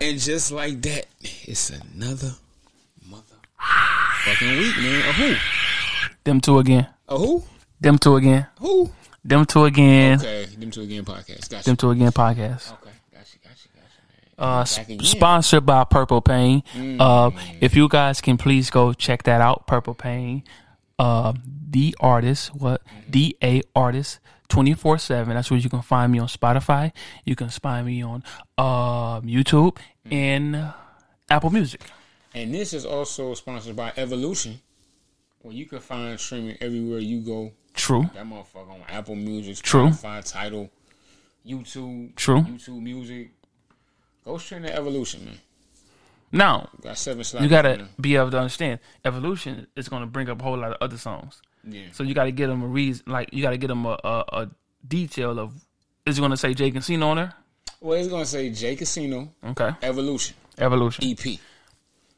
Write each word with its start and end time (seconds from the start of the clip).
And 0.00 0.18
just 0.18 0.52
like 0.52 0.80
that, 0.82 1.06
it's 1.20 1.70
another 1.70 2.32
mother 3.04 3.24
fucking 4.24 4.48
week, 4.58 4.76
man. 4.78 5.00
A 5.08 5.12
who? 5.12 5.34
Them 6.24 6.40
two 6.40 6.58
again. 6.58 6.86
A 7.08 7.18
who? 7.18 7.42
Them 7.80 7.98
two 7.98 8.16
again. 8.16 8.46
Who? 8.60 8.90
Them 9.24 9.44
two 9.44 9.64
again. 9.64 10.18
Okay, 10.20 10.44
them 10.56 10.70
two 10.70 10.82
again 10.82 11.04
podcast. 11.04 11.50
Gotcha. 11.50 11.64
Them 11.64 11.76
two 11.76 11.90
again 11.90 12.12
podcast. 12.12 12.72
Okay, 12.74 12.90
gotcha, 13.12 13.38
gotcha, 13.42 13.68
gotcha. 13.74 14.38
Uh, 14.38 14.58
Back 14.60 14.62
s- 14.62 14.78
again. 14.78 15.00
sponsored 15.00 15.66
by 15.66 15.84
Purple 15.84 16.20
Pain. 16.20 16.62
Uh, 17.00 17.30
if 17.60 17.74
you 17.74 17.88
guys 17.88 18.20
can 18.20 18.36
please 18.38 18.70
go 18.70 18.92
check 18.92 19.24
that 19.24 19.40
out, 19.40 19.66
Purple 19.66 19.94
Pain. 19.94 20.44
Uh, 20.98 21.32
the 21.70 21.94
artist, 22.00 22.54
what? 22.54 22.82
D 23.08 23.36
A 23.42 23.62
artist. 23.74 24.20
24 24.48 24.96
7. 24.98 25.34
That's 25.34 25.50
where 25.50 25.60
you 25.60 25.68
can 25.68 25.82
find 25.82 26.10
me 26.10 26.18
on 26.18 26.26
Spotify. 26.26 26.92
You 27.24 27.36
can 27.36 27.50
find 27.50 27.86
me 27.86 28.02
on 28.02 28.24
uh, 28.56 29.20
YouTube 29.20 29.76
and 30.10 30.72
Apple 31.30 31.50
Music. 31.50 31.82
And 32.34 32.54
this 32.54 32.72
is 32.72 32.86
also 32.86 33.34
sponsored 33.34 33.76
by 33.76 33.92
Evolution, 33.96 34.60
where 35.40 35.54
you 35.54 35.66
can 35.66 35.80
find 35.80 36.18
streaming 36.18 36.56
everywhere 36.60 36.98
you 36.98 37.20
go. 37.20 37.52
True. 37.74 38.08
That 38.14 38.24
motherfucker 38.26 38.70
on 38.70 38.82
Apple 38.88 39.14
Music, 39.16 39.56
True. 39.56 39.88
Spotify, 39.88 40.32
Tidal, 40.32 40.70
YouTube, 41.46 42.14
True. 42.16 42.40
YouTube 42.40 42.82
Music. 42.82 43.30
Go 44.24 44.38
stream 44.38 44.62
the 44.62 44.74
Evolution, 44.74 45.24
man. 45.24 45.38
Now, 46.30 46.68
Got 46.82 47.06
you 47.40 47.48
got 47.48 47.62
to 47.62 47.68
right 47.70 47.78
now. 47.78 47.88
be 48.00 48.16
able 48.16 48.30
to 48.32 48.38
understand 48.38 48.80
Evolution 49.04 49.66
is 49.76 49.88
going 49.88 50.02
to 50.02 50.06
bring 50.06 50.28
up 50.28 50.40
a 50.40 50.44
whole 50.44 50.58
lot 50.58 50.72
of 50.72 50.76
other 50.80 50.98
songs. 50.98 51.40
Yeah. 51.64 51.84
So 51.92 52.02
you 52.04 52.14
got 52.14 52.24
to 52.24 52.32
get 52.32 52.48
them 52.48 52.62
a 52.62 52.66
reason, 52.66 53.04
like, 53.06 53.30
you 53.32 53.42
got 53.42 53.50
to 53.50 53.56
get 53.58 53.68
them 53.68 53.86
a, 53.86 53.98
a, 54.04 54.24
a 54.32 54.50
detail 54.86 55.38
of 55.38 55.54
is 56.06 56.18
it 56.18 56.20
going 56.20 56.30
to 56.30 56.36
say 56.36 56.54
Jay 56.54 56.70
Casino 56.70 57.08
on 57.08 57.16
there? 57.16 57.32
Well, 57.80 57.98
it's 57.98 58.08
gonna 58.08 58.26
say 58.26 58.50
Jay 58.50 58.74
Casino 58.74 59.32
Okay. 59.44 59.70
Evolution 59.82 60.34
Evolution. 60.58 61.04
EP. 61.04 61.38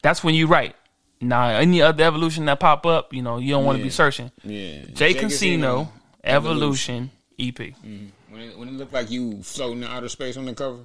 That's 0.03 0.25
when 0.25 0.35
you 0.35 0.47
write. 0.47 0.75
Now, 1.21 1.49
any 1.49 1.83
other 1.83 2.03
evolution 2.05 2.47
that 2.47 2.59
pop 2.61 2.87
up, 2.87 3.13
you 3.13 3.21
know, 3.21 3.37
you 3.37 3.51
don't 3.51 3.67
want 3.67 3.77
to 3.77 3.85
be 3.85 3.91
searching. 3.91 4.31
Yeah. 4.43 4.85
J 4.95 5.13
Casino, 5.13 5.93
Evolution, 6.25 7.11
EP. 7.39 7.55
Mm-hmm. 7.55 8.07
When 8.33 8.41
it, 8.41 8.59
when 8.59 8.69
it 8.69 8.73
look 8.73 8.93
like 8.93 9.11
you 9.11 9.43
floating 9.43 9.83
in 9.83 9.89
outer 9.89 10.09
space 10.09 10.39
on 10.39 10.47
the 10.47 10.55
cover, 10.55 10.85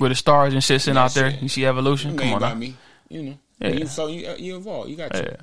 With 0.00 0.10
the 0.10 0.16
stars 0.16 0.54
and 0.54 0.62
shit 0.62 0.80
sitting 0.80 0.98
out 0.98 1.14
there. 1.14 1.30
shit. 1.30 1.42
You 1.42 1.48
see 1.48 1.66
Evolution? 1.66 2.16
Come 2.16 2.26
made 2.26 2.34
on 2.34 2.40
by 2.40 2.54
me. 2.54 2.76
You 3.08 3.22
know. 3.22 3.38
Yeah. 3.60 3.68
You 3.68 3.86
float, 3.86 4.10
you, 4.10 4.26
uh, 4.26 4.34
you 4.36 4.56
evolve. 4.56 4.88
You 4.88 4.96
got 4.96 5.14
you. 5.14 5.22
Yeah. 5.22 5.36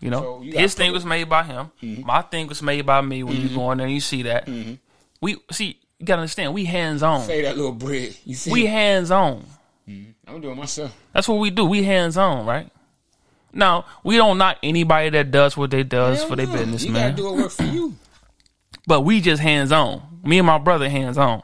You 0.00 0.10
know, 0.10 0.20
So 0.20 0.42
you 0.42 0.52
his 0.52 0.74
thing 0.74 0.92
was 0.92 1.04
made 1.04 1.28
by 1.28 1.42
him. 1.42 1.70
Mm-hmm. 1.82 2.06
My 2.06 2.22
thing 2.22 2.46
was 2.46 2.62
made 2.62 2.86
by 2.86 3.00
me. 3.00 3.22
When 3.22 3.36
you 3.36 3.48
mm-hmm. 3.48 3.56
go 3.56 3.72
in 3.72 3.78
there 3.78 3.86
and 3.86 3.94
you 3.94 4.00
see 4.00 4.22
that, 4.22 4.46
mm-hmm. 4.46 4.74
we 5.20 5.36
see. 5.50 5.80
You 5.98 6.06
gotta 6.06 6.20
understand. 6.20 6.54
We 6.54 6.64
hands 6.64 7.02
on. 7.02 7.22
Say 7.22 7.42
that 7.42 7.56
little 7.56 7.72
bread. 7.72 8.16
You 8.24 8.36
see? 8.36 8.52
We 8.52 8.66
hands 8.66 9.10
on. 9.10 9.44
I'm 10.28 10.40
doing 10.40 10.56
myself. 10.56 10.94
That's 11.12 11.26
what 11.26 11.38
we 11.38 11.50
do. 11.50 11.64
We 11.64 11.82
hands 11.82 12.16
on, 12.16 12.44
right? 12.46 12.70
Now 13.52 13.86
we 14.04 14.16
don't 14.16 14.38
knock 14.38 14.58
anybody 14.62 15.08
that 15.10 15.30
does 15.30 15.56
what 15.56 15.70
they 15.70 15.82
does 15.82 16.18
Hell 16.18 16.28
for 16.28 16.36
their 16.36 16.46
no. 16.46 16.52
business, 16.52 16.84
You 16.84 16.92
man. 16.92 17.12
gotta 17.12 17.22
do 17.22 17.28
it 17.34 17.42
work 17.42 17.50
for 17.50 17.64
you. 17.64 17.96
But 18.86 19.00
we 19.00 19.20
just 19.20 19.42
hands 19.42 19.72
on. 19.72 20.20
Me 20.22 20.38
and 20.38 20.46
my 20.46 20.58
brother 20.58 20.88
hands 20.88 21.18
on. 21.18 21.42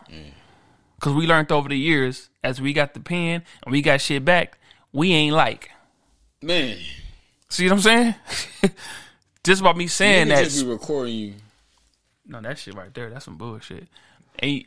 Cause 1.04 1.12
we 1.12 1.26
learned 1.26 1.52
over 1.52 1.68
the 1.68 1.76
years 1.76 2.30
as 2.42 2.62
we 2.62 2.72
got 2.72 2.94
the 2.94 3.00
pen 3.00 3.42
and 3.62 3.72
we 3.72 3.82
got 3.82 4.00
shit 4.00 4.24
back, 4.24 4.56
we 4.90 5.12
ain't 5.12 5.36
like. 5.36 5.70
Man. 6.40 6.78
See 7.50 7.64
what 7.66 7.74
I'm 7.74 7.80
saying? 7.80 8.14
just 9.44 9.62
by 9.62 9.74
me 9.74 9.86
saying 9.86 10.28
that. 10.28 10.44
just 10.44 10.64
be 10.64 10.70
recording 10.70 11.14
you. 11.14 11.34
No, 12.26 12.40
that 12.40 12.58
shit 12.58 12.74
right 12.74 12.94
there, 12.94 13.10
that's 13.10 13.26
some 13.26 13.36
bullshit. 13.36 13.86
And 14.38 14.64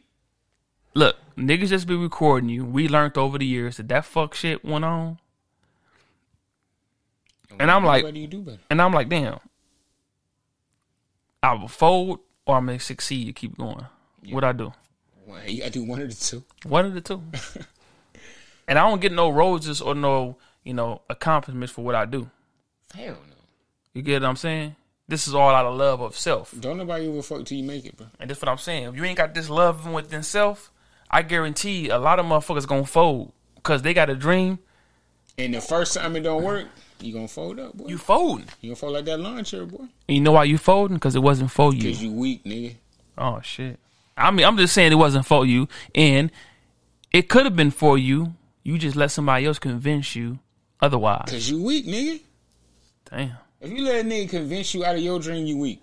look, 0.94 1.16
niggas 1.36 1.70
just 1.70 1.88
be 1.88 1.96
recording 1.96 2.50
you. 2.50 2.66
We 2.66 2.88
learned 2.88 3.18
over 3.18 3.40
the 3.40 3.46
years 3.48 3.78
that 3.78 3.88
that 3.88 4.06
fuck 4.06 4.36
shit 4.36 4.64
went 4.64 4.86
on. 4.86 5.18
And 7.60 7.72
I'm 7.72 7.84
like, 7.84 8.04
What 8.04 8.14
do 8.14 8.20
you 8.20 8.28
do 8.28 8.42
better? 8.44 8.60
and 8.70 8.80
I'm 8.80 8.94
like, 8.94 9.10
damn. 9.10 9.40
I 11.42 11.54
will 11.54 11.68
fold 11.68 12.20
or 12.46 12.58
I'm 12.58 12.68
gonna 12.68 12.80
succeed. 12.80 13.36
Keep 13.36 13.58
going. 13.58 13.88
What 14.30 14.44
I 14.44 14.52
do? 14.52 14.72
Gotta 15.28 15.70
do 15.70 15.84
one 15.84 16.02
of 16.02 16.10
the 16.10 16.16
two. 16.16 16.44
One 16.68 16.86
of 16.86 16.94
the 16.94 17.02
two. 17.02 17.22
and 18.68 18.80
I 18.80 18.90
don't 18.90 19.02
get 19.02 19.12
no 19.12 19.30
roses 19.30 19.82
or 19.82 19.96
no, 19.96 20.38
you 20.64 20.74
know, 20.74 21.02
accomplishments 21.10 21.74
for 21.74 21.84
what 21.84 21.96
I 21.96 22.06
do. 22.06 22.30
Hell 22.94 23.18
no. 23.30 23.36
You 23.94 24.02
get 24.02 24.22
what 24.22 24.30
I'm 24.30 24.36
saying? 24.36 24.76
This 25.08 25.28
is 25.28 25.34
all 25.34 25.50
out 25.50 25.66
of 25.66 25.76
love 25.76 26.02
of 26.02 26.18
self. 26.18 26.54
Don't 26.60 26.78
nobody 26.78 27.06
give 27.06 27.16
a 27.16 27.24
fuck 27.24 27.46
till 27.46 27.58
you 27.58 27.64
make 27.64 27.86
it, 27.86 27.96
bro. 27.96 28.08
And 28.20 28.30
that's 28.30 28.42
what 28.42 28.50
I'm 28.50 28.58
saying. 28.58 28.84
If 28.84 28.96
you 28.96 29.04
ain't 29.06 29.18
got 29.18 29.34
this 29.34 29.50
love 29.50 29.90
within 29.90 30.24
self, 30.24 30.72
I 31.10 31.22
guarantee 31.22 31.90
a 31.90 31.98
lot 31.98 32.20
of 32.20 32.26
motherfuckers 32.26 32.68
gonna 32.68 32.86
fold 32.86 33.32
because 33.56 33.82
they 33.82 33.94
got 33.94 34.10
a 34.10 34.16
dream. 34.16 34.60
And 35.38 35.54
the 35.54 35.62
first 35.62 35.94
time 35.94 36.16
it 36.16 36.22
don't 36.22 36.44
work, 36.44 36.68
you 37.00 37.14
gonna 37.14 37.28
fold 37.28 37.60
up, 37.60 37.76
boy. 37.76 37.88
You 37.88 37.98
folding. 37.98 38.48
You, 38.60 38.70
gonna 38.70 38.76
fold 38.76 38.94
like 38.94 39.06
that 39.06 39.20
lawn 39.20 39.44
chair, 39.44 39.66
boy. 39.66 39.88
And 40.08 40.18
you 40.18 40.22
know 40.22 40.34
why 40.34 40.44
you 40.44 40.58
folding? 40.58 40.96
Because 40.96 41.16
it 41.16 41.22
wasn't 41.22 41.52
for 41.52 41.74
you. 41.74 41.92
Cause 41.92 42.02
you 42.02 42.12
weak, 42.12 42.44
nigga. 42.44 42.76
Oh 43.18 43.40
shit. 43.42 43.80
I 44.18 44.32
mean, 44.32 44.46
I'm 44.46 44.58
just 44.58 44.74
saying 44.74 44.92
it 44.92 44.96
wasn't 44.96 45.26
for 45.26 45.46
you, 45.46 45.68
and 45.94 46.32
it 47.12 47.30
could 47.30 47.46
have 47.46 47.56
been 47.56 47.72
for 47.72 47.98
you. 47.98 48.34
You 48.64 48.78
just 48.78 48.96
let 48.96 49.12
somebody 49.12 49.46
else 49.46 49.60
convince 49.60 50.16
you 50.16 50.40
otherwise. 50.82 51.30
Cause 51.30 51.50
you 51.50 51.62
weak, 51.64 51.86
nigga. 51.86 52.22
Damn. 53.10 53.38
If 53.62 53.72
you 53.72 53.86
let 53.86 54.06
a 54.06 54.08
nigga 54.08 54.30
convince 54.30 54.74
you 54.74 54.84
out 54.84 54.96
of 54.96 55.02
your 55.02 55.20
dream, 55.20 55.46
you 55.46 55.58
weak. 55.58 55.82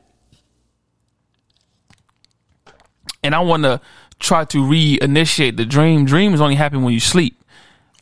and 3.25 3.35
I 3.35 3.41
want 3.41 3.63
to 3.65 3.81
try 4.21 4.45
to 4.45 4.59
reinitiate 4.59 5.57
the 5.57 5.65
dream. 5.65 6.05
Dreams 6.05 6.41
only 6.41 6.55
happen 6.55 6.83
when 6.83 6.93
you 6.93 7.01
sleep. 7.01 7.43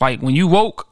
Like 0.01 0.21
when 0.21 0.35
you 0.35 0.49
woke, 0.49 0.89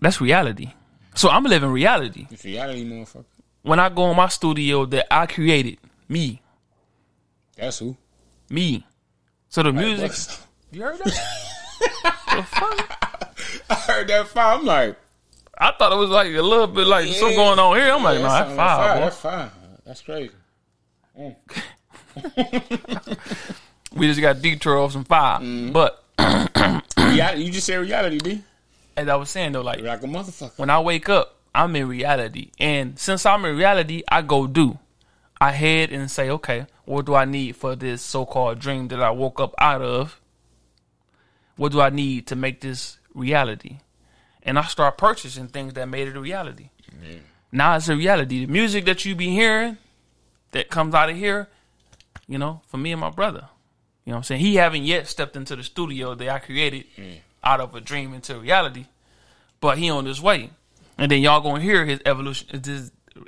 that's 0.00 0.20
reality. 0.20 0.72
So 1.14 1.28
I'm 1.28 1.44
living 1.44 1.70
reality. 1.70 2.26
It's 2.30 2.44
reality, 2.44 2.88
motherfucker. 2.88 3.24
When 3.62 3.80
I 3.80 3.88
go 3.88 4.10
in 4.10 4.16
my 4.16 4.28
studio 4.28 4.86
that 4.86 5.12
I 5.12 5.26
created, 5.26 5.78
me, 6.08 6.40
That's 7.56 7.78
who. 7.78 7.96
Me. 8.48 8.86
So 9.48 9.62
the 9.62 9.72
music, 9.72 10.12
you 10.72 10.82
heard 10.82 10.98
that? 10.98 11.04
the 11.04 12.42
fuck? 12.42 13.00
I 13.70 13.74
heard 13.74 14.08
that 14.08 14.28
five. 14.28 14.58
I'm 14.60 14.66
like, 14.66 14.96
I 15.58 15.72
thought 15.78 15.92
it 15.92 15.96
was 15.96 16.10
like 16.10 16.28
a 16.28 16.42
little 16.42 16.66
bit 16.66 16.86
like 16.86 17.06
something 17.08 17.36
going 17.36 17.58
on 17.58 17.76
here. 17.76 17.92
I'm 17.92 18.02
like, 18.02 18.18
yeah, 18.18 18.26
nah, 18.26 18.44
that 18.44 18.56
that's 18.56 19.24
like 19.24 19.50
five. 19.50 19.50
That's 19.84 20.02
five. 20.02 20.02
That's 20.02 20.02
crazy. 20.02 20.30
We 23.96 24.08
just 24.08 24.20
got 24.20 24.42
detour 24.42 24.78
off 24.78 24.92
some 24.92 25.04
five. 25.04 25.40
Mm-hmm. 25.40 25.72
But 25.72 26.02
you 27.38 27.50
just 27.50 27.66
said 27.66 27.76
reality, 27.76 28.18
B. 28.22 28.42
as 28.96 29.08
I 29.08 29.14
was 29.14 29.30
saying 29.30 29.52
though, 29.52 29.60
like 29.62 29.80
Like 29.80 30.02
a 30.02 30.06
motherfucker. 30.06 30.58
when 30.58 30.68
I 30.68 30.80
wake 30.80 31.08
up, 31.08 31.36
I'm 31.54 31.76
in 31.76 31.86
reality. 31.86 32.50
And 32.58 32.98
since 32.98 33.24
I'm 33.24 33.44
in 33.44 33.56
reality, 33.56 34.02
I 34.08 34.22
go 34.22 34.46
do. 34.48 34.78
I 35.40 35.52
head 35.52 35.90
and 35.90 36.10
say, 36.10 36.30
okay, 36.30 36.66
what 36.84 37.06
do 37.06 37.14
I 37.14 37.24
need 37.24 37.56
for 37.56 37.76
this 37.76 38.02
so 38.02 38.24
called 38.24 38.58
dream 38.58 38.88
that 38.88 39.02
I 39.02 39.10
woke 39.10 39.40
up 39.40 39.54
out 39.58 39.82
of? 39.82 40.20
What 41.56 41.72
do 41.72 41.80
I 41.80 41.90
need 41.90 42.26
to 42.28 42.36
make 42.36 42.60
this 42.60 42.98
reality? 43.14 43.78
And 44.42 44.58
I 44.58 44.62
start 44.64 44.98
purchasing 44.98 45.48
things 45.48 45.74
that 45.74 45.88
made 45.88 46.08
it 46.08 46.16
a 46.16 46.20
reality. 46.20 46.70
Now 47.52 47.76
it's 47.76 47.88
a 47.88 47.96
reality. 47.96 48.46
The 48.46 48.52
music 48.52 48.84
that 48.86 49.04
you 49.04 49.14
be 49.14 49.30
hearing 49.30 49.78
that 50.50 50.70
comes 50.70 50.94
out 50.94 51.10
of 51.10 51.16
here, 51.16 51.48
you 52.26 52.38
know, 52.38 52.60
for 52.66 52.76
me 52.76 52.92
and 52.92 53.00
my 53.00 53.10
brother. 53.10 53.48
You 54.04 54.10
know 54.10 54.16
what 54.16 54.18
I'm 54.18 54.24
saying? 54.24 54.40
He 54.40 54.56
haven't 54.56 54.84
yet 54.84 55.08
stepped 55.08 55.36
into 55.36 55.56
the 55.56 55.62
studio 55.62 56.14
that 56.14 56.28
I 56.28 56.38
created 56.38 56.84
out 57.42 57.60
of 57.60 57.74
a 57.74 57.80
dream 57.80 58.12
into 58.12 58.38
reality 58.38 58.86
but 59.64 59.78
he 59.78 59.88
on 59.88 60.04
his 60.04 60.20
way. 60.20 60.50
And 60.98 61.10
then 61.10 61.22
y'all 61.22 61.40
gonna 61.40 61.62
hear 61.62 61.86
his 61.86 61.98
evolution, 62.04 62.60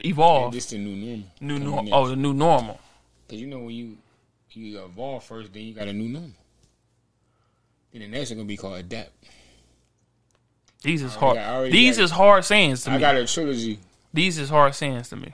evolve, 0.04 0.52
This 0.52 0.66
the 0.66 0.78
new 0.78 0.94
normal. 0.96 1.26
new 1.40 1.58
normal. 1.58 1.94
Oh, 1.94 2.08
the 2.08 2.16
new 2.16 2.32
normal. 2.34 2.80
Cause 3.28 3.38
you 3.38 3.46
know 3.46 3.58
when 3.60 3.70
you 3.74 3.96
you 4.50 4.82
evolve 4.82 5.22
first, 5.24 5.52
then 5.52 5.62
you 5.64 5.74
got 5.74 5.86
a 5.88 5.92
new 5.92 6.08
normal. 6.08 6.30
Then 7.92 8.02
the 8.02 8.08
next 8.08 8.30
is 8.30 8.36
gonna 8.36 8.46
be 8.46 8.56
called 8.56 8.78
adapt. 8.78 9.10
These 10.82 11.02
is 11.02 11.14
hard. 11.14 11.36
already 11.38 11.72
These 11.72 11.96
got 11.98 12.04
is 12.04 12.10
hard 12.10 12.44
sayings 12.44 12.84
to 12.84 12.90
I 12.90 12.94
me. 12.94 13.00
got 13.00 13.16
a 13.16 13.26
trilogy. 13.26 13.78
These 14.14 14.38
is 14.38 14.48
hard 14.48 14.74
sayings 14.74 15.08
to 15.10 15.16
me. 15.16 15.32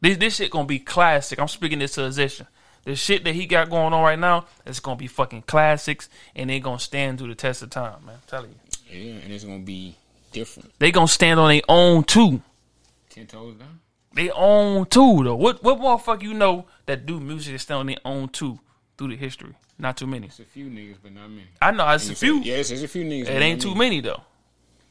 This 0.00 0.18
this 0.18 0.36
shit 0.36 0.50
gonna 0.50 0.66
be 0.66 0.78
classic. 0.78 1.38
I'm 1.40 1.48
speaking 1.48 1.78
this 1.78 1.94
to 1.94 2.02
position. 2.02 2.46
The 2.84 2.96
shit 2.96 3.22
that 3.24 3.34
he 3.34 3.46
got 3.46 3.70
going 3.70 3.92
on 3.92 4.02
right 4.02 4.18
now, 4.18 4.46
it's 4.66 4.80
gonna 4.80 4.96
be 4.96 5.06
fucking 5.06 5.42
classics, 5.42 6.08
and 6.34 6.50
they 6.50 6.58
gonna 6.60 6.78
stand 6.80 7.18
through 7.18 7.28
the 7.28 7.34
test 7.36 7.62
of 7.62 7.70
time, 7.70 8.04
man. 8.04 8.16
I'm 8.16 8.20
telling 8.26 8.50
you, 8.50 8.98
Yeah, 9.14 9.20
and 9.20 9.32
it's 9.32 9.44
gonna 9.44 9.60
be 9.60 9.94
different. 10.32 10.72
they 10.78 10.90
gonna 10.90 11.06
stand 11.08 11.38
on 11.40 11.48
their 11.50 11.62
own 11.68 12.02
too. 12.04 12.42
Ten 13.12 13.26
toes 13.26 13.56
down. 13.56 13.80
They 14.14 14.30
own 14.30 14.86
two 14.86 15.22
though. 15.24 15.36
What 15.36 15.62
what 15.62 15.78
motherfucker 15.78 16.22
you 16.22 16.34
know 16.34 16.66
that 16.86 17.06
do 17.06 17.20
music 17.20 17.52
that 17.52 17.58
stand 17.58 17.80
on 17.80 17.86
their 17.86 17.96
own 18.04 18.28
too 18.28 18.58
through 18.96 19.08
the 19.08 19.16
history? 19.16 19.54
Not 19.78 19.96
too 19.96 20.06
many. 20.06 20.28
It's 20.28 20.38
a 20.40 20.44
few 20.44 20.66
niggas, 20.66 20.96
but 21.02 21.12
not 21.12 21.28
many. 21.28 21.48
I 21.60 21.70
know 21.72 21.88
it's 21.90 22.08
a 22.08 22.14
few. 22.14 22.40
Yeah, 22.40 22.56
it's, 22.56 22.70
it's 22.70 22.82
a 22.82 22.88
few 22.88 23.04
niggas. 23.04 23.28
It 23.28 23.42
ain't 23.42 23.60
too 23.60 23.74
many 23.74 24.00
though. 24.00 24.22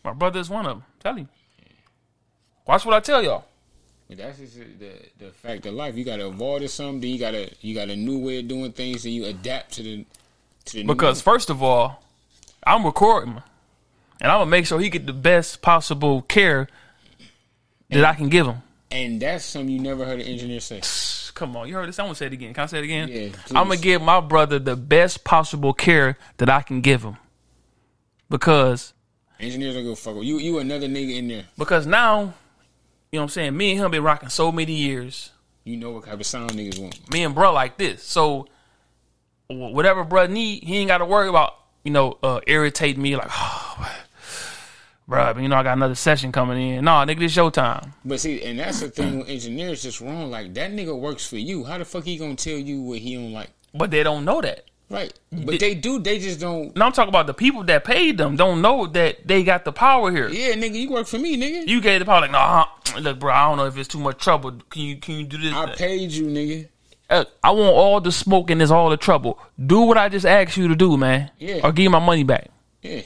My 0.04 0.14
brother 0.14 0.40
is 0.40 0.50
one 0.50 0.66
of 0.66 0.78
them. 0.78 0.84
Tell 1.00 1.18
you. 1.18 1.28
Watch 2.68 2.86
what 2.86 2.96
I 2.96 3.00
tell 3.00 3.24
y'all. 3.24 3.46
But 4.08 4.18
that's 4.18 4.38
just 4.40 4.58
the 4.58 4.92
the 5.20 5.32
fact 5.32 5.66
of 5.66 5.74
life. 5.74 5.96
You 5.96 6.04
gotta 6.04 6.28
evolve 6.28 6.62
to 6.62 6.68
something. 6.68 7.02
Then 7.02 7.10
you 7.12 7.20
gotta 7.20 7.52
you 7.62 7.74
got 7.74 7.90
a 7.90 7.96
new 7.96 8.20
way 8.20 8.40
of 8.40 8.48
doing 8.48 8.72
things, 8.72 9.06
and 9.06 9.14
you 9.14 9.26
adapt 9.26 9.74
to 9.74 9.84
the 9.84 10.06
to 10.66 10.74
the 10.74 10.84
new 10.84 10.94
Because 10.94 11.22
first 11.22 11.50
of 11.50 11.64
all, 11.64 12.04
I'm 12.66 12.86
recording. 12.86 13.42
and 14.20 14.32
I'm 14.32 14.40
gonna 14.42 14.50
make 14.52 14.66
sure 14.66 14.80
he 14.80 14.90
get 14.90 15.06
the 15.08 15.14
best 15.14 15.62
possible 15.62 16.24
care 16.24 16.68
that 17.92 18.06
I 18.06 18.14
can 18.16 18.30
give 18.30 18.48
him. 18.48 18.62
And 18.90 19.22
that's 19.22 19.46
something 19.46 19.70
you 19.70 19.80
never 19.80 20.06
heard 20.06 20.20
an 20.20 20.28
engineer 20.28 20.60
say. 20.60 20.82
Come 21.34 21.56
on, 21.56 21.68
you 21.68 21.76
heard 21.76 21.88
this? 21.88 21.98
I'm 21.98 22.06
gonna 22.06 22.16
say 22.16 22.26
it 22.28 22.34
again. 22.34 22.54
Can 22.54 22.64
I 22.64 22.66
say 22.68 22.80
it 22.80 22.84
again? 22.84 23.08
Yeah, 23.10 23.30
I'm 23.58 23.68
gonna 23.68 23.78
give 23.78 24.02
my 24.02 24.20
brother 24.20 24.60
the 24.60 24.76
best 24.76 25.24
possible 25.24 25.74
care 25.74 26.18
that 26.38 26.50
I 26.50 26.62
can 26.62 26.82
give 26.82 27.04
him, 27.04 27.18
because 28.30 28.94
Engineers 29.40 29.74
don't 29.76 29.86
go 29.86 29.96
fuck 29.96 30.16
with 30.16 30.26
You 30.26 30.38
you 30.38 30.60
another 30.60 30.88
nigga 30.88 31.18
in 31.18 31.28
there. 31.28 31.46
because 31.58 31.88
now, 31.88 32.20
you 32.20 32.26
know 32.26 32.34
what 33.12 33.22
I'm 33.24 33.30
saying. 33.30 33.58
Me 33.58 33.72
and 33.72 33.80
him 33.80 33.92
been 33.92 34.04
rocking 34.04 34.30
so 34.30 34.52
many 34.52 34.74
years. 34.74 35.32
You 35.64 35.78
know 35.78 35.92
what 35.92 36.06
type 36.06 36.20
of 36.20 36.26
sound 36.26 36.52
niggas 36.52 36.80
want. 36.80 37.12
Me 37.12 37.24
and 37.24 37.34
bro 37.34 37.54
like 37.54 37.78
this. 37.78 38.04
So 38.04 38.48
whatever 39.48 40.04
bro 40.04 40.28
need, 40.28 40.64
he 40.64 40.78
ain't 40.78 40.90
got 40.90 41.00
to 41.00 41.06
worry 41.06 41.28
about 41.28 41.56
you 41.84 41.92
know 41.92 42.18
uh, 42.22 42.42
irritate 42.46 42.98
me 42.98 43.16
like, 43.16 43.28
oh, 43.32 43.92
bro. 45.12 45.34
You 45.38 45.48
know 45.48 45.58
I 45.58 45.64
got 45.64 45.78
another 45.78 45.96
session 45.96 46.32
coming 46.32 46.78
in. 46.78 46.86
No, 46.86 46.92
nigga, 46.92 47.20
this 47.20 47.36
your 47.36 47.52
time. 47.52 47.94
But 48.04 48.20
see, 48.20 48.42
and 48.42 48.58
that's 48.58 48.80
the 48.80 48.90
thing 48.90 49.20
with 49.20 49.30
engineers 49.30 49.84
just 49.84 50.02
wrong. 50.02 50.32
Like 50.32 50.54
that 50.56 50.72
nigga 50.72 50.98
works 50.98 51.28
for 51.28 51.38
you. 51.38 51.64
How 51.64 51.78
the 51.78 51.86
fuck 51.86 52.06
he 52.06 52.18
gonna 52.18 52.36
tell 52.36 52.58
you 52.58 52.82
what 52.82 52.98
he 52.98 53.16
don't 53.16 53.34
like? 53.34 53.50
But 53.74 53.92
they 53.92 54.02
don't 54.02 54.26
know 54.26 54.42
that. 54.42 54.66
Right. 54.90 55.14
But 55.32 55.60
they 55.60 55.76
do. 55.76 56.00
They 56.00 56.20
just 56.20 56.40
don't. 56.42 56.76
No, 56.76 56.86
I'm 56.86 56.92
talking 56.92 57.10
about 57.10 57.28
the 57.28 57.34
people 57.34 57.64
that 57.66 57.86
paid 57.86 58.18
them 58.18 58.36
don't 58.36 58.62
know 58.62 58.88
that 58.88 59.26
they 59.26 59.44
got 59.44 59.64
the 59.64 59.72
power 59.72 60.12
here. 60.12 60.28
Yeah, 60.28 60.54
nigga, 60.54 60.74
you 60.74 60.90
work 60.90 61.08
for 61.08 61.18
me, 61.18 61.38
nigga. 61.38 61.68
You 61.68 61.80
gave 61.80 62.00
the 62.00 62.06
power 62.06 62.22
like, 62.22 62.32
nah, 62.32 62.66
look, 63.00 63.20
bro, 63.20 63.34
I 63.34 63.48
don't 63.48 63.58
know 63.58 63.68
if 63.68 63.78
it's 63.78 63.88
too 63.88 64.00
much 64.00 64.18
trouble. 64.18 64.52
Can 64.70 64.82
you 64.82 64.98
can 64.98 65.16
you 65.16 65.24
do 65.26 65.38
this? 65.38 65.54
I 65.54 65.74
paid 65.76 66.12
you, 66.12 66.26
nigga. 66.26 66.68
Uh, 67.10 67.26
I 67.44 67.52
want 67.52 67.76
all 67.76 68.00
the 68.00 68.12
smoke 68.12 68.50
and 68.50 68.60
there's 68.62 68.72
all 68.72 68.90
the 68.90 68.98
trouble. 68.98 69.38
Do 69.66 69.82
what 69.82 69.98
I 69.98 70.08
just 70.08 70.26
asked 70.26 70.56
you 70.56 70.70
to 70.70 70.76
do, 70.76 70.98
man. 70.98 71.30
Yeah. 71.40 71.60
Or 71.64 71.74
give 71.74 71.92
my 71.92 72.00
money 72.00 72.24
back. 72.24 72.50
Yeah. 72.82 73.02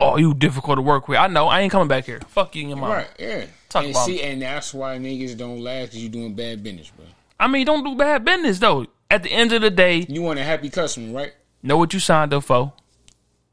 Oh, 0.00 0.16
you 0.16 0.32
difficult 0.34 0.76
to 0.78 0.82
work 0.82 1.08
with. 1.08 1.18
I 1.18 1.26
know. 1.26 1.48
I 1.48 1.60
ain't 1.60 1.72
coming 1.72 1.88
back 1.88 2.04
here. 2.04 2.20
Fuck 2.28 2.54
you 2.54 2.62
and 2.62 2.70
your 2.70 2.78
mom. 2.78 2.90
Right. 2.90 3.08
Yeah. 3.18 3.46
Talk 3.68 3.84
and 3.84 3.92
about 3.92 4.06
see, 4.06 4.22
and 4.22 4.40
that's 4.40 4.72
why 4.72 4.96
niggas 4.98 5.36
don't 5.36 5.60
last 5.60 5.86
because 5.86 6.02
you 6.02 6.08
doing 6.08 6.34
bad 6.34 6.62
business, 6.62 6.90
bro. 6.90 7.04
I 7.40 7.48
mean, 7.48 7.66
don't 7.66 7.84
do 7.84 7.94
bad 7.96 8.24
business 8.24 8.58
though. 8.58 8.86
At 9.10 9.22
the 9.22 9.30
end 9.32 9.52
of 9.52 9.62
the 9.62 9.70
day, 9.70 10.06
You 10.08 10.22
want 10.22 10.38
a 10.38 10.44
happy 10.44 10.70
customer, 10.70 11.12
right? 11.14 11.32
know 11.62 11.76
what 11.76 11.92
you 11.92 11.98
signed 12.00 12.32
up 12.32 12.44
for, 12.44 12.72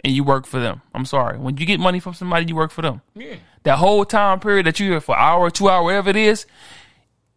and 0.04 0.14
you 0.14 0.24
work 0.24 0.46
for 0.46 0.60
them. 0.60 0.82
I'm 0.94 1.06
sorry. 1.06 1.38
When 1.38 1.58
you 1.58 1.66
get 1.66 1.80
money 1.80 2.00
from 2.00 2.14
somebody, 2.14 2.46
you 2.46 2.56
work 2.56 2.72
for 2.72 2.82
them. 2.82 3.02
Yeah. 3.16 3.36
That 3.64 3.78
whole 3.78 4.06
time 4.06 4.40
period 4.40 4.68
that 4.68 4.80
you're 4.80 4.90
here 4.90 5.02
for 5.02 5.18
hour, 5.18 5.50
two 5.50 5.70
hour, 5.70 5.84
whatever 5.84 6.12
it 6.12 6.16
is, 6.16 6.46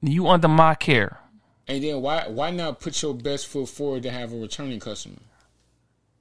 you 0.03 0.29
under 0.29 0.49
my 0.49 0.75
care. 0.75 1.19
And 1.67 1.83
then 1.83 2.01
why 2.03 2.27
why 2.29 2.51
not 2.51 2.81
put 2.81 3.01
your 3.03 3.15
best 3.15 3.47
foot 3.47 3.69
forward 3.69 4.03
to 4.05 4.11
have 4.11 4.33
a 4.33 4.37
returning 4.37 4.81
customer? 4.81 5.17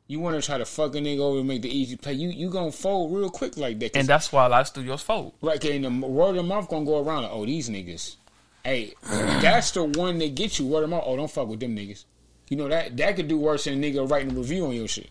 You 0.08 0.22
want 0.22 0.40
to 0.40 0.46
try 0.46 0.58
to 0.58 0.66
fuck 0.66 0.96
a 0.96 1.00
nigga 1.00 1.20
over 1.20 1.40
and 1.40 1.48
make 1.48 1.62
the 1.62 1.70
easy 1.70 1.98
play. 1.98 2.14
You 2.14 2.30
you 2.30 2.50
gonna 2.50 2.72
fold 2.72 3.14
real 3.14 3.30
quick 3.30 3.58
like 3.58 3.80
that. 3.80 3.96
And 3.96 4.08
that's 4.08 4.32
why 4.32 4.46
a 4.46 4.50
lot 4.50 4.62
of 4.62 4.68
studios 4.68 5.02
fold. 5.02 5.34
right, 5.42 5.64
and 5.66 5.84
the 5.84 6.08
word 6.08 6.38
of 6.38 6.46
mouth 6.46 6.70
gonna 6.70 6.86
go 6.86 7.04
around 7.04 7.24
like, 7.24 7.32
oh 7.34 7.46
these 7.46 7.70
niggas. 7.70 8.16
Hey, 8.64 8.94
that's 9.04 9.72
the 9.72 9.84
one 9.84 10.18
that 10.20 10.36
gets 10.36 10.60
you 10.60 10.68
word 10.68 10.86
of 10.86 10.90
mouth. 10.90 11.04
Oh, 11.06 11.18
don't 11.18 11.30
fuck 11.30 11.48
with 11.48 11.60
them 11.60 11.76
niggas. 11.76 12.06
You 12.50 12.56
know 12.56 12.70
that 12.70 12.96
that 12.96 13.16
could 13.18 13.28
do 13.28 13.38
worse 13.38 13.66
than 13.66 13.84
a 13.84 13.86
nigga 13.86 14.10
writing 14.10 14.32
a 14.32 14.36
review 14.36 14.66
on 14.66 14.74
your 14.74 14.88
shit. 14.88 15.10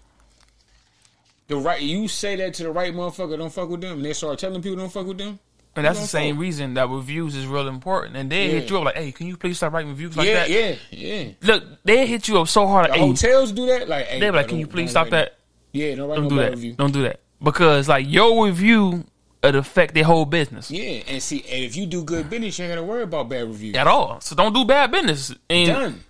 The 1.49 1.57
right 1.57 1.81
you 1.81 2.09
say 2.09 2.37
that 2.37 2.55
to 2.55 2.65
the 2.65 2.73
right 2.73 2.93
motherfucker, 2.93 3.37
don't 3.37 3.53
fuck 3.53 3.69
with 3.69 3.83
them, 3.83 3.99
and 3.99 4.05
they 4.05 4.15
start 4.15 4.39
telling 4.39 4.63
people 4.63 4.79
don't 4.79 4.93
fuck 4.93 5.07
with 5.07 5.19
them. 5.19 5.39
And 5.77 5.85
that's 5.85 6.01
the 6.01 6.07
same 6.07 6.39
reason 6.39 6.75
that 6.75 6.89
reviews 6.89 7.35
is 7.37 7.47
real 7.47 7.69
important. 7.69 8.17
And 8.17 8.31
they 8.31 8.49
hit 8.51 8.65
Yeah. 8.65 8.71
you 8.71 8.79
up 8.79 8.85
like, 8.87 8.97
hey, 8.97 9.13
can 9.13 9.27
you 9.27 9.37
please 9.37 9.57
stop 9.59 9.73
writing 9.73 9.91
reviews 9.91 10.17
like 10.17 10.27
yeah, 10.27 10.35
that? 10.35 10.51
yeah, 10.51 10.75
yeah. 10.91 11.29
Look, 11.43 11.65
they 11.85 12.07
hit 12.07 12.29
you 12.29 12.41
up 12.41 12.49
so 12.49 12.67
hard. 12.67 12.91
The 12.91 12.95
Hey, 12.95 13.01
hotels 13.01 13.53
do 13.53 13.67
that. 13.67 13.89
Like, 13.89 14.07
hey, 14.07 14.21
they 14.21 14.31
like, 14.31 14.49
can 14.49 14.59
you 14.59 14.67
please 14.67 14.91
stop 14.91 15.11
that? 15.11 15.37
Yeah, 15.73 15.95
don't 15.95 16.09
write 16.09 16.17
Don't 16.17 16.29
do 16.29 16.37
bad 16.37 16.45
that. 16.47 16.51
review. 16.57 16.73
Don't 16.75 16.93
do 16.93 17.03
that. 17.03 17.21
Because 17.43 17.89
like 17.89 18.07
your 18.09 18.47
review 18.47 19.05
it 19.43 19.55
affect 19.55 19.95
their 19.95 20.03
whole 20.05 20.25
business 20.25 20.71
Yeah, 20.71 21.03
and 21.07 21.23
see, 21.23 21.41
and 21.43 21.63
if 21.65 21.77
you 21.77 21.87
do 21.87 22.03
good 22.03 22.29
business, 22.31 22.59
you 22.59 22.65
ain't 22.65 22.73
gotta 22.75 22.83
worry 22.83 23.03
about 23.05 23.29
bad 23.29 23.47
reviews. 23.47 23.77
at 23.77 23.87
all. 23.87 24.21
So 24.21 24.35
don't 24.35 24.53
do 24.55 24.65
bad 24.65 24.91
business. 24.91 25.33
And 25.51 25.69
Done. 25.69 26.05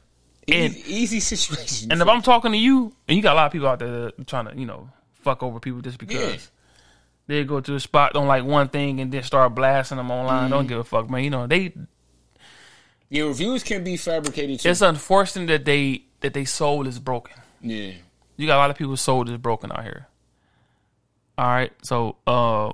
and- 0.49 0.75
easy, 0.77 0.95
easy 0.95 1.21
situation. 1.21 1.91
and 1.93 2.01
if 2.01 2.09
I'm 2.09 2.23
talking 2.23 2.53
to 2.53 2.59
you, 2.59 2.95
and 3.09 3.17
you 3.17 3.23
got 3.23 3.35
a 3.35 3.37
lot 3.37 3.47
of 3.47 3.53
people 3.53 3.69
out 3.69 3.81
there 3.81 4.13
trying 4.27 4.47
to, 4.47 4.57
you 4.57 4.65
know, 4.65 4.89
fuck 5.23 5.43
over 5.43 5.59
people 5.61 5.81
just 5.83 5.99
because. 5.99 6.51
They 7.27 7.45
go 7.45 7.61
to 7.61 7.75
a 7.75 7.81
spot, 7.81 8.13
don't 8.13 8.27
like 8.29 8.45
one 8.45 8.69
thing, 8.69 9.01
and 9.01 9.13
then 9.13 9.23
start 9.23 9.55
blasting 9.55 9.97
them 9.97 10.11
online. 10.11 10.43
Mm-hmm. 10.45 10.51
Don't 10.51 10.67
give 10.67 10.79
a 10.79 10.85
fuck, 10.85 11.11
man. 11.11 11.25
You 11.25 11.31
know, 11.31 11.47
they. 11.47 11.73
yeah, 13.09 13.25
reviews 13.25 13.63
can 13.63 13.83
be 13.85 13.97
fabricated 13.97 14.61
too. 14.61 14.69
It's 14.69 14.81
unfortunate 14.83 15.47
that 15.47 15.65
they 15.65 16.05
that 16.21 16.35
they 16.35 16.45
soul 16.45 16.87
is 16.87 16.99
broken. 16.99 17.35
yeah, 17.61 17.93
You 18.37 18.47
got 18.47 18.57
a 18.57 18.59
lot 18.59 18.71
of 18.71 18.77
people's 18.77 19.01
soul 19.01 19.29
is 19.29 19.37
broken 19.39 19.71
out 19.73 19.83
here. 19.83 20.07
All 21.39 21.47
right, 21.47 21.73
so 21.83 22.17
uh, 22.27 22.73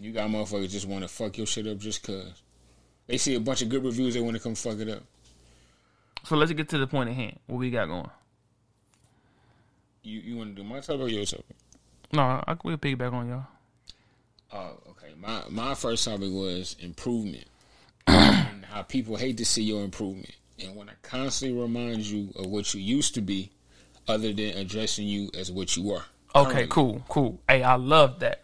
you 0.00 0.12
got 0.12 0.30
motherfuckers 0.30 0.70
just 0.70 0.86
want 0.86 1.02
to 1.02 1.08
fuck 1.08 1.36
your 1.36 1.46
shit 1.46 1.66
up 1.66 1.78
just 1.78 2.02
cause 2.04 2.42
they 3.08 3.18
see 3.18 3.34
a 3.34 3.40
bunch 3.40 3.60
of 3.62 3.68
good 3.68 3.82
reviews. 3.84 4.14
They 4.14 4.20
want 4.20 4.36
to 4.36 4.42
come 4.42 4.54
fuck 4.54 4.78
it 4.78 4.88
up. 4.88 5.02
so 6.24 6.36
let's 6.36 6.52
get 6.52 6.68
to 6.68 6.78
the 6.78 6.86
point 6.86 7.10
at 7.10 7.16
hand. 7.16 7.38
What 7.46 7.58
we 7.58 7.70
got 7.70 7.86
going? 7.86 8.10
You 10.02 10.20
you 10.20 10.36
want 10.36 10.54
to 10.54 10.62
do 10.62 10.68
my 10.68 10.80
topic 10.80 11.00
or 11.02 11.08
your 11.08 11.24
topic? 11.24 11.56
No, 12.12 12.42
I 12.46 12.56
we'll 12.64 12.78
piggyback 12.78 13.12
on 13.12 13.28
y'all. 13.28 13.46
Oh, 14.52 14.90
okay. 14.90 15.14
My 15.16 15.42
my 15.48 15.74
first 15.74 16.04
topic 16.04 16.30
was 16.30 16.76
improvement 16.80 17.46
and 18.06 18.64
how 18.64 18.82
people 18.82 19.16
hate 19.16 19.36
to 19.38 19.44
see 19.44 19.62
your 19.62 19.84
improvement 19.84 20.34
and 20.62 20.74
want 20.74 20.88
to 20.88 20.96
constantly 21.02 21.60
remind 21.60 21.98
you 22.00 22.32
of 22.36 22.46
what 22.46 22.74
you 22.74 22.80
used 22.80 23.14
to 23.14 23.20
be, 23.20 23.50
other 24.08 24.32
than 24.32 24.56
addressing 24.56 25.06
you 25.06 25.30
as 25.38 25.50
what 25.50 25.76
you 25.76 25.92
are. 25.92 26.04
Okay, 26.34 26.50
currently. 26.50 26.66
cool, 26.68 27.02
cool. 27.08 27.40
Hey, 27.48 27.62
I 27.62 27.76
love 27.76 28.20
that. 28.20 28.42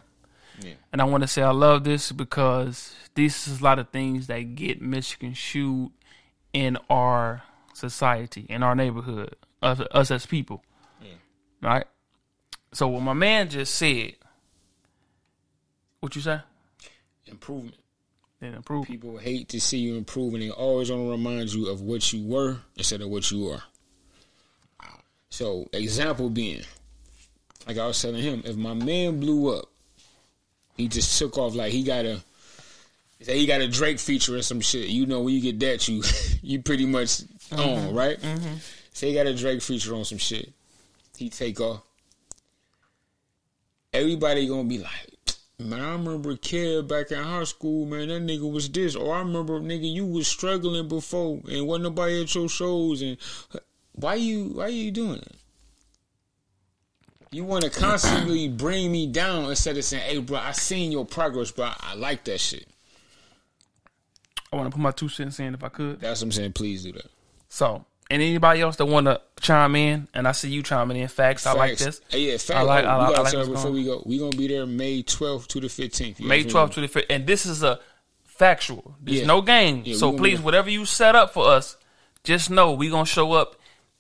Yeah. 0.61 0.75
And 0.93 1.01
I 1.03 1.05
want 1.05 1.23
to 1.23 1.29
say 1.29 1.43
I 1.43 1.51
love 1.51 1.85
this 1.85 2.13
because 2.13 2.95
this 3.15 3.47
is 3.47 3.61
a 3.61 3.65
lot 3.65 3.79
of 3.79 3.91
things 3.91 4.27
that 4.29 4.55
get 4.55 4.81
misconstrued 4.81 5.91
in 6.53 6.79
our 6.89 7.43
society, 7.75 8.47
in 8.49 8.63
our 8.63 8.75
neighborhood, 8.75 9.37
us, 9.63 9.81
us 9.91 10.11
as 10.11 10.27
people. 10.27 10.65
Yeah. 11.03 11.09
Right? 11.61 11.87
So 12.73 12.89
what 12.89 13.03
my 13.03 13.15
man 13.15 13.49
just 13.49 13.75
said, 13.75 14.15
what 16.01 16.15
you 16.15 16.23
say? 16.23 16.41
Improvement. 17.27 17.77
Then 18.41 18.55
improve. 18.55 18.87
People 18.87 19.17
hate 19.17 19.49
to 19.51 19.61
see 19.61 19.79
you 19.79 19.97
improve, 19.97 20.35
and 20.35 20.43
they 20.43 20.51
always 20.51 20.91
want 20.91 21.03
to 21.03 21.11
remind 21.11 21.53
you 21.53 21.69
of 21.69 21.81
what 21.81 22.13
you 22.13 22.25
were 22.27 22.59
instead 22.77 23.01
of 23.01 23.09
what 23.09 23.31
you 23.31 23.49
are. 23.51 23.63
So, 25.31 25.69
example 25.73 26.31
being, 26.31 26.63
like 27.67 27.79
I 27.79 27.87
was 27.87 28.01
telling 28.01 28.23
him, 28.23 28.43
if 28.45 28.57
my 28.57 28.75
man 28.75 29.21
blew 29.21 29.57
up, 29.57 29.67
he 30.77 30.89
just 30.89 31.19
took 31.19 31.37
off 31.39 31.55
like 31.55 31.73
he 31.73 31.83
got 31.83 32.05
a, 32.05 32.23
say 33.21 33.39
he 33.39 33.47
got 33.47 33.61
a 33.61 33.69
Drake 33.69 33.99
feature 33.99 34.37
or 34.37 34.43
some 34.43 34.61
shit. 34.61 34.89
You 34.89 35.07
know, 35.07 35.23
when 35.23 35.35
you 35.35 35.41
get 35.41 35.59
that, 35.61 35.89
you 35.89 36.03
you 36.43 36.63
pretty 36.63 36.87
much 36.87 37.23
on 37.53 37.59
mm-hmm. 37.59 37.97
right. 37.97 38.21
Mm-hmm. 38.21 38.55
Say 38.93 39.09
he 39.09 39.15
got 39.15 39.27
a 39.27 39.35
Drake 39.35 39.63
feature 39.63 39.95
on 39.95 40.05
some 40.05 40.19
shit. 40.19 40.53
He 41.17 41.29
take 41.31 41.61
off. 41.61 41.83
Everybody 43.97 44.47
gonna 44.47 44.65
be 44.65 44.79
like, 44.79 45.17
Man, 45.59 45.81
I 45.81 45.93
remember 45.93 46.33
a 46.33 46.37
kid 46.37 46.87
back 46.87 47.11
in 47.11 47.23
high 47.23 47.45
school, 47.45 47.87
man, 47.87 48.09
that 48.09 48.23
nigga 48.23 48.51
was 48.51 48.69
this. 48.69 48.95
Or 48.95 49.15
I 49.15 49.21
remember, 49.21 49.59
nigga, 49.59 49.91
you 49.91 50.05
was 50.05 50.29
struggling 50.29 50.87
before 50.87 51.41
and 51.51 51.67
wasn't 51.67 51.85
nobody 51.85 52.21
at 52.21 52.35
your 52.35 52.49
shows. 52.49 53.01
And 53.01 53.17
why 53.93 54.17
you, 54.17 54.49
why 54.49 54.67
you 54.69 54.91
doing 54.91 55.21
it? 55.21 55.35
You 57.31 57.45
want 57.45 57.65
to 57.65 57.71
constantly 57.71 58.49
bring 58.57 58.93
me 58.93 59.07
down 59.07 59.49
instead 59.49 59.79
of 59.79 59.85
saying, 59.85 60.03
hey, 60.03 60.19
bro, 60.19 60.39
I 60.39 60.53
seen 60.53 60.93
your 60.93 61.07
progress, 61.07 61.51
bro. 61.51 61.71
I 61.81 61.95
like 61.95 62.25
that 62.25 62.39
shit. 62.39 62.67
I 64.53 64.57
want 64.57 64.71
to 64.71 64.77
put 64.77 64.83
my 64.83 64.91
two 64.91 65.09
cents 65.09 65.41
in 65.41 65.55
if 65.55 65.65
I 65.65 65.71
could. 65.71 66.01
That's 66.01 66.21
what 66.21 66.27
I'm 66.27 66.33
saying. 66.33 66.53
Please 66.53 66.85
do 66.85 66.93
that. 66.93 67.11
So, 67.49 67.87
and 68.11 68.23
anybody 68.23 68.61
else 68.61 68.77
that 68.77 68.87
want 68.87 69.07
to 69.07 69.21
chime 69.41 69.75
in, 69.77 70.09
and 70.15 70.29
I 70.29 70.33
see 70.33 70.49
you 70.51 70.63
chiming 70.63 70.97
in. 70.97 71.09
Facts, 71.09 71.47
I 71.47 71.53
like 71.55 71.79
this. 71.79 72.01
Hey, 72.09 72.21
yeah, 72.31 72.33
facts. 72.33 72.51
I 72.51 72.63
like- 72.63 72.85
oh, 72.85 72.89
I 72.89 72.97
we 72.97 73.03
like- 73.05 73.19
I 73.19 73.23
like 73.23 73.33
before 73.49 73.63
going 73.65 73.75
we 73.75 73.85
go. 73.85 74.03
We 74.07 74.19
gonna 74.19 74.37
be 74.37 74.47
there 74.49 74.67
May 74.67 75.03
12th 75.03 75.47
to 75.49 75.61
the 75.61 75.69
15th. 75.69 76.21
May 76.21 76.45
12th 76.45 76.73
to 76.75 76.81
the 76.83 76.89
fifteenth, 76.89 77.11
And 77.11 77.27
this 77.27 77.47
is 77.47 77.63
a 77.63 77.81
factual. 78.25 78.95
There's 79.01 79.21
Yeah. 79.21 79.27
no 79.27 79.41
game. 79.43 79.83
Yeah, 79.85 79.97
so 79.97 80.13
please, 80.13 80.41
whatever 80.41 80.71
you 80.71 80.85
set 80.85 81.15
up 81.15 81.33
for 81.33 81.49
us, 81.49 81.77
just 82.25 82.51
know 82.51 82.73
we 82.73 82.89
going 82.91 83.05
to 83.07 83.11
show 83.11 83.33
up 83.33 83.57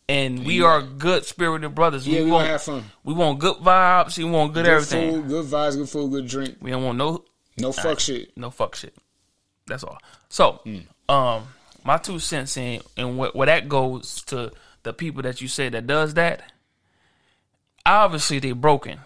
and 0.08 0.44
we 0.46 0.62
are 0.62 0.82
good 0.82 1.24
spirited 1.24 1.74
brothers. 1.74 2.06
Yeah, 2.06 2.22
we 2.22 2.30
want, 2.30 2.42
gonna 2.42 2.52
have 2.52 2.62
fun. 2.62 2.84
we 3.02 3.14
want 3.14 3.38
good 3.40 3.56
vibes. 3.56 4.18
We 4.18 4.24
want 4.24 4.52
good, 4.52 4.64
Good 4.66 4.72
everything. 4.72 5.12
food, 5.22 5.28
good 5.28 5.46
vibes, 5.46 5.76
good 5.76 5.88
food, 5.88 6.10
good 6.12 6.28
drink. 6.28 6.56
We 6.60 6.70
don't 6.70 6.84
want 6.84 6.98
no 6.98 7.24
No 7.58 7.72
fuck 7.72 7.98
shit. 7.98 8.36
no 8.36 8.50
fuck 8.50 8.74
shit. 8.76 8.94
That's 9.66 9.82
all. 9.82 9.98
So, 10.28 10.60
Hmm. 10.64 11.12
um, 11.12 11.48
my 11.86 11.98
two 11.98 12.18
cents 12.18 12.56
in 12.56 12.82
and 12.96 13.16
what 13.16 13.36
where 13.36 13.46
that 13.46 13.68
goes 13.68 14.22
to 14.24 14.50
the 14.82 14.92
people 14.92 15.22
that 15.22 15.40
you 15.40 15.48
say 15.48 15.68
that 15.68 15.86
does 15.86 16.14
that. 16.14 16.42
Obviously, 17.86 18.40
they're 18.40 18.54
broken. 18.56 18.98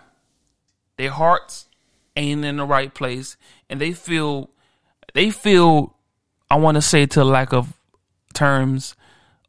Their 0.97 1.11
hearts 1.11 1.67
ain't 2.17 2.45
in 2.45 2.57
the 2.57 2.65
right 2.65 2.93
place, 2.93 3.37
and 3.69 3.81
they 3.81 3.93
feel 3.93 4.51
they 5.15 5.31
feel. 5.31 5.95
I 6.51 6.57
want 6.57 6.77
to 6.77 6.83
say 6.83 7.07
to 7.07 7.23
lack 7.23 7.53
of 7.53 7.75
terms, 8.35 8.97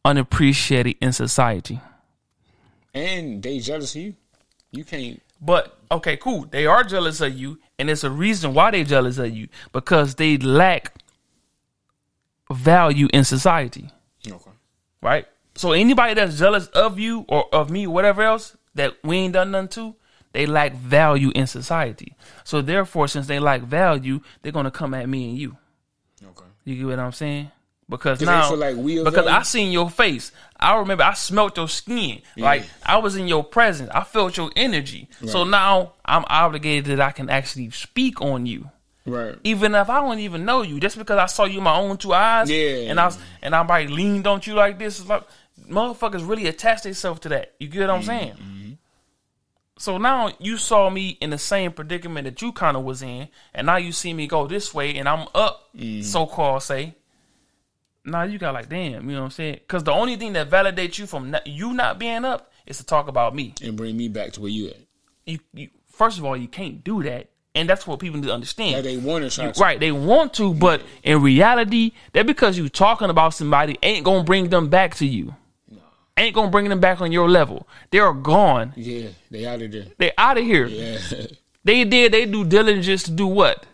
unappreciated 0.06 0.98
in 1.02 1.14
society. 1.14 1.80
And 2.94 3.42
they 3.42 3.58
jealous 3.58 3.96
of 3.96 4.02
you. 4.02 4.16
You 4.72 4.84
can't. 4.84 5.20
But 5.42 5.80
okay, 5.90 6.18
cool. 6.18 6.46
They 6.46 6.68
are 6.68 6.84
jealous 6.84 7.22
of 7.22 7.34
you, 7.34 7.60
and 7.80 7.90
it's 7.90 8.04
a 8.04 8.12
reason 8.12 8.54
why 8.54 8.72
they 8.72 8.84
jealous 8.84 9.18
of 9.18 9.36
you 9.36 9.48
because 9.72 10.16
they 10.16 10.38
lack 10.38 11.01
value 12.52 13.08
in 13.14 13.24
society, 13.24 13.90
Okay. 14.28 14.52
right? 15.02 15.26
So 15.56 15.74
anybody 15.74 16.14
that's 16.14 16.38
jealous 16.38 16.68
of 16.68 16.98
you 17.00 17.26
or 17.28 17.54
of 17.54 17.70
me, 17.70 17.88
whatever 17.88 18.22
else 18.22 18.56
that 18.76 18.96
we 19.04 19.18
ain't 19.18 19.34
done 19.34 19.52
nothing 19.52 19.68
to, 19.70 19.96
they 20.34 20.46
lack 20.46 20.74
value 20.74 21.32
in 21.36 21.46
society. 21.48 22.16
So 22.46 22.62
therefore, 22.62 23.08
since 23.10 23.28
they 23.28 23.40
lack 23.40 23.62
value, 23.62 24.22
they're 24.42 24.54
gonna 24.54 24.72
come 24.72 24.94
at 24.94 25.10
me 25.10 25.30
and 25.30 25.38
you. 25.38 25.58
Okay. 26.24 26.46
You 26.64 26.76
get 26.78 26.86
what 26.86 27.00
I'm 27.00 27.12
saying? 27.12 27.52
Because 27.90 28.22
now, 28.22 28.56
like 28.56 28.78
because 28.78 29.14
value? 29.14 29.30
I 29.30 29.42
seen 29.42 29.74
your 29.74 29.90
face. 29.90 30.32
I 30.58 30.78
remember 30.78 31.04
I 31.04 31.14
smelt 31.14 31.58
your 31.58 31.68
skin. 31.68 32.22
Like 32.38 32.64
I 32.86 32.98
was 33.00 33.18
in 33.18 33.28
your 33.28 33.44
presence. 33.44 33.90
I 33.94 34.06
felt 34.06 34.38
your 34.38 34.50
energy. 34.56 35.10
So 35.26 35.44
now 35.44 35.94
I'm 36.06 36.24
obligated 36.28 36.86
that 36.86 37.02
I 37.02 37.12
can 37.12 37.30
actually 37.30 37.70
speak 37.72 38.22
on 38.22 38.46
you, 38.46 38.70
Right. 39.06 39.36
even 39.44 39.74
if 39.74 39.90
I 39.90 40.00
don't 40.02 40.20
even 40.20 40.46
know 40.46 40.62
you. 40.62 40.80
Just 40.80 40.98
because 40.98 41.18
I 41.18 41.26
saw 41.26 41.46
you 41.46 41.60
my 41.62 41.76
own 41.76 41.98
two 41.98 42.14
eyes, 42.14 42.50
Yeah. 42.50 42.90
and 42.90 43.00
I 43.00 43.06
was, 43.06 43.18
and 43.42 43.56
I 43.56 43.64
might 43.64 43.90
leaned 43.90 44.28
on 44.28 44.42
you 44.44 44.54
like 44.54 44.78
this. 44.78 45.06
Like 45.06 45.24
motherfuckers 45.68 46.28
really 46.28 46.48
attach 46.48 46.84
themselves 46.84 47.22
to 47.22 47.30
that. 47.30 47.54
You 47.60 47.68
get 47.68 47.82
what 47.82 47.90
I'm 47.90 48.00
mm-hmm. 48.00 48.08
saying? 48.08 48.34
Mm-hmm. 48.34 48.72
So 49.82 49.98
now 49.98 50.32
you 50.38 50.58
saw 50.58 50.92
me 50.92 51.18
in 51.22 51.32
the 51.32 51.40
same 51.40 51.72
predicament 51.72 52.26
that 52.26 52.40
you 52.42 52.52
kind 52.52 52.78
of 52.78 52.84
was 52.84 53.02
in, 53.02 53.30
and 53.54 53.66
now 53.66 53.78
you 53.78 53.92
see 53.92 54.14
me 54.14 54.28
go 54.28 54.46
this 54.46 54.74
way, 54.76 54.96
and 54.98 55.10
I'm 55.10 55.28
up, 55.34 55.70
mm-hmm. 55.76 56.04
so 56.04 56.28
called 56.28 56.62
say. 56.62 56.96
Now 58.06 58.24
you 58.24 58.38
got 58.38 58.54
like, 58.54 58.70
damn, 58.70 59.08
you 59.10 59.16
know 59.16 59.22
what 59.22 59.26
I'm 59.26 59.32
saying? 59.32 59.56
Because 59.56 59.84
the 59.84 59.92
only 59.92 60.18
thing 60.18 60.34
that 60.34 60.50
validates 60.52 61.00
you 61.00 61.08
from 61.08 61.32
not, 61.32 61.48
you 61.48 61.74
not 61.74 61.98
being 61.98 62.26
up 62.26 62.52
is 62.68 62.78
to 62.78 62.86
talk 62.86 63.08
about 63.08 63.36
me. 63.36 63.56
And 63.62 63.76
bring 63.76 63.98
me 63.98 64.08
back 64.08 64.34
to 64.34 64.42
where 64.42 64.52
you 64.52 64.70
at. 64.70 64.78
You, 65.26 65.40
you 65.54 65.70
first 65.88 66.20
of 66.20 66.26
all, 66.26 66.38
you 66.38 66.48
can't 66.48 66.84
do 66.84 67.02
that, 67.02 67.31
and 67.56 67.70
that's 67.70 67.86
what 67.86 68.00
people 68.00 68.20
need 68.20 68.28
to 68.28 68.34
understand. 68.34 68.76
Like 68.76 68.84
they 68.84 68.98
want 68.98 69.30
to 69.30 69.52
try. 69.54 69.54
Right, 69.60 69.80
they 69.80 69.92
want 69.92 70.34
to, 70.36 70.54
but 70.54 70.82
in 71.04 71.22
reality, 71.22 71.92
that 72.14 72.26
because 72.26 72.58
you 72.58 72.70
talking 72.70 73.10
about 73.10 73.34
somebody 73.34 73.78
ain't 73.84 74.06
gonna 74.06 74.24
bring 74.24 74.50
them 74.50 74.70
back 74.70 74.96
to 74.96 75.06
you. 75.06 75.36
Ain't 76.18 76.36
gonna 76.36 76.52
bring 76.52 76.70
them 76.70 76.80
back 76.80 77.02
on 77.02 77.12
your 77.12 77.30
level. 77.30 77.68
They're 77.90 78.14
gone. 78.14 78.74
Yeah, 78.76 79.10
they 79.30 79.46
out 79.46 79.62
of 79.62 79.72
there. 79.72 79.86
They 79.98 80.12
out 80.18 80.38
of 80.38 80.44
here. 80.44 80.66
Yeah. 80.66 81.00
They 81.64 81.84
did 81.84 82.12
they 82.12 82.26
do 82.26 82.44
diligence 82.44 83.04
to 83.04 83.12
do 83.12 83.28
what? 83.28 83.66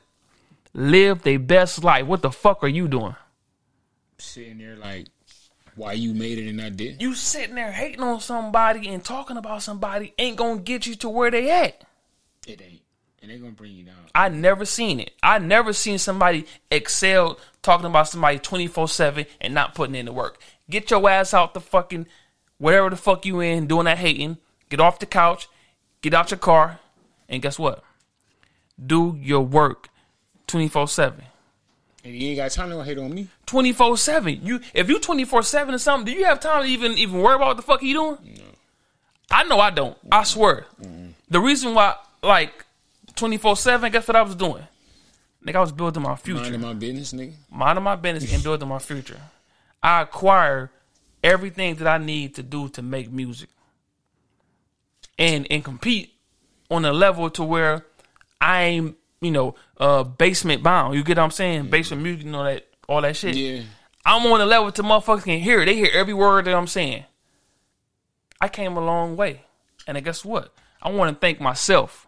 Live 0.74 1.24
their 1.24 1.40
best 1.40 1.84
life. 1.84 2.06
What 2.06 2.22
the 2.22 2.32
fuck 2.32 2.64
are 2.64 2.68
you 2.68 2.88
doing? 2.88 3.16
Sitting 4.18 4.58
there 4.58 4.76
like, 4.76 5.08
why 5.76 5.94
you 5.94 6.14
made 6.14 6.38
it 6.38 6.50
and 6.50 6.62
I 6.62 6.70
did? 6.70 7.02
You 7.02 7.16
sitting 7.16 7.56
there 7.56 7.72
hating 7.72 8.02
on 8.02 8.20
somebody 8.20 8.90
and 8.90 9.04
talking 9.04 9.38
about 9.38 9.64
somebody 9.64 10.14
ain't 10.18 10.36
gonna 10.36 10.60
get 10.60 10.86
you 10.86 10.96
to 10.96 11.10
where 11.10 11.32
they 11.32 11.50
at. 11.50 11.82
It 12.46 12.62
ain't. 12.62 12.77
And 13.22 13.32
they're 13.32 13.40
gonna 13.40 13.52
bring 13.52 13.74
you 13.74 13.84
down. 13.84 13.96
I 14.14 14.30
never 14.30 14.66
seen 14.66 15.00
it. 15.00 15.12
I 15.24 15.40
never 15.40 15.74
seen 15.74 15.98
somebody 15.98 16.46
excel 16.70 17.40
talking 17.62 17.88
about 17.88 18.08
somebody 18.08 18.40
24-7 18.40 19.26
and 19.42 19.54
not 19.54 19.76
putting 19.76 19.96
in 19.96 20.06
the 20.06 20.14
work. 20.14 20.40
Get 20.70 20.92
your 20.92 21.10
ass 21.10 21.34
out 21.34 21.54
the 21.54 21.62
fucking 21.62 22.08
whatever 22.58 22.90
the 22.90 22.96
fuck 22.96 23.26
you 23.26 23.40
in 23.40 23.68
doing 23.68 23.86
that 23.86 23.98
hating. 23.98 24.38
Get 24.70 24.80
off 24.80 25.00
the 25.00 25.06
couch, 25.06 25.48
get 26.02 26.14
out 26.14 26.32
your 26.32 26.38
car, 26.38 26.80
and 27.30 27.42
guess 27.42 27.58
what? 27.58 27.84
Do 28.84 29.18
your 29.20 29.42
work 29.42 29.90
24-7. 30.48 31.24
And 32.04 32.16
you 32.16 32.30
ain't 32.30 32.38
got 32.38 32.52
time 32.52 32.70
to 32.70 32.84
hate 32.84 32.98
on 32.98 33.14
me. 33.14 33.28
24-7. 33.48 34.46
You 34.46 34.62
if 34.74 34.90
you 34.90 35.00
24-7 35.00 35.74
or 35.74 35.78
something, 35.78 36.14
do 36.14 36.18
you 36.18 36.26
have 36.26 36.40
time 36.40 36.64
to 36.64 36.70
even 36.70 36.94
even 36.98 37.20
worry 37.20 37.36
about 37.36 37.48
what 37.48 37.58
the 37.58 37.64
fuck 37.64 37.82
you 37.82 37.94
doing? 37.94 38.18
I 39.30 39.44
know 39.44 39.60
I 39.60 39.72
don't. 39.72 39.98
I 40.12 40.24
swear. 40.24 40.66
The 41.30 41.40
reason 41.42 41.74
why 41.74 41.96
like 42.24 42.66
24-7, 43.18 43.92
guess 43.92 44.08
what 44.08 44.16
I 44.16 44.22
was 44.22 44.36
doing? 44.36 44.64
Nigga, 45.46 45.56
I 45.56 45.62
was 45.62 45.72
building 45.72 46.04
my 46.04 46.16
future. 46.16 46.42
Minding 46.42 46.62
my 46.62 46.74
business, 46.74 47.14
nigga. 47.14 47.34
minding 47.50 47.84
my 47.84 47.96
business 47.96 48.34
and 48.34 48.44
building 48.44 48.68
my 48.68 48.80
future. 48.80 49.20
I 49.82 50.02
acquire 50.02 50.72
everything 51.24 51.76
that 51.76 51.88
I 51.88 51.98
need 51.98 52.36
to 52.36 52.44
do 52.44 52.70
to 52.70 52.82
make 52.82 53.12
music. 53.12 53.50
And 55.20 55.48
and 55.50 55.64
compete 55.64 56.14
on 56.70 56.86
a 56.86 56.94
level 56.94 57.30
to 57.32 57.44
where 57.44 57.86
I'm, 58.40 58.96
you 59.22 59.32
know, 59.32 59.56
uh 59.78 60.04
basement 60.04 60.64
bound. 60.64 60.96
You 60.96 61.04
get 61.04 61.18
what 61.18 61.24
I'm 61.24 61.32
saying? 61.32 61.70
Basement 61.70 62.04
music 62.04 62.26
and 62.26 62.36
all 62.36 62.44
that 62.44 62.68
all 62.88 63.02
that 63.02 63.16
shit. 63.16 63.36
Yeah. 63.36 63.62
I'm 64.06 64.26
on 64.26 64.42
a 64.42 64.46
level 64.46 64.72
to 64.72 64.84
motherfuckers 64.84 65.24
can 65.24 65.40
hear. 65.40 65.66
They 65.66 65.76
hear 65.76 65.90
every 65.94 66.14
word 66.14 66.46
that 66.46 66.54
I'm 66.56 66.68
saying. 66.68 67.04
I 68.40 68.48
came 68.48 68.78
a 68.78 68.82
long 68.82 69.18
way. 69.18 69.44
And 69.88 70.02
guess 70.04 70.24
what? 70.24 70.54
I 70.82 70.92
want 70.92 71.14
to 71.14 71.20
thank 71.20 71.42
myself. 71.42 72.07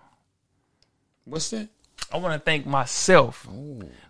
What's 1.30 1.50
that? 1.52 1.70
I 2.12 2.18
want 2.18 2.34
to 2.34 2.40
thank 2.40 2.66
myself 2.66 3.48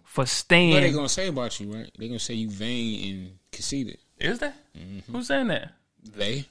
for 0.05 0.25
staying. 0.25 0.73
What 0.73 0.81
they 0.81 0.91
gonna 0.91 1.09
say 1.09 1.27
about 1.27 1.59
you, 1.59 1.73
right? 1.73 1.91
They 1.97 2.07
gonna 2.07 2.19
say 2.19 2.35
you 2.35 2.49
vain 2.49 3.13
and 3.13 3.31
conceited. 3.51 3.97
Is 4.17 4.39
that? 4.39 4.55
Mm-hmm. 4.77 5.11
Who's 5.11 5.27
saying 5.27 5.47
that? 5.47 5.71
They. 6.15 6.45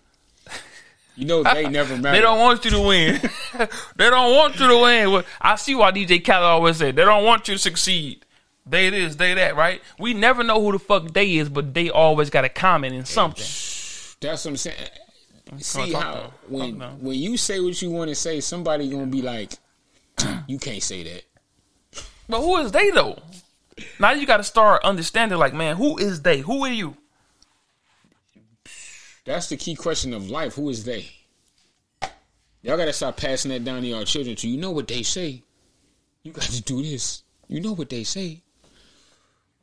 You 1.17 1.25
know 1.25 1.43
they 1.43 1.69
never 1.71 1.97
matter. 1.97 2.17
They 2.17 2.21
don't 2.21 2.39
want 2.39 2.65
you 2.65 2.71
to 2.73 2.81
win. 2.81 3.21
they 3.97 4.11
don't 4.11 4.37
want 4.37 4.61
you 4.61 4.69
to 4.69 4.79
win. 4.79 5.25
I 5.41 5.57
see 5.57 5.75
why 5.75 5.91
DJ 5.91 6.25
Khaled 6.25 6.45
always 6.45 6.77
say 6.77 6.93
they 6.93 7.05
don't 7.05 7.25
want 7.25 7.49
you 7.49 7.55
to 7.55 7.59
succeed. 7.59 8.25
They 8.67 8.91
this, 8.91 9.17
they 9.17 9.35
that, 9.35 9.57
right? 9.57 9.81
We 9.99 10.13
never 10.13 10.45
know 10.45 10.61
who 10.61 10.73
the 10.73 10.79
fuck 10.79 11.13
they 11.13 11.37
is, 11.37 11.49
but 11.49 11.73
they 11.73 11.89
always 11.89 12.29
got 12.29 12.45
a 12.45 12.51
comment 12.51 12.95
in 12.95 13.07
something. 13.07 13.43
That's 14.21 14.45
what 14.45 14.47
I'm 14.47 14.57
saying. 14.57 14.77
See 15.59 15.93
how 15.95 16.35
when 16.47 16.79
when 17.01 17.15
you 17.15 17.39
say 17.39 17.59
what 17.61 17.81
you 17.81 17.91
want 17.91 18.11
to 18.11 18.15
say, 18.15 18.41
somebody 18.41 18.91
gonna 18.91 19.07
be 19.07 19.23
like, 19.23 19.53
"You 20.47 20.59
can't 20.59 20.83
say 20.83 21.03
that." 21.05 21.25
But 22.29 22.41
who 22.41 22.57
is 22.59 22.73
they 22.73 22.91
though? 22.91 23.19
Now 23.99 24.13
you 24.13 24.27
got 24.27 24.39
to 24.39 24.45
start 24.45 24.85
understanding, 24.85 25.39
like, 25.39 25.55
man, 25.55 25.77
who 25.77 25.99
is 25.99 26.23
they? 26.23 26.41
Who 26.41 26.65
are 26.65 26.73
you? 26.73 26.97
That's 29.25 29.49
the 29.49 29.57
key 29.57 29.75
question 29.75 30.15
of 30.15 30.31
life. 30.31 30.55
Who 30.55 30.71
is 30.71 30.85
they? 30.85 31.11
Y'all 32.63 32.77
gotta 32.77 32.93
stop 32.93 33.17
passing 33.17 33.51
that 33.51 33.65
down 33.65 33.83
to 33.83 33.89
y'all 33.89 34.05
children. 34.05 34.37
So 34.37 34.49
you 34.49 34.57
know 34.57 34.71
what 34.71 34.89
they 34.89 35.03
say. 35.03 35.43
You 36.23 36.33
got 36.33 36.45
to 36.45 36.63
do 36.63 36.83
this. 36.83 37.23
You 37.47 37.61
know 37.61 37.73
what 37.73 37.89
they 37.89 38.05
say. 38.05 38.43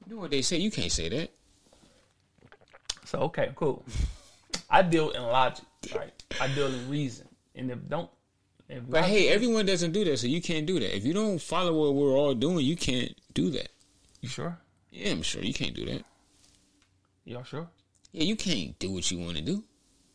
You 0.07 0.15
know 0.15 0.17
what 0.21 0.31
they 0.31 0.41
say. 0.41 0.57
You 0.57 0.71
can't 0.71 0.91
say 0.91 1.09
that. 1.09 1.31
So 3.05 3.19
okay, 3.19 3.51
cool. 3.55 3.83
I 4.69 4.81
deal 4.81 5.11
in 5.11 5.21
logic, 5.23 5.65
right? 5.95 6.13
I 6.39 6.47
deal 6.47 6.67
in 6.67 6.89
reason, 6.89 7.27
and 7.55 7.69
if 7.69 7.79
don't, 7.89 8.09
if 8.69 8.83
But 8.89 9.05
hey, 9.05 9.29
everyone 9.29 9.65
doesn't 9.65 9.91
do 9.91 10.03
that, 10.05 10.17
so 10.17 10.27
you 10.27 10.41
can't 10.41 10.65
do 10.65 10.79
that. 10.79 10.95
If 10.95 11.05
you 11.05 11.13
don't 11.13 11.39
follow 11.41 11.73
what 11.73 11.95
we're 11.95 12.17
all 12.17 12.33
doing, 12.33 12.65
you 12.65 12.75
can't 12.75 13.13
do 13.33 13.49
that. 13.51 13.69
you 14.21 14.29
sure? 14.29 14.57
Yeah, 14.91 15.11
I'm 15.11 15.21
sure 15.21 15.41
you 15.43 15.53
can't 15.53 15.73
do 15.75 15.85
that. 15.85 16.03
Y'all 17.25 17.43
sure? 17.43 17.67
Yeah, 18.11 18.23
you 18.23 18.35
can't 18.35 18.77
do 18.79 18.91
what 18.91 19.09
you 19.11 19.19
want 19.19 19.35
to 19.37 19.41
do. 19.43 19.63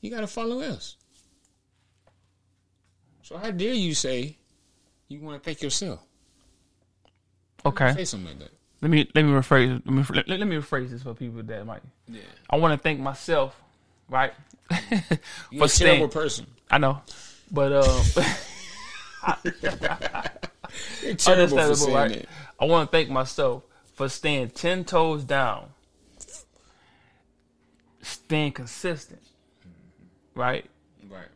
You 0.00 0.10
gotta 0.10 0.26
follow 0.26 0.60
us. 0.60 0.96
So 3.22 3.36
how 3.36 3.50
dare 3.50 3.74
you 3.74 3.94
say 3.94 4.36
you 5.08 5.20
want 5.20 5.42
to 5.42 5.44
thank 5.44 5.62
yourself? 5.62 6.00
Okay. 7.64 7.92
Say 7.94 8.04
something 8.06 8.28
like 8.28 8.38
that. 8.38 8.50
Let 8.80 8.90
me 8.90 9.06
let 9.14 9.22
me 9.24 9.32
rephrase 9.32 9.82
let 9.84 9.94
me 9.94 10.02
let, 10.14 10.28
let 10.28 10.48
me 10.48 10.56
rephrase 10.56 10.88
this 10.90 11.02
for 11.02 11.12
people 11.14 11.42
that 11.42 11.66
might. 11.66 11.82
Yeah. 12.08 12.22
I 12.48 12.56
want 12.56 12.72
to 12.72 12.82
thank 12.82 12.98
myself, 12.98 13.54
right, 14.08 14.32
You're 15.50 15.66
a 15.66 15.68
staying- 15.68 16.08
person. 16.08 16.46
I 16.70 16.78
know, 16.78 17.02
but 17.50 17.72
uh, 17.72 18.02
You're 19.44 19.52
terrible 21.14 21.16
for 21.16 21.30
understandable, 21.32 21.76
saying 21.76 21.94
right? 21.94 22.28
I 22.60 22.64
want 22.64 22.90
to 22.90 22.96
thank 22.96 23.10
myself 23.10 23.64
for 23.94 24.08
staying 24.08 24.50
ten 24.50 24.84
toes 24.84 25.24
down, 25.24 25.66
staying 28.02 28.52
consistent, 28.52 29.22
right? 30.34 30.64
Right. 31.08 31.28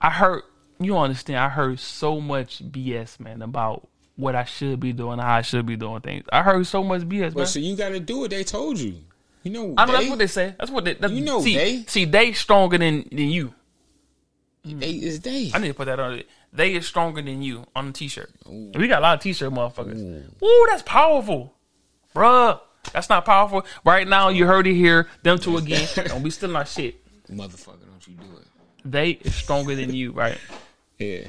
I 0.00 0.10
heard 0.10 0.42
you 0.78 0.96
understand. 0.98 1.38
I 1.38 1.48
heard 1.48 1.78
so 1.78 2.20
much 2.20 2.62
BS, 2.70 3.20
man, 3.20 3.42
about 3.42 3.88
what 4.16 4.34
I 4.34 4.44
should 4.44 4.80
be 4.80 4.92
doing, 4.92 5.18
how 5.18 5.36
I 5.36 5.42
should 5.42 5.66
be 5.66 5.76
doing 5.76 6.00
things. 6.00 6.24
I 6.32 6.42
heard 6.42 6.66
so 6.66 6.82
much 6.82 7.02
BS, 7.02 7.34
man. 7.34 7.46
So 7.46 7.58
you 7.58 7.76
got 7.76 7.90
to 7.90 8.00
do 8.00 8.18
what 8.18 8.30
they 8.30 8.44
told 8.44 8.78
you. 8.78 8.96
You 9.42 9.50
know, 9.52 9.74
I 9.78 9.86
know 9.86 9.92
they, 9.92 9.98
that's 9.98 10.10
what 10.10 10.18
they 10.18 10.26
say. 10.26 10.54
That's 10.58 10.70
what 10.70 10.84
they. 10.84 10.94
That's, 10.94 11.12
You 11.12 11.22
know 11.22 11.40
see, 11.40 11.54
they. 11.54 11.84
see 11.86 12.04
they 12.04 12.32
stronger 12.32 12.76
than 12.76 13.08
than 13.10 13.28
you. 13.30 13.54
Mm. 14.66 14.80
they 14.80 14.90
is 14.90 15.20
they. 15.20 15.50
I 15.54 15.58
need 15.58 15.68
to 15.68 15.74
put 15.74 15.86
that 15.86 15.98
on 16.00 16.14
it. 16.14 16.28
They 16.52 16.74
is 16.74 16.86
stronger 16.86 17.22
than 17.22 17.40
you 17.42 17.64
on 17.74 17.86
the 17.88 17.92
t-shirt. 17.92 18.30
We 18.46 18.88
got 18.88 18.98
a 18.98 19.02
lot 19.02 19.14
of 19.18 19.22
t-shirt 19.22 19.50
motherfuckers. 19.52 20.42
Ooh, 20.42 20.66
that's 20.68 20.82
powerful, 20.82 21.54
bruh. 22.14 22.60
That's 22.92 23.08
not 23.08 23.24
powerful. 23.24 23.64
Right 23.84 24.06
now, 24.08 24.28
you 24.30 24.46
heard 24.46 24.66
it 24.66 24.74
here. 24.74 25.08
Them 25.22 25.38
two 25.38 25.56
again. 25.58 25.86
Don't 26.06 26.22
be 26.22 26.30
stealing 26.30 26.56
our 26.56 26.66
shit. 26.66 26.96
Motherfucker, 27.30 27.86
don't 27.86 28.06
you 28.08 28.14
do 28.14 28.36
it? 28.38 28.46
They 28.84 29.10
is 29.10 29.34
stronger 29.34 29.74
than 29.74 29.94
you, 29.94 30.12
right? 30.12 30.38
Yeah. 30.98 31.26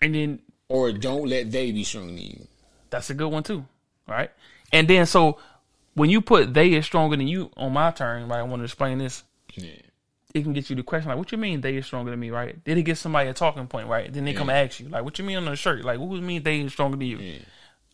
And 0.00 0.14
then 0.14 0.38
Or 0.68 0.92
don't 0.92 1.28
let 1.28 1.50
they 1.50 1.72
be 1.72 1.82
stronger 1.84 2.08
than 2.12 2.18
you. 2.22 2.46
that's 2.90 3.10
a 3.10 3.14
good 3.14 3.28
one 3.28 3.42
too, 3.42 3.64
right? 4.06 4.30
And 4.72 4.86
then 4.88 5.06
so 5.06 5.38
when 5.94 6.10
you 6.10 6.20
put 6.20 6.52
they 6.54 6.72
is 6.74 6.84
stronger 6.84 7.16
than 7.16 7.26
you 7.28 7.50
on 7.56 7.72
my 7.72 7.90
turn, 7.90 8.28
right? 8.28 8.38
I 8.40 8.42
want 8.42 8.60
to 8.60 8.64
explain 8.64 8.98
this. 8.98 9.24
Yeah. 9.54 9.72
It 10.34 10.42
can 10.42 10.52
get 10.52 10.68
you 10.68 10.74
the 10.74 10.82
question 10.82 11.08
like, 11.08 11.16
"What 11.16 11.30
you 11.30 11.38
mean 11.38 11.60
they 11.60 11.76
is 11.76 11.86
stronger 11.86 12.10
than 12.10 12.18
me?" 12.18 12.30
Right? 12.30 12.56
Then 12.64 12.76
it 12.76 12.82
get 12.82 12.98
somebody 12.98 13.28
a 13.28 13.32
talking 13.32 13.68
point, 13.68 13.86
right? 13.86 14.12
Then 14.12 14.24
they 14.24 14.34
come 14.34 14.50
ask 14.50 14.80
you 14.80 14.88
like, 14.88 15.04
"What 15.04 15.16
you 15.18 15.24
mean 15.24 15.36
on 15.36 15.44
the 15.44 15.54
shirt?" 15.54 15.84
Like, 15.84 16.00
"What 16.00 16.20
mean 16.20 16.42
they 16.42 16.60
is 16.60 16.72
stronger 16.72 16.96
than 16.96 17.06
you?" 17.06 17.18
Yeah. 17.18 17.38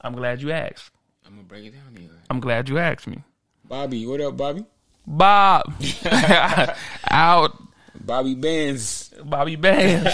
I'm 0.01 0.15
glad 0.15 0.41
you 0.41 0.51
asked. 0.51 0.91
I'm 1.27 1.33
gonna 1.33 1.43
break 1.43 1.67
it 1.67 1.75
down 1.75 1.95
here. 1.95 2.09
I'm 2.31 2.41
glad 2.41 2.71
you 2.71 2.79
asked 2.79 3.07
me. 3.07 3.23
Bobby, 3.65 4.07
what 4.07 4.23
up, 4.23 4.39
Bobby? 4.39 4.65
Bob 5.07 5.75
out, 7.11 7.63
Bobby 7.95 8.35
Bands. 8.35 9.13
Bobby 9.23 9.57
Bands. 9.57 10.11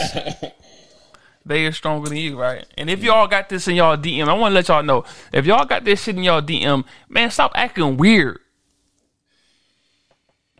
they 1.46 1.64
are 1.64 1.72
stronger 1.72 2.08
than 2.08 2.18
you, 2.18 2.38
right? 2.38 2.66
And 2.76 2.90
if 2.90 3.04
y'all 3.04 3.28
got 3.28 3.48
this 3.48 3.68
in 3.68 3.76
y'all 3.76 3.96
DM, 3.96 4.26
I 4.26 4.32
want 4.32 4.50
to 4.50 4.54
let 4.56 4.66
y'all 4.66 4.82
know 4.82 5.04
if 5.32 5.46
y'all 5.46 5.64
got 5.64 5.84
this 5.84 6.02
shit 6.02 6.16
in 6.16 6.24
y'all 6.24 6.42
DM, 6.42 6.84
man, 7.08 7.30
stop 7.30 7.52
acting 7.54 7.96
weird. 7.96 8.40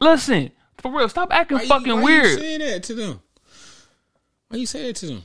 Listen, 0.01 0.53
for 0.91 0.99
real, 0.99 1.09
stop 1.09 1.33
acting 1.33 1.59
you- 1.61 1.67
fucking 1.67 1.95
why 1.97 2.03
weird. 2.03 2.27
You 2.27 2.39
saying 2.39 2.61
that 2.61 2.83
to 2.85 2.95
them? 2.95 3.21
Why 4.49 4.59
you 4.59 4.67
say 4.67 4.87
that 4.87 4.97
to 4.97 5.07
them? 5.07 5.23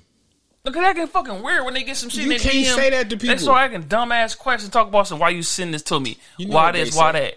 Look 0.63 0.77
at 0.77 0.83
acting 0.83 1.07
fucking 1.07 1.41
weird 1.41 1.65
when 1.65 1.73
they 1.73 1.83
get 1.83 1.97
some 1.97 2.09
shit 2.09 2.25
You 2.25 2.31
in 2.33 2.39
can't 2.39 2.53
DM. 2.53 2.75
say 2.75 2.89
that 2.91 3.09
to 3.09 3.17
people. 3.17 3.35
They 3.35 3.41
start 3.41 3.71
acting 3.71 3.83
dumbass 3.89 4.37
questions. 4.37 4.71
Talk 4.71 4.87
about 4.87 5.07
some. 5.07 5.17
Why 5.19 5.29
you 5.29 5.41
send 5.43 5.73
this 5.73 5.81
to 5.83 5.99
me? 5.99 6.17
You 6.37 6.47
know 6.47 6.55
why 6.55 6.71
this? 6.71 6.95
Why 6.95 7.11
that? 7.13 7.35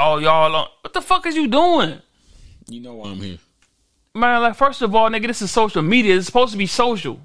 Oh 0.00 0.18
y'all, 0.18 0.54
on, 0.54 0.68
what 0.82 0.92
the 0.92 1.00
fuck 1.00 1.26
is 1.26 1.34
you 1.36 1.46
doing, 1.48 2.00
You 2.68 2.80
know 2.80 2.94
why 2.94 3.10
I'm 3.10 3.16
here. 3.16 3.38
man? 4.14 4.42
Like 4.42 4.54
first 4.56 4.82
of 4.82 4.94
all, 4.94 5.08
nigga, 5.10 5.26
this 5.28 5.40
is 5.42 5.50
social 5.50 5.82
media. 5.82 6.16
It's 6.16 6.26
supposed 6.26 6.52
to 6.52 6.58
be 6.58 6.66
social. 6.66 7.20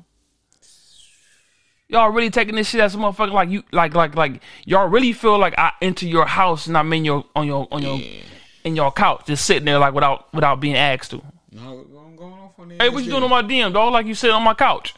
Y'all 1.89 2.09
really 2.09 2.31
taking 2.31 2.55
this 2.55 2.69
shit 2.69 2.81
as 2.81 2.95
a 2.95 2.97
motherfucker 2.97 3.31
like 3.33 3.49
you 3.49 3.63
like 3.71 3.93
like 3.93 4.15
like 4.15 4.41
y'all 4.65 4.87
really 4.87 5.13
feel 5.13 5.37
like 5.37 5.53
I 5.59 5.71
enter 5.81 6.07
your 6.07 6.25
house 6.25 6.65
and 6.65 6.75
I'm 6.77 6.91
in 6.93 7.05
your 7.05 7.25
on 7.35 7.45
your 7.45 7.67
on 7.71 7.83
your 7.83 7.97
Yeah. 7.97 8.21
In 8.63 8.75
your 8.75 8.91
couch 8.91 9.25
just 9.25 9.45
sitting 9.45 9.65
there 9.65 9.79
like 9.79 9.93
without 9.93 10.33
without 10.33 10.59
being 10.59 10.75
asked 10.75 11.11
to. 11.11 11.21
No, 11.51 11.85
I'm 11.99 12.15
going 12.15 12.33
off 12.33 12.57
on. 12.59 12.69
Hey, 12.71 12.89
what 12.89 13.03
you 13.03 13.11
doing 13.11 13.23
on 13.23 13.29
my 13.29 13.41
DM, 13.43 13.73
dog? 13.73 13.93
Like 13.93 14.05
you 14.05 14.15
sitting 14.15 14.35
on 14.35 14.43
my 14.43 14.53
couch. 14.53 14.93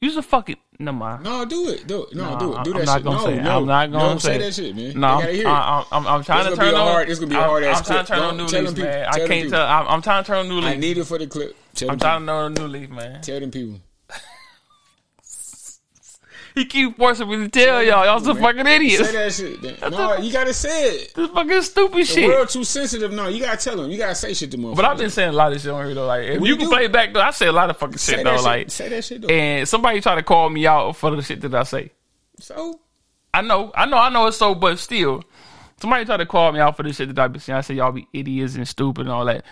Use 0.00 0.16
a 0.16 0.22
fucking 0.22 0.56
never 0.78 0.96
mind. 0.96 1.24
No, 1.24 1.44
do 1.44 1.68
it. 1.70 1.86
Do 1.88 2.04
it. 2.04 2.14
No, 2.14 2.34
No, 2.34 2.38
do 2.38 2.56
it. 2.56 2.64
Do 2.64 2.70
I'm 2.74 2.78
that 2.78 2.86
not 2.86 2.96
shit. 2.98 3.04
no, 3.04 3.24
say 3.26 3.42
no, 3.42 3.56
I'm 3.58 3.66
not 3.66 3.90
gonna 3.90 4.12
no, 4.14 4.18
say 4.18 4.36
it. 4.36 4.38
that 4.38 4.54
shit, 4.54 4.76
man. 4.76 4.92
No, 5.00 5.16
they 5.16 5.22
gotta 5.22 5.32
hear. 5.32 5.48
I, 5.48 5.84
I'm, 5.90 6.06
I'm 6.06 6.22
trying 6.22 6.46
It's 6.46 6.56
to 6.56 6.62
turn 6.64 6.74
on. 6.74 6.86
hard- 6.86 7.08
it's 7.10 7.18
gonna 7.18 7.30
be 7.30 7.34
a 7.34 7.38
I'm- 7.40 7.48
hard 7.48 7.64
ass 7.64 7.78
I'm 7.78 7.84
trying 7.84 8.04
to 8.06 8.12
turn 8.12 8.18
on 8.20 8.36
new 8.36 8.44
leaf, 8.44 8.52
people- 8.68 8.84
man. 8.84 9.06
I 9.08 9.16
can't 9.18 9.30
people. 9.30 9.50
tell. 9.50 9.66
I'm, 9.66 9.86
I'm 9.88 10.02
trying 10.02 10.22
to 10.22 10.26
turn 10.28 10.38
on 10.38 10.48
new 10.48 10.54
leaf. 10.60 10.64
I 10.66 10.76
need 10.76 10.98
it 10.98 11.04
for 11.04 11.18
the 11.18 11.26
clip. 11.26 11.56
Tell 11.74 11.90
I'm 11.90 11.98
trying 11.98 12.20
to 12.20 12.26
know 12.26 12.46
a 12.46 12.50
new 12.50 12.66
leaf, 12.68 12.90
man. 12.90 13.20
tell 13.22 13.40
them 13.40 13.50
people. 13.50 13.80
He 16.58 16.64
keep 16.66 16.96
forcing 16.96 17.28
me 17.28 17.36
to 17.36 17.48
tell 17.48 17.82
y'all. 17.82 18.04
Y'all 18.04 18.20
some 18.20 18.36
fucking 18.38 18.66
idiots. 18.66 19.08
Say 19.08 19.12
that 19.12 19.32
shit. 19.32 19.62
Then. 19.80 19.90
No, 19.92 20.16
you 20.18 20.32
gotta 20.32 20.52
say 20.52 20.94
it. 20.96 21.14
This 21.14 21.30
fucking 21.30 21.62
stupid 21.62 21.98
The 22.00 22.04
shit. 22.04 22.26
world 22.28 22.48
too 22.48 22.64
sensitive. 22.64 23.12
No, 23.12 23.28
you 23.28 23.40
gotta 23.42 23.56
tell 23.62 23.76
them. 23.76 23.90
You 23.90 23.98
gotta 23.98 24.14
say 24.14 24.34
shit 24.34 24.50
to 24.50 24.58
motherfuckers. 24.58 24.76
But 24.76 24.84
I've 24.86 24.98
been 24.98 25.10
saying 25.10 25.28
a 25.28 25.32
lot 25.32 25.52
of 25.52 25.60
shit 25.60 25.70
on 25.70 25.84
here 25.86 25.94
though. 25.94 26.06
Like 26.06 26.24
if 26.24 26.40
We 26.40 26.48
you 26.48 26.56
can 26.56 26.64
do. 26.66 26.70
play 26.72 26.84
it 26.86 26.92
back 26.92 27.12
though, 27.12 27.20
I 27.20 27.30
say 27.30 27.46
a 27.46 27.52
lot 27.52 27.70
of 27.70 27.76
fucking 27.76 27.98
shit 27.98 28.24
though. 28.24 28.36
shit. 28.36 28.44
Like 28.44 28.70
say 28.70 28.88
that 28.88 29.04
shit 29.04 29.22
though. 29.22 29.28
and 29.28 29.68
somebody 29.68 30.00
try 30.00 30.16
to 30.16 30.22
call 30.22 30.48
me 30.50 30.66
out 30.66 30.96
for 30.96 31.14
the 31.14 31.22
shit 31.22 31.40
that 31.42 31.54
I 31.54 31.62
say. 31.62 31.92
so 32.40 32.80
I 33.32 33.42
know, 33.42 33.70
I 33.74 33.84
know, 33.86 33.98
I 33.98 34.08
know 34.08 34.26
it's 34.26 34.38
so, 34.38 34.54
but 34.54 34.78
still, 34.78 35.22
somebody 35.80 36.06
try 36.06 36.16
to 36.16 36.26
call 36.26 36.50
me 36.50 36.60
out 36.60 36.76
for 36.76 36.82
the 36.82 36.92
shit 36.92 37.14
that 37.14 37.22
I 37.22 37.28
be 37.28 37.38
saying. 37.38 37.58
I 37.58 37.60
say 37.60 37.74
y'all 37.74 37.92
be 37.92 38.08
idiots 38.12 38.56
and 38.56 38.66
stupid 38.66 39.02
and 39.02 39.10
all 39.10 39.26
that. 39.26 39.44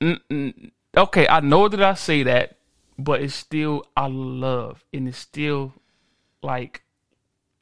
Mm-mm. 0.00 0.70
Okay, 0.96 1.26
I 1.26 1.40
know 1.40 1.68
that 1.68 1.82
I 1.82 1.94
say 1.94 2.22
that, 2.24 2.57
but 2.98 3.22
it's 3.22 3.34
still 3.34 3.86
I 3.96 4.08
love, 4.08 4.84
and 4.92 5.08
it's 5.08 5.18
still 5.18 5.72
like, 6.42 6.82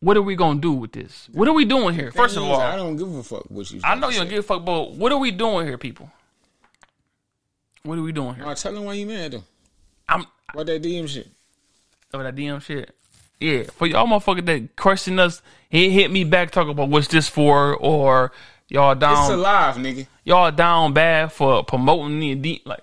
what 0.01 0.17
are 0.17 0.23
we 0.23 0.35
gonna 0.35 0.61
do 0.61 0.73
with 0.73 0.93
this? 0.93 1.29
What 1.33 1.47
are 1.49 1.53
we 1.53 1.65
doing 1.65 1.95
here? 1.95 2.11
First 2.11 2.37
of 2.37 2.45
all, 2.45 2.61
I 2.61 2.77
don't 2.77 2.97
give 2.97 3.15
a 3.15 3.23
fuck 3.23 3.45
what 3.51 3.71
you. 3.71 3.81
Say. 3.81 3.87
I 3.87 3.95
know 3.95 4.09
you 4.09 4.19
don't 4.19 4.29
give 4.29 4.39
a 4.39 4.43
fuck, 4.43 4.65
but 4.65 4.93
what 4.93 5.13
are 5.13 5.19
we 5.19 5.31
doing 5.31 5.67
here, 5.67 5.79
people? 5.79 6.11
What 7.83 7.99
are 7.99 8.03
we 8.03 8.13
doing 8.13 8.35
here? 8.35 8.45
No, 8.45 8.55
tell 8.55 8.73
them 8.73 8.85
why 8.85 8.95
you 8.95 9.07
mad 9.07 9.33
though. 9.33 9.45
I'm 10.09 10.27
What 10.55 10.67
that 10.67 10.83
DM 10.83 11.09
shit. 11.09 11.29
over 12.13 12.25
that 12.25 12.35
DM 12.35 12.61
shit. 12.63 12.95
Yeah, 13.39 13.65
for 13.65 13.87
y'all 13.87 14.07
motherfuckers 14.07 14.47
that 14.47 14.77
question 14.77 15.19
us, 15.19 15.43
hit 15.69 15.93
hit 15.93 16.11
me 16.11 16.25
back 16.25 16.51
talk 16.51 16.69
about 16.69 16.89
what's 16.89 17.09
this 17.09 17.29
for, 17.29 17.77
or 17.77 18.33
y'all 18.69 18.95
down. 18.95 19.25
It's 19.25 19.35
alive, 19.35 19.77
nigga. 19.77 20.07
y'all 20.25 20.51
down 20.51 20.95
bad 20.95 21.33
for 21.33 21.63
promoting 21.63 22.19
the 22.21 22.63
like. 22.65 22.81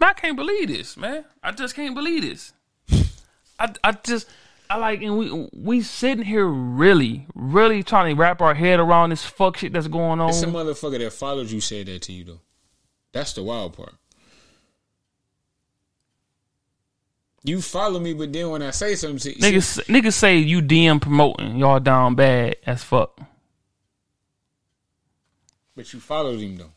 I 0.00 0.12
can't 0.12 0.36
believe 0.36 0.68
this, 0.68 0.96
man. 0.96 1.24
I 1.42 1.52
just 1.52 1.74
can't 1.74 1.94
believe 1.94 2.22
this. 2.22 2.52
I, 3.58 3.72
I 3.82 3.92
just 3.92 4.28
I 4.68 4.76
like 4.78 5.02
and 5.02 5.16
we 5.16 5.48
we 5.52 5.80
sitting 5.82 6.24
here 6.24 6.46
really 6.46 7.26
really 7.34 7.82
trying 7.82 8.14
to 8.14 8.20
wrap 8.20 8.40
our 8.40 8.54
head 8.54 8.80
around 8.80 9.10
this 9.10 9.24
fuck 9.24 9.56
shit 9.56 9.72
that's 9.72 9.86
going 9.88 10.20
on. 10.20 10.30
It's 10.30 10.42
a 10.42 10.46
motherfucker 10.46 10.98
that 10.98 11.12
followed 11.12 11.50
you 11.50 11.60
said 11.60 11.86
that 11.86 12.02
to 12.02 12.12
you 12.12 12.24
though. 12.24 12.40
That's 13.12 13.32
the 13.32 13.42
wild 13.42 13.76
part. 13.76 13.94
You 17.44 17.60
follow 17.60 18.00
me, 18.00 18.14
but 18.14 18.32
then 18.32 18.48
when 18.50 18.62
I 18.62 18.70
say 18.70 18.94
something, 18.94 19.18
to, 19.18 19.38
Niggas, 19.38 19.84
niggas 19.84 20.14
say 20.14 20.38
you 20.38 20.62
DM 20.62 21.00
promoting 21.00 21.56
y'all 21.56 21.78
down 21.78 22.14
bad 22.14 22.56
as 22.64 22.82
fuck. 22.82 23.20
but 25.76 25.92
you 25.92 26.00
followed 26.00 26.40
him 26.40 26.56
though. 26.56 26.72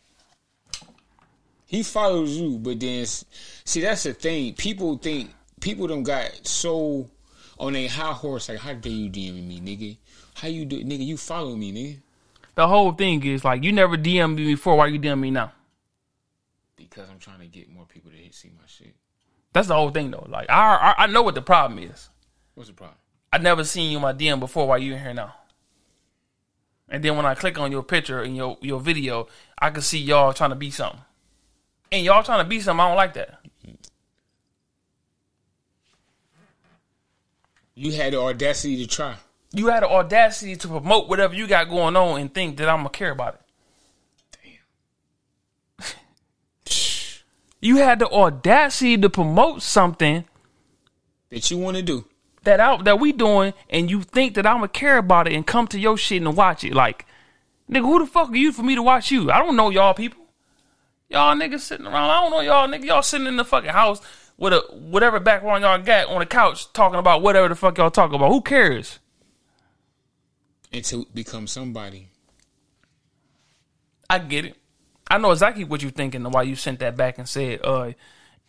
He 1.67 1.83
follows 1.83 2.35
you, 2.35 2.57
but 2.57 2.79
then 2.79 3.05
see 3.05 3.81
that's 3.81 4.03
the 4.03 4.13
thing. 4.13 4.53
People 4.53 4.97
think 4.97 5.31
people 5.59 5.85
don't 5.85 6.03
got 6.03 6.47
so 6.47 7.09
on 7.59 7.75
a 7.75 7.87
high 7.87 8.13
horse. 8.13 8.47
Like, 8.47 8.59
how 8.59 8.73
dare 8.73 8.91
you 8.91 9.09
DM 9.09 9.45
me, 9.45 9.59
nigga? 9.59 9.97
How 10.35 10.47
you 10.47 10.65
do, 10.65 10.81
nigga? 10.83 11.05
You 11.05 11.17
follow 11.17 11.55
me, 11.55 11.73
nigga? 11.73 11.97
The 12.55 12.67
whole 12.67 12.93
thing 12.93 13.23
is 13.25 13.43
like 13.43 13.63
you 13.63 13.73
never 13.73 13.97
DM 13.97 14.35
me 14.35 14.45
before. 14.45 14.77
Why 14.77 14.87
you 14.87 14.97
DM 14.97 15.19
me 15.19 15.29
now? 15.29 15.51
Because 16.77 17.09
I'm 17.09 17.19
trying 17.19 17.41
to 17.41 17.47
get 17.47 17.69
more 17.69 17.85
people 17.85 18.11
to 18.11 18.33
see 18.33 18.49
my 18.49 18.63
shit. 18.65 18.95
That's 19.51 19.67
the 19.67 19.75
whole 19.75 19.91
thing 19.91 20.09
though. 20.09 20.25
Like 20.29 20.49
I 20.49 20.93
I, 20.97 21.03
I 21.03 21.07
know 21.07 21.21
what 21.21 21.35
the 21.35 21.41
problem 21.41 21.79
is. 21.79 22.09
What's 22.55 22.69
the 22.69 22.75
problem? 22.75 22.97
I 23.33 23.39
never 23.39 23.65
seen 23.65 23.91
you 23.91 23.97
in 23.97 24.01
my 24.01 24.13
DM 24.13 24.39
before. 24.39 24.67
Why 24.69 24.77
you 24.77 24.93
in 24.93 25.01
here 25.01 25.13
now? 25.13 25.35
And 26.89 27.03
then 27.03 27.17
when 27.17 27.25
I 27.25 27.35
click 27.35 27.59
on 27.59 27.71
your 27.73 27.83
picture 27.83 28.21
and 28.21 28.35
your 28.37 28.57
your 28.61 28.79
video, 28.79 29.27
I 29.59 29.69
can 29.69 29.81
see 29.81 29.99
y'all 29.99 30.31
trying 30.33 30.51
to 30.51 30.55
be 30.55 30.71
something. 30.71 31.01
And 31.91 32.03
y'all 32.05 32.23
trying 32.23 32.43
to 32.43 32.49
be 32.49 32.59
something. 32.59 32.79
I 32.81 32.87
don't 32.89 32.97
like 32.97 33.13
that. 33.13 33.39
You 37.75 37.91
had 37.91 38.13
the 38.13 38.19
audacity 38.19 38.77
to 38.77 38.87
try. 38.87 39.15
You 39.53 39.67
had 39.67 39.83
the 39.83 39.89
audacity 39.89 40.55
to 40.55 40.67
promote 40.67 41.07
whatever 41.07 41.33
you 41.35 41.47
got 41.47 41.69
going 41.69 41.95
on 41.95 42.19
and 42.19 42.33
think 42.33 42.57
that 42.57 42.67
I'm 42.67 42.77
gonna 42.77 42.89
care 42.89 43.11
about 43.11 43.35
it. 43.35 43.41
Damn. 46.65 46.73
you 47.61 47.77
had 47.77 47.99
the 47.99 48.09
audacity 48.09 48.97
to 48.97 49.09
promote 49.09 49.61
something 49.61 50.25
That 51.29 51.49
you 51.51 51.57
want 51.59 51.77
to 51.77 51.83
do. 51.83 52.05
that 52.43 52.59
out 52.59 52.83
that 52.85 52.99
we 52.99 53.11
doing, 53.11 53.53
and 53.69 53.89
you 53.91 54.01
think 54.01 54.33
that 54.35 54.47
I'm 54.47 54.57
gonna 54.57 54.69
care 54.69 54.97
about 54.97 55.27
it 55.27 55.33
and 55.33 55.45
come 55.45 55.67
to 55.67 55.79
your 55.79 55.97
shit 55.97 56.21
and 56.21 56.35
watch 56.35 56.63
it. 56.63 56.73
Like, 56.73 57.05
nigga, 57.69 57.81
who 57.83 57.99
the 57.99 58.07
fuck 58.07 58.31
are 58.31 58.35
you 58.35 58.51
for 58.51 58.63
me 58.63 58.73
to 58.75 58.81
watch 58.81 59.11
you? 59.11 59.31
I 59.31 59.37
don't 59.39 59.55
know 59.55 59.69
y'all 59.69 59.93
people. 59.93 60.23
Y'all 61.09 61.35
niggas 61.35 61.61
sitting 61.61 61.85
around. 61.85 62.09
I 62.09 62.21
don't 62.21 62.31
know 62.31 62.39
y'all 62.41 62.67
nigga. 62.67 62.85
Y'all 62.85 63.01
sitting 63.01 63.27
in 63.27 63.37
the 63.37 63.45
fucking 63.45 63.69
house 63.69 64.01
with 64.37 64.53
a 64.53 64.59
whatever 64.71 65.19
background 65.19 65.63
y'all 65.63 65.81
got 65.81 66.07
on 66.07 66.19
the 66.19 66.25
couch 66.25 66.71
talking 66.73 66.99
about 66.99 67.21
whatever 67.21 67.47
the 67.47 67.55
fuck 67.55 67.77
y'all 67.77 67.89
talking 67.89 68.15
about. 68.15 68.31
Who 68.31 68.41
cares? 68.41 68.99
And 70.71 70.83
to 70.85 71.07
become 71.13 71.47
somebody. 71.47 72.09
I 74.09 74.19
get 74.19 74.45
it. 74.45 74.55
I 75.09 75.17
know 75.17 75.31
exactly 75.31 75.63
what 75.63 75.81
you're 75.81 75.91
thinking 75.91 76.25
and 76.25 76.33
why 76.33 76.43
you 76.43 76.55
sent 76.55 76.79
that 76.79 76.97
back 76.97 77.17
and 77.17 77.27
said, 77.27 77.61
uh, 77.63 77.93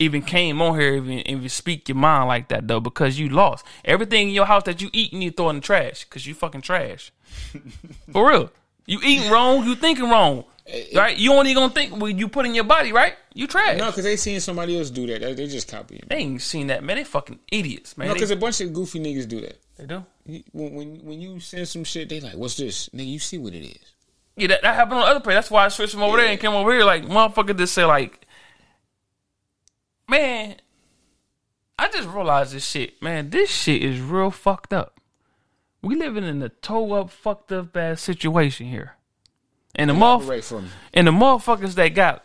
even 0.01 0.23
came 0.23 0.61
on 0.61 0.79
here 0.79 0.95
even 0.95 1.29
even 1.29 1.49
speak 1.49 1.89
your 1.89 1.97
mind 1.97 2.29
like 2.29 2.49
that 2.49 2.69
though, 2.69 2.81
because 2.81 3.19
you 3.19 3.29
lost. 3.29 3.65
Everything 3.85 4.29
in 4.29 4.35
your 4.35 4.47
house 4.47 4.65
that 4.65 4.81
you 4.81 4.91
eat, 4.93 5.13
and 5.13 5.23
you 5.23 5.31
throw 5.31 5.51
in 5.51 5.57
the 5.57 5.63
trash. 5.63 6.05
Cause 6.05 6.27
you 6.27 6.35
fucking 6.35 6.61
trash. 6.61 7.13
For 8.13 8.29
real. 8.29 8.51
You 8.87 9.01
eating 9.05 9.31
wrong, 9.31 9.65
you 9.65 9.75
thinking 9.75 10.09
wrong. 10.09 10.45
Right? 10.95 11.17
You 11.17 11.33
only 11.33 11.55
gonna 11.55 11.73
think 11.73 11.97
when 11.97 12.19
you 12.19 12.29
put 12.29 12.45
in 12.45 12.55
your 12.55 12.65
body, 12.65 12.93
right? 12.93 13.15
You 13.33 13.47
trash. 13.47 13.79
No, 13.79 13.87
because 13.87 14.05
they 14.05 14.17
seen 14.17 14.41
somebody 14.41 14.79
else 14.79 14.91
do 14.91 15.07
that. 15.07 15.21
They, 15.21 15.47
just 15.47 15.69
copying. 15.69 16.03
they 16.09 16.17
ain't 16.17 16.43
seen 16.43 16.67
that, 16.67 16.85
man. 16.85 16.97
They 16.97 17.05
fucking 17.05 17.39
idiots, 17.51 17.97
man. 17.97 18.09
No, 18.09 18.15
because 18.15 18.31
a 18.31 18.37
bunch 18.37 18.61
of 18.61 18.73
goofy 18.73 19.01
niggas 19.01 19.29
do 19.29 19.41
that. 19.41 19.59
they 19.79 19.87
do. 19.87 20.05
When, 20.53 20.75
when 20.75 21.05
when 21.05 21.21
you 21.21 21.41
send 21.41 21.69
some 21.69 21.85
shit, 21.85 22.11
they 22.11 22.21
like, 22.21 22.35
"What's 22.35 22.57
this?" 22.57 22.91
Nigga, 22.91 23.07
you 23.07 23.19
see 23.19 23.39
what 23.39 23.55
it 23.55 23.65
is. 23.67 23.95
Yeah, 24.37 24.49
that, 24.49 24.63
that 24.63 24.75
happened 24.75 25.01
on 25.01 25.01
the 25.01 25.11
other 25.11 25.21
page. 25.21 25.35
That's 25.35 25.51
why 25.51 25.65
I 25.65 25.69
switched 25.69 25.95
from 25.95 26.03
over 26.03 26.17
there 26.19 26.27
and 26.27 26.39
came 26.39 26.53
over 26.53 26.73
here. 26.73 26.85
Like, 26.85 27.05
motherfucker 27.05 27.57
just 27.57 27.75
say 27.75 27.85
like, 27.85 28.27
man, 30.09 30.57
I 31.79 31.89
just 31.89 32.09
realized 32.09 32.53
this 32.53 32.67
shit. 32.67 33.03
Man, 33.03 33.31
this 33.31 33.51
shit 33.51 33.83
is 33.83 34.01
real 34.01 34.31
fucked 34.31 34.73
up. 34.73 35.01
We 35.83 35.95
living 35.95 36.25
in 36.25 36.43
a 36.43 36.51
toe 36.51 36.93
up, 36.93 37.11
fucked 37.11 37.53
up 37.53 37.73
bad 37.73 37.99
situation 37.99 38.67
here. 38.67 38.98
And 39.75 39.91
the 39.91 39.95
motherf- 39.95 40.65
and 40.95 41.07
the 41.07 41.11
motherfuckers 41.13 41.75
that 41.75 41.89
got 41.91 42.25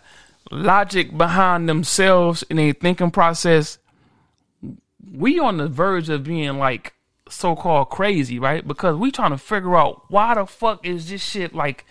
logic 0.52 1.16
behind 1.18 1.70
themselves 1.70 2.44
in 2.50 2.58
their 2.58 2.74
thinking 2.74 3.12
process, 3.12 3.78
we 5.12 5.40
on 5.40 5.58
the 5.58 5.68
verge 5.68 6.10
of 6.10 6.24
being 6.24 6.58
like 6.58 6.94
so 7.30 7.56
called 7.56 7.90
crazy, 7.90 8.40
right? 8.40 8.68
Because 8.68 8.96
we 8.96 9.12
trying 9.12 9.32
to 9.32 9.38
figure 9.38 9.76
out 9.76 10.04
why 10.10 10.34
the 10.36 10.46
fuck 10.46 10.86
is 10.86 11.10
this 11.10 11.24
shit 11.24 11.54
like 11.54 11.86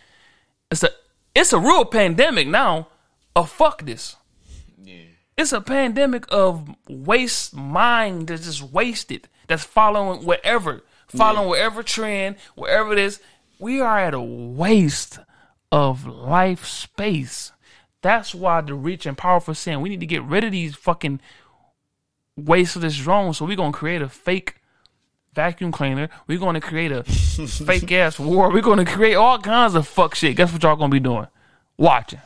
it's 0.71 0.83
a 0.83 0.91
it's 1.35 1.53
a 1.53 1.59
real 1.59 1.85
pandemic 1.85 2.47
now 2.49 2.89
of 3.37 3.51
fuck 3.51 3.85
this. 3.85 4.17
Yeah. 4.83 4.97
It's 5.37 5.53
a 5.53 5.61
pandemic 5.61 6.27
of 6.31 6.69
waste 6.89 7.55
mind 7.55 8.29
that's 8.29 8.45
just 8.45 8.63
wasted. 8.63 9.29
That's 9.49 9.65
following 9.65 10.25
whatever, 10.25 10.83
following 11.09 11.45
Yeah. 11.45 11.51
whatever 11.51 11.83
trend, 11.83 12.37
wherever 12.55 12.93
it 12.93 12.99
is. 12.99 13.21
We 13.59 13.81
are 13.81 13.99
at 13.99 14.13
a 14.15 14.21
waste 14.21 15.19
of 15.73 16.07
life 16.07 16.67
space. 16.67 17.51
That's 18.03 18.35
why 18.35 18.61
the 18.61 18.75
rich 18.75 19.07
and 19.07 19.17
powerful 19.17 19.55
saying 19.55 19.81
we 19.81 19.89
need 19.89 20.01
to 20.01 20.07
get 20.07 20.23
rid 20.23 20.45
of 20.45 20.53
these 20.53 20.77
fucking 20.77 21.21
waste 22.37 22.77
of 22.77 22.83
this 22.83 22.99
drone. 22.99 23.33
So 23.33 23.47
we're 23.47 23.57
gonna 23.57 23.73
create 23.73 24.03
a 24.03 24.09
fake 24.09 24.57
vacuum 25.33 25.73
cleaner. 25.73 26.11
We're 26.27 26.39
gonna 26.39 26.61
create 26.61 26.93
a 26.93 27.03
fake 27.05 27.91
ass 27.91 28.19
war. 28.19 28.53
We're 28.53 28.61
gonna 28.61 28.85
create 28.85 29.15
all 29.15 29.39
kinds 29.39 29.75
of 29.75 29.89
fuck 29.89 30.15
shit. 30.15 30.37
Guess 30.37 30.53
what 30.53 30.63
y'all 30.63 30.77
gonna 30.77 30.91
be 30.91 31.01
doing? 31.01 31.27
Watching. 31.79 32.21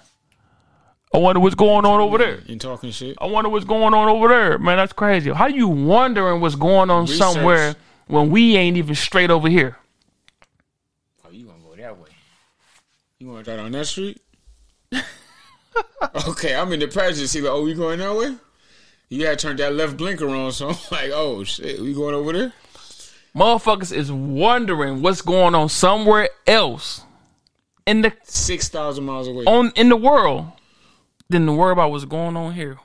I 1.15 1.19
wonder 1.19 1.41
what's 1.41 1.55
going 1.55 1.87
on 1.87 2.01
over 2.01 2.19
there. 2.19 2.41
And 2.49 2.61
talking 2.61 2.91
shit. 2.91 3.17
I 3.21 3.27
wonder 3.27 3.49
what's 3.49 3.65
going 3.65 3.95
on 3.95 4.09
over 4.09 4.29
there. 4.29 4.59
Man, 4.59 4.77
that's 4.77 4.93
crazy. 4.93 5.31
How 5.31 5.47
you 5.47 5.69
wondering 5.69 6.41
what's 6.41 6.57
going 6.57 6.91
on 6.91 7.03
Research. 7.03 7.19
somewhere 7.19 7.77
when 8.09 8.31
we 8.31 8.57
ain't 8.57 8.77
even 8.77 8.97
straight 8.97 9.31
over 9.31 9.49
here? 9.49 9.77
Oh, 11.25 11.31
you 11.31 11.47
gonna 11.47 11.59
go 11.63 11.77
that 11.77 11.97
way? 11.97 12.09
You 13.19 13.29
wanna 13.29 13.45
drive 13.45 13.59
down 13.59 13.73
that 13.73 13.87
street? 13.87 14.21
okay, 16.29 16.55
I'm 16.55 16.73
in 16.73 16.81
the 16.81 16.89
passenger 16.89 17.27
seat. 17.27 17.43
Like, 17.43 17.53
oh, 17.53 17.63
we 17.63 17.75
going 17.75 17.99
that 17.99 18.15
way? 18.15 18.37
You 19.09 19.23
gotta 19.23 19.37
turn 19.37 19.57
that 19.57 19.75
left 19.75 19.97
blinker 19.97 20.29
on, 20.29 20.53
so 20.53 20.69
I'm 20.69 20.77
like, 20.91 21.11
oh 21.13 21.43
shit, 21.45 21.81
we 21.81 21.95
going 21.95 22.15
over 22.15 22.33
there? 22.33 22.53
Motherfuckers 23.35 23.93
is 23.93 24.11
wondering 24.11 25.03
what's 25.03 25.23
going 25.23 25.55
on 25.55 25.69
somewhere 25.69 26.29
else 26.47 27.03
in 27.87 28.03
the 28.03 28.13
Six 28.25 28.69
thousand 28.69 29.05
miles 29.05 29.29
away. 29.29 29.45
on 29.45 29.73
in 29.77 29.89
the 29.89 29.97
world 29.97 30.53
than 31.29 31.47
to 31.47 31.53
worry 31.53 31.73
about 31.73 31.91
what's 31.91 32.05
going 32.05 32.37
on 32.37 32.53
here 32.53 32.79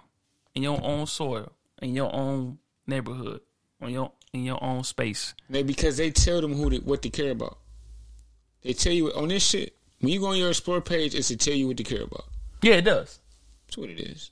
in 0.56 0.63
your 0.63 0.80
own 0.82 1.08
soil, 1.08 1.52
in 1.82 1.94
your 1.94 2.13
own 2.13 2.60
neighborhood, 2.88 3.41
on 3.82 3.91
your 3.91 4.12
in 4.34 4.46
your 4.46 4.63
own 4.63 4.84
space. 4.86 5.34
They, 5.50 5.63
because 5.63 5.98
they 5.98 6.10
tell 6.12 6.39
them 6.39 6.54
who 6.54 6.70
they, 6.70 6.78
what 6.78 7.02
they 7.02 7.10
care 7.10 7.32
about. 7.32 7.58
They 8.62 8.74
tell 8.74 8.94
you 8.94 9.12
on 9.13 9.28
this 9.28 9.46
shit. 9.46 9.76
When 10.02 10.12
you 10.12 10.20
go 10.20 10.28
on 10.28 10.38
your 10.38 10.50
explore 10.50 10.82
page, 10.82 11.16
it's 11.16 11.30
to 11.30 11.38
tell 11.38 11.54
you 11.54 11.68
what 11.68 11.78
to 11.78 11.84
care 11.84 12.02
about. 12.04 12.26
Yeah, 12.62 12.74
it 12.76 12.82
does. 12.82 13.20
That's 13.68 13.78
what 13.78 13.90
it 13.90 14.00
is. 14.00 14.32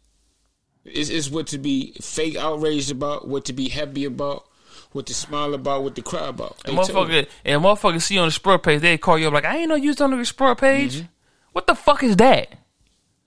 It's, 0.85 1.09
it's 1.09 1.29
what 1.29 1.47
to 1.47 1.57
be 1.57 1.93
fake 2.01 2.35
outraged 2.35 2.91
about, 2.91 3.27
what 3.27 3.45
to 3.45 3.53
be 3.53 3.69
happy 3.69 4.05
about, 4.05 4.45
what 4.91 5.05
to 5.07 5.13
smile 5.13 5.53
about, 5.53 5.83
what 5.83 5.95
to 5.95 6.01
cry 6.01 6.27
about. 6.27 6.57
They 6.63 6.71
And 6.71 6.79
motherfucker, 6.79 7.27
and 7.45 7.61
motherfucker 7.63 8.01
see 8.01 8.15
you 8.15 8.21
on 8.21 8.25
the 8.25 8.29
explore 8.29 8.57
page, 8.59 8.81
they 8.81 8.97
call 8.97 9.17
you 9.17 9.27
up 9.27 9.33
like, 9.33 9.45
I 9.45 9.57
ain't 9.57 9.69
know 9.69 9.75
you 9.75 9.89
was 9.89 10.01
on 10.01 10.11
the 10.11 10.19
explore 10.19 10.55
page. 10.55 10.95
Mm-hmm. 10.97 11.05
What 11.53 11.67
the 11.67 11.75
fuck 11.75 12.03
is 12.03 12.15
that? 12.17 12.55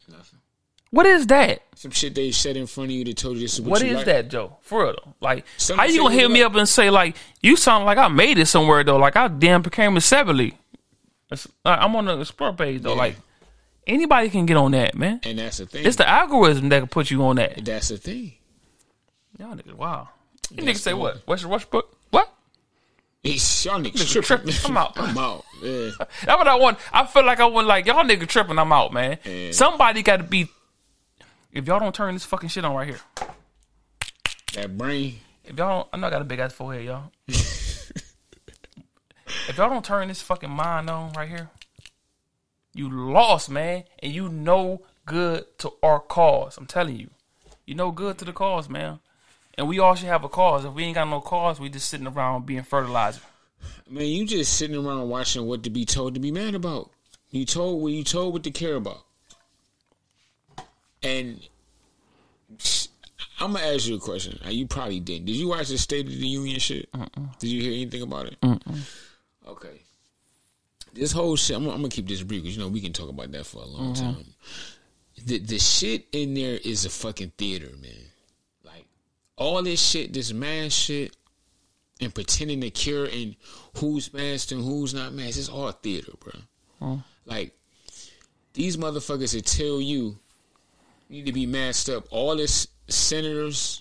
Nothing. 0.09 0.39
What 0.91 1.07
is 1.07 1.27
that? 1.29 1.63
Some 1.75 1.91
shit 1.91 2.15
they 2.15 2.31
said 2.33 2.57
in 2.57 2.67
front 2.67 2.91
of 2.91 2.97
you 2.97 3.05
that 3.05 3.17
told 3.17 3.37
you 3.37 3.43
this 3.43 3.55
is 3.55 3.61
what, 3.61 3.71
What 3.71 3.83
you 3.83 3.89
is 3.89 3.97
like. 3.97 4.07
that, 4.07 4.29
Joe? 4.29 4.57
For 4.63 4.85
real 4.85 4.95
though. 5.05 5.15
Like, 5.21 5.45
Some 5.57 5.79
how 5.79 5.85
you 5.85 6.01
gonna 6.01 6.15
hit 6.15 6.31
me 6.31 6.43
like. 6.43 6.51
up 6.53 6.57
and 6.57 6.69
say 6.69 6.91
like, 6.91 7.17
you 7.41 7.57
sound 7.57 7.85
like 7.85 7.99
I 7.99 8.09
made 8.09 8.39
it 8.39 8.47
somewhere 8.47 8.83
though? 8.85 8.97
Like 8.99 9.17
I 9.17 9.29
damn 9.29 9.63
became 9.63 9.97
a. 9.97 10.01
That's- 10.01 10.13
like, 10.13 10.55
I'm 11.65 11.95
on 11.97 12.05
the 12.07 12.19
explore 12.21 12.53
page 12.53 12.83
though. 12.83 12.93
Yeah. 12.93 12.99
Like 12.99 13.17
anybody 13.87 14.31
can 14.31 14.47
get 14.47 14.57
on 14.57 14.73
that, 14.73 14.95
man. 14.95 15.21
And 15.25 15.39
that's 15.39 15.59
the 15.59 15.67
thing. 15.67 15.85
It's 15.87 15.97
the 15.97 16.09
algorithm 16.09 16.69
that 16.71 16.79
can 16.81 16.89
put 16.89 17.11
you 17.11 17.23
on 17.25 17.37
that. 17.37 17.65
that's 17.65 17.89
the 17.89 17.97
thing. 17.99 18.35
Y'all 19.39 19.55
niggas, 19.55 19.75
wow. 19.75 20.09
You 20.51 20.63
niggas 20.63 20.79
say 20.79 20.93
what? 20.95 21.23
What's 21.25 21.43
your 21.43 21.51
Westbrook? 21.51 21.97
What? 22.11 22.33
It's, 23.25 23.65
y'all 23.65 23.81
niggas 23.81 23.93
Nigga 23.93 24.23
tripping. 24.23 24.53
tripping. 24.53 24.71
I'm 24.71 24.77
out. 24.83 24.93
I'm 24.99 25.17
out. 25.17 25.45
Yeah. 25.63 25.91
That's 25.99 26.27
what 26.39 26.49
I 26.49 26.57
want. 26.57 26.79
I 26.93 27.07
feel 27.07 27.25
like 27.25 27.41
I 27.41 27.47
want 27.47 27.67
like 27.67 27.87
y'all 27.87 28.05
nigga 28.05 28.27
tripping. 28.29 28.59
I'm 28.59 28.73
out, 28.73 28.93
man. 28.93 29.19
Yeah. 29.25 29.53
Somebody 29.53 30.03
got 30.03 30.19
to 30.19 30.23
be. 30.25 30.49
If 31.53 31.67
y'all 31.67 31.79
don't 31.81 31.95
turn 31.95 32.15
this 32.15 32.25
fucking 32.25 32.49
shit 32.49 32.65
on 32.65 32.75
right 32.75 32.89
here, 32.89 33.01
That 34.55 34.77
brain. 34.77 35.19
if 35.45 35.57
y'all 35.57 35.79
don't, 35.81 35.89
I 35.93 35.97
know 35.99 36.07
I 36.07 36.11
got 36.11 36.23
a 36.23 36.25
big 36.25 36.39
ass 36.41 36.53
forehead, 36.53 36.85
y'all. 36.85 37.11
if 39.49 39.57
y'all 39.57 39.71
don't 39.71 39.85
turn 39.85 40.09
this 40.09 40.23
fucking 40.23 40.51
mind 40.51 40.89
on 40.89 41.13
right 41.13 41.29
here, 41.29 41.51
you 42.75 42.91
lost, 42.91 43.51
man, 43.51 43.85
and 43.99 44.13
you 44.13 44.29
know 44.29 44.83
good 45.05 45.45
to 45.59 45.73
our 45.83 46.01
cause. 46.01 46.57
I'm 46.57 46.67
telling 46.67 46.97
you, 46.97 47.11
you 47.67 47.75
know 47.75 47.91
good 47.91 48.19
to 48.19 48.25
the 48.25 48.33
cause, 48.33 48.69
man. 48.69 49.01
And 49.59 49.69
we 49.69 49.79
all 49.79 49.95
should 49.95 50.09
have 50.09 50.25
a 50.25 50.29
cause. 50.29 50.65
If 50.65 50.73
we 50.73 50.85
ain't 50.85 50.95
got 50.95 51.09
no 51.09 51.21
cause, 51.21 51.61
we 51.61 51.69
just 51.69 51.89
sitting 51.89 52.07
around 52.07 52.47
being 52.47 52.63
fertilizer. 52.63 53.21
Man, 53.89 54.07
you 54.07 54.27
just 54.27 54.57
sitting 54.57 54.77
around 54.77 55.09
watching 55.09 55.47
what 55.47 55.63
to 55.65 55.71
be 55.71 55.85
told 55.85 56.15
to 56.15 56.21
be 56.21 56.33
mad 56.33 56.55
about. 56.55 56.91
You 57.31 57.45
told 57.45 57.83
what 57.83 57.93
you 57.93 58.05
told 58.05 58.33
what 58.33 58.45
to 58.45 58.51
care 58.51 58.77
about. 58.77 59.05
And 61.03 61.41
I'm 63.41 63.53
gonna 63.53 63.65
ask 63.65 63.87
you 63.87 63.97
a 63.97 63.99
question. 63.99 64.39
You 64.47 64.67
probably 64.67 65.01
didn't. 65.01 65.27
Did 65.27 65.37
you 65.37 65.49
watch 65.49 65.69
the 65.69 65.79
State 65.79 66.07
of 66.07 66.13
the 66.13 66.27
Union 66.27 66.61
shit? 66.61 66.89
Did 67.39 67.51
you 67.51 67.61
hear 67.63 67.73
anything 67.73 68.03
about 68.03 68.27
it? 68.27 68.39
Okay. 69.47 69.83
This 70.93 71.13
whole 71.13 71.37
shit. 71.37 71.57
I'm, 71.57 71.67
I'm 71.67 71.77
gonna 71.77 71.89
keep 71.89 72.07
this 72.07 72.23
brief 72.23 72.43
because 72.43 72.57
you 72.57 72.63
know 72.63 72.69
we 72.69 72.81
can 72.81 72.93
talk 72.93 73.09
about 73.09 73.33
that 73.33 73.47
for 73.47 73.63
a 73.63 73.67
long 73.67 73.95
mm-hmm. 73.95 74.05
time. 74.05 74.25
The 75.25 75.39
the 75.39 75.59
shit 75.59 76.07
in 76.13 76.35
there 76.35 76.59
is 76.65 76.85
a 76.85 76.91
fucking 76.91 77.33
theater, 77.39 77.71
man. 77.81 77.93
Like 78.65 78.87
all 79.37 79.63
this 79.63 79.81
shit, 79.81 80.13
this 80.13 80.33
mass 80.33 80.73
shit, 80.73 81.17
and 82.01 82.15
pretending 82.15 82.61
to 82.61 82.71
cure 82.71 83.07
and 83.07 83.37
who's 83.79 84.13
masked 84.13 84.53
and 84.53 84.63
who's 84.63 84.93
not 84.93 85.13
masked. 85.13 85.39
It's 85.39 85.49
all 85.49 85.71
theater, 85.73 86.13
bro. 86.21 87.01
Like 87.25 87.55
these 88.53 88.77
motherfuckers 88.77 89.33
that 89.33 89.47
tell 89.47 89.81
you 89.81 90.19
you 91.09 91.19
need 91.19 91.27
to 91.27 91.33
be 91.33 91.47
masked 91.47 91.89
up. 91.89 92.07
All 92.11 92.37
this 92.37 92.69
senators 92.89 93.81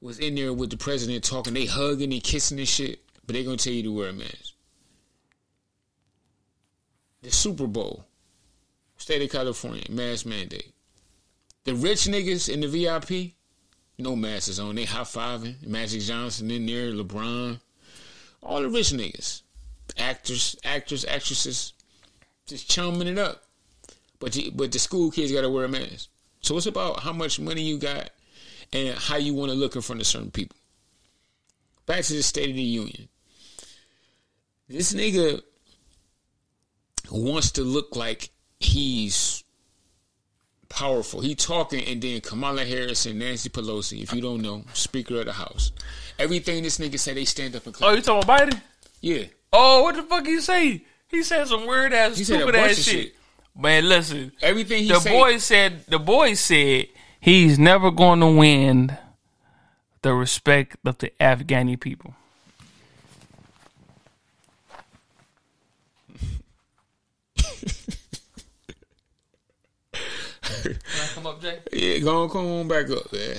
was 0.00 0.18
in 0.18 0.34
there 0.34 0.52
with 0.52 0.70
the 0.70 0.76
president 0.76 1.24
talking, 1.24 1.54
they 1.54 1.66
hugging 1.66 2.12
and 2.12 2.22
kissing 2.22 2.58
and 2.58 2.68
shit, 2.68 3.00
but 3.30 3.34
they're 3.34 3.44
gonna 3.44 3.56
tell 3.56 3.72
you 3.72 3.84
to 3.84 3.92
wear 3.94 4.08
a 4.08 4.12
mask. 4.12 4.54
The 7.22 7.30
Super 7.30 7.68
Bowl, 7.68 8.04
state 8.96 9.22
of 9.22 9.30
California, 9.30 9.84
mask 9.88 10.26
mandate. 10.26 10.72
The 11.62 11.76
rich 11.76 12.06
niggas 12.06 12.52
in 12.52 12.60
the 12.60 12.66
VIP, 12.66 13.34
no 13.98 14.16
masks 14.16 14.58
on. 14.58 14.74
They 14.74 14.84
high 14.84 15.02
fiving. 15.02 15.64
Magic 15.64 16.00
Johnson 16.00 16.50
in 16.50 16.66
there, 16.66 16.90
LeBron, 16.90 17.60
all 18.42 18.62
the 18.62 18.68
rich 18.68 18.90
niggas, 18.90 19.42
actors, 19.96 20.56
actors, 20.64 21.04
actresses, 21.04 21.72
just 22.48 22.68
chumming 22.68 23.06
it 23.06 23.16
up. 23.16 23.44
But 24.18 24.34
you, 24.34 24.50
but 24.50 24.72
the 24.72 24.80
school 24.80 25.12
kids 25.12 25.30
got 25.30 25.42
to 25.42 25.50
wear 25.50 25.66
a 25.66 25.68
mask. 25.68 26.08
So 26.40 26.56
it's 26.56 26.66
about 26.66 26.98
how 26.98 27.12
much 27.12 27.38
money 27.38 27.62
you 27.62 27.78
got 27.78 28.10
and 28.72 28.98
how 28.98 29.18
you 29.18 29.34
want 29.34 29.52
to 29.52 29.56
look 29.56 29.76
in 29.76 29.82
front 29.82 30.00
of 30.00 30.08
certain 30.08 30.32
people. 30.32 30.56
Back 31.86 32.02
to 32.02 32.14
the 32.14 32.24
State 32.24 32.50
of 32.50 32.56
the 32.56 32.62
Union. 32.62 33.08
This 34.70 34.94
nigga 34.94 35.42
wants 37.10 37.50
to 37.52 37.62
look 37.62 37.96
like 37.96 38.30
he's 38.60 39.42
powerful. 40.68 41.20
He 41.20 41.34
talking 41.34 41.84
and 41.88 42.00
then 42.00 42.20
Kamala 42.20 42.64
Harris 42.64 43.04
and 43.06 43.18
Nancy 43.18 43.48
Pelosi, 43.48 44.00
if 44.04 44.12
you 44.14 44.20
don't 44.20 44.40
know, 44.40 44.64
Speaker 44.72 45.18
of 45.18 45.26
the 45.26 45.32
House. 45.32 45.72
Everything 46.20 46.62
this 46.62 46.78
nigga 46.78 47.00
say, 47.00 47.14
they 47.14 47.24
stand 47.24 47.56
up 47.56 47.66
and 47.66 47.74
clap. 47.74 47.90
Oh, 47.90 47.94
you 47.96 48.00
talking 48.00 48.22
about 48.22 48.48
Biden? 48.48 48.60
Yeah. 49.00 49.24
Oh, 49.52 49.82
what 49.82 49.96
the 49.96 50.04
fuck 50.04 50.24
he 50.24 50.40
say? 50.40 50.84
He 51.08 51.24
said 51.24 51.48
some 51.48 51.66
weird 51.66 51.92
ass, 51.92 52.16
He 52.16 52.22
stupid 52.22 52.54
ass 52.54 52.76
shit. 52.76 52.84
shit. 52.84 53.14
Man, 53.58 53.88
listen. 53.88 54.30
Everything 54.40 54.84
he 54.84 54.88
the 54.90 55.00
say, 55.00 55.10
boy 55.10 55.38
said 55.38 55.84
the 55.88 55.98
boy 55.98 56.34
said 56.34 56.86
he's 57.18 57.58
never 57.58 57.90
going 57.90 58.20
to 58.20 58.28
win 58.28 58.96
the 60.02 60.14
respect 60.14 60.76
of 60.84 60.98
the 60.98 61.12
Afghani 61.20 61.78
people. 61.80 62.14
Can 70.62 70.78
I 71.02 71.06
come 71.14 71.26
up, 71.26 71.40
Jay? 71.42 71.58
yeah, 71.72 71.98
go 71.98 72.22
on, 72.24 72.30
come 72.30 72.46
on 72.46 72.68
back 72.68 72.88
up, 72.90 73.12
man. 73.12 73.36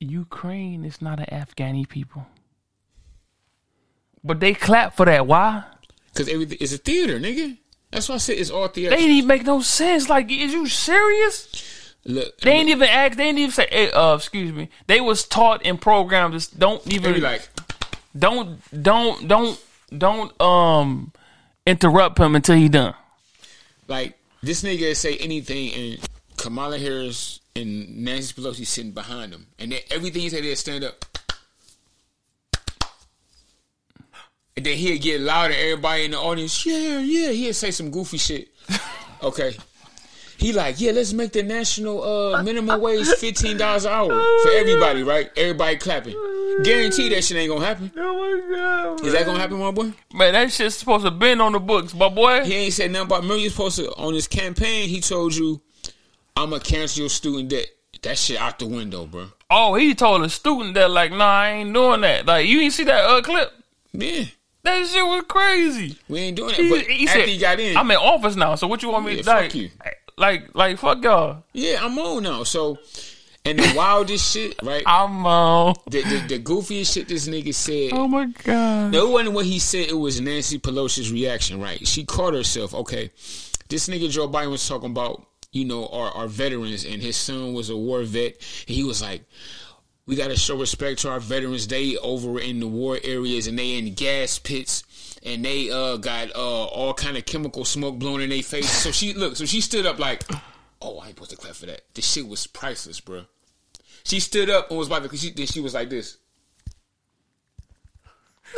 Ukraine 0.00 0.84
is 0.84 1.00
not 1.00 1.18
an 1.20 1.26
Afghani 1.32 1.88
people. 1.88 2.26
But 4.22 4.40
they 4.40 4.54
clap 4.54 4.96
for 4.96 5.06
that. 5.06 5.26
Why? 5.26 5.64
Because 6.12 6.28
everything 6.28 6.58
it's 6.60 6.72
a 6.74 6.78
theater, 6.78 7.18
nigga. 7.18 7.56
That's 7.90 8.08
why 8.08 8.16
I 8.16 8.18
said 8.18 8.38
it's 8.38 8.50
all 8.50 8.68
theater. 8.68 8.90
They 8.90 9.02
didn't 9.02 9.16
even 9.16 9.28
make 9.28 9.44
no 9.46 9.60
sense. 9.60 10.08
Like, 10.08 10.30
is 10.30 10.52
you 10.52 10.66
serious? 10.66 11.94
Look, 12.04 12.38
They 12.40 12.50
ain't 12.52 12.68
even 12.68 12.88
ask. 12.88 13.16
They 13.16 13.24
didn't 13.24 13.38
even 13.38 13.50
say. 13.52 13.66
eh, 13.70 13.90
Uh, 13.90 14.14
excuse 14.16 14.52
me. 14.52 14.68
They 14.86 15.00
was 15.00 15.24
taught 15.26 15.62
in 15.62 15.78
programs. 15.78 16.34
Just 16.34 16.58
don't 16.58 16.82
they 16.84 16.96
even 16.96 17.14
be 17.14 17.20
like, 17.20 17.48
don't 18.18 18.58
don't 18.82 19.26
don't 19.28 19.60
don't 19.96 20.40
um 20.42 21.12
interrupt 21.66 22.18
him 22.18 22.34
until 22.36 22.56
he 22.56 22.68
done. 22.68 22.94
like 23.88 24.18
this 24.44 24.62
nigga 24.62 24.94
say 24.94 25.16
anything, 25.16 25.72
and 25.72 26.08
Kamala 26.36 26.76
Harris 26.78 27.40
and 27.56 28.04
Nancy 28.04 28.34
Pelosi 28.34 28.66
sitting 28.66 28.92
behind 28.92 29.32
him, 29.32 29.46
and 29.58 29.72
then 29.72 29.80
everything 29.90 30.20
he 30.20 30.28
said, 30.28 30.44
they 30.44 30.54
stand 30.54 30.84
up. 30.84 31.02
And 34.54 34.66
then 34.66 34.76
he'd 34.76 34.98
get 34.98 35.22
louder. 35.22 35.54
Everybody 35.56 36.04
in 36.04 36.10
the 36.10 36.18
audience, 36.18 36.64
yeah, 36.66 36.98
yeah. 36.98 37.30
He'd 37.30 37.54
say 37.54 37.70
some 37.70 37.90
goofy 37.90 38.18
shit. 38.18 38.48
Okay. 39.22 39.56
He 40.36 40.52
like, 40.52 40.78
yeah, 40.82 40.92
let's 40.92 41.14
make 41.14 41.32
the 41.32 41.42
national 41.42 42.02
uh, 42.02 42.42
minimum 42.42 42.78
wage 42.78 43.06
fifteen 43.06 43.56
dollars 43.56 43.86
an 43.86 43.92
hour 43.92 44.08
for 44.42 44.50
everybody, 44.50 45.02
right? 45.02 45.30
Everybody 45.34 45.76
clapping. 45.78 46.12
Guarantee 46.62 47.08
that 47.10 47.24
shit 47.24 47.36
ain't 47.36 47.50
gonna 47.52 47.64
happen. 47.64 47.90
Oh 47.96 48.48
my 48.50 48.56
god. 48.56 49.04
Is 49.04 49.12
that 49.12 49.26
gonna 49.26 49.38
happen, 49.40 49.58
my 49.58 49.70
boy? 49.70 49.92
Man, 50.12 50.32
that 50.34 50.52
shit's 50.52 50.76
supposed 50.76 51.04
to 51.04 51.10
been 51.10 51.40
on 51.40 51.52
the 51.52 51.60
books, 51.60 51.94
my 51.94 52.08
boy. 52.08 52.44
He 52.44 52.54
ain't 52.54 52.72
said 52.72 52.90
nothing 52.92 53.06
about. 53.06 53.22
Remember, 53.22 53.42
you 53.42 53.50
supposed 53.50 53.76
to 53.76 53.90
on 53.96 54.14
his 54.14 54.28
campaign. 54.28 54.88
He 54.88 55.00
told 55.00 55.34
you, 55.34 55.60
"I'm 56.36 56.50
gonna 56.50 56.62
cancel 56.62 57.00
your 57.00 57.10
student 57.10 57.48
debt." 57.48 57.66
That 58.02 58.18
shit 58.18 58.38
out 58.38 58.58
the 58.58 58.66
window, 58.66 59.06
bro. 59.06 59.28
Oh, 59.50 59.74
he 59.74 59.94
told 59.94 60.22
a 60.22 60.28
student 60.28 60.74
that 60.74 60.90
like, 60.90 61.10
nah, 61.10 61.24
I 61.24 61.50
ain't 61.50 61.72
doing 61.72 62.02
that. 62.02 62.26
Like, 62.26 62.46
you 62.46 62.60
ain't 62.60 62.72
see 62.72 62.84
that 62.84 63.02
uh, 63.04 63.22
clip? 63.22 63.50
Yeah, 63.92 64.24
That 64.62 64.86
shit 64.86 65.04
was 65.04 65.24
crazy. 65.28 65.96
we 66.08 66.18
ain't 66.18 66.36
doing 66.36 66.48
that. 66.48 66.56
He, 66.58 66.68
But 66.68 66.80
he 66.80 67.06
after 67.08 67.20
said, 67.20 67.28
he 67.30 67.38
got 67.38 67.60
in, 67.60 67.76
I'm 67.76 67.90
in 67.90 67.96
office 67.96 68.36
now, 68.36 68.56
so 68.56 68.66
what 68.66 68.82
you 68.82 68.90
want 68.90 69.06
me 69.06 69.16
Yeah, 69.16 69.22
to 69.22 69.28
like? 69.30 69.44
fuck 69.46 69.54
you. 69.54 69.70
Like, 70.18 70.54
like, 70.54 70.78
fuck 70.78 71.02
y'all. 71.02 71.44
yeah, 71.54 71.78
I'm 71.82 71.98
on 71.98 72.22
now. 72.24 72.42
So, 72.44 72.78
and 73.44 73.58
the 73.58 73.74
wildest 73.76 74.32
shit, 74.32 74.54
right? 74.62 74.82
I'm 74.86 75.26
on. 75.26 75.74
The, 75.90 76.02
the 76.02 76.36
the 76.36 76.38
goofiest 76.38 76.94
shit 76.94 77.08
this 77.08 77.28
nigga 77.28 77.54
said. 77.54 77.90
Oh 77.92 78.08
my 78.08 78.26
god. 78.26 78.92
No, 78.92 79.08
it 79.08 79.12
wasn't 79.12 79.34
what 79.34 79.46
he 79.46 79.58
said. 79.58 79.90
It 79.90 79.98
was 79.98 80.20
Nancy 80.20 80.58
Pelosi's 80.58 81.12
reaction, 81.12 81.60
right? 81.60 81.86
She 81.86 82.04
caught 82.04 82.34
herself. 82.34 82.74
Okay, 82.74 83.10
this 83.68 83.88
nigga 83.88 84.10
Joe 84.10 84.28
Biden 84.28 84.50
was 84.50 84.66
talking 84.66 84.90
about, 84.90 85.26
you 85.52 85.64
know, 85.64 85.86
our, 85.88 86.10
our 86.12 86.26
veterans, 86.26 86.84
and 86.84 87.02
his 87.02 87.16
son 87.16 87.52
was 87.52 87.70
a 87.70 87.76
war 87.76 88.02
vet. 88.02 88.34
And 88.66 88.76
he 88.76 88.82
was 88.82 89.02
like, 89.02 89.24
we 90.06 90.16
got 90.16 90.28
to 90.28 90.36
show 90.36 90.58
respect 90.58 91.00
to 91.00 91.10
our 91.10 91.20
veterans. 91.20 91.68
They 91.68 91.96
over 91.98 92.40
in 92.40 92.60
the 92.60 92.68
war 92.68 92.98
areas, 93.04 93.46
and 93.46 93.58
they 93.58 93.76
in 93.76 93.92
gas 93.94 94.38
pits, 94.38 94.84
and 95.22 95.44
they 95.44 95.70
uh 95.70 95.98
got 95.98 96.34
uh 96.34 96.64
all 96.64 96.94
kind 96.94 97.18
of 97.18 97.26
chemical 97.26 97.66
smoke 97.66 97.98
blowing 97.98 98.22
in 98.22 98.30
their 98.30 98.42
face. 98.42 98.70
So 98.70 98.90
she 98.90 99.12
look, 99.12 99.36
so 99.36 99.44
she 99.44 99.60
stood 99.60 99.84
up 99.84 99.98
like, 99.98 100.24
oh, 100.80 100.98
I 100.98 101.08
ain't 101.08 101.16
supposed 101.16 101.30
to 101.32 101.36
clap 101.36 101.54
for 101.54 101.66
that. 101.66 101.82
This 101.94 102.10
shit 102.10 102.26
was 102.26 102.46
priceless, 102.46 103.00
bro. 103.00 103.24
She 104.04 104.20
stood 104.20 104.50
up 104.50 104.68
and 104.70 104.78
was 104.78 104.88
about 104.88 105.08
to. 105.10 105.16
She, 105.16 105.30
then 105.30 105.46
she 105.46 105.60
was 105.60 105.74
like 105.74 105.88
this 105.90 106.18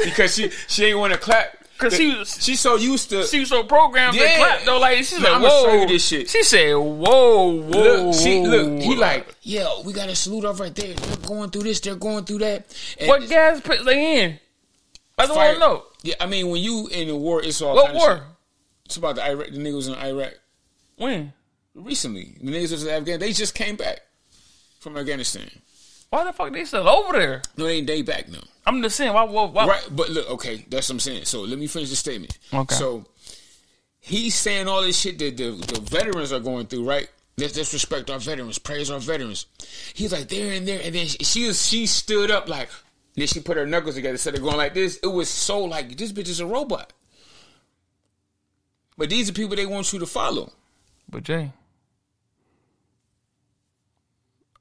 because 0.04 0.34
she 0.34 0.50
she 0.68 0.86
ain't 0.86 0.98
want 0.98 1.12
to 1.12 1.18
clap 1.18 1.56
'Cause 1.78 1.94
she 1.94 2.16
was- 2.16 2.42
she's 2.42 2.58
so 2.60 2.76
used 2.76 3.10
to. 3.10 3.22
She 3.26 3.40
was 3.40 3.50
so 3.50 3.62
programmed 3.64 4.16
to 4.16 4.24
clap 4.36 4.64
though. 4.64 4.78
Like 4.78 4.96
she's 4.98 5.10
said, 5.10 5.22
"Whoa!" 5.22 5.64
show 5.64 5.74
you 5.82 5.86
this 5.86 6.06
shit. 6.06 6.30
She 6.30 6.42
said, 6.42 6.72
"Whoa, 6.74 7.60
whoa!" 7.60 7.60
Look, 7.60 8.14
she 8.14 8.40
look. 8.40 8.80
He 8.82 8.96
like, 8.96 9.34
yo, 9.42 9.82
we 9.82 9.92
got 9.92 10.06
to 10.06 10.16
salute 10.16 10.46
off 10.46 10.58
right 10.58 10.74
there. 10.74 10.94
They're 10.94 11.16
going 11.28 11.50
through 11.50 11.64
this. 11.64 11.80
They're 11.80 11.94
going 11.94 12.24
through 12.24 12.38
that. 12.38 12.74
And 12.98 13.08
what 13.08 13.28
gas 13.28 13.60
put 13.60 13.84
they 13.84 14.22
in? 14.24 14.38
I 15.18 15.26
don't 15.26 15.36
want 15.36 15.54
to 15.54 15.60
know 15.60 15.84
Yeah, 16.02 16.14
I 16.20 16.26
mean, 16.26 16.48
when 16.48 16.62
you 16.62 16.88
in 16.88 17.08
the 17.08 17.16
war, 17.16 17.42
it's 17.42 17.60
all 17.62 17.74
what 17.74 17.94
war. 17.94 18.22
It's 18.86 18.96
about 18.96 19.16
the 19.16 19.26
Iraq. 19.26 19.48
The 19.50 19.58
niggas 19.58 19.88
in 19.88 19.94
Iraq 19.94 20.32
When? 20.96 21.32
recently. 21.74 22.36
The 22.42 22.50
niggas 22.52 22.70
was 22.72 22.84
in 22.84 22.88
Afghanistan. 22.90 23.20
They 23.20 23.32
just 23.32 23.54
came 23.54 23.76
back 23.76 24.00
from 24.86 24.96
Afghanistan. 24.96 25.50
Why 26.10 26.22
the 26.22 26.32
fuck 26.32 26.52
they 26.52 26.64
still 26.64 26.88
over 26.88 27.18
there? 27.18 27.42
No, 27.56 27.64
they 27.64 27.78
ain't 27.78 27.88
day 27.88 28.02
back 28.02 28.28
now. 28.28 28.38
I'm 28.64 28.80
just 28.82 28.94
saying. 28.94 29.12
Why? 29.12 29.24
Why? 29.24 29.46
why? 29.46 29.66
Right, 29.66 29.88
but 29.90 30.10
look, 30.10 30.30
okay, 30.30 30.64
that's 30.70 30.88
what 30.88 30.94
I'm 30.94 31.00
saying. 31.00 31.24
So 31.24 31.40
let 31.40 31.58
me 31.58 31.66
finish 31.66 31.90
the 31.90 31.96
statement. 31.96 32.38
Okay. 32.54 32.74
So 32.76 33.04
he's 33.98 34.36
saying 34.36 34.68
all 34.68 34.82
this 34.82 34.96
shit 34.96 35.18
that 35.18 35.36
the, 35.36 35.50
the 35.50 35.80
veterans 35.80 36.32
are 36.32 36.38
going 36.38 36.66
through, 36.66 36.88
right? 36.88 37.08
Let's, 37.36 37.56
let's 37.56 37.72
respect 37.72 38.08
our 38.10 38.20
veterans, 38.20 38.58
praise 38.58 38.90
our 38.90 39.00
veterans. 39.00 39.46
He's 39.92 40.12
like 40.12 40.28
there 40.28 40.52
and 40.52 40.68
there, 40.68 40.80
and 40.82 40.94
then 40.94 41.06
she 41.06 41.24
she, 41.24 41.52
she 41.52 41.86
stood 41.86 42.30
up 42.30 42.48
like, 42.48 42.68
then 43.16 43.26
she 43.26 43.40
put 43.40 43.56
her 43.56 43.66
knuckles 43.66 43.96
together, 43.96 44.14
instead 44.14 44.36
of 44.36 44.42
going 44.42 44.56
like 44.56 44.74
this. 44.74 44.98
It 45.02 45.08
was 45.08 45.28
so 45.28 45.64
like 45.64 45.96
this 45.96 46.12
bitch 46.12 46.28
is 46.28 46.38
a 46.38 46.46
robot. 46.46 46.92
But 48.96 49.10
these 49.10 49.28
are 49.28 49.32
people 49.32 49.56
they 49.56 49.66
want 49.66 49.92
you 49.92 49.98
to 49.98 50.06
follow. 50.06 50.52
But 51.10 51.24
Jay, 51.24 51.50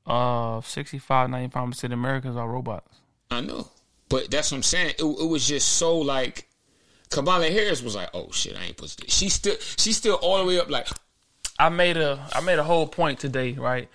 uh, 0.07 0.61
65, 0.61 1.29
95 1.29 1.69
percent 1.69 1.93
of 1.93 1.99
Americans 1.99 2.37
are 2.37 2.47
robots. 2.47 2.99
I 3.31 3.41
know, 3.41 3.69
but 4.09 4.29
that's 4.31 4.51
what 4.51 4.57
I'm 4.57 4.63
saying. 4.63 4.95
It, 4.99 5.03
it 5.03 5.29
was 5.29 5.47
just 5.47 5.73
so 5.73 5.97
like. 5.97 6.47
Kamala 7.11 7.49
Harris 7.49 7.83
was 7.83 7.95
like, 7.95 8.09
"Oh 8.13 8.31
shit, 8.31 8.57
I 8.57 8.63
ain't 8.63 8.75
supposed 8.75 8.99
to." 8.99 9.09
She 9.09 9.29
still, 9.29 9.55
she's 9.77 9.95
still 9.95 10.15
all 10.15 10.39
the 10.39 10.45
way 10.45 10.59
up, 10.59 10.69
like, 10.69 10.87
I 11.57 11.69
made 11.69 11.97
a 11.97 12.27
I 12.33 12.41
made 12.41 12.59
a 12.59 12.63
whole 12.63 12.87
point 12.87 13.19
today, 13.19 13.53
right? 13.53 13.89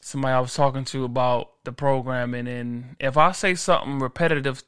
Somebody 0.00 0.32
I 0.32 0.40
was 0.40 0.54
talking 0.54 0.84
to 0.86 1.04
about 1.04 1.52
the 1.64 1.72
programming, 1.72 2.48
and 2.48 2.96
if 2.98 3.16
I 3.16 3.32
say 3.32 3.54
something 3.54 3.98
repetitive 3.98 4.62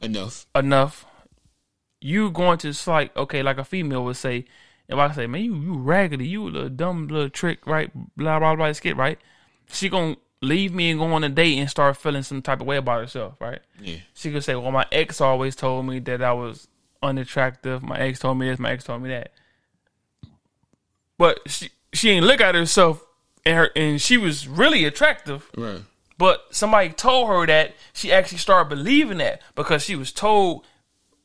enough. 0.00 0.46
enough, 0.54 1.06
you 2.00 2.30
going 2.30 2.58
to 2.58 2.68
it's 2.68 2.86
like 2.86 3.16
okay, 3.16 3.42
like 3.42 3.58
a 3.58 3.64
female 3.64 4.04
would 4.04 4.16
say. 4.16 4.46
If 4.88 4.96
I 4.96 5.10
say, 5.10 5.26
man, 5.26 5.42
you 5.42 5.56
you 5.56 5.74
raggedy, 5.78 6.28
you 6.28 6.44
a 6.44 6.48
little 6.48 6.68
dumb 6.68 7.08
little 7.08 7.28
trick, 7.28 7.66
right? 7.66 7.90
Blah 8.16 8.38
blah 8.38 8.54
blah, 8.54 8.70
skit, 8.72 8.96
right? 8.96 9.18
She 9.70 9.88
gonna 9.88 10.16
leave 10.40 10.72
me 10.72 10.90
and 10.90 10.98
go 10.98 11.06
on 11.06 11.24
a 11.24 11.28
date 11.28 11.58
and 11.58 11.68
start 11.68 11.96
feeling 11.96 12.22
some 12.22 12.42
type 12.42 12.60
of 12.60 12.66
way 12.66 12.76
about 12.76 13.00
herself, 13.00 13.34
right? 13.40 13.60
Yeah. 13.80 13.96
She 14.14 14.32
could 14.32 14.44
say, 14.44 14.54
well, 14.54 14.70
my 14.70 14.86
ex 14.92 15.20
always 15.20 15.56
told 15.56 15.86
me 15.86 15.98
that 16.00 16.22
I 16.22 16.32
was 16.32 16.68
unattractive. 17.02 17.82
My 17.82 17.98
ex 17.98 18.18
told 18.18 18.38
me 18.38 18.48
this. 18.48 18.58
My 18.58 18.72
ex 18.72 18.84
told 18.84 19.02
me 19.02 19.10
that. 19.10 19.32
But 21.18 21.40
she 21.46 21.70
she 21.92 22.10
ain't 22.10 22.26
look 22.26 22.40
at 22.40 22.54
herself 22.54 23.04
and 23.44 23.56
her 23.56 23.70
and 23.74 24.00
she 24.00 24.16
was 24.16 24.46
really 24.46 24.84
attractive. 24.84 25.50
Right. 25.56 25.82
But 26.18 26.46
somebody 26.50 26.90
told 26.90 27.28
her 27.28 27.46
that 27.46 27.74
she 27.92 28.10
actually 28.12 28.38
started 28.38 28.68
believing 28.68 29.18
that 29.18 29.42
because 29.54 29.82
she 29.82 29.96
was 29.96 30.12
told 30.12 30.64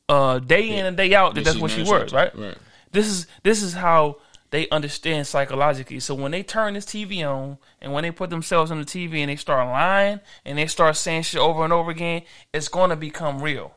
uh, 0.08 0.38
day 0.38 0.68
in 0.76 0.84
and 0.84 0.96
day 0.96 1.14
out 1.14 1.34
that 1.34 1.44
that's 1.44 1.56
what 1.58 1.70
she 1.70 1.82
was, 1.82 2.12
right? 2.12 2.36
Right. 2.36 2.56
This 2.90 3.06
is 3.06 3.26
this 3.42 3.62
is 3.62 3.72
how 3.72 4.18
they 4.52 4.68
understand 4.68 5.26
psychologically. 5.26 5.98
So 5.98 6.14
when 6.14 6.30
they 6.30 6.42
turn 6.42 6.74
this 6.74 6.84
TV 6.84 7.26
on 7.26 7.56
and 7.80 7.90
when 7.90 8.02
they 8.02 8.10
put 8.10 8.28
themselves 8.28 8.70
on 8.70 8.78
the 8.78 8.84
TV 8.84 9.20
and 9.20 9.30
they 9.30 9.36
start 9.36 9.66
lying 9.66 10.20
and 10.44 10.58
they 10.58 10.66
start 10.66 10.94
saying 10.96 11.22
shit 11.22 11.40
over 11.40 11.64
and 11.64 11.72
over 11.72 11.90
again, 11.90 12.22
it's 12.52 12.68
going 12.68 12.90
to 12.90 12.96
become 12.96 13.40
real. 13.40 13.74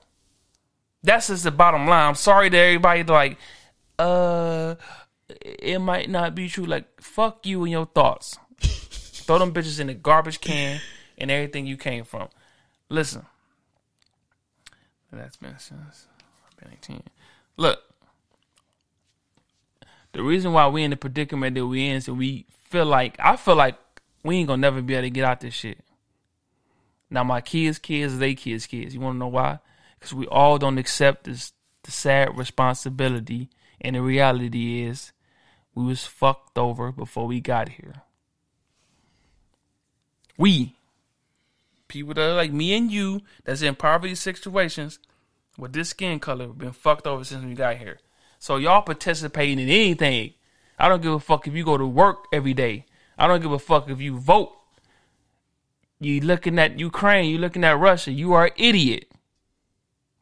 That's 1.02 1.28
just 1.28 1.46
the 1.46 1.52
bottom 1.52 1.88
line. 1.88 2.10
I'm 2.10 2.16
sorry 2.16 2.50
to 2.50 2.58
everybody 2.58 3.04
like, 3.04 3.38
uh, 3.98 4.76
it 5.40 5.80
might 5.80 6.10
not 6.10 6.36
be 6.36 6.50
true. 6.50 6.66
Like, 6.66 7.02
fuck 7.02 7.46
you 7.46 7.64
and 7.64 7.72
your 7.72 7.86
thoughts. 7.86 8.38
Throw 8.60 9.40
them 9.40 9.54
bitches 9.54 9.80
in 9.80 9.88
the 9.88 9.94
garbage 9.94 10.42
can 10.42 10.82
and 11.18 11.32
everything 11.32 11.66
you 11.66 11.78
came 11.78 12.04
from. 12.04 12.28
Listen, 12.90 13.26
that's 15.10 15.38
been 15.38 15.58
since 15.58 16.08
I've 16.50 16.58
been 16.58 16.74
18. 16.74 17.04
Look, 17.56 17.80
the 20.16 20.24
reason 20.24 20.54
why 20.54 20.68
we 20.70 20.84
in 20.84 20.92
the 20.92 20.98
predicament 20.98 21.56
that 21.56 21.68
we 21.68 21.90
in 21.90 21.98
is 21.98 22.10
we 22.10 22.46
feel 22.70 22.86
like 22.86 23.18
I 23.20 23.36
feel 23.36 23.56
like 23.56 23.76
we 24.24 24.38
ain't 24.38 24.48
gonna 24.48 24.62
never 24.62 24.82
be 24.82 24.94
able 24.94 25.04
to 25.04 25.10
get 25.10 25.26
out 25.26 25.42
this 25.42 25.54
shit. 25.54 25.80
Now 27.10 27.24
my 27.24 27.42
kids, 27.42 27.80
kids, 27.80 28.18
they 28.18 28.34
kids, 28.34 28.66
kids. 28.66 28.94
You 28.94 29.02
wanna 29.02 29.20
know 29.20 29.28
why? 29.28 29.60
Because 30.00 30.14
we 30.14 30.26
all 30.28 30.58
don't 30.58 30.78
accept 30.78 31.26
this 31.26 31.52
the 31.84 31.92
sad 31.92 32.38
responsibility, 32.38 33.50
and 33.82 33.96
the 33.96 34.02
reality 34.02 34.84
is 34.84 35.12
we 35.76 35.84
was 35.84 36.06
fucked 36.06 36.58
over 36.58 36.92
before 36.94 37.28
we 37.28 37.42
got 37.42 37.70
here. 37.70 38.02
We 40.38 40.76
people 41.90 42.14
that 42.14 42.30
are 42.30 42.36
like 42.36 42.54
me 42.54 42.76
and 42.76 42.90
you 42.90 43.22
that's 43.44 43.62
in 43.62 43.76
poverty 43.76 44.16
situations 44.16 44.98
with 45.58 45.74
this 45.74 45.90
skin 45.90 46.20
color 46.20 46.48
been 46.48 46.72
fucked 46.72 47.06
over 47.06 47.24
since 47.26 47.44
we 47.44 47.54
got 47.54 47.78
here. 47.78 48.00
So 48.40 48.58
y'all 48.58 48.82
participating 48.82 49.60
in 49.60 49.70
anything. 49.70 50.34
I 50.78 50.90
don't 50.90 51.02
give 51.02 51.14
a 51.14 51.20
fuck 51.20 51.48
if 51.48 51.54
you 51.54 51.64
go 51.64 51.78
to 51.78 51.86
work 51.86 52.26
every 52.34 52.54
day. 52.54 52.86
I 53.18 53.28
don't 53.28 53.42
give 53.42 53.52
a 53.52 53.60
fuck 53.60 53.90
if 53.90 54.02
you 54.02 54.18
vote. 54.18 54.52
You 56.00 56.20
looking 56.22 56.60
at 56.60 56.80
Ukraine, 56.80 57.30
you 57.30 57.38
looking 57.38 57.64
at 57.64 57.80
Russia, 57.80 58.12
you 58.12 58.34
are 58.34 58.46
an 58.46 58.54
idiot. 58.58 59.10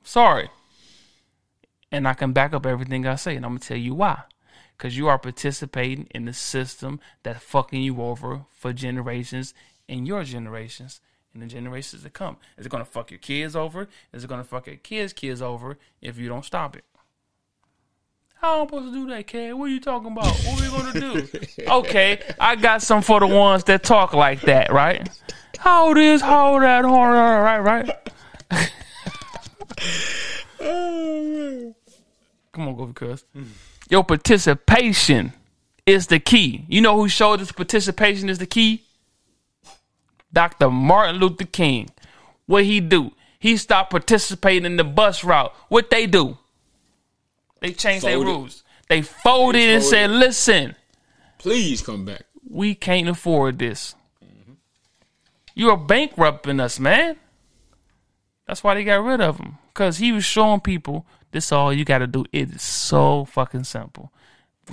Sorry. 0.04 0.50
And 1.92 2.08
I 2.08 2.14
can 2.14 2.34
back 2.34 2.54
up 2.54 2.66
everything 2.66 3.08
I 3.08 3.16
say, 3.16 3.36
and 3.36 3.46
I'm 3.46 3.52
gonna 3.52 3.60
tell 3.60 3.78
you 3.78 3.96
why. 3.96 4.24
Cause 4.78 4.98
you 4.98 5.08
are 5.08 5.18
participating 5.18 6.08
in 6.12 6.26
the 6.26 6.34
system 6.34 7.00
that's 7.22 7.44
fucking 7.44 7.82
you 7.82 8.02
over 8.02 8.46
for 8.52 8.74
generations 8.74 9.54
and 9.88 10.08
your 10.08 10.24
generations 10.24 11.00
and 11.34 11.42
the 11.42 11.48
generations 11.48 12.04
to 12.04 12.10
come. 12.10 12.38
Is 12.58 12.66
it 12.66 12.70
gonna 12.70 12.86
fuck 12.86 13.12
your 13.12 13.20
kids 13.20 13.56
over? 13.56 13.88
Is 14.12 14.24
it 14.24 14.28
gonna 14.28 14.44
fuck 14.44 14.68
your 14.68 14.76
kids' 14.78 15.14
kids 15.14 15.42
over 15.42 15.78
if 16.02 16.18
you 16.18 16.28
don't 16.28 16.46
stop 16.46 16.76
it? 16.76 16.84
How 18.44 18.60
am 18.60 18.68
supposed 18.68 18.88
to 18.88 18.92
do 18.92 19.08
that, 19.10 19.26
kid? 19.26 19.54
What 19.54 19.66
are 19.66 19.68
you 19.70 19.80
talking 19.80 20.12
about? 20.12 20.26
What 20.26 20.60
are 20.60 20.64
we 20.64 20.70
gonna 20.70 21.00
do? 21.00 21.28
okay, 21.66 22.22
I 22.38 22.58
got 22.58 22.82
some 22.82 23.02
for 23.02 23.22
the 23.22 23.28
ones 23.28 23.64
that 23.64 23.84
talk 23.84 24.14
like 24.14 24.42
that, 24.42 24.70
right? 24.74 25.10
How 25.58 25.94
this, 25.94 26.22
how 26.22 26.60
that, 26.60 26.82
that, 26.82 26.90
right, 26.90 27.60
right? 27.60 27.90
Come 32.52 32.68
on, 32.68 32.76
go 32.76 32.86
because 32.88 33.24
your 33.90 34.04
participation 34.04 35.32
is 35.86 36.08
the 36.08 36.20
key. 36.20 36.66
You 36.68 36.82
know 36.82 36.98
who 36.98 37.08
showed 37.08 37.40
us 37.40 37.54
participation 37.54 38.28
is 38.28 38.40
the 38.40 38.46
key? 38.46 38.84
Dr. 40.34 40.70
Martin 40.70 41.16
Luther 41.16 41.46
King. 41.46 41.92
What 42.48 42.66
he 42.66 42.82
do? 42.82 43.14
He 43.40 43.56
stopped 43.56 43.92
participating 43.92 44.66
in 44.66 44.76
the 44.76 44.84
bus 44.84 45.24
route. 45.24 45.56
What 45.70 45.90
they 45.90 46.08
do? 46.08 46.38
They 47.64 47.72
changed 47.72 48.06
their 48.06 48.16
Folded. 48.18 48.30
rules. 48.30 48.64
They 48.90 49.02
folded 49.02 49.70
and 49.70 49.82
said, 49.82 50.12
"Listen, 50.12 50.76
Please 51.40 51.82
come 51.82 52.04
back. 52.04 52.26
we 52.48 52.76
can't 52.76 53.08
afford 53.08 53.58
this. 53.58 53.96
You're 55.56 55.78
bankrupting 55.78 56.60
us, 56.60 56.78
man." 56.78 57.16
That's 58.46 58.64
why 58.64 58.74
they 58.76 58.84
got 58.84 59.02
rid 59.04 59.22
of 59.22 59.38
him 59.40 59.58
because 59.70 59.98
he 59.98 60.12
was 60.12 60.26
showing 60.26 60.60
people 60.60 61.06
this 61.32 61.54
all 61.54 61.72
you 61.72 61.86
got 61.86 62.00
to 62.00 62.08
do. 62.08 62.26
It 62.34 62.54
is 62.54 62.62
so 62.62 63.24
fucking 63.26 63.64
simple. 63.64 64.12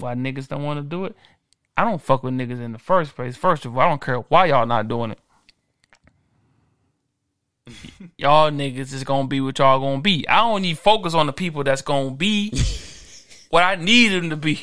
Why 0.01 0.15
niggas 0.15 0.49
don't 0.49 0.65
want 0.65 0.79
to 0.79 0.83
do 0.83 1.05
it? 1.05 1.17
I 1.77 1.85
don't 1.85 2.03
fuck 2.03 2.25
with 2.25 2.35
niggas 2.35 2.61
in 2.61 2.73
the 2.73 2.79
first 2.81 3.15
place. 3.15 3.37
First 3.37 3.65
of 3.65 3.77
all, 3.79 3.83
I 3.83 3.89
don't 3.89 4.01
care 4.01 4.17
why 4.17 4.47
y'all 4.47 4.67
not 4.67 4.89
doing 4.89 5.13
it. 5.13 5.21
Y'all 8.17 8.51
niggas 8.51 8.93
is 8.93 9.05
gonna 9.05 9.29
be 9.29 9.41
what 9.41 9.59
y'all 9.59 9.81
gonna 9.81 10.01
be. 10.01 10.27
I 10.29 10.39
don't 10.39 10.63
need 10.63 10.79
focus 10.79 11.15
on 11.15 11.27
the 11.27 11.33
people 11.33 11.65
that's 11.65 11.83
gonna 11.83 12.11
be 12.11 12.53
what 13.51 13.63
I 13.63 13.77
need 13.77 14.09
them 14.09 14.31
to 14.31 14.37
be. 14.37 14.63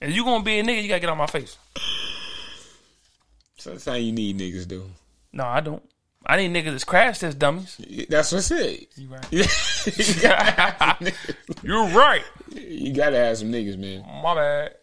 And 0.00 0.12
you 0.12 0.24
gonna 0.24 0.44
be 0.44 0.58
a 0.58 0.62
nigga, 0.62 0.82
you 0.82 0.88
gotta 0.88 1.00
get 1.00 1.10
on 1.10 1.18
my 1.18 1.26
face. 1.26 1.56
So 3.56 3.70
that's 3.70 3.84
Sometimes 3.84 4.04
you 4.04 4.12
need 4.12 4.38
niggas 4.38 4.68
though. 4.68 4.86
No, 5.32 5.44
I 5.44 5.60
don't. 5.60 5.82
I 6.24 6.36
need 6.36 6.52
niggas 6.52 6.72
that's 6.72 6.84
crash 6.84 7.18
test 7.18 7.38
dummies. 7.38 7.80
That's 8.08 8.32
what 8.32 8.38
I 8.38 8.42
said. 8.42 8.86
You 8.96 9.08
right. 9.08 9.32
you, 9.32 9.44
gotta 10.20 10.50
have 10.50 10.76
some 10.78 11.06
niggas. 11.06 11.62
You're 11.62 11.86
right. 11.88 12.24
you 12.54 12.92
gotta 12.92 13.16
have 13.16 13.38
some 13.38 13.52
niggas, 13.52 13.78
man. 13.78 14.04
My 14.22 14.34
bad. 14.34 14.74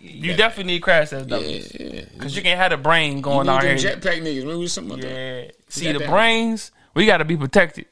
You 0.00 0.34
definitely 0.36 0.74
need 0.74 0.80
crash 0.82 1.10
test 1.10 1.28
dummies. 1.28 1.72
Yeah, 1.78 1.86
yeah. 1.86 2.04
Cause 2.18 2.36
you 2.36 2.42
can't 2.42 2.58
have 2.58 2.70
the 2.70 2.76
brain 2.76 3.16
You 3.16 3.22
going 3.22 3.46
need 3.46 3.52
out 3.52 3.62
them 3.62 3.76
here. 3.78 3.96
jetpack 3.96 4.22
niggas. 4.22 4.42
Remember 4.42 4.68
something 4.68 4.92
like 4.92 5.02
that? 5.02 5.44
Yeah. 5.44 5.50
See 5.68 5.92
the 5.92 5.98
that. 5.98 6.08
brains, 6.08 6.70
we 6.94 7.04
gotta 7.06 7.24
be 7.24 7.36
protected 7.36 7.86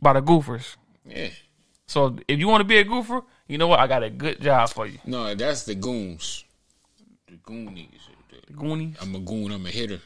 by 0.00 0.14
the 0.14 0.22
goofers. 0.22 0.76
Yeah. 1.06 1.28
So 1.86 2.16
if 2.26 2.38
you 2.38 2.48
want 2.48 2.60
to 2.62 2.64
be 2.64 2.78
a 2.78 2.84
goofer, 2.84 3.22
you 3.46 3.58
know 3.58 3.66
what? 3.68 3.78
I 3.80 3.86
got 3.86 4.02
a 4.02 4.10
good 4.10 4.40
job 4.40 4.70
for 4.70 4.86
you. 4.86 4.98
No, 5.04 5.34
that's 5.34 5.64
the 5.64 5.74
goons. 5.74 6.44
The 7.28 7.36
goon 7.36 7.68
niggas. 7.70 7.98
The 8.46 8.52
Goonies, 8.54 8.96
I'm 9.00 9.14
a 9.14 9.18
goon. 9.20 9.52
I'm 9.52 9.64
a 9.66 9.70
hitter. 9.70 10.00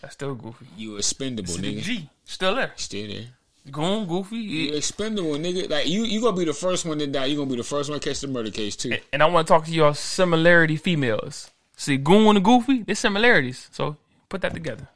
that's 0.00 0.14
still 0.14 0.34
goofy. 0.34 0.66
You 0.76 0.96
expendable, 0.96 1.54
nigga. 1.54 1.82
G, 1.82 2.08
still 2.24 2.54
there. 2.56 2.72
Still 2.76 3.06
there. 3.08 3.26
Goon, 3.70 4.06
goofy. 4.06 4.36
You 4.36 4.74
expendable, 4.74 5.32
nigga. 5.32 5.70
Like 5.70 5.88
you, 5.88 6.04
you 6.04 6.20
gonna 6.20 6.36
be 6.36 6.44
the 6.44 6.52
first 6.52 6.84
one 6.84 6.98
to 6.98 7.06
die. 7.06 7.26
You 7.26 7.36
gonna 7.36 7.50
be 7.50 7.56
the 7.56 7.64
first 7.64 7.88
one 7.88 7.98
to 7.98 8.08
catch 8.08 8.20
the 8.20 8.28
murder 8.28 8.50
case 8.50 8.76
too. 8.76 8.98
And 9.12 9.22
I 9.22 9.26
want 9.26 9.46
to 9.46 9.52
talk 9.52 9.64
to 9.64 9.70
y'all 9.72 9.94
similarity 9.94 10.76
females. 10.76 11.50
See, 11.76 11.96
goon 11.96 12.36
and 12.36 12.44
goofy, 12.44 12.82
there's 12.82 12.98
similarities. 12.98 13.68
So 13.72 13.96
put 14.28 14.42
that 14.42 14.52
together. 14.52 14.86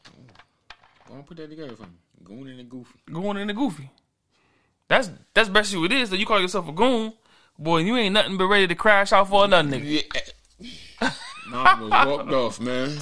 Go 1.09 1.15
on, 1.15 1.23
put 1.23 1.39
that 1.39 1.49
together 1.49 1.77
for 1.77 1.85
me. 1.85 1.97
Goon 2.23 2.49
and 2.49 2.59
the 2.59 2.65
goofy. 2.65 2.99
Goon 3.11 3.37
and 3.39 3.49
the 3.49 3.55
goofy. 3.55 3.91
That's 4.87 5.11
that's 5.33 5.49
basically 5.49 5.83
what 5.83 5.93
it 5.93 6.01
is. 6.03 6.11
That 6.11 6.19
you 6.19 6.27
call 6.27 6.41
yourself 6.41 6.69
a 6.69 6.73
goon, 6.73 7.15
boy, 7.59 7.79
you 7.79 7.97
ain't 7.97 8.13
nothing 8.13 8.37
but 8.37 8.47
ready 8.47 8.67
to 8.67 8.75
crash 8.75 9.13
out 9.13 9.29
for 9.29 9.45
another 9.45 9.69
nigga. 9.69 10.05
Yeah. 10.61 11.11
Nah, 11.51 11.81
was 11.81 11.91
walked 11.91 12.33
off, 12.33 12.61
man. 12.61 12.99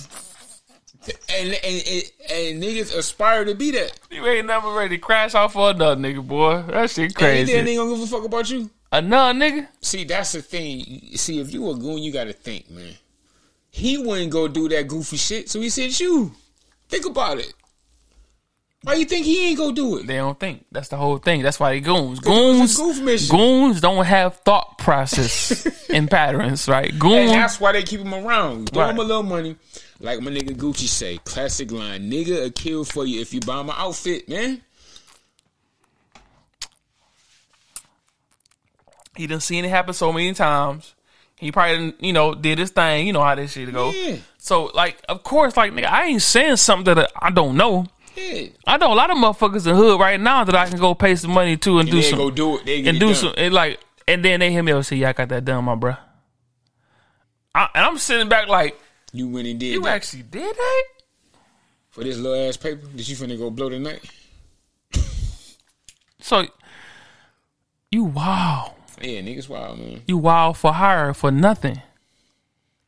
And, 1.29 1.49
and 1.55 1.83
and 1.89 2.03
and 2.31 2.63
niggas 2.63 2.95
aspire 2.97 3.45
to 3.45 3.55
be 3.55 3.71
that. 3.73 3.99
You 4.11 4.27
ain't 4.27 4.47
never 4.47 4.73
ready 4.73 4.97
to 4.97 5.01
crash 5.03 5.35
off 5.35 5.53
for 5.55 5.71
another 5.71 6.01
nigga, 6.01 6.27
boy. 6.27 6.63
That 6.69 6.91
shit 6.91 7.05
And 7.07 7.15
crazy. 7.15 7.53
then 7.53 7.65
they 7.65 7.73
ain't 7.73 7.81
gonna 7.81 7.95
give 7.95 8.03
a 8.03 8.07
fuck 8.07 8.25
about 8.25 8.51
you. 8.51 8.71
Uh, 8.93 8.97
another 8.99 9.39
nigga? 9.39 9.69
See, 9.81 10.05
that's 10.05 10.33
the 10.33 10.43
thing. 10.43 11.03
See, 11.17 11.41
if 11.41 11.53
you 11.53 11.69
a 11.71 11.75
goon, 11.77 11.99
you 11.99 12.13
gotta 12.13 12.33
think, 12.33 12.71
man. 12.71 12.95
He 13.71 13.99
wouldn't 13.99 14.31
go 14.31 14.49
do 14.49 14.69
that 14.71 14.89
goofy 14.89 15.17
shit, 15.17 15.51
so 15.51 15.61
he 15.61 15.69
sent 15.69 15.99
you. 16.01 16.33
Think 16.89 17.05
about 17.07 17.39
it. 17.39 17.53
Why 18.83 18.95
you 18.95 19.05
think 19.05 19.27
he 19.27 19.49
ain't 19.49 19.59
gonna 19.59 19.73
do 19.75 19.97
it? 19.99 20.07
They 20.07 20.17
don't 20.17 20.39
think. 20.39 20.65
That's 20.71 20.89
the 20.89 20.97
whole 20.97 21.19
thing. 21.19 21.43
That's 21.43 21.59
why 21.59 21.71
they 21.73 21.81
goons. 21.81 22.21
Goons, 22.21 22.77
goons 23.29 23.81
don't 23.81 24.05
have 24.05 24.37
thought 24.37 24.79
process 24.79 25.67
and 25.91 26.09
patterns, 26.09 26.69
right? 26.69 26.91
And 26.93 27.01
Goons. 27.01 27.33
that's 27.33 27.59
why 27.61 27.73
they 27.73 27.83
keep 27.83 28.01
him 28.01 28.15
around. 28.15 28.71
Throw 28.71 28.83
Right. 28.85 28.91
him 28.93 28.99
a 28.99 29.03
little 29.03 29.23
money. 29.25 29.57
Like 30.01 30.21
my 30.21 30.31
nigga 30.31 30.55
Gucci 30.55 30.87
say, 30.89 31.19
classic 31.25 31.71
line, 31.73 32.11
nigga 32.11 32.47
a 32.47 32.51
kill 32.51 32.85
for 32.85 33.07
you 33.07 33.21
if 33.21 33.33
you 33.33 33.41
buy 33.41 33.63
my 33.63 33.75
outfit, 33.77 34.29
man. 34.29 34.61
He 39.17 39.27
done 39.27 39.41
seen 39.41 39.65
it 39.65 39.69
happen 39.69 39.95
so 39.95 40.13
many 40.13 40.35
times. 40.35 40.95
He 41.37 41.51
probably, 41.53 41.95
you 42.01 42.13
know, 42.13 42.35
did 42.35 42.59
his 42.59 42.71
thing. 42.71 43.07
You 43.07 43.13
know 43.13 43.23
how 43.23 43.35
this 43.35 43.53
shit 43.53 43.73
go. 43.73 43.91
Yeah. 43.91 44.17
So, 44.39 44.67
like, 44.75 44.99
of 45.09 45.23
course, 45.23 45.57
like, 45.57 45.73
nigga, 45.73 45.87
I 45.87 46.05
ain't 46.05 46.23
saying 46.23 46.57
something 46.57 46.95
that 46.95 47.11
I 47.21 47.31
don't 47.31 47.57
know. 47.57 47.87
Yeah. 48.15 48.49
I 48.67 48.77
know 48.79 48.93
a 48.93 48.95
lot 48.95 49.11
of 49.11 49.17
motherfuckers 49.17 49.67
in 49.67 49.75
hood 49.77 50.01
right 50.01 50.19
now 50.21 50.45
that 50.45 50.55
I 50.55 50.67
can 50.67 50.79
go 50.79 50.95
pay 50.95 51.15
some 51.17 51.33
money 51.33 51.57
to 51.59 51.79
and, 51.79 51.89
And 51.89 51.91
do 51.91 51.97
they 52.03 52.09
some 52.11 52.19
go 52.19 52.31
do 52.31 52.59
it. 52.59 52.65
They 52.65 52.79
and 52.79 52.89
it 52.97 53.01
do 53.01 53.07
done. 53.07 53.15
some 53.15 53.35
and 53.37 53.53
like 53.53 53.79
and 54.09 54.25
then 54.25 54.41
they 54.41 54.51
hit 54.53 54.63
me 54.63 54.73
up 54.73 54.77
and 54.77 54.87
say, 54.87 54.97
"Yeah, 54.97 55.11
I 55.11 55.13
got 55.13 55.29
that 55.29 55.45
done, 55.45 55.65
my 55.65 55.75
bro. 55.75 55.97
I, 57.55 57.69
and 57.75 57.85
I'm 57.85 57.99
sitting 57.99 58.29
back 58.29 58.49
like, 58.49 58.79
You 59.17 59.29
went 59.29 59.49
and 59.49 59.59
did 59.59 59.73
"You 59.73 59.83
that. 59.83 59.95
actually 59.95 60.23
did 60.25 60.55
that?" 60.55 60.85
for 61.91 62.05
this 62.05 62.19
little 62.19 62.49
ass 62.49 62.57
paper 62.59 62.87
that 62.95 63.09
you 63.09 63.17
finna 63.17 63.39
go 63.39 63.51
blow 63.51 63.69
tonight. 63.71 64.01
So, 66.21 66.45
you 67.93 68.05
wow, 68.05 68.75
Yeah, 69.01 69.21
niggas 69.21 69.49
wild, 69.49 69.79
man. 69.79 70.03
you 70.09 70.19
wild 70.19 70.57
for 70.57 70.73
hire 70.73 71.15
for 71.15 71.31
nothing. 71.31 71.81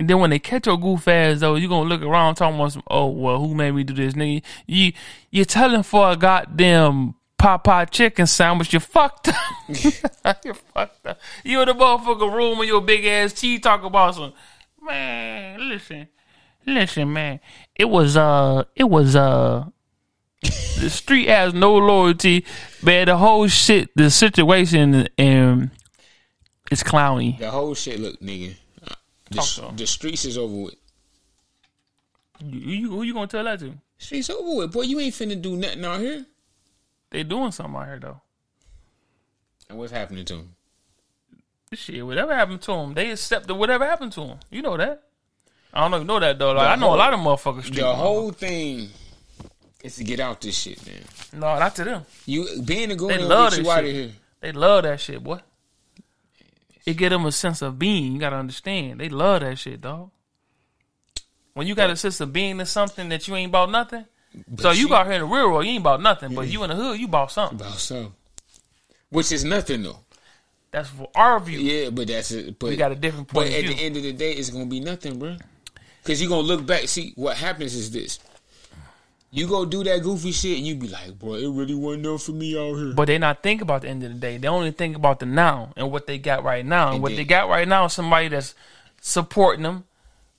And 0.00 0.08
then 0.10 0.18
when 0.18 0.30
they 0.30 0.38
catch 0.40 0.66
your 0.66 0.76
goof 0.76 1.06
ass 1.06 1.40
though, 1.40 1.54
you 1.54 1.68
gonna 1.68 1.88
look 1.88 2.02
around 2.02 2.34
talking 2.34 2.56
about 2.58 2.72
some, 2.72 2.82
oh 2.88 3.06
well, 3.06 3.38
who 3.38 3.54
made 3.54 3.72
me 3.72 3.84
do 3.84 3.94
this, 3.94 4.14
nigga? 4.14 4.42
You 4.66 4.92
you 5.30 5.44
telling 5.44 5.82
for 5.84 6.10
a 6.10 6.16
goddamn 6.16 7.14
Popeye 7.38 7.88
chicken 7.90 8.26
sandwich, 8.26 8.72
you 8.72 8.80
fucked 8.80 9.28
up. 9.28 9.36
you 10.44 10.54
fucked 10.54 11.06
up. 11.06 11.20
You 11.44 11.60
in 11.62 11.68
the 11.68 11.74
motherfucking 11.74 12.34
room 12.34 12.58
with 12.58 12.68
your 12.68 12.80
big 12.80 13.04
ass 13.04 13.32
cheese 13.40 13.60
talk 13.60 13.84
about 13.84 14.16
some 14.16 14.32
man, 14.82 15.68
listen. 15.68 16.08
Listen, 16.68 17.12
man. 17.12 17.40
It 17.74 17.86
was 17.86 18.16
uh 18.16 18.64
it 18.76 18.84
was 18.84 19.16
uh 19.16 19.64
the 20.42 20.90
street 20.90 21.28
has 21.28 21.54
no 21.54 21.74
loyalty, 21.76 22.44
man. 22.82 23.06
The 23.06 23.16
whole 23.16 23.48
shit, 23.48 23.90
the 23.96 24.10
situation 24.10 25.08
and 25.16 25.70
it's 26.70 26.82
clowny. 26.82 27.38
The 27.38 27.50
whole 27.50 27.74
shit, 27.74 27.98
look, 27.98 28.20
nigga. 28.20 28.54
The, 29.30 29.36
Talk 29.36 29.46
to 29.46 29.64
'em. 29.66 29.76
the 29.76 29.86
streets 29.86 30.24
is 30.24 30.38
over 30.38 30.54
with. 30.54 30.74
You, 32.40 32.58
you, 32.60 32.90
who 32.90 33.02
you 33.02 33.14
gonna 33.14 33.26
tell 33.26 33.44
that 33.44 33.58
to? 33.60 33.72
Streets 33.98 34.30
over 34.30 34.56
with. 34.58 34.72
Boy, 34.72 34.82
you 34.82 35.00
ain't 35.00 35.14
finna 35.14 35.40
do 35.40 35.56
nothing 35.56 35.84
out 35.84 36.00
here. 36.00 36.24
They 37.10 37.22
doing 37.24 37.50
something 37.50 37.74
out 37.74 37.86
here 37.86 37.98
though. 37.98 38.20
And 39.68 39.78
what's 39.78 39.92
happening 39.92 40.24
to 40.26 40.34
him? 40.34 40.54
Shit, 41.72 42.06
whatever 42.06 42.34
happened 42.34 42.62
to 42.62 42.72
them, 42.72 42.94
they 42.94 43.10
accepted 43.10 43.54
whatever 43.54 43.84
happened 43.84 44.12
to 44.12 44.20
them. 44.26 44.38
You 44.50 44.62
know 44.62 44.76
that. 44.76 45.02
I 45.72 45.82
don't 45.82 45.90
know 45.90 45.98
you 45.98 46.04
know 46.04 46.20
that 46.20 46.38
though. 46.38 46.52
Like 46.52 46.68
I 46.68 46.76
know 46.76 46.94
a 46.94 46.96
lot 46.96 47.12
of 47.14 47.20
motherfuckers. 47.20 47.64
Street 47.64 47.80
The 47.80 47.94
whole 47.94 48.30
thing 48.32 48.88
is 49.82 49.96
to 49.96 50.04
get 50.04 50.20
out 50.20 50.40
this 50.40 50.56
shit, 50.58 50.84
man. 50.86 51.04
no, 51.34 51.58
not 51.58 51.74
to 51.76 51.84
them. 51.84 52.02
You 52.26 52.62
being 52.62 52.90
a 52.90 52.96
goon 52.96 53.08
They 53.08 53.18
love 53.18 53.50
get 53.50 53.58
you 53.58 53.64
this 53.64 53.72
out 53.72 53.84
of 53.84 53.90
shit. 53.90 53.94
here. 53.94 54.10
They 54.40 54.52
love 54.52 54.82
that 54.84 55.00
shit, 55.00 55.22
boy. 55.22 55.40
It 56.86 56.96
get 56.96 57.10
them 57.10 57.26
a 57.26 57.32
sense 57.32 57.60
of 57.60 57.78
being. 57.78 58.12
You 58.12 58.18
gotta 58.18 58.36
understand. 58.36 59.00
They 59.00 59.08
love 59.08 59.40
that 59.40 59.58
shit, 59.58 59.80
dog. 59.80 60.10
When 61.52 61.66
you 61.66 61.74
got 61.74 61.90
a 61.90 61.96
sense 61.96 62.20
of 62.20 62.32
being 62.32 62.58
to 62.58 62.66
something 62.66 63.08
that 63.08 63.26
you 63.28 63.34
ain't 63.36 63.50
about 63.50 63.70
nothing. 63.70 64.04
so 64.58 64.70
you 64.70 64.88
got 64.88 65.06
here 65.06 65.16
in 65.16 65.20
the 65.22 65.26
real 65.26 65.50
world, 65.50 65.64
you 65.66 65.72
ain't 65.72 65.82
about 65.82 66.00
nothing. 66.00 66.34
But 66.34 66.48
you 66.48 66.62
in 66.62 66.70
the 66.70 66.76
hood, 66.76 66.98
you 66.98 67.08
bought 67.08 67.32
something. 67.32 67.60
About 67.60 67.78
some. 67.78 68.14
Which 69.10 69.32
is 69.32 69.44
nothing 69.44 69.82
though. 69.82 69.98
That's 70.70 70.88
for 70.88 71.10
our 71.14 71.40
view. 71.40 71.58
Yeah, 71.58 71.90
but 71.90 72.08
that's 72.08 72.30
it. 72.30 72.58
But 72.58 72.70
We 72.70 72.76
got 72.76 72.92
a 72.92 72.94
different 72.94 73.28
point. 73.28 73.48
But 73.48 73.54
at 73.54 73.64
of 73.64 73.76
the 73.76 73.82
end 73.82 73.96
of 73.96 74.02
the 74.02 74.12
day, 74.12 74.32
it's 74.32 74.50
gonna 74.50 74.66
be 74.66 74.80
nothing, 74.80 75.18
bro. 75.18 75.36
Cause 76.08 76.22
you 76.22 76.28
gonna 76.30 76.40
look 76.40 76.64
back. 76.64 76.88
See, 76.88 77.12
what 77.16 77.36
happens 77.36 77.74
is 77.74 77.90
this: 77.90 78.18
you 79.30 79.46
go 79.46 79.66
do 79.66 79.84
that 79.84 80.02
goofy 80.02 80.32
shit, 80.32 80.56
and 80.56 80.66
you 80.66 80.74
be 80.74 80.88
like, 80.88 81.18
bro, 81.18 81.34
it 81.34 81.50
really 81.50 81.74
wasn't 81.74 82.06
enough 82.06 82.22
for 82.22 82.32
me 82.32 82.56
out 82.58 82.76
here. 82.76 82.94
But 82.94 83.08
they 83.08 83.18
not 83.18 83.42
think 83.42 83.60
about 83.60 83.82
the 83.82 83.88
end 83.88 84.02
of 84.02 84.14
the 84.14 84.18
day. 84.18 84.38
They 84.38 84.48
only 84.48 84.70
think 84.70 84.96
about 84.96 85.20
the 85.20 85.26
now 85.26 85.70
and 85.76 85.92
what 85.92 86.06
they 86.06 86.16
got 86.16 86.44
right 86.44 86.64
now. 86.64 86.86
And, 86.86 86.94
And 86.94 87.02
what 87.02 87.10
then- 87.10 87.16
they 87.18 87.24
got 87.24 87.50
right 87.50 87.68
now 87.68 87.84
is 87.84 87.92
somebody 87.92 88.28
that's 88.28 88.54
supporting 89.02 89.64
them, 89.64 89.84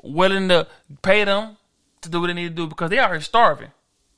willing 0.02 0.50
to 0.50 0.66
pay 1.04 1.24
them 1.24 1.58
to 2.02 2.10
do 2.10 2.22
what 2.22 2.28
they 2.28 2.34
need 2.34 2.50
to 2.50 2.56
do 2.56 2.68
because 2.68 2.90
they 2.90 2.96
here 2.96 3.22
starving. 3.22 3.70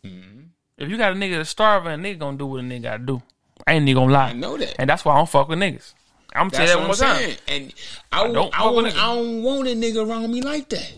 Mm-hmm. 0.06 0.42
If 0.78 0.90
you 0.90 0.98
got 0.98 1.12
a 1.12 1.16
nigga 1.16 1.36
that's 1.36 1.50
starving, 1.50 1.92
a 1.92 1.98
nigga 1.98 2.20
gonna 2.20 2.38
do 2.38 2.46
what 2.46 2.62
a 2.62 2.64
nigga 2.64 2.84
gotta 2.84 3.04
do. 3.04 3.22
I 3.68 3.74
ain't 3.74 3.90
even 3.90 4.04
gonna 4.04 4.14
lie. 4.14 4.30
I 4.30 4.34
know 4.34 4.56
that. 4.56 4.76
And 4.80 4.90
that's 4.90 5.04
why 5.04 5.16
I 5.16 5.18
don't 5.18 5.30
fuck 5.30 5.50
with 5.50 5.60
niggas. 5.60 5.94
I'm 6.34 6.48
gonna 6.48 6.52
tell 6.52 6.62
you 6.62 6.68
that 6.68 6.78
one 6.78 6.88
more 6.88 6.96
time. 6.96 7.36
And 7.50 7.74
I, 8.10 8.24
don't 8.24 8.34
don't, 8.34 8.54
I, 8.56 8.58
fuck 8.60 8.68
with 8.68 8.76
want, 8.76 8.88
niggas. 8.88 9.00
I 9.00 9.16
don't 9.16 9.44
want 9.44 9.68
a 9.68 9.72
nigga 9.72 10.08
around 10.10 10.32
me 10.32 10.42
like 10.42 10.70
that. 10.70 10.94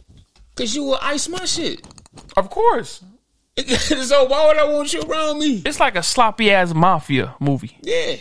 Cause 0.55 0.75
you 0.75 0.83
will 0.83 0.99
ice 1.01 1.27
my 1.27 1.45
shit. 1.45 1.81
Of 2.37 2.49
course. 2.49 3.03
so 3.57 4.23
why 4.25 4.47
would 4.47 4.57
I 4.57 4.65
want 4.65 4.93
you 4.93 5.01
around 5.01 5.39
me? 5.39 5.61
It's 5.65 5.79
like 5.79 5.95
a 5.95 6.03
sloppy 6.03 6.51
ass 6.51 6.73
mafia 6.73 7.35
movie. 7.39 7.77
Yeah. 7.81 8.15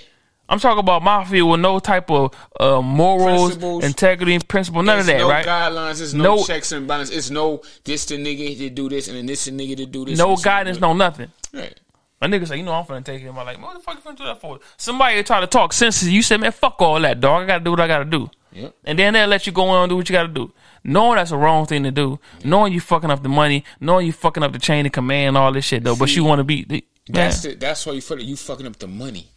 I'm 0.49 0.59
talking 0.59 0.81
about 0.81 1.03
mafia 1.03 1.47
with 1.47 1.61
no 1.61 1.79
type 1.79 2.11
of 2.11 2.35
uh, 2.61 2.83
morals, 2.83 3.53
Principles. 3.53 3.85
integrity, 3.85 4.39
principle, 4.41 4.83
none 4.83 4.99
of 4.99 5.07
There's 5.07 5.19
that, 5.21 5.25
no 5.25 5.31
right? 5.31 5.47
guidelines. 5.47 5.99
There's 5.99 6.13
no, 6.15 6.37
No- 6.37 6.45
checks 6.45 6.73
and 6.73 6.87
balances. 6.87 7.17
It's 7.17 7.31
no 7.31 7.63
this 7.85 8.05
the 8.07 8.17
nigga 8.19 8.59
to 8.59 8.69
do 8.71 8.89
this 8.91 9.09
and 9.09 9.17
then 9.17 9.27
this 9.27 9.45
the 9.47 9.53
nigga 9.53 9.77
to 9.79 9.87
do 9.87 10.05
this. 10.05 10.19
No 10.19 10.37
guidance, 10.37 10.81
no 10.81 10.93
nothing. 10.93 11.31
Right. 11.55 11.79
A 12.21 12.27
nigga 12.27 12.47
say, 12.47 12.57
you 12.59 12.63
know, 12.63 12.73
I'm 12.73 12.85
finna 12.85 13.05
take 13.05 13.21
him. 13.23 13.37
I'm 13.39 13.47
like, 13.47 13.61
what 13.61 13.75
the 13.75 13.81
fuck 13.81 13.97
you 13.97 14.01
finna 14.11 14.17
do 14.17 14.25
that 14.25 14.41
for? 14.41 14.61
Somebody 14.77 15.23
try 15.23 15.41
to 15.41 15.47
talk 15.47 15.73
sense 15.73 16.03
you. 16.05 16.23
Say, 16.23 16.37
man, 16.37 16.53
fuck 16.53 16.81
all 16.81 17.01
that, 17.01 17.21
dog. 17.21 17.43
I 17.43 17.47
gotta 17.47 17.65
do 17.65 17.71
what 17.71 17.81
I 17.81 17.87
gotta 17.89 18.05
do. 18.05 18.31
Yep. 18.53 18.75
And 18.85 18.99
then 18.99 19.15
they'll 19.15 19.29
let 19.29 19.47
you 19.47 19.53
go 19.53 19.65
on 19.69 19.85
and 19.85 19.91
do 19.91 19.97
what 19.97 20.09
you 20.09 20.13
gotta 20.13 20.29
do. 20.29 20.53
Knowing 20.85 21.17
that's 21.17 21.31
the 21.31 21.37
wrong 21.37 21.67
thing 21.67 21.85
to 21.85 21.91
do. 21.91 22.19
Knowing 22.45 22.73
you 22.73 22.81
fucking 22.81 23.11
up 23.11 23.23
the 23.23 23.29
money. 23.29 23.65
Knowing 23.81 24.07
you 24.07 24.13
fucking 24.13 24.43
up 24.43 24.53
the 24.53 24.59
chain 24.59 24.87
of 24.87 24.93
command, 24.93 25.37
all 25.37 25.53
this 25.53 25.65
shit 25.65 25.85
though. 25.85 25.97
But 25.97 26.15
you 26.17 26.25
wanna 26.25 26.45
be, 26.45 26.67
man, 26.69 26.83
That's 27.09 27.43
the, 27.43 27.55
that's 27.55 27.87
why 27.87 27.93
you 27.93 28.01
feel 28.01 28.21
you 28.21 28.37
fucking 28.37 28.67
up 28.67 28.79
the 28.79 28.89
money. 28.89 29.29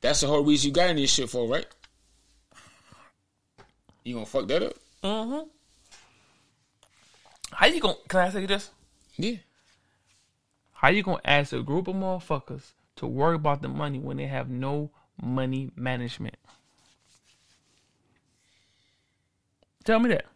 That's 0.00 0.20
the 0.20 0.26
whole 0.26 0.44
reason 0.44 0.68
you 0.68 0.74
got 0.74 0.90
in 0.90 0.96
this 0.96 1.12
shit 1.12 1.30
for, 1.30 1.46
right? 1.46 1.66
You 4.04 4.14
gonna 4.14 4.26
fuck 4.26 4.48
that 4.48 4.62
up? 4.62 4.74
Mm-hmm. 5.04 5.48
How 7.52 7.66
you 7.66 7.80
gonna, 7.80 7.94
can 8.08 8.20
I 8.20 8.26
ask 8.26 8.38
you 8.38 8.46
this? 8.46 8.70
Yeah. 9.16 9.36
How 10.72 10.88
you 10.88 11.02
gonna 11.04 11.20
ask 11.24 11.52
a 11.52 11.62
group 11.62 11.86
of 11.86 11.94
motherfuckers 11.94 12.72
to 12.96 13.06
worry 13.06 13.36
about 13.36 13.62
the 13.62 13.68
money 13.68 14.00
when 14.00 14.16
they 14.16 14.26
have 14.26 14.48
no 14.50 14.90
money 15.22 15.70
management? 15.76 16.36
Tell 19.84 19.98
me 19.98 20.10
that. 20.10 20.26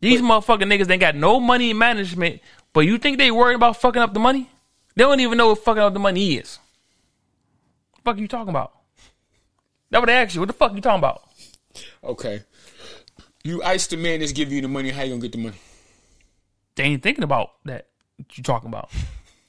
These 0.00 0.20
motherfucking 0.20 0.62
niggas 0.62 0.90
ain't 0.90 1.00
got 1.00 1.16
no 1.16 1.40
money 1.40 1.72
management, 1.72 2.40
but 2.72 2.80
you 2.80 2.98
think 2.98 3.18
they 3.18 3.30
worried 3.30 3.56
about 3.56 3.80
fucking 3.80 4.00
up 4.00 4.14
the 4.14 4.20
money? 4.20 4.48
They 4.94 5.04
don't 5.04 5.20
even 5.20 5.38
know 5.38 5.48
what 5.48 5.64
fucking 5.64 5.82
up 5.82 5.92
the 5.92 5.98
money 5.98 6.36
is. 6.36 6.58
What 7.90 7.96
the 7.96 8.02
fuck 8.02 8.16
are 8.16 8.20
you 8.20 8.28
talking 8.28 8.50
about? 8.50 8.72
That 9.90 9.98
what 9.98 10.06
they 10.06 10.14
ask 10.14 10.34
you. 10.34 10.40
What 10.40 10.46
the 10.46 10.52
fuck 10.52 10.72
are 10.72 10.74
you 10.74 10.80
talking 10.80 10.98
about? 10.98 11.22
Okay. 12.04 12.42
You 13.42 13.62
ice 13.62 13.86
the 13.86 13.96
man 13.96 14.20
that's 14.20 14.32
giving 14.32 14.54
you 14.54 14.62
the 14.62 14.68
money. 14.68 14.90
How 14.90 15.02
you 15.02 15.10
gonna 15.10 15.22
get 15.22 15.32
the 15.32 15.38
money? 15.38 15.56
They 16.76 16.84
ain't 16.84 17.02
thinking 17.02 17.24
about 17.24 17.52
that. 17.64 17.86
What 18.16 18.36
you 18.36 18.44
talking 18.44 18.68
about? 18.68 18.90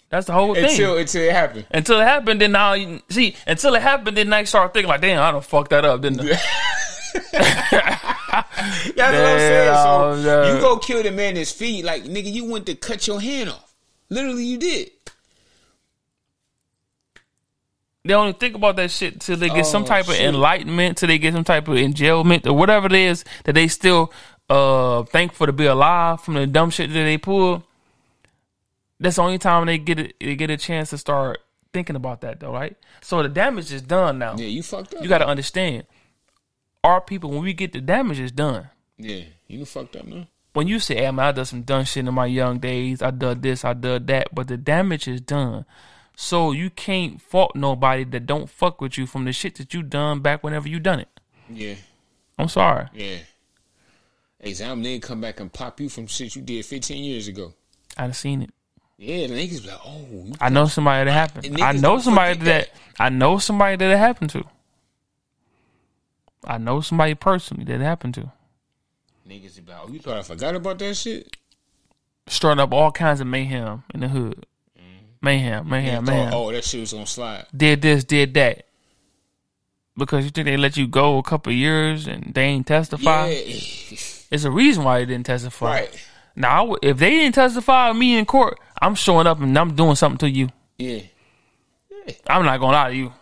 That's 0.10 0.26
the 0.26 0.34
whole 0.34 0.56
thing. 0.56 0.66
Until 0.66 0.98
until 0.98 1.22
it 1.22 1.32
happened. 1.32 1.68
Until 1.70 2.00
it 2.00 2.06
happened, 2.06 2.42
then 2.42 2.52
now 2.54 2.74
you 2.74 3.02
see. 3.10 3.36
Until 3.46 3.76
it 3.76 3.82
happened, 3.82 4.18
then 4.18 4.32
I 4.34 4.44
start 4.46 4.74
thinking 4.74 4.90
like, 4.90 5.02
damn, 5.02 5.22
I 5.22 5.32
don't 5.32 5.44
fuck 5.44 5.70
that 5.70 5.86
up, 5.86 6.02
didn't 6.02 6.22
I? 6.22 8.16
That's 8.96 8.96
what 8.98 9.06
I'm 9.06 9.40
saying. 9.40 10.24
So 10.24 10.54
you 10.56 10.62
go 10.62 10.78
kill 10.78 11.04
the 11.04 11.12
man 11.12 11.36
his 11.36 11.52
feet. 11.52 11.86
Like 11.86 12.04
nigga, 12.04 12.32
you 12.32 12.46
went 12.46 12.66
to 12.68 12.76
cut 12.76 13.08
your 13.08 13.20
hand 13.22 13.50
off. 13.50 13.74
Literally, 14.10 14.44
you 14.46 14.58
did. 14.58 14.92
They 18.06 18.14
only 18.14 18.34
think 18.34 18.56
about 18.56 18.78
that 18.78 18.92
shit 18.92 19.20
till 19.20 19.38
they 19.38 19.50
get 19.50 19.66
some 19.66 19.84
Oh, 19.84 19.88
type 19.88 20.08
of 20.08 20.16
enlightenment, 20.16 20.98
till 20.98 21.08
they 21.08 21.18
get 21.18 21.34
some 21.34 21.44
type 21.44 21.68
of 21.68 21.76
enjailment 21.76 22.48
or 22.48 22.54
whatever 22.54 22.88
it 22.88 22.94
is 22.94 23.26
that 23.44 23.54
they 23.54 23.68
still 23.68 24.12
uh 24.50 25.04
thankful 25.04 25.46
to 25.46 25.54
be 25.54 25.66
alive 25.66 26.22
from 26.22 26.34
the 26.36 26.48
dumb 26.48 26.70
shit 26.70 26.90
that 26.90 27.04
they 27.04 27.18
pull. 27.18 27.64
That's 29.00 29.18
the 29.18 29.22
only 29.22 29.38
time 29.38 29.66
they 29.68 29.78
get 29.78 30.00
a, 30.00 30.14
they 30.20 30.36
get 30.36 30.50
a 30.50 30.58
chance 30.58 30.90
to 30.90 30.98
start 30.98 31.40
thinking 31.72 31.96
about 31.96 32.22
that 32.22 32.40
though, 32.40 32.52
right? 32.54 32.76
So 33.02 33.22
the 33.22 33.30
damage 33.30 33.72
is 33.72 33.82
done 33.82 34.18
now. 34.20 34.36
Yeah, 34.38 34.48
you 34.48 34.64
fucked 34.64 34.96
up. 34.96 35.04
You 35.04 35.10
got 35.10 35.20
to 35.20 35.28
understand, 35.28 35.86
our 36.84 37.02
people 37.02 37.30
when 37.32 37.42
we 37.42 37.54
get 37.54 37.74
the 37.74 37.82
damage 37.82 38.20
is 38.20 38.32
done. 38.32 38.70
Yeah, 38.98 39.24
you 39.48 39.66
fucked 39.66 39.96
up 39.96 40.06
now. 40.06 40.28
when 40.54 40.68
you 40.68 40.80
say, 40.80 40.96
hey, 40.96 41.12
man, 41.12 41.20
I 41.28 41.32
done 41.32 41.46
some 41.46 41.62
dumb 41.62 41.86
shit 41.86 42.06
in 42.06 42.14
my 42.14 42.26
young 42.26 42.60
days. 42.60 43.02
I 43.02 43.12
done 43.12 43.42
this, 43.42 43.64
I 43.64 43.74
done 43.74 44.06
that, 44.08 44.34
but 44.34 44.48
the 44.48 44.58
damage 44.58 45.08
is 45.08 45.22
done. 45.22 45.66
So 46.16 46.52
you 46.52 46.70
can't 46.70 47.22
fault 47.22 47.56
nobody 47.56 48.04
that 48.04 48.26
don't 48.26 48.50
fuck 48.50 48.82
with 48.82 48.98
you 48.98 49.06
from 49.08 49.24
the 49.24 49.32
shit 49.32 49.56
that 49.56 49.74
you 49.74 49.84
done 49.84 50.20
back 50.20 50.44
whenever 50.44 50.68
you 50.68 50.80
done 50.80 51.00
it. 51.00 51.08
Yeah, 51.50 51.76
I'm 52.38 52.50
sorry. 52.50 52.88
yeah. 52.94 53.18
Exam 54.42 54.82
nigga 54.82 55.02
come 55.02 55.20
back 55.20 55.42
and 55.42 55.52
pop 55.52 55.82
you 55.82 55.90
from 55.90 56.08
shit 56.08 56.34
you 56.36 56.42
did 56.42 56.66
15 56.66 57.04
years 57.04 57.28
ago. 57.28 57.54
I 57.98 58.04
done 58.04 58.14
seen 58.14 58.42
it. 58.44 58.52
Yeah, 58.98 59.28
the 59.28 59.34
niggas 59.34 59.64
be 59.64 59.70
like, 59.70 59.80
oh, 59.86 60.34
I 60.40 60.50
know 60.50 60.66
somebody 60.66 61.06
that 61.06 61.12
happened. 61.12 61.62
I 61.62 61.74
know 61.74 62.00
somebody 62.00 62.38
forget 62.38 62.70
that, 62.70 63.02
I 63.04 63.10
know 63.10 63.38
somebody 63.38 63.76
that 63.78 63.92
it 63.92 63.98
happened 63.98 64.30
to. 64.32 64.44
I 66.46 66.58
know 66.58 66.82
somebody 66.82 67.16
personally 67.16 67.66
that 67.66 67.76
it 67.76 67.82
happened 67.84 68.14
to. 68.16 68.32
niggas 69.28 69.64
be 69.66 69.72
like, 69.72 69.82
oh, 69.84 69.90
you 69.92 70.00
thought 70.00 70.18
I 70.18 70.22
forgot 70.24 70.56
about 70.56 70.80
that 70.80 70.96
shit? 70.96 71.36
Starting 72.28 72.62
up 72.62 72.72
all 72.74 72.92
kinds 72.92 73.20
of 73.22 73.28
mayhem 73.28 73.84
in 73.94 74.00
the 74.02 74.08
hood. 74.08 74.46
Mm-hmm. 74.78 75.06
Mayhem, 75.22 75.70
mayhem, 75.70 76.06
Thought, 76.06 76.12
mayhem. 76.12 76.34
oh, 76.34 76.52
that 76.52 76.64
shit 76.64 76.80
was 76.82 76.94
gonna 76.94 77.06
slide. 77.06 77.46
did 77.56 77.82
this, 77.82 78.04
did 78.04 78.34
that. 78.36 78.66
Because 79.98 80.24
you 80.24 80.32
think 80.32 80.46
they 80.46 80.56
let 80.56 80.78
you 80.78 80.88
go 80.88 81.18
a 81.18 81.24
couple 81.24 81.52
of 81.52 81.58
years 81.58 82.08
and 82.08 82.32
they 82.34 82.44
ain't 82.44 82.66
testify. 82.68 83.28
Yeah, 83.30 83.98
It's 84.32 84.44
a 84.46 84.52
reason 84.52 84.84
why 84.86 85.00
they 85.00 85.06
didn't 85.08 85.26
testify. 85.26 85.66
right. 85.82 86.06
Now, 86.36 86.60
I 86.60 86.62
would- 86.68 86.80
if 86.84 86.98
they 87.00 87.10
didn't 87.10 87.36
testify 87.36 87.92
me 87.92 88.16
in 88.18 88.26
court, 88.26 88.58
I'm 88.82 88.96
showing 88.96 89.28
up 89.28 89.42
and 89.42 89.58
I'm 89.58 89.76
doing 89.76 89.96
something 89.96 90.20
to 90.20 90.30
you. 90.30 90.50
Yeah. 90.78 91.02
I'm 92.28 92.46
not 92.46 92.60
gonna 92.60 92.74
lie 92.78 92.90
to 92.92 92.96
you 92.96 93.14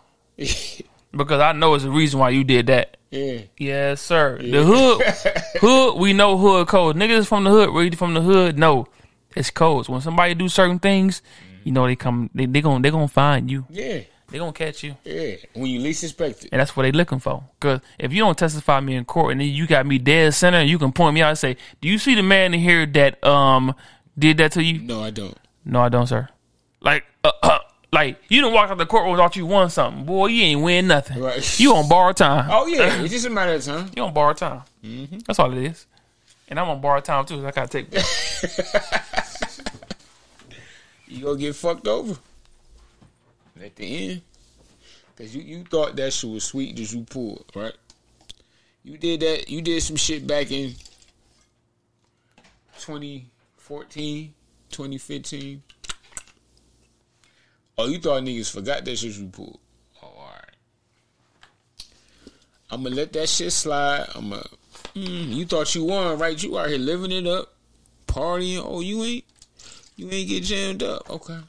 because 1.12 1.41
I 1.41 1.51
know 1.53 1.74
it's 1.74 1.84
the 1.84 1.91
reason 1.91 2.20
why 2.20 2.30
you 2.30 2.43
did 2.43 2.68
that. 2.68 2.97
yeah. 3.12 3.41
Yes, 3.58 4.01
sir. 4.01 4.38
The 4.41 4.64
hood, 4.64 5.01
hood, 5.62 5.97
we 5.99 6.14
know 6.14 6.38
hood 6.38 6.68
codes. 6.68 6.97
Niggas 6.99 7.28
from 7.28 7.43
the 7.43 7.49
hood, 7.49 7.70
really 7.74 7.95
from 7.95 8.14
the 8.14 8.22
hood, 8.22 8.58
No, 8.58 8.88
it's 9.36 9.49
codes. 9.49 9.89
When 9.89 10.01
somebody 10.01 10.34
do 10.36 10.49
certain 10.49 10.80
things, 10.80 11.22
you 11.64 11.72
know 11.72 11.86
they 11.86 11.95
come, 11.95 12.30
they 12.34 12.45
they 12.45 12.62
gonna 12.62 12.82
they 12.82 12.91
gonna 12.91 13.08
find 13.08 13.49
you. 13.49 13.66
Yeah. 13.70 14.01
They 14.30 14.39
gonna 14.39 14.51
catch 14.51 14.84
you. 14.84 14.97
Yeah. 15.05 15.36
When 15.53 15.68
you 15.68 15.80
least 15.80 16.03
expect 16.03 16.43
it. 16.43 16.49
And 16.51 16.60
that's 16.60 16.76
what 16.76 16.84
they 16.84 16.91
looking 16.91 17.20
for. 17.20 17.43
Because 17.58 17.80
if 17.97 18.12
you 18.12 18.20
don't 18.20 18.38
testify 18.38 18.82
me 18.82 18.95
in 18.95 19.05
court 19.05 19.32
and 19.32 19.39
then 19.39 19.47
you 19.47 19.66
got 19.68 19.86
me 19.86 19.99
dead 19.99 20.34
center 20.34 20.58
and 20.58 20.70
you 20.70 20.78
can 20.78 20.91
point 20.91 21.16
me 21.16 21.22
out 21.22 21.30
and 21.30 21.38
say, 21.38 21.55
Do 21.80 21.88
you 21.88 21.97
see 21.97 22.14
the 22.14 22.24
man 22.24 22.53
in 22.53 22.60
here 22.60 22.86
that 22.88 23.24
um 23.24 23.74
did 24.20 24.38
that 24.39 24.51
to 24.53 24.64
you? 24.64 24.80
No, 24.80 25.01
I 25.01 25.12
don't. 25.12 25.38
No, 25.64 25.80
I 25.82 25.88
don't, 25.88 26.08
sir. 26.08 26.28
Like, 26.82 27.05
uh, 27.24 27.32
uh, 27.41 27.60
like 27.92 28.22
you 28.30 28.42
didn't 28.42 28.54
walk 28.54 28.70
out 28.70 28.78
the 28.78 28.86
courtroom 28.86 29.12
without 29.12 29.36
you 29.36 29.46
won 29.46 29.70
something. 29.70 30.06
Boy, 30.06 30.28
you 30.28 30.44
ain't 30.44 30.62
win 30.62 30.88
nothing. 30.88 31.22
Right. 31.22 31.60
You 31.60 31.76
on 31.76 31.88
borrowed 31.88 32.18
time. 32.18 32.50
Oh 32.52 32.68
yeah, 32.68 33.02
it's 33.02 33.14
just 33.14 33.26
a 33.26 33.30
matter 33.30 33.54
of 33.54 33.64
time. 33.64 33.90
You 33.96 34.04
on 34.04 34.14
borrowed 34.14 34.38
time. 34.38 34.64
Mm-hmm. 34.84 35.20
That's 35.20 35.40
all 35.40 35.52
it 35.52 35.64
is. 35.64 35.86
And 36.50 36.60
I'm 36.60 36.70
on 36.70 36.82
borrowed 36.82 37.06
time 37.06 37.26
too. 37.26 37.42
So 37.42 37.48
I 37.48 37.52
gotta 37.52 37.84
take. 37.84 37.88
You 41.08 41.24
gonna 41.24 41.38
get 41.38 41.56
fucked 41.56 41.88
over 41.88 42.18
at 43.64 43.76
the 43.76 44.10
end. 44.10 44.22
Cause 45.18 45.34
you, 45.34 45.42
you 45.42 45.64
thought 45.64 45.96
that 45.96 46.14
shit 46.14 46.30
was 46.30 46.44
sweet 46.44 46.76
that 46.76 46.94
you 46.94 47.04
pulled, 47.04 47.46
right? 47.56 47.74
You 48.84 48.98
did 48.98 49.22
that. 49.22 49.50
You 49.50 49.62
did 49.62 49.82
some 49.82 49.96
shit 49.96 50.28
back 50.28 50.52
in 50.52 50.76
2014, 52.80 54.34
2015. 54.70 55.64
Oh, 57.78 57.88
you 57.88 57.99
thought 57.99 58.23
niggas 58.23 58.51
forgot 58.51 58.84
that 58.86 58.97
shit 58.97 59.15
you 59.17 59.28
pulled. 59.28 59.59
Oh, 60.01 60.07
all 60.07 60.32
right. 60.34 61.86
I'm 62.71 62.84
gonna 62.84 62.95
let 62.95 63.13
that 63.13 63.30
shit 63.30 63.51
slide. 63.51 64.07
I'm 64.15 64.30
gonna. 64.32 64.43
Mm, 64.95 65.36
you 65.36 65.45
thought 65.45 65.75
you 65.75 65.84
won, 65.84 66.17
right? 66.17 66.41
You 66.41 66.57
out 66.57 66.69
here 66.69 66.80
living 66.80 67.11
it 67.11 67.28
up, 67.28 67.53
partying. 68.07 68.63
Oh, 68.65 68.82
you 68.82 69.03
ain't. 69.03 69.25
You 69.95 70.09
ain't 70.09 70.30
get 70.30 70.43
jammed 70.43 70.84
up. 70.84 71.09
Okay. 71.09 71.34
I'm 71.34 71.45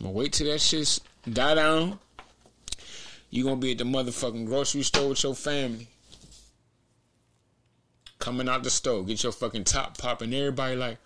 gonna 0.00 0.10
wait 0.10 0.32
till 0.32 0.48
that 0.48 0.60
shit 0.60 0.98
die 1.32 1.54
down. 1.54 1.98
You 3.30 3.44
gonna 3.44 3.56
be 3.56 3.72
at 3.72 3.78
the 3.78 3.84
motherfucking 3.84 4.46
grocery 4.46 4.82
store 4.82 5.10
with 5.10 5.22
your 5.22 5.34
family. 5.34 5.88
Coming 8.18 8.48
out 8.48 8.62
the 8.64 8.70
store, 8.70 9.04
get 9.04 9.22
your 9.22 9.32
fucking 9.32 9.64
top 9.64 9.98
popping. 9.98 10.34
Everybody 10.34 10.76
like, 10.76 10.98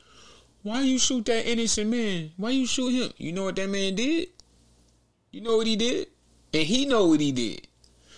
why 0.63 0.83
you 0.83 0.99
shoot 0.99 1.25
that 1.27 1.49
innocent 1.51 1.91
man? 1.91 2.31
Why 2.37 2.51
you 2.51 2.67
shoot 2.67 2.91
him? 2.91 3.13
You 3.17 3.33
know 3.33 3.45
what 3.45 3.57
that 3.57 3.69
man 3.69 3.95
did? 3.95 4.29
You 5.31 5.41
know 5.41 5.57
what 5.57 5.67
he 5.67 5.77
did? 5.77 6.09
And 6.55 6.63
he 6.63 6.87
know 6.87 7.07
what 7.07 7.21
he 7.21 7.33
did. 7.33 7.67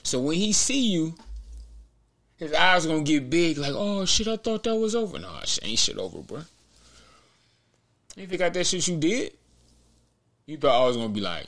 So 0.02 0.20
when 0.20 0.36
he 0.36 0.52
see 0.52 0.88
you, 0.88 1.14
his 2.36 2.52
eyes 2.52 2.86
gonna 2.86 3.02
get 3.02 3.30
big, 3.30 3.56
like, 3.56 3.72
oh 3.74 4.04
shit, 4.04 4.28
I 4.28 4.36
thought 4.36 4.64
that 4.64 4.74
was 4.74 4.94
over. 4.94 5.18
Nah, 5.18 5.40
shit 5.44 5.66
ain't 5.66 5.78
shit 5.78 5.96
over, 5.96 6.18
bro. 6.18 6.42
You 8.16 8.26
forgot 8.26 8.52
that 8.54 8.66
shit 8.66 8.86
you 8.86 8.96
did? 8.96 9.32
You 10.46 10.58
thought 10.58 10.82
I 10.82 10.86
was 10.86 10.96
gonna 10.96 11.08
be 11.08 11.20
like, 11.20 11.46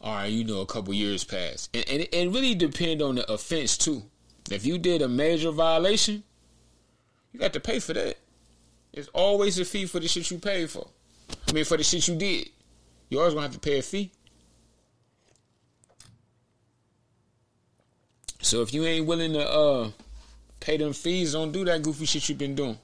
all 0.00 0.14
right, 0.14 0.26
you 0.26 0.44
know, 0.44 0.60
a 0.60 0.66
couple 0.66 0.92
years 0.94 1.22
passed, 1.22 1.70
and 1.74 1.88
and 1.88 2.08
it 2.10 2.30
really 2.30 2.54
depend 2.54 3.02
on 3.02 3.14
the 3.14 3.32
offense 3.32 3.78
too. 3.78 4.02
If 4.50 4.66
you 4.66 4.78
did 4.78 5.02
a 5.02 5.08
major 5.08 5.52
violation, 5.52 6.24
you 7.32 7.38
got 7.38 7.52
to 7.52 7.60
pay 7.60 7.78
for 7.78 7.92
that. 7.92 8.16
There's 8.92 9.08
always 9.08 9.58
a 9.58 9.64
fee 9.64 9.86
for 9.86 10.00
the 10.00 10.08
shit 10.08 10.30
you 10.30 10.38
paid 10.38 10.68
for. 10.70 10.86
I 11.48 11.52
mean, 11.52 11.64
for 11.64 11.76
the 11.76 11.82
shit 11.82 12.06
you 12.08 12.16
did, 12.16 12.48
you 13.08 13.18
always 13.18 13.32
gonna 13.34 13.46
have 13.46 13.54
to 13.54 13.60
pay 13.60 13.78
a 13.78 13.82
fee. 13.82 14.10
So 18.40 18.60
if 18.62 18.74
you 18.74 18.84
ain't 18.84 19.06
willing 19.06 19.32
to 19.34 19.48
uh 19.48 19.90
pay 20.60 20.76
them 20.76 20.92
fees, 20.92 21.32
don't 21.32 21.52
do 21.52 21.64
that 21.64 21.82
goofy 21.82 22.04
shit 22.06 22.28
you 22.28 22.34
been 22.34 22.54
doing. 22.54 22.78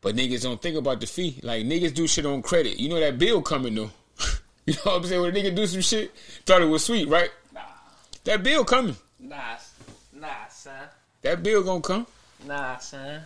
But 0.00 0.16
niggas 0.16 0.42
don't 0.42 0.60
think 0.60 0.76
about 0.76 1.00
the 1.00 1.06
fee. 1.06 1.38
Like 1.42 1.64
niggas 1.64 1.94
do 1.94 2.06
shit 2.06 2.26
on 2.26 2.42
credit. 2.42 2.78
You 2.80 2.88
know 2.88 3.00
that 3.00 3.18
bill 3.18 3.42
coming 3.42 3.74
though. 3.74 3.90
you 4.66 4.74
know 4.74 4.80
what 4.84 4.96
I'm 4.96 5.04
saying? 5.04 5.20
When 5.22 5.36
a 5.36 5.38
nigga 5.38 5.54
do 5.54 5.66
some 5.66 5.80
shit, 5.80 6.12
thought 6.44 6.62
it 6.62 6.66
was 6.66 6.84
sweet, 6.84 7.08
right? 7.08 7.30
Nah, 7.52 7.60
That 8.24 8.42
bill 8.42 8.64
coming. 8.64 8.96
nah, 9.18 9.36
nah, 10.12 10.28
son, 10.50 10.72
That 11.22 11.42
bill 11.42 11.62
gonna 11.62 11.80
come. 11.80 12.06
nah, 12.46 12.76
son. 12.78 13.22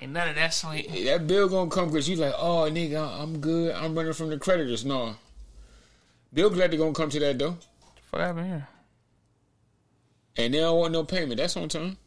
Ain't 0.00 0.12
none 0.12 0.28
of 0.28 0.34
that 0.34 0.54
sweet. 0.54 0.88
That 1.04 1.26
bill 1.26 1.48
gonna 1.48 1.70
come 1.70 1.90
because 1.90 2.08
you 2.08 2.16
like, 2.16 2.32
oh 2.38 2.68
nigga, 2.70 3.20
I'm 3.20 3.38
good. 3.38 3.74
I'm 3.74 3.94
running 3.94 4.14
from 4.14 4.30
the 4.30 4.38
creditors. 4.38 4.84
No. 4.84 5.14
Bill 6.32 6.48
collector 6.48 6.78
gonna 6.78 6.94
come 6.94 7.10
to 7.10 7.20
that 7.20 7.38
though. 7.38 7.56
What 8.08 8.22
happened 8.22 8.46
here? 8.46 8.68
And 10.36 10.54
they 10.54 10.58
don't 10.58 10.78
want 10.78 10.92
no 10.92 11.04
payment. 11.04 11.36
That's 11.36 11.56
on 11.56 11.68
time. 11.68 11.98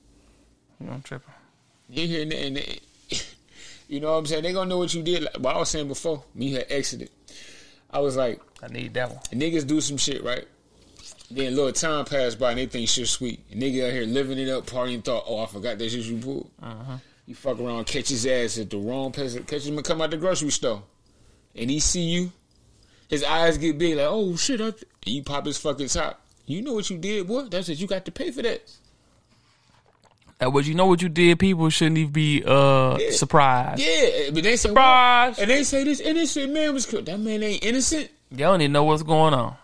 You 0.79 0.87
know, 0.87 0.93
I'm 0.93 1.01
tripping. 1.03 1.33
You 1.87 2.07
hear 2.07 2.23
and, 2.23 2.33
and 2.33 2.79
you 3.87 3.99
know 3.99 4.13
what 4.13 4.17
I'm 4.17 4.25
saying? 4.25 4.41
They 4.41 4.53
gonna 4.53 4.69
know 4.69 4.79
what 4.79 4.93
you 4.95 5.03
did. 5.03 5.23
Like, 5.23 5.37
what 5.39 5.55
I 5.55 5.59
was 5.59 5.69
saying 5.69 5.87
before, 5.87 6.23
me 6.33 6.53
had 6.53 6.65
exited. 6.69 7.11
I 7.91 7.99
was 7.99 8.15
like, 8.15 8.41
I 8.63 8.67
need 8.69 8.95
that 8.95 9.11
one. 9.11 9.19
niggas 9.31 9.67
do 9.67 9.79
some 9.79 9.97
shit, 9.97 10.23
right? 10.23 10.47
Then 11.29 11.53
a 11.53 11.55
little 11.55 11.71
time 11.71 12.05
passed 12.05 12.39
by 12.39 12.51
and 12.51 12.59
they 12.59 12.65
think 12.65 12.89
shit 12.89 13.07
sweet. 13.07 13.43
And 13.51 13.61
nigga 13.61 13.87
out 13.87 13.93
here 13.93 14.05
living 14.05 14.39
it 14.39 14.49
up, 14.49 14.65
partying, 14.65 15.03
thought, 15.03 15.25
oh, 15.27 15.43
I 15.43 15.45
forgot 15.45 15.77
that 15.77 15.89
shit 15.89 16.05
you 16.05 16.17
pulled. 16.17 16.49
Uh-huh. 16.61 16.97
You 17.25 17.35
fuck 17.35 17.59
around, 17.59 17.85
catch 17.85 18.09
his 18.09 18.25
ass 18.25 18.57
at 18.57 18.69
the 18.69 18.77
wrong 18.77 19.11
place, 19.11 19.37
catch 19.47 19.65
him 19.65 19.81
come 19.81 20.01
out 20.01 20.11
the 20.11 20.17
grocery 20.17 20.49
store. 20.49 20.83
And 21.55 21.69
he 21.69 21.79
see 21.79 22.01
you, 22.01 22.31
his 23.07 23.23
eyes 23.23 23.57
get 23.57 23.77
big, 23.77 23.95
like, 23.97 24.07
oh 24.09 24.35
shit, 24.35 24.59
I 24.59 24.71
th-. 24.71 24.83
and 25.05 25.15
you 25.15 25.23
pop 25.23 25.45
his 25.45 25.57
fucking 25.57 25.87
top. 25.87 26.19
You 26.45 26.61
know 26.61 26.73
what 26.73 26.89
you 26.89 26.97
did, 26.97 27.25
boy? 27.27 27.43
That's 27.43 27.69
it. 27.69 27.79
You 27.79 27.87
got 27.87 28.03
to 28.05 28.11
pay 28.11 28.31
for 28.31 28.41
that. 28.41 28.61
Uh, 30.41 30.49
but 30.51 30.65
you 30.65 30.73
know 30.73 30.87
what 30.87 31.01
you 31.01 31.07
did? 31.07 31.39
People 31.39 31.69
shouldn't 31.69 31.97
even 31.97 32.11
be 32.11 32.43
uh 32.45 32.97
Yeah. 32.99 33.11
surprised. 33.11 33.81
Yeah, 33.81 34.29
but 34.33 34.43
they 34.43 34.57
say, 34.57 34.67
Surprise! 34.69 35.39
and 35.39 35.49
they 35.49 35.63
say 35.63 35.85
this 35.85 36.01
innocent 36.01 36.51
man 36.51 36.73
was 36.73 36.85
killed. 36.85 37.05
That 37.05 37.19
man 37.19 37.41
ain't 37.43 37.63
innocent. 37.63 38.09
They 38.31 38.43
don't 38.43 38.59
even 38.59 38.73
know 38.73 38.83
what's 38.83 39.03
going 39.03 39.33
on. 39.33 39.55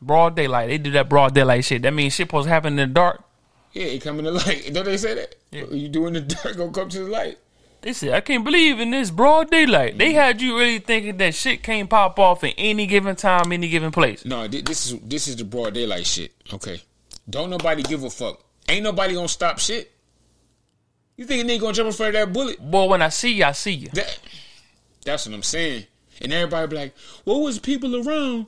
Broad 0.00 0.36
daylight. 0.36 0.68
They 0.68 0.78
do 0.78 0.92
that 0.92 1.08
broad 1.08 1.34
daylight 1.34 1.64
shit. 1.64 1.82
That 1.82 1.92
means 1.92 2.12
shit 2.14 2.28
supposed 2.28 2.44
to 2.46 2.50
happen 2.50 2.78
in 2.78 2.88
the 2.88 2.94
dark. 2.94 3.24
Yeah, 3.72 3.98
come 3.98 4.18
in 4.18 4.24
the 4.24 4.32
light. 4.46 4.70
Don't 4.72 4.84
they 4.84 4.96
say 4.96 5.14
that? 5.14 5.34
Yeah. 5.50 5.64
You 5.70 5.88
do 5.88 6.06
in 6.06 6.14
the 6.14 6.20
dark, 6.20 6.56
gonna 6.56 6.72
come 6.72 6.88
to 6.90 7.00
the 7.00 7.10
light. 7.10 7.38
They 7.80 7.92
said, 7.92 8.12
I 8.12 8.20
can't 8.20 8.44
believe 8.44 8.80
in 8.80 8.90
this 8.90 9.10
broad 9.10 9.50
daylight. 9.50 9.98
They 9.98 10.08
mm-hmm. 10.08 10.16
had 10.16 10.42
you 10.42 10.58
really 10.58 10.80
thinking 10.80 11.16
that 11.18 11.34
shit 11.34 11.62
can't 11.62 11.88
pop 11.88 12.18
off 12.18 12.42
in 12.42 12.52
any 12.58 12.86
given 12.86 13.14
time, 13.14 13.52
any 13.52 13.68
given 13.68 13.92
place. 13.92 14.24
No, 14.24 14.48
thi- 14.48 14.62
this 14.62 14.90
is 14.90 15.00
this 15.00 15.28
is 15.28 15.36
the 15.36 15.44
broad 15.44 15.74
daylight 15.74 16.06
shit. 16.06 16.32
Okay, 16.52 16.82
don't 17.30 17.50
nobody 17.50 17.82
give 17.82 18.02
a 18.02 18.10
fuck. 18.10 18.42
Ain't 18.68 18.82
nobody 18.82 19.14
gonna 19.14 19.28
stop 19.28 19.58
shit. 19.60 19.92
You 21.16 21.24
think 21.24 21.44
a 21.44 21.46
nigga 21.48 21.60
gonna 21.60 21.72
jump 21.72 21.86
in 21.86 21.92
front 21.92 22.14
of 22.14 22.20
that 22.20 22.32
bullet? 22.32 22.58
Boy, 22.58 22.86
when 22.86 23.02
I 23.02 23.10
see 23.10 23.32
you, 23.32 23.44
I 23.44 23.52
see 23.52 23.72
you. 23.72 23.88
That, 23.92 24.18
that's 25.04 25.26
what 25.26 25.34
I'm 25.34 25.42
saying. 25.42 25.86
And 26.20 26.32
everybody 26.32 26.66
be 26.66 26.76
like, 26.76 26.94
"What 27.22 27.38
was 27.38 27.60
people 27.60 27.94
around? 27.96 28.46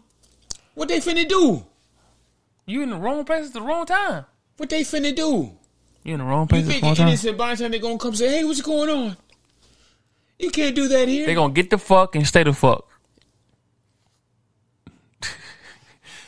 What 0.74 0.88
they 0.88 0.98
finna 0.98 1.28
do? 1.28 1.66
You 2.66 2.82
in 2.82 2.90
the 2.90 2.96
wrong 2.96 3.24
place 3.24 3.48
at 3.48 3.52
the 3.52 3.62
wrong 3.62 3.86
time. 3.86 4.24
What 4.61 4.68
they 4.68 4.82
finna 4.82 5.16
do? 5.16 5.50
You 6.04 6.12
in 6.12 6.18
the 6.18 6.24
wrong 6.26 6.46
place 6.46 6.64
at 6.64 6.66
the 6.66 6.72
think 6.72 6.82
wrong 6.84 6.94
time. 6.94 7.08
innocent 7.08 7.38
by 7.38 7.54
the 7.54 7.62
time 7.62 7.72
they 7.72 7.78
gonna 7.78 7.96
come 7.96 8.14
say, 8.14 8.28
"Hey, 8.28 8.44
what's 8.44 8.61
going 8.61 8.90
on?" 8.90 9.16
You 10.38 10.50
can't 10.50 10.76
do 10.76 10.86
that 10.88 11.08
here. 11.08 11.24
They 11.24 11.32
gonna 11.32 11.54
get 11.54 11.70
the 11.70 11.78
fuck 11.78 12.14
and 12.14 12.26
stay 12.26 12.42
the 12.42 12.52
fuck. 12.52 12.86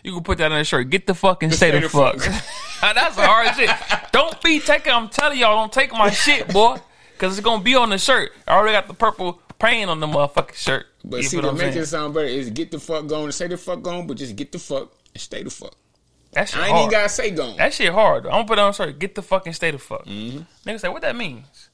you 0.02 0.14
can 0.14 0.22
put 0.22 0.38
that 0.38 0.50
on 0.50 0.58
a 0.58 0.64
shirt. 0.64 0.88
Get 0.88 1.06
the 1.06 1.12
fuck 1.12 1.42
and 1.42 1.52
stay, 1.52 1.78
the, 1.78 1.86
fuck. 1.90 2.16
That's 2.80 3.16
the 3.16 3.26
hard 3.26 3.54
shit. 3.54 3.68
Don't 4.12 4.40
be 4.42 4.60
taking. 4.60 4.94
I'm 4.94 5.10
telling 5.10 5.38
y'all, 5.38 5.54
don't 5.54 5.70
take 5.70 5.92
my 5.92 6.08
shit, 6.08 6.48
boy, 6.48 6.78
because 7.12 7.36
it's 7.36 7.44
gonna 7.44 7.62
be 7.62 7.74
on 7.74 7.90
the 7.90 7.98
shirt. 7.98 8.32
I 8.48 8.52
already 8.54 8.72
got 8.72 8.88
the 8.88 8.94
purple 8.94 9.42
paint 9.58 9.90
on 9.90 10.00
the 10.00 10.06
motherfucking 10.06 10.54
shirt. 10.54 10.86
but 11.04 11.18
You 11.18 11.22
see, 11.24 11.36
feel 11.36 11.42
to 11.42 11.46
what 11.48 11.52
I'm 11.52 11.58
make 11.58 11.72
saying? 11.74 11.82
it 11.82 11.86
sound 11.86 12.14
better 12.14 12.28
is 12.28 12.48
get 12.48 12.70
the 12.70 12.80
fuck 12.80 13.06
going. 13.08 13.24
And 13.24 13.34
say 13.34 13.46
the 13.48 13.58
fuck 13.58 13.82
going, 13.82 14.06
but 14.06 14.16
just 14.16 14.36
get 14.36 14.52
the 14.52 14.58
fuck 14.58 14.90
and 15.12 15.20
stay 15.20 15.42
the 15.42 15.50
fuck. 15.50 15.74
That 16.32 16.48
shit 16.48 16.58
I 16.58 16.66
ain't 16.66 16.70
hard. 16.72 16.80
even 16.82 16.90
gotta 16.90 17.08
say 17.08 17.30
gone. 17.30 17.56
That 17.56 17.74
shit 17.74 17.92
hard. 17.92 18.26
I'm 18.26 18.32
gonna 18.32 18.44
put 18.46 18.58
it 18.58 18.62
on 18.62 18.72
shirt. 18.72 18.98
Get 18.98 19.14
the 19.14 19.22
fucking 19.22 19.52
stay 19.52 19.70
the 19.70 19.78
fuck. 19.78 20.04
Mm-hmm. 20.06 20.68
Nigga 20.68 20.80
say 20.80 20.88
what 20.88 21.02
that 21.02 21.16
means. 21.16 21.68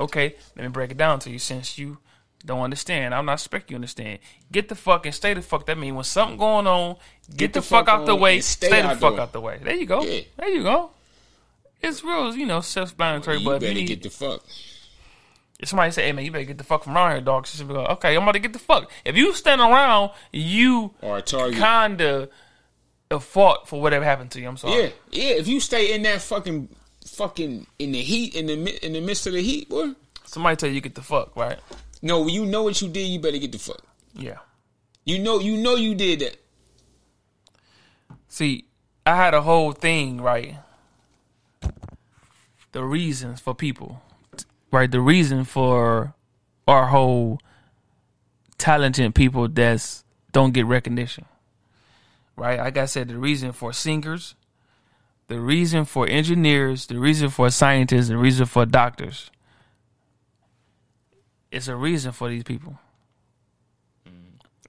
Okay, 0.00 0.34
let 0.56 0.62
me 0.62 0.68
break 0.68 0.90
it 0.90 0.96
down 0.96 1.18
to 1.20 1.30
you 1.30 1.38
since 1.38 1.78
you 1.78 1.98
don't 2.44 2.60
understand. 2.60 3.14
I'm 3.14 3.24
not 3.26 3.34
expecting 3.34 3.74
you 3.74 3.76
to 3.76 3.80
understand. 3.82 4.18
Get 4.50 4.68
the 4.68 4.74
fuck 4.74 5.06
and 5.06 5.14
stay 5.14 5.32
the 5.34 5.42
fuck. 5.42 5.66
That 5.66 5.78
means 5.78 5.94
when 5.94 6.04
something 6.04 6.36
going 6.36 6.66
on, 6.66 6.96
get, 7.36 7.52
the, 7.52 7.62
fuck, 7.62 7.88
out 7.88 8.04
the 8.06 8.16
way. 8.16 8.40
Stay, 8.40 8.66
stay 8.68 8.82
the 8.82 8.96
fuck 8.96 9.14
the 9.16 9.22
out 9.22 9.32
the 9.32 9.40
way. 9.40 9.60
There 9.62 9.74
you 9.74 9.86
go. 9.86 10.02
Yeah. 10.02 10.22
There 10.36 10.48
you 10.48 10.62
go. 10.64 10.90
It's 11.80 12.02
real, 12.02 12.34
you 12.34 12.46
know, 12.46 12.60
self-explanatory. 12.60 13.38
you 13.38 13.44
but 13.44 13.60
better 13.60 13.72
you 13.72 13.80
need, 13.80 13.86
get 13.88 14.02
the 14.02 14.10
fuck. 14.10 14.42
if 15.60 15.68
somebody 15.68 15.90
say, 15.92 16.04
"Hey 16.04 16.12
man, 16.12 16.24
you 16.24 16.30
better 16.32 16.44
get 16.44 16.58
the 16.58 16.64
fuck 16.64 16.84
from 16.84 16.96
around 16.96 17.12
here, 17.12 17.20
dog," 17.20 17.46
she 17.46 17.56
should 17.58 17.68
be 17.68 17.74
like, 17.74 17.90
"Okay, 17.90 18.16
I'm 18.16 18.22
about 18.24 18.32
to 18.32 18.38
get 18.40 18.52
the 18.52 18.58
fuck." 18.58 18.90
If 19.04 19.16
you 19.16 19.32
stand 19.34 19.60
around, 19.60 20.10
you 20.32 20.94
Or 21.00 21.18
a 21.18 21.22
target. 21.22 21.58
kinda 21.60 22.28
at 23.12 23.22
fault 23.22 23.68
for 23.68 23.80
whatever 23.80 24.04
happened 24.04 24.30
to 24.32 24.40
you. 24.40 24.48
I'm 24.48 24.56
sorry. 24.56 24.82
Yeah, 24.82 24.88
yeah. 25.10 25.30
If 25.34 25.48
you 25.48 25.60
stay 25.60 25.94
in 25.94 26.02
that 26.02 26.20
fucking, 26.22 26.68
fucking 27.06 27.66
in 27.78 27.92
the 27.92 28.02
heat, 28.02 28.34
in 28.34 28.46
the 28.46 28.84
in 28.84 28.94
the 28.94 29.00
midst 29.00 29.26
of 29.26 29.34
the 29.34 29.42
heat, 29.42 29.68
boy. 29.68 29.92
Somebody 30.24 30.56
tell 30.56 30.70
you 30.70 30.80
get 30.80 30.94
the 30.94 31.02
fuck 31.02 31.36
right. 31.36 31.58
No, 32.00 32.26
you 32.26 32.44
know 32.46 32.64
what 32.64 32.80
you 32.80 32.88
did. 32.88 33.06
You 33.06 33.20
better 33.20 33.38
get 33.38 33.52
the 33.52 33.58
fuck. 33.58 33.82
Yeah. 34.14 34.38
You 35.04 35.18
know, 35.18 35.40
you 35.40 35.56
know 35.56 35.74
you 35.74 35.94
did 35.94 36.20
that. 36.20 36.36
See, 38.28 38.64
I 39.04 39.16
had 39.16 39.34
a 39.34 39.42
whole 39.42 39.72
thing, 39.72 40.20
right? 40.20 40.56
The 42.72 42.82
reasons 42.82 43.40
for 43.40 43.54
people, 43.54 44.02
right? 44.70 44.90
The 44.90 45.00
reason 45.00 45.44
for 45.44 46.14
our 46.66 46.86
whole 46.86 47.40
talented 48.58 49.14
people 49.14 49.48
that's 49.48 50.04
don't 50.32 50.52
get 50.52 50.66
recognition, 50.66 51.26
right? 52.42 52.58
Like 52.58 52.76
I 52.76 52.86
said, 52.86 53.06
the 53.06 53.16
reason 53.16 53.52
for 53.52 53.72
singers, 53.72 54.34
the 55.28 55.38
reason 55.38 55.84
for 55.84 56.08
engineers, 56.08 56.86
the 56.86 56.98
reason 56.98 57.28
for 57.28 57.48
scientists, 57.50 58.08
the 58.08 58.18
reason 58.18 58.46
for 58.46 58.66
doctors. 58.66 59.30
It's 61.52 61.68
a 61.68 61.76
reason 61.76 62.10
for 62.10 62.28
these 62.28 62.42
people. 62.42 62.78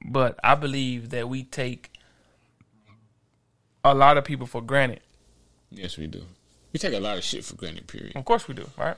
But 0.06 0.40
I 0.44 0.54
believe 0.54 1.10
that 1.10 1.28
we 1.28 1.44
take 1.44 1.92
a 3.84 3.96
lot 3.96 4.18
of 4.18 4.24
people 4.24 4.46
for 4.46 4.62
granted. 4.62 5.00
Yes, 5.72 5.98
we 5.98 6.06
do. 6.06 6.24
We 6.74 6.78
take 6.78 6.94
a 6.94 7.00
lot 7.00 7.18
of 7.18 7.24
shit 7.24 7.44
for 7.44 7.56
granted. 7.56 7.88
Period. 7.88 8.16
Of 8.16 8.24
course 8.24 8.48
we 8.48 8.54
do, 8.54 8.70
right? 8.78 8.98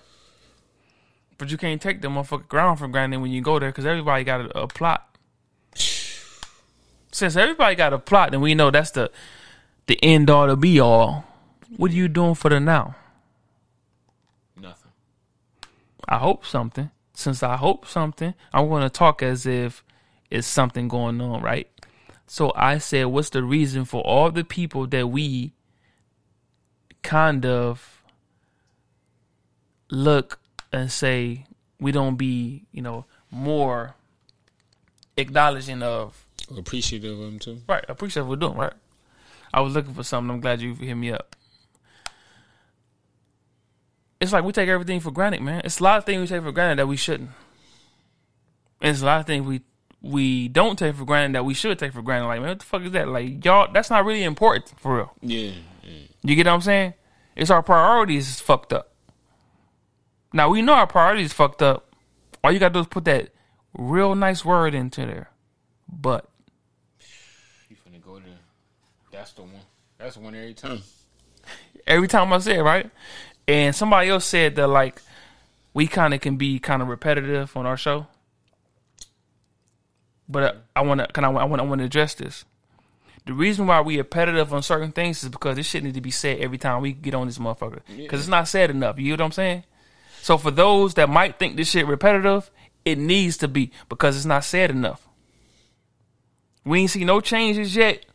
But 1.37 1.49
you 1.49 1.57
can't 1.57 1.81
take 1.81 2.01
the 2.01 2.09
motherfucking 2.09 2.49
ground 2.49 2.79
for 2.79 2.89
granted 2.89 3.21
when 3.21 3.31
you 3.31 3.41
go 3.41 3.57
there 3.57 3.69
because 3.69 3.85
everybody 3.85 4.25
got 4.25 4.41
a, 4.41 4.63
a 4.63 4.67
plot. 4.67 5.14
Since 7.15 7.37
everybody 7.37 7.75
got 7.75 7.93
a 7.93 7.97
plot, 7.97 8.31
then 8.31 8.41
we 8.41 8.55
know 8.55 8.71
that's 8.71 8.91
the 8.91 9.09
the 9.87 9.97
end 10.03 10.29
all 10.29 10.47
to 10.47 10.57
be 10.57 10.81
all. 10.81 11.23
What 11.77 11.91
are 11.91 11.95
you 11.95 12.09
doing 12.09 12.35
for 12.35 12.49
the 12.49 12.59
now? 12.59 12.97
Nothing. 14.59 14.91
I 16.09 16.17
hope 16.17 16.45
something. 16.45 16.91
Since 17.13 17.41
I 17.41 17.55
hope 17.55 17.87
something, 17.87 18.33
I'm 18.51 18.67
going 18.67 18.83
to 18.83 18.89
talk 18.89 19.23
as 19.23 19.45
if 19.45 19.81
it's 20.29 20.45
something 20.45 20.89
going 20.89 21.21
on, 21.21 21.41
right? 21.41 21.69
So 22.27 22.51
I 22.53 22.79
said, 22.79 23.05
what's 23.05 23.29
the 23.29 23.43
reason 23.43 23.85
for 23.85 24.01
all 24.01 24.29
the 24.29 24.43
people 24.43 24.85
that 24.87 25.07
we 25.07 25.53
kind 27.01 27.45
of 27.45 28.03
look 29.89 30.39
and 30.73 30.91
say 30.91 31.45
we 31.79 31.93
don't 31.93 32.17
be, 32.17 32.65
you 32.73 32.81
know, 32.81 33.05
more 33.31 33.95
acknowledging 35.15 35.81
of, 35.81 36.24
Appreciative 36.57 37.13
of 37.13 37.19
them 37.25 37.39
too. 37.39 37.61
right? 37.67 37.83
Appreciate 37.87 38.23
what 38.23 38.29
we're 38.31 38.35
doing, 38.47 38.55
right? 38.57 38.73
I 39.53 39.61
was 39.61 39.73
looking 39.73 39.93
for 39.93 40.03
something. 40.03 40.29
I'm 40.33 40.41
glad 40.41 40.61
you 40.61 40.75
hit 40.75 40.95
me 40.95 41.11
up. 41.11 41.35
It's 44.19 44.31
like 44.33 44.43
we 44.43 44.51
take 44.51 44.69
everything 44.69 44.99
for 44.99 45.11
granted, 45.11 45.41
man. 45.41 45.61
It's 45.65 45.79
a 45.79 45.83
lot 45.83 45.97
of 45.97 46.05
things 46.05 46.21
we 46.21 46.35
take 46.35 46.43
for 46.43 46.51
granted 46.51 46.79
that 46.79 46.87
we 46.87 46.97
shouldn't. 46.97 47.29
And 48.81 48.91
it's 48.91 49.01
a 49.01 49.05
lot 49.05 49.19
of 49.19 49.25
things 49.25 49.45
we 49.45 49.61
we 50.01 50.47
don't 50.49 50.77
take 50.77 50.95
for 50.95 51.05
granted 51.05 51.35
that 51.35 51.45
we 51.45 51.53
should 51.55 51.79
take 51.79 51.91
for 51.93 52.01
granted. 52.01 52.27
Like, 52.27 52.39
man, 52.41 52.49
what 52.49 52.59
the 52.59 52.65
fuck 52.65 52.83
is 52.83 52.91
that? 52.91 53.07
Like, 53.07 53.43
y'all, 53.43 53.71
that's 53.73 53.89
not 53.89 54.05
really 54.05 54.23
important 54.23 54.71
for 54.79 54.97
real. 54.97 55.13
Yeah. 55.21 55.51
You 56.23 56.35
get 56.35 56.45
what 56.45 56.53
I'm 56.53 56.61
saying? 56.61 56.93
It's 57.35 57.49
our 57.49 57.63
priorities 57.63 58.29
is 58.29 58.39
fucked 58.39 58.71
up. 58.73 58.91
Now 60.33 60.49
we 60.49 60.61
know 60.61 60.73
our 60.73 60.87
priorities 60.87 61.33
fucked 61.33 61.61
up. 61.61 61.93
All 62.43 62.51
you 62.51 62.59
gotta 62.59 62.73
do 62.73 62.79
is 62.81 62.87
put 62.87 63.05
that 63.05 63.29
real 63.77 64.15
nice 64.15 64.43
word 64.45 64.73
into 64.75 65.05
there. 65.05 65.29
But 65.91 66.29
You 67.69 67.75
finna 67.75 68.01
go 68.01 68.19
there. 68.19 68.39
That's 69.15 69.31
the 69.31 69.43
one. 69.43 69.51
That's 69.97 70.15
the 70.15 70.21
one 70.21 70.35
every 70.35 70.53
time. 70.53 70.81
every 71.87 72.07
time 72.07 72.33
I 72.33 72.39
say 72.39 72.57
it, 72.57 72.61
right? 72.61 72.89
And 73.47 73.73
somebody 73.73 74.09
else 74.09 74.25
said 74.25 74.55
that 74.57 74.67
like 74.67 75.01
we 75.73 75.87
kind 75.87 76.13
of 76.13 76.19
can 76.19 76.35
be 76.35 76.59
kind 76.59 76.81
of 76.81 76.89
repetitive 76.89 77.55
on 77.55 77.65
our 77.65 77.77
show. 77.77 78.07
But 80.27 80.43
uh, 80.43 80.53
I 80.75 80.81
want 80.81 80.99
to, 80.99 81.07
can 81.07 81.23
I, 81.23 81.29
I 81.29 81.45
want, 81.45 81.61
I 81.61 81.65
want 81.65 81.79
to 81.79 81.85
address 81.85 82.13
this. 82.15 82.43
The 83.25 83.33
reason 83.33 83.67
why 83.67 83.81
we 83.81 83.97
repetitive 83.97 84.53
on 84.53 84.61
certain 84.61 84.91
things 84.91 85.23
is 85.23 85.29
because 85.29 85.55
this 85.55 85.65
shit 85.65 85.83
need 85.83 85.93
to 85.93 86.01
be 86.01 86.11
said 86.11 86.39
every 86.39 86.57
time 86.57 86.81
we 86.81 86.91
get 86.91 87.15
on 87.15 87.27
this 87.27 87.37
motherfucker. 87.37 87.79
Because 87.95 88.19
it's 88.19 88.29
not 88.29 88.47
said 88.47 88.69
enough. 88.69 88.99
You 88.99 89.15
know 89.15 89.23
what 89.23 89.27
I'm 89.27 89.31
saying? 89.31 89.63
So 90.21 90.37
for 90.37 90.51
those 90.51 90.95
that 90.95 91.09
might 91.09 91.39
think 91.39 91.55
this 91.55 91.69
shit 91.69 91.87
repetitive, 91.87 92.51
it 92.83 92.97
needs 92.97 93.37
to 93.37 93.47
be 93.47 93.71
because 93.87 94.15
it's 94.17 94.25
not 94.25 94.43
said 94.43 94.71
enough. 94.71 95.07
We 96.65 96.81
ain't 96.81 96.91
see 96.91 97.05
no 97.05 97.21
changes 97.21 97.75
yet, 97.75 98.05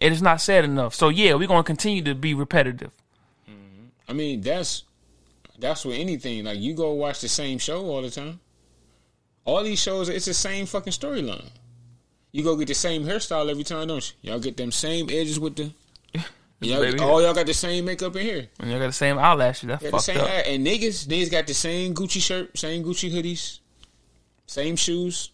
and 0.00 0.12
it's 0.12 0.22
not 0.22 0.40
said 0.40 0.64
enough. 0.64 0.94
So 0.94 1.08
yeah, 1.08 1.34
we're 1.34 1.48
gonna 1.48 1.62
continue 1.62 2.02
to 2.02 2.14
be 2.14 2.34
repetitive. 2.34 2.90
I 4.08 4.12
mean, 4.12 4.40
that's 4.40 4.84
that's 5.58 5.84
with 5.84 5.96
anything. 5.98 6.44
Like 6.44 6.58
you 6.58 6.74
go 6.74 6.92
watch 6.92 7.20
the 7.20 7.28
same 7.28 7.58
show 7.58 7.84
all 7.86 8.02
the 8.02 8.10
time. 8.10 8.40
All 9.44 9.62
these 9.62 9.80
shows, 9.80 10.08
it's 10.08 10.24
the 10.26 10.34
same 10.34 10.66
fucking 10.66 10.92
storyline. 10.92 11.50
You 12.32 12.42
go 12.42 12.56
get 12.56 12.68
the 12.68 12.74
same 12.74 13.04
hairstyle 13.04 13.50
every 13.50 13.62
time, 13.64 13.88
don't 13.88 14.14
you? 14.22 14.30
Y'all 14.30 14.40
get 14.40 14.56
them 14.56 14.72
same 14.72 15.08
edges 15.10 15.38
with 15.38 15.56
the. 15.56 15.70
Y'all, 16.60 17.02
all 17.02 17.20
y'all 17.20 17.34
got 17.34 17.44
the 17.46 17.52
same 17.52 17.84
makeup 17.84 18.16
in 18.16 18.22
here. 18.22 18.46
And 18.58 18.70
y'all 18.70 18.78
got 18.78 18.86
the 18.86 18.92
same 18.92 19.18
eyelashes. 19.18 19.68
That's 19.68 19.82
Got 19.82 19.90
the 19.92 19.98
fucked 19.98 20.18
up. 20.18 20.28
hair. 20.28 20.44
And 20.46 20.66
niggas, 20.66 21.06
niggas 21.06 21.30
got 21.30 21.46
the 21.46 21.52
same 21.52 21.94
Gucci 21.94 22.22
shirt, 22.22 22.56
same 22.56 22.82
Gucci 22.82 23.12
hoodies, 23.12 23.58
same 24.46 24.76
shoes. 24.76 25.30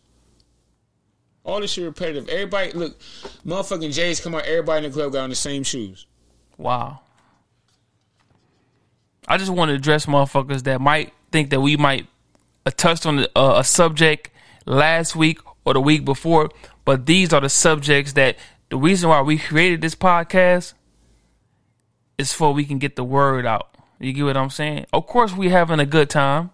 All 1.44 1.60
this 1.60 1.72
shit 1.72 1.84
repetitive. 1.84 2.28
Everybody, 2.28 2.72
look, 2.72 2.98
motherfucking 3.46 3.92
Jays 3.92 4.20
come 4.20 4.34
out. 4.34 4.44
Everybody 4.44 4.86
in 4.86 4.92
the 4.92 4.96
club 4.96 5.12
got 5.12 5.24
on 5.24 5.30
the 5.30 5.36
same 5.36 5.62
shoes. 5.62 6.06
Wow. 6.58 7.00
I 9.26 9.38
just 9.38 9.50
want 9.50 9.70
to 9.70 9.74
address 9.74 10.06
motherfuckers 10.06 10.64
that 10.64 10.80
might 10.80 11.12
think 11.32 11.50
that 11.50 11.60
we 11.60 11.76
might 11.76 12.06
uh, 12.66 12.70
touched 12.70 13.06
on 13.06 13.20
uh, 13.34 13.54
a 13.56 13.64
subject 13.64 14.30
last 14.66 15.16
week 15.16 15.38
or 15.64 15.72
the 15.72 15.80
week 15.80 16.04
before, 16.04 16.50
but 16.84 17.06
these 17.06 17.32
are 17.32 17.40
the 17.40 17.48
subjects 17.48 18.14
that 18.14 18.36
the 18.68 18.76
reason 18.76 19.08
why 19.08 19.22
we 19.22 19.38
created 19.38 19.80
this 19.80 19.94
podcast 19.94 20.74
is 22.18 22.32
for 22.32 22.52
we 22.52 22.64
can 22.64 22.78
get 22.78 22.96
the 22.96 23.04
word 23.04 23.46
out. 23.46 23.76
You 23.98 24.12
get 24.12 24.24
what 24.24 24.36
I'm 24.36 24.50
saying? 24.50 24.86
Of 24.92 25.06
course, 25.06 25.34
we 25.34 25.48
having 25.48 25.80
a 25.80 25.86
good 25.86 26.10
time, 26.10 26.50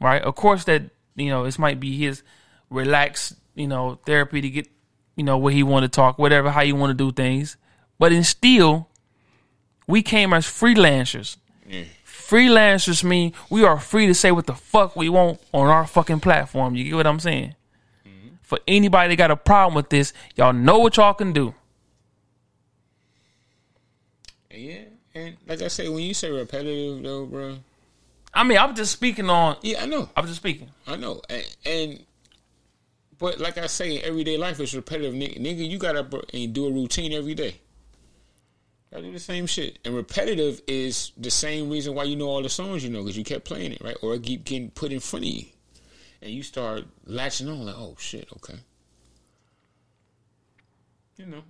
right? 0.00 0.22
Of 0.22 0.34
course, 0.34 0.64
that 0.64 0.82
you 1.16 1.28
know 1.28 1.44
this 1.44 1.58
might 1.58 1.78
be 1.78 1.96
his 1.96 2.22
relaxed, 2.70 3.34
you 3.58 3.66
know, 3.66 3.98
therapy 4.06 4.40
to 4.40 4.48
get, 4.48 4.68
you 5.16 5.24
know, 5.24 5.36
what 5.36 5.52
he 5.52 5.62
want 5.62 5.82
to 5.82 5.88
talk, 5.88 6.18
whatever, 6.18 6.50
how 6.50 6.62
you 6.62 6.76
want 6.76 6.90
to 6.90 6.94
do 6.94 7.12
things. 7.12 7.56
But 7.98 8.12
in 8.12 8.22
still, 8.22 8.88
we 9.86 10.02
came 10.02 10.32
as 10.32 10.46
freelancers. 10.46 11.36
Freelancers 12.06 13.02
mean 13.02 13.32
we 13.50 13.64
are 13.64 13.80
free 13.80 14.06
to 14.06 14.14
say 14.14 14.30
what 14.30 14.46
the 14.46 14.54
fuck 14.54 14.94
we 14.94 15.08
want 15.08 15.40
on 15.52 15.68
our 15.68 15.86
fucking 15.86 16.20
platform. 16.20 16.76
You 16.76 16.84
get 16.84 16.94
what 16.94 17.06
I'm 17.06 17.20
saying? 17.20 17.54
Mm-hmm. 18.06 18.28
For 18.42 18.58
anybody 18.68 19.08
that 19.08 19.16
got 19.16 19.30
a 19.30 19.36
problem 19.36 19.74
with 19.74 19.88
this, 19.88 20.12
y'all 20.36 20.52
know 20.52 20.78
what 20.78 20.96
y'all 20.96 21.14
can 21.14 21.32
do. 21.32 21.54
Yeah, 24.50 24.80
and 25.14 25.36
like 25.46 25.62
I 25.62 25.68
say, 25.68 25.88
when 25.88 26.02
you 26.02 26.14
say 26.14 26.30
repetitive, 26.30 27.02
though, 27.02 27.26
bro. 27.26 27.58
I 28.34 28.44
mean, 28.44 28.58
I'm 28.58 28.74
just 28.74 28.92
speaking 28.92 29.30
on. 29.30 29.56
Yeah, 29.62 29.82
I 29.82 29.86
know, 29.86 30.10
I'm 30.16 30.26
just 30.26 30.36
speaking. 30.36 30.68
I 30.86 30.96
know, 30.96 31.22
and, 31.30 31.56
and 31.64 32.04
but 33.18 33.40
like 33.40 33.58
I 33.58 33.66
say, 33.66 33.96
in 33.96 34.04
everyday 34.04 34.36
life 34.36 34.60
is 34.60 34.74
repetitive, 34.74 35.14
nigga. 35.14 35.40
Nigga, 35.40 35.68
you 35.68 35.78
gotta 35.78 36.06
and 36.32 36.52
do 36.52 36.66
a 36.66 36.70
routine 36.70 37.12
every 37.12 37.34
day. 37.34 37.56
I 38.94 39.00
do 39.00 39.12
the 39.12 39.18
same 39.18 39.46
shit, 39.46 39.78
and 39.84 39.94
repetitive 39.94 40.62
is 40.66 41.12
the 41.16 41.30
same 41.30 41.68
reason 41.68 41.94
why 41.94 42.04
you 42.04 42.16
know 42.16 42.28
all 42.28 42.42
the 42.42 42.48
songs 42.48 42.82
you 42.82 42.88
know 42.88 43.02
because 43.02 43.18
you 43.18 43.24
kept 43.24 43.44
playing 43.44 43.72
it, 43.72 43.82
right? 43.82 43.96
Or 44.02 44.14
it 44.14 44.22
keep 44.22 44.44
getting 44.44 44.70
put 44.70 44.92
in 44.92 45.00
front 45.00 45.26
of 45.26 45.30
you, 45.30 45.44
and 46.22 46.30
you 46.30 46.42
start 46.42 46.84
latching 47.04 47.48
on 47.48 47.66
like, 47.66 47.74
oh 47.76 47.96
shit, 47.98 48.28
okay, 48.36 48.58
you 51.16 51.26
know. 51.26 51.42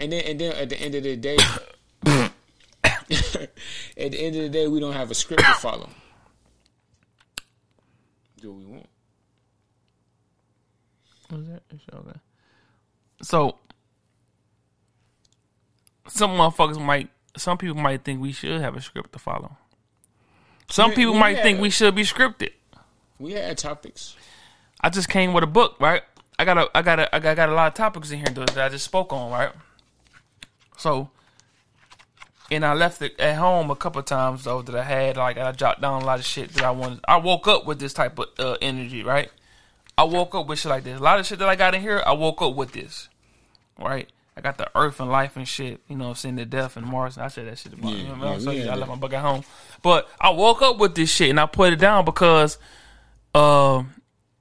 And 0.00 0.12
then, 0.12 0.24
and 0.24 0.40
then 0.40 0.52
at 0.52 0.68
the 0.68 0.80
end 0.80 0.94
of 0.94 1.02
the 1.02 1.16
day, 1.16 1.36
at 2.04 3.08
the 3.08 4.20
end 4.20 4.36
of 4.36 4.42
the 4.42 4.48
day, 4.48 4.66
we 4.66 4.80
don't 4.80 4.92
have 4.94 5.10
a 5.10 5.14
script 5.14 5.44
to 5.44 5.52
follow. 5.54 5.90
Do 8.40 8.52
what 8.52 8.58
we 8.58 8.66
want. 8.66 8.86
Was 11.30 11.48
okay? 11.94 12.18
So 13.22 13.58
some 16.06 16.30
motherfuckers 16.32 16.82
might, 16.82 17.10
some 17.36 17.58
people 17.58 17.76
might 17.76 18.02
think 18.02 18.20
we 18.20 18.32
should 18.32 18.60
have 18.60 18.76
a 18.76 18.80
script 18.80 19.12
to 19.12 19.18
follow. 19.18 19.56
Some 20.70 20.90
Yeah, 20.90 20.96
people 20.96 21.12
we 21.14 21.18
might 21.18 21.42
think 21.42 21.60
we 21.60 21.70
should 21.70 21.94
be 21.94 22.02
scripted. 22.02 22.52
We 23.18 23.32
had 23.32 23.58
topics. 23.58 24.16
I 24.80 24.90
just 24.90 25.08
came 25.08 25.32
with 25.32 25.44
a 25.44 25.48
book, 25.48 25.76
right? 25.80 26.02
I 26.38 26.44
got 26.44 26.56
a, 26.58 26.70
I 26.76 26.82
got 26.82 27.00
a, 27.00 27.14
I 27.14 27.18
got, 27.18 27.36
got 27.36 27.48
a 27.48 27.54
lot 27.54 27.68
of 27.68 27.74
topics 27.74 28.10
in 28.10 28.18
here 28.18 28.28
that 28.28 28.56
I 28.56 28.68
just 28.68 28.84
spoke 28.84 29.12
on, 29.12 29.32
right? 29.32 29.50
So, 30.76 31.10
and 32.50 32.64
I 32.64 32.74
left 32.74 33.02
it 33.02 33.18
at 33.18 33.36
home 33.36 33.70
a 33.70 33.76
couple 33.76 33.98
of 33.98 34.04
times 34.06 34.44
though 34.44 34.62
that 34.62 34.74
I 34.74 34.84
had 34.84 35.16
like 35.16 35.36
I 35.36 35.50
jotted 35.52 35.82
down 35.82 36.02
a 36.02 36.04
lot 36.04 36.20
of 36.20 36.24
shit 36.24 36.50
that 36.54 36.64
I 36.64 36.70
wanted. 36.70 37.00
I 37.08 37.16
woke 37.16 37.48
up 37.48 37.66
with 37.66 37.80
this 37.80 37.92
type 37.92 38.18
of 38.18 38.26
uh, 38.38 38.56
energy, 38.62 39.02
right? 39.02 39.30
I 39.98 40.04
woke 40.04 40.34
up 40.34 40.46
with 40.46 40.60
shit 40.60 40.70
like 40.70 40.84
this. 40.84 40.98
A 40.98 41.02
lot 41.02 41.18
of 41.18 41.26
shit 41.26 41.38
that 41.40 41.48
I 41.48 41.56
got 41.56 41.74
in 41.74 41.82
here, 41.82 42.02
I 42.06 42.12
woke 42.12 42.40
up 42.40 42.54
with 42.54 42.72
this, 42.72 43.08
right? 43.78 44.08
I 44.36 44.40
got 44.40 44.56
the 44.56 44.70
earth 44.74 45.00
and 45.00 45.10
life 45.10 45.36
and 45.36 45.46
shit, 45.46 45.80
you 45.88 45.96
know, 45.96 46.04
what 46.04 46.10
I'm 46.10 46.16
saying 46.16 46.36
the 46.36 46.46
death 46.46 46.76
and 46.76 46.86
Mars. 46.86 47.18
I 47.18 47.28
said 47.28 47.48
that 47.48 47.58
shit 47.58 47.72
about 47.72 47.92
Yeah, 47.92 47.98
you 47.98 48.04
know, 48.04 48.14
yeah, 48.14 48.18
what 48.20 48.28
I'm 48.28 48.40
saying? 48.40 48.62
we 48.62 48.68
I 48.68 48.74
left 48.76 48.88
my 48.88 48.96
book 48.96 49.12
at 49.12 49.20
home, 49.20 49.42
but 49.82 50.08
I 50.20 50.30
woke 50.30 50.62
up 50.62 50.78
with 50.78 50.94
this 50.94 51.10
shit 51.10 51.28
and 51.28 51.40
I 51.40 51.46
put 51.46 51.72
it 51.72 51.76
down 51.76 52.04
because, 52.04 52.56
um. 53.34 53.94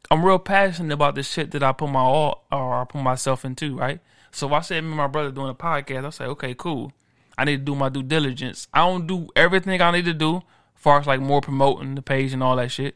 I'm 0.10 0.26
real 0.26 0.40
passionate 0.40 0.94
about 0.94 1.16
the 1.16 1.24
shit 1.24 1.52
that 1.52 1.64
I 1.64 1.74
put 1.74 1.90
my 1.90 2.00
all 2.00 2.46
or 2.50 2.82
I 2.82 2.86
put 2.86 3.02
myself 3.02 3.44
into, 3.44 3.76
right? 3.76 4.00
So 4.32 4.54
I 4.54 4.62
said 4.62 4.82
me 4.84 4.92
and 4.92 4.98
my 4.98 5.08
brother 5.08 5.32
doing 5.32 5.50
a 5.50 5.54
podcast, 5.54 6.06
I 6.06 6.10
say, 6.12 6.26
okay, 6.26 6.54
cool. 6.54 6.94
I 7.38 7.44
need 7.44 7.58
to 7.58 7.64
do 7.66 7.76
my 7.76 7.90
due 7.90 8.04
diligence. 8.04 8.68
I 8.74 8.88
don't 8.88 9.06
do 9.06 9.28
everything 9.36 9.82
I 9.82 9.92
need 9.92 10.06
to 10.06 10.14
do, 10.14 10.38
as 10.38 10.44
far 10.76 11.00
as 11.00 11.08
like 11.08 11.20
more 11.20 11.42
promoting 11.42 11.96
the 11.96 12.02
page 12.02 12.32
and 12.32 12.42
all 12.42 12.56
that 12.56 12.72
shit. 12.72 12.96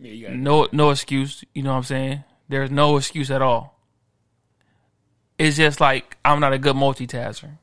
Yeah, 0.00 0.34
No 0.34 0.68
no 0.72 0.90
excuse, 0.90 1.44
you 1.54 1.62
know 1.62 1.70
what 1.70 1.78
I'm 1.78 1.82
saying? 1.84 2.24
There's 2.48 2.70
no 2.70 2.96
excuse 2.96 3.30
at 3.30 3.42
all. 3.42 3.78
It's 5.38 5.56
just 5.56 5.80
like 5.80 6.16
I'm 6.24 6.40
not 6.40 6.52
a 6.52 6.58
good 6.58 6.76
multitasker. 6.76 7.58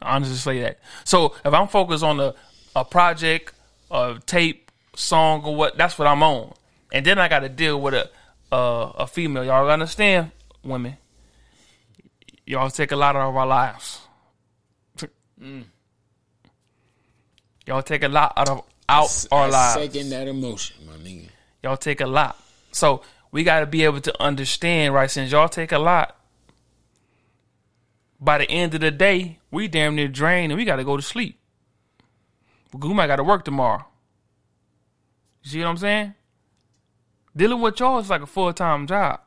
I 0.00 0.16
honestly 0.16 0.36
say 0.36 0.60
that. 0.62 0.78
So 1.04 1.34
if 1.44 1.52
I'm 1.52 1.68
focused 1.68 2.04
on 2.04 2.18
a 2.20 2.34
a 2.74 2.84
project, 2.84 3.52
a 3.90 4.18
tape, 4.24 4.70
song, 4.94 5.42
or 5.44 5.54
what, 5.54 5.76
that's 5.76 5.98
what 5.98 6.08
I'm 6.08 6.22
on. 6.22 6.54
And 6.92 7.04
then 7.04 7.18
I 7.18 7.28
got 7.28 7.40
to 7.40 7.48
deal 7.48 7.80
with 7.80 7.94
a 7.94 8.10
uh, 8.54 8.92
a 8.96 9.06
female. 9.06 9.44
Y'all 9.44 9.68
understand, 9.70 10.30
women? 10.62 10.96
Y'all 12.46 12.70
take 12.70 12.92
a 12.92 12.96
lot 12.96 13.16
out 13.16 13.28
of 13.28 13.36
our 13.36 13.46
lives. 13.46 14.00
Y'all 17.66 17.82
take 17.82 18.02
a 18.02 18.08
lot 18.08 18.32
out 18.36 18.48
of 18.48 18.62
out 18.92 19.26
our 19.32 19.46
I 19.46 19.50
lives. 19.50 19.92
Second 19.92 20.10
that 20.10 20.28
emotion, 20.28 20.76
my 20.86 20.94
nigga. 20.94 21.28
Y'all 21.62 21.76
take 21.76 22.00
a 22.00 22.06
lot. 22.06 22.36
So 22.72 23.02
we 23.30 23.44
got 23.44 23.60
to 23.60 23.66
be 23.66 23.84
able 23.84 24.00
to 24.00 24.22
understand, 24.22 24.94
right? 24.94 25.10
Since 25.10 25.32
y'all 25.32 25.48
take 25.48 25.72
a 25.72 25.78
lot, 25.78 26.16
by 28.20 28.38
the 28.38 28.50
end 28.50 28.74
of 28.74 28.80
the 28.80 28.90
day, 28.90 29.38
we 29.50 29.68
damn 29.68 29.96
near 29.96 30.08
drained 30.08 30.52
and 30.52 30.58
we 30.58 30.64
got 30.64 30.76
to 30.76 30.84
go 30.84 30.96
to 30.96 31.02
sleep. 31.02 31.38
We 32.72 32.94
might 32.94 33.08
got 33.08 33.16
to 33.16 33.24
work 33.24 33.44
tomorrow. 33.44 33.84
You 35.42 35.50
see 35.50 35.58
what 35.60 35.68
I'm 35.68 35.76
saying? 35.76 36.14
Dealing 37.36 37.60
with 37.60 37.80
y'all 37.80 37.98
is 37.98 38.10
like 38.10 38.22
a 38.22 38.26
full 38.26 38.52
time 38.52 38.86
job. 38.86 39.20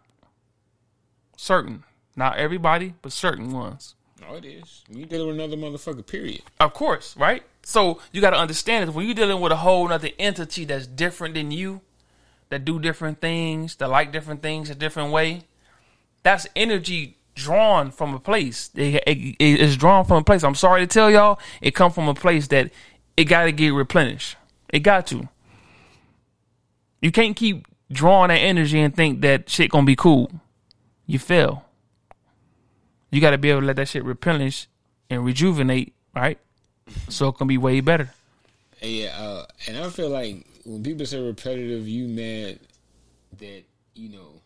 Certain. 1.36 1.84
Not 2.16 2.38
everybody, 2.38 2.94
but 3.02 3.12
certain 3.12 3.52
ones. 3.52 3.95
No, 4.22 4.36
it 4.36 4.46
is. 4.46 4.84
You 4.90 5.06
dealing 5.06 5.28
with 5.28 5.36
another 5.38 5.58
motherfucker. 5.58 6.06
Period. 6.06 6.42
Of 6.60 6.74
course, 6.74 7.16
right? 7.18 7.44
So 7.64 8.00
you 8.12 8.22
got 8.22 8.30
to 8.32 8.38
understand 8.38 8.90
is 8.90 8.96
when 8.96 9.06
you're 9.06 9.16
dealing 9.16 9.42
with 9.42 9.52
a 9.52 9.58
whole 9.58 9.92
other 9.92 10.10
entity 10.18 10.66
that's 10.66 10.88
different 10.88 11.34
than 11.36 11.52
you, 11.52 11.82
that 12.50 12.64
do 12.64 12.80
different 12.80 13.20
things, 13.20 13.76
that 13.78 13.90
like 13.90 14.12
different 14.12 14.42
things 14.42 14.70
a 14.70 14.76
different 14.76 15.12
way, 15.12 15.42
that's 16.24 16.48
energy 16.56 17.18
drawn 17.36 17.92
from 17.92 18.14
a 18.14 18.20
place. 18.20 18.70
It, 18.76 19.04
it- 19.06 19.36
it's 19.40 19.76
drawn 19.76 20.06
from 20.06 20.18
a 20.18 20.24
place. 20.24 20.44
I'm 20.44 20.56
sorry 20.56 20.82
to 20.82 20.88
tell 20.88 21.12
y'all, 21.12 21.40
it 21.62 21.72
come 21.72 21.92
from 21.92 22.08
a 22.08 22.14
place 22.14 22.48
that 22.48 22.72
it 23.18 23.26
got 23.26 23.44
to 23.46 23.52
get 23.52 23.74
replenished. 23.74 24.38
It 24.70 24.80
got 24.80 25.08
to. 25.08 25.28
You 27.02 27.12
can't 27.12 27.36
keep 27.36 27.68
drawing 27.92 28.30
that 28.30 28.38
energy 28.40 28.80
and 28.80 28.96
think 28.96 29.22
that 29.22 29.50
shit 29.50 29.70
gonna 29.72 29.86
be 29.86 29.96
cool. 29.96 30.32
You 31.06 31.20
fail. 31.20 31.65
You 33.16 33.22
got 33.22 33.32
to 33.32 33.38
be 33.38 33.50
able 33.50 33.62
to 33.62 33.68
let 33.68 33.78
that 33.78 33.88
shit 33.88 34.04
replenish 34.04 34.68
and 35.10 35.24
rejuvenate, 35.24 35.94
right? 36.14 36.38
So 37.08 37.30
it 37.30 37.38
can 37.38 37.48
be 37.48 37.58
way 37.58 37.80
better. 37.80 38.14
Yeah, 38.82 39.16
uh, 39.18 39.46
and 39.70 39.78
I 39.78 39.90
feel 39.90 40.10
like 40.10 40.46
when 40.66 40.84
people 40.84 41.06
say 41.06 41.26
repetitive, 41.26 41.88
you 41.88 42.10
mad 42.10 42.60
that 43.38 43.64
you 43.94 44.10
know. 44.10 44.42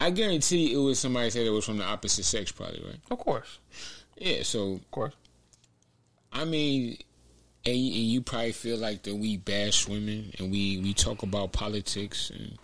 I 0.00 0.10
guarantee 0.10 0.74
it 0.74 0.78
was 0.78 0.98
somebody 0.98 1.30
said 1.30 1.46
it 1.46 1.50
was 1.50 1.64
from 1.64 1.78
the 1.78 1.84
opposite 1.84 2.24
sex, 2.24 2.50
probably 2.50 2.82
right. 2.84 2.98
Of 3.12 3.20
course, 3.20 3.60
Yeah, 4.18 4.42
so 4.42 4.72
of 4.72 4.90
course. 4.90 5.14
I 6.32 6.44
mean, 6.44 6.96
and 7.64 7.76
and 7.76 7.76
you 7.76 8.22
probably 8.22 8.50
feel 8.50 8.76
like 8.76 9.04
that 9.04 9.14
we 9.14 9.36
bash 9.36 9.86
women 9.86 10.32
and 10.40 10.50
we 10.50 10.78
we 10.78 10.94
talk 10.94 11.22
about 11.22 11.52
politics 11.52 12.28
and 12.30 12.58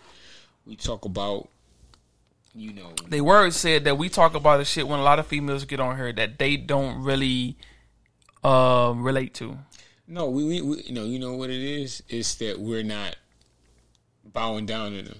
we 0.67 0.75
talk 0.75 1.05
about 1.05 1.47
you 2.59 2.73
know. 2.73 2.91
The 3.07 3.21
word 3.21 3.53
said 3.53 3.85
that 3.85 3.97
we 3.97 4.09
talk 4.09 4.35
about 4.35 4.57
the 4.57 4.65
shit 4.65 4.87
when 4.87 4.99
a 4.99 5.03
lot 5.03 5.19
of 5.19 5.27
females 5.27 5.65
get 5.65 5.79
on 5.79 5.95
here 5.95 6.11
that 6.13 6.37
they 6.37 6.57
don't 6.57 7.01
really 7.01 7.57
uh, 8.43 8.93
relate 8.95 9.33
to. 9.35 9.57
no 10.07 10.29
we, 10.29 10.43
we 10.43 10.61
we 10.61 10.81
you 10.83 10.93
know 10.93 11.03
you 11.03 11.19
know 11.19 11.33
what 11.33 11.49
it 11.49 11.61
is? 11.61 12.03
It's 12.09 12.35
that 12.35 12.59
we're 12.59 12.83
not 12.83 13.15
bowing 14.25 14.65
down 14.65 14.91
to 14.91 15.01
them. 15.03 15.17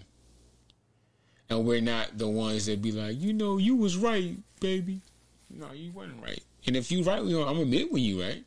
And 1.51 1.65
we're 1.65 1.81
not 1.81 2.17
the 2.17 2.27
ones 2.27 2.67
that 2.67 2.81
be 2.81 2.91
like 2.91 3.19
you 3.19 3.33
know 3.33 3.57
you 3.57 3.75
was 3.75 3.97
right 3.97 4.37
baby. 4.59 5.01
No 5.49 5.71
you 5.73 5.91
wasn't 5.91 6.21
right. 6.21 6.43
And 6.67 6.75
if 6.75 6.91
you 6.91 7.03
right 7.03 7.23
we 7.23 7.41
I'm 7.41 7.59
admit 7.59 7.91
when 7.91 8.03
you 8.03 8.21
right. 8.21 8.43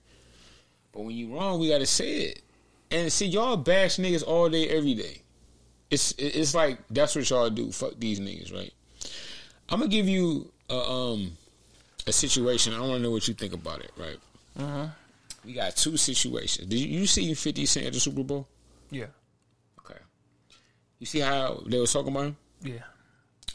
But 0.92 1.04
when 1.04 1.16
you 1.16 1.34
wrong 1.34 1.58
we 1.58 1.68
gotta 1.68 1.86
say 1.86 2.12
it. 2.12 2.42
And 2.90 3.10
see 3.10 3.26
y'all 3.26 3.56
bash 3.56 3.96
niggas 3.96 4.26
all 4.26 4.50
day 4.50 4.68
every 4.68 4.94
day. 4.94 5.22
It's 5.90 6.12
it's 6.18 6.54
like 6.54 6.78
that's 6.90 7.16
what 7.16 7.28
y'all 7.28 7.50
do. 7.50 7.72
Fuck 7.72 7.94
these 7.98 8.20
niggas, 8.20 8.52
right? 8.52 8.72
I'm 9.72 9.78
gonna 9.80 9.88
give 9.90 10.08
you 10.08 10.52
a 10.70 10.76
um 10.76 11.32
a 12.06 12.12
situation. 12.12 12.74
I 12.74 12.80
want 12.80 12.92
to 12.94 12.98
know 13.00 13.10
what 13.10 13.26
you 13.26 13.34
think 13.34 13.52
about 13.54 13.80
it, 13.80 13.90
right? 13.96 14.18
Uh-huh. 14.58 14.86
We 15.44 15.54
got 15.54 15.74
two 15.76 15.96
situations. 15.96 16.68
Did 16.68 16.78
you, 16.78 17.00
you 17.00 17.06
see 17.06 17.32
Fifty 17.34 17.66
Cent 17.66 17.86
at 17.86 17.92
the 17.94 18.00
Super 18.00 18.22
Bowl? 18.22 18.46
Yeah. 18.90 19.06
Okay. 19.80 19.98
You 20.98 21.06
see 21.06 21.20
how 21.20 21.62
they 21.66 21.78
was 21.80 21.92
talking 21.92 22.12
about 22.12 22.26
him, 22.26 22.36
Yeah. 22.62 22.82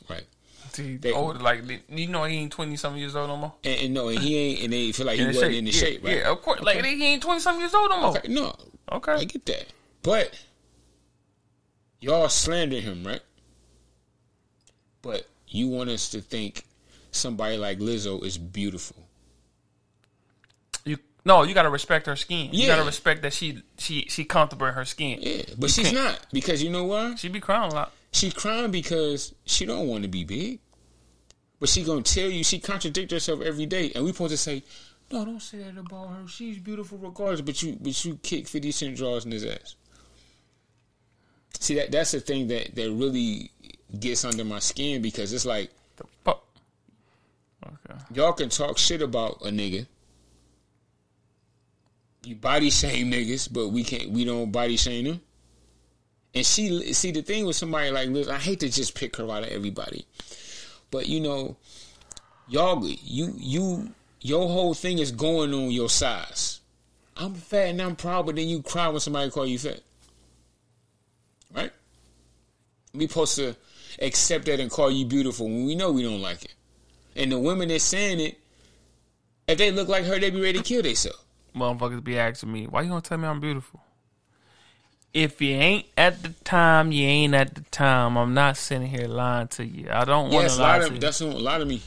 right? 0.09 0.25
See, 0.73 0.97
They- 0.97 1.13
old, 1.13 1.41
like 1.41 1.61
you 1.89 2.07
know, 2.07 2.23
he 2.25 2.37
ain't 2.37 2.51
twenty 2.51 2.75
something 2.77 2.99
years 2.99 3.15
old 3.15 3.29
no 3.29 3.37
more. 3.37 3.53
And, 3.63 3.79
and 3.81 3.93
no, 3.93 4.09
and 4.09 4.19
he 4.19 4.35
ain't, 4.35 4.63
and 4.63 4.73
they 4.73 4.91
feel 4.91 5.05
like 5.05 5.17
he 5.19 5.25
wasn't 5.25 5.45
shape. 5.51 5.57
in 5.59 5.65
the 5.65 5.71
yeah, 5.71 5.79
shape, 5.79 6.03
right? 6.03 6.17
Yeah, 6.17 6.31
of 6.31 6.41
course. 6.41 6.61
Like 6.61 6.83
he 6.83 7.05
ain't 7.05 7.21
twenty 7.23 7.39
something 7.39 7.61
years 7.61 7.73
old 7.73 7.89
no 7.89 8.01
more. 8.01 8.17
Okay, 8.17 8.27
no, 8.27 8.55
Okay. 8.91 9.13
I 9.13 9.23
get 9.23 9.45
that, 9.45 9.65
but 10.03 10.31
y'all 12.01 12.27
slander 12.27 12.79
him, 12.79 13.05
right? 13.07 13.21
But 15.01 15.25
you 15.47 15.67
want 15.67 15.89
us 15.89 16.09
to 16.09 16.21
think 16.21 16.65
somebody 17.11 17.57
like 17.57 17.79
Lizzo 17.79 18.23
is 18.23 18.37
beautiful. 18.37 19.07
You 20.85 20.97
no, 21.25 21.43
you 21.43 21.53
gotta 21.53 21.69
respect 21.69 22.05
her 22.07 22.15
skin. 22.15 22.49
You 22.53 22.67
gotta 22.67 22.83
respect 22.83 23.21
that 23.23 23.33
she 23.33 23.61
she 23.77 24.05
she 24.09 24.23
comfortable 24.25 24.67
in 24.67 24.73
her 24.73 24.85
skin. 24.85 25.19
Yeah, 25.21 25.43
but 25.57 25.69
she's 25.69 25.91
can't- 25.91 25.95
not 26.03 26.25
because 26.31 26.61
you 26.63 26.69
know 26.69 26.85
why? 26.85 27.15
She 27.15 27.29
be 27.29 27.39
crying 27.39 27.71
a 27.71 27.75
lot. 27.75 27.91
She 28.11 28.31
crying 28.31 28.71
because 28.71 29.33
she 29.45 29.65
don't 29.65 29.87
want 29.87 30.03
to 30.03 30.09
be 30.09 30.23
big, 30.23 30.59
but 31.59 31.69
she 31.69 31.83
gonna 31.83 32.01
tell 32.03 32.29
you 32.29 32.43
she 32.43 32.59
contradict 32.59 33.11
herself 33.11 33.41
every 33.41 33.65
day, 33.65 33.91
and 33.93 34.03
we 34.05 34.11
supposed 34.11 34.31
to 34.31 34.37
say, 34.37 34.63
no, 35.11 35.23
don't 35.25 35.41
say 35.41 35.59
that 35.59 35.77
about 35.77 36.07
her. 36.09 36.27
She's 36.27 36.57
beautiful 36.57 36.97
regardless. 36.97 37.41
But 37.41 37.61
you, 37.61 37.77
but 37.79 38.03
you 38.05 38.17
kick 38.23 38.47
Fifty 38.47 38.71
Cent 38.71 38.97
draws 38.97 39.25
in 39.25 39.31
his 39.31 39.45
ass. 39.45 39.75
See 41.59 41.75
that 41.75 41.91
that's 41.91 42.11
the 42.11 42.19
thing 42.19 42.47
that 42.47 42.75
that 42.75 42.91
really 42.91 43.51
gets 43.99 44.25
under 44.25 44.43
my 44.43 44.59
skin 44.59 45.01
because 45.01 45.33
it's 45.33 45.45
like 45.45 45.71
The 45.95 46.03
fuck. 46.23 46.43
Okay. 47.65 47.99
y'all 48.13 48.33
can 48.33 48.49
talk 48.49 48.77
shit 48.77 49.01
about 49.01 49.41
a 49.41 49.49
nigga. 49.49 49.87
You 52.23 52.35
body 52.35 52.69
shame 52.69 53.11
niggas, 53.11 53.51
but 53.51 53.69
we 53.69 53.83
can't. 53.83 54.11
We 54.11 54.25
don't 54.25 54.51
body 54.51 54.77
shame 54.77 55.05
them. 55.05 55.21
And 56.35 56.45
she 56.45 56.93
see 56.93 57.11
the 57.11 57.21
thing 57.21 57.45
with 57.45 57.55
somebody 57.55 57.89
like 57.89 58.09
Liz. 58.09 58.27
I 58.27 58.37
hate 58.37 58.59
to 58.59 58.69
just 58.69 58.95
pick 58.95 59.15
her 59.15 59.23
out 59.23 59.43
of 59.43 59.49
everybody, 59.49 60.05
but 60.91 61.07
you 61.07 61.21
know, 61.21 61.55
y'all, 62.47 62.85
you 62.85 63.33
you 63.37 63.93
your 64.21 64.47
whole 64.47 64.73
thing 64.73 64.99
is 64.99 65.11
going 65.11 65.53
on 65.53 65.71
your 65.71 65.89
size. 65.89 66.59
I'm 67.15 67.33
fat 67.33 67.69
and 67.69 67.81
I'm 67.81 67.95
proud, 67.95 68.25
but 68.25 68.35
then 68.35 68.47
you 68.47 68.61
cry 68.61 68.89
when 68.89 68.99
somebody 68.99 69.31
call 69.31 69.47
you 69.47 69.57
fat, 69.57 69.79
right? 71.55 71.71
We 72.93 73.07
supposed 73.07 73.35
to 73.37 73.55
accept 73.99 74.45
that 74.45 74.59
and 74.59 74.69
call 74.69 74.91
you 74.91 75.05
beautiful 75.05 75.45
when 75.47 75.65
we 75.65 75.75
know 75.75 75.91
we 75.91 76.03
don't 76.03 76.21
like 76.21 76.43
it. 76.45 76.53
And 77.15 77.31
the 77.31 77.39
women 77.39 77.69
that's 77.69 77.83
saying 77.83 78.19
it, 78.19 78.37
if 79.47 79.57
they 79.57 79.71
look 79.71 79.87
like 79.87 80.05
her, 80.05 80.19
they 80.19 80.29
be 80.29 80.41
ready 80.41 80.59
to 80.59 80.63
kill 80.63 80.81
themselves. 80.83 81.23
Motherfuckers 81.55 82.03
be 82.03 82.19
asking 82.19 82.51
me, 82.51 82.67
why 82.67 82.81
you 82.83 82.89
gonna 82.89 83.01
tell 83.01 83.17
me 83.17 83.27
I'm 83.27 83.39
beautiful? 83.39 83.81
If 85.13 85.41
you 85.41 85.55
ain't 85.55 85.87
at 85.97 86.21
the 86.21 86.29
time, 86.43 86.91
you 86.91 87.07
ain't 87.07 87.33
at 87.33 87.55
the 87.55 87.61
time. 87.61 88.17
I'm 88.17 88.33
not 88.35 88.57
sitting 88.57 88.87
here 88.87 89.07
lying 89.07 89.47
to 89.49 89.65
you. 89.65 89.87
I 89.89 90.05
don't 90.05 90.29
want 90.31 90.43
Yes, 90.43 90.57
to 90.57 90.61
lie 90.61 90.73
lot 90.73 90.79
to 90.81 90.87
of 90.87 90.93
you. 90.93 90.99
that's 90.99 91.21
a 91.21 91.25
lot 91.27 91.61
of 91.61 91.67
me. 91.67 91.81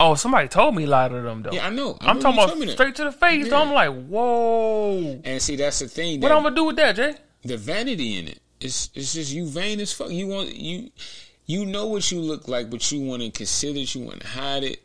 Oh, 0.00 0.14
somebody 0.14 0.48
told 0.48 0.74
me 0.74 0.84
a 0.84 0.86
lie 0.86 1.08
to 1.08 1.20
them 1.20 1.42
though. 1.42 1.50
Yeah, 1.52 1.66
I 1.66 1.70
know. 1.70 1.98
I 2.00 2.10
I'm 2.10 2.16
know 2.16 2.22
talking 2.22 2.38
about 2.44 2.58
that. 2.58 2.70
straight 2.70 2.94
to 2.96 3.04
the 3.04 3.12
face. 3.12 3.48
though. 3.50 3.56
Yeah. 3.56 3.62
I'm 3.62 3.72
like, 3.74 4.06
whoa. 4.06 5.20
And 5.24 5.42
see, 5.42 5.56
that's 5.56 5.80
the 5.80 5.88
thing. 5.88 6.20
What 6.20 6.32
I'm 6.32 6.42
gonna 6.42 6.54
do 6.54 6.64
with 6.64 6.76
that, 6.76 6.96
Jay? 6.96 7.14
the 7.44 7.56
vanity 7.56 8.18
in 8.18 8.28
it. 8.28 8.38
It's 8.60 8.88
it's 8.94 9.12
just 9.14 9.32
you 9.32 9.46
vain 9.46 9.80
as 9.80 9.92
fuck. 9.92 10.10
You 10.10 10.28
want 10.28 10.54
you 10.54 10.90
you 11.46 11.66
know 11.66 11.86
what 11.86 12.10
you 12.10 12.20
look 12.20 12.48
like, 12.48 12.70
but 12.70 12.90
you 12.92 13.02
want 13.02 13.22
to 13.22 13.30
conceal 13.30 13.76
it. 13.76 13.94
You 13.94 14.04
want 14.04 14.20
to 14.20 14.26
hide 14.26 14.64
it. 14.64 14.82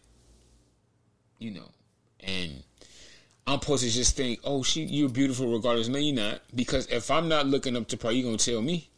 You 1.40 1.52
know, 1.52 1.70
and 2.20 2.64
I'm 3.46 3.62
supposed 3.62 3.84
to 3.84 3.90
just 3.90 4.18
think, 4.18 4.40
oh, 4.44 4.64
she 4.64 4.84
you're 4.84 5.10
beautiful 5.10 5.52
regardless. 5.54 5.88
No, 5.88 6.00
you're 6.00 6.16
not. 6.16 6.42
Because 6.54 6.88
if 6.88 7.12
I'm 7.12 7.28
not 7.30 7.46
looking 7.46 7.78
up 7.78 7.88
to 7.90 7.98
par, 7.98 8.12
you're 8.12 8.26
gonna 8.26 8.38
tell 8.38 8.62
me. 8.62 8.90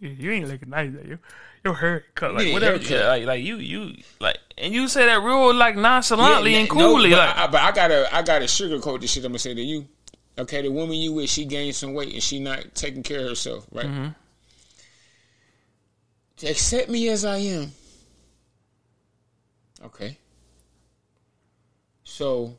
You, 0.00 0.10
you 0.10 0.30
ain't 0.32 0.48
looking 0.48 0.70
nice, 0.70 0.94
are 0.94 1.06
you? 1.06 1.18
Your 1.64 1.74
haircut, 1.74 2.34
like 2.34 2.46
Yeah, 2.46 2.52
whatever, 2.52 2.76
yeah, 2.76 3.08
like 3.08 3.24
like 3.24 3.42
you 3.42 3.56
you 3.56 3.94
like, 4.20 4.38
and 4.58 4.72
you 4.72 4.86
say 4.86 5.06
that 5.06 5.22
real 5.22 5.54
like 5.54 5.76
nonchalantly 5.76 6.52
Yeah, 6.52 6.58
and 6.60 6.68
no, 6.68 6.74
coolly, 6.74 7.10
but, 7.10 7.18
like 7.18 7.36
I, 7.36 7.46
but 7.46 7.60
I 7.60 7.72
gotta 7.72 8.14
I 8.14 8.22
gotta 8.22 8.44
sugarcoat 8.44 9.00
this 9.00 9.12
shit. 9.12 9.24
I'm 9.24 9.32
gonna 9.32 9.38
say 9.38 9.54
to 9.54 9.62
you. 9.62 9.88
Okay, 10.36 10.62
the 10.62 10.70
woman 10.70 10.96
you 10.96 11.12
with, 11.12 11.30
she 11.30 11.44
gained 11.44 11.76
some 11.76 11.94
weight 11.94 12.12
and 12.12 12.22
she 12.22 12.40
not 12.40 12.74
taking 12.74 13.02
care 13.02 13.20
of 13.20 13.28
herself, 13.28 13.66
right? 13.72 13.86
Mm-hmm. 13.86 14.08
Accept 16.42 16.88
me 16.88 17.08
as 17.08 17.24
I 17.24 17.38
am. 17.38 17.72
Okay. 19.82 20.18
So, 22.02 22.58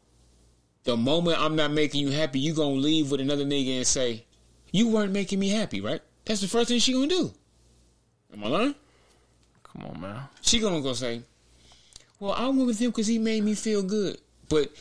the 0.84 0.96
moment 0.96 1.40
I'm 1.40 1.56
not 1.56 1.72
making 1.72 2.02
you 2.02 2.12
happy, 2.12 2.40
you 2.40 2.54
gonna 2.54 2.76
leave 2.76 3.12
with 3.12 3.22
another 3.22 3.46
nigga 3.46 3.78
and 3.78 3.88
say, 3.88 4.26
"You 4.72 4.88
weren't 4.88 5.12
making 5.12 5.40
me 5.40 5.50
happy," 5.50 5.82
right? 5.82 6.02
That's 6.24 6.42
the 6.42 6.48
first 6.48 6.70
thing 6.70 6.80
she 6.80 6.94
gonna 6.94 7.08
do. 7.08 7.34
Am 8.34 8.44
I 8.44 8.48
lying? 8.48 8.76
come 9.64 9.86
on, 9.86 10.00
man. 10.00 10.30
She 10.42 10.60
gonna 10.60 10.82
go 10.82 10.94
say, 10.94 11.22
"Well, 12.20 12.32
I 12.32 12.48
went 12.48 12.68
with 12.68 12.80
him 12.80 12.92
because 12.92 13.08
he 13.08 13.20
made 13.20 13.44
me 13.44 13.56
feel 13.56 13.84
good," 13.84 14.20
but 14.48 14.72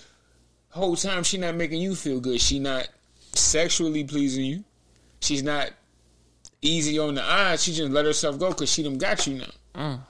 whole 0.70 0.96
time 0.96 1.24
she 1.24 1.38
not 1.38 1.54
making 1.54 1.80
you 1.80 1.94
feel 1.94 2.20
good. 2.20 2.40
She 2.40 2.58
not 2.58 2.88
sexually 3.32 4.04
pleasing 4.04 4.44
you. 4.44 4.64
She's 5.20 5.42
not 5.42 5.72
easy 6.64 6.98
on 6.98 7.14
the 7.14 7.22
eyes. 7.22 7.62
She 7.62 7.72
just 7.72 7.90
let 7.92 8.04
herself 8.04 8.38
go 8.38 8.48
because 8.50 8.72
she 8.72 8.82
done 8.82 8.98
got 8.98 9.26
you 9.26 9.34
now. 9.38 9.50
Mm. 9.74 10.00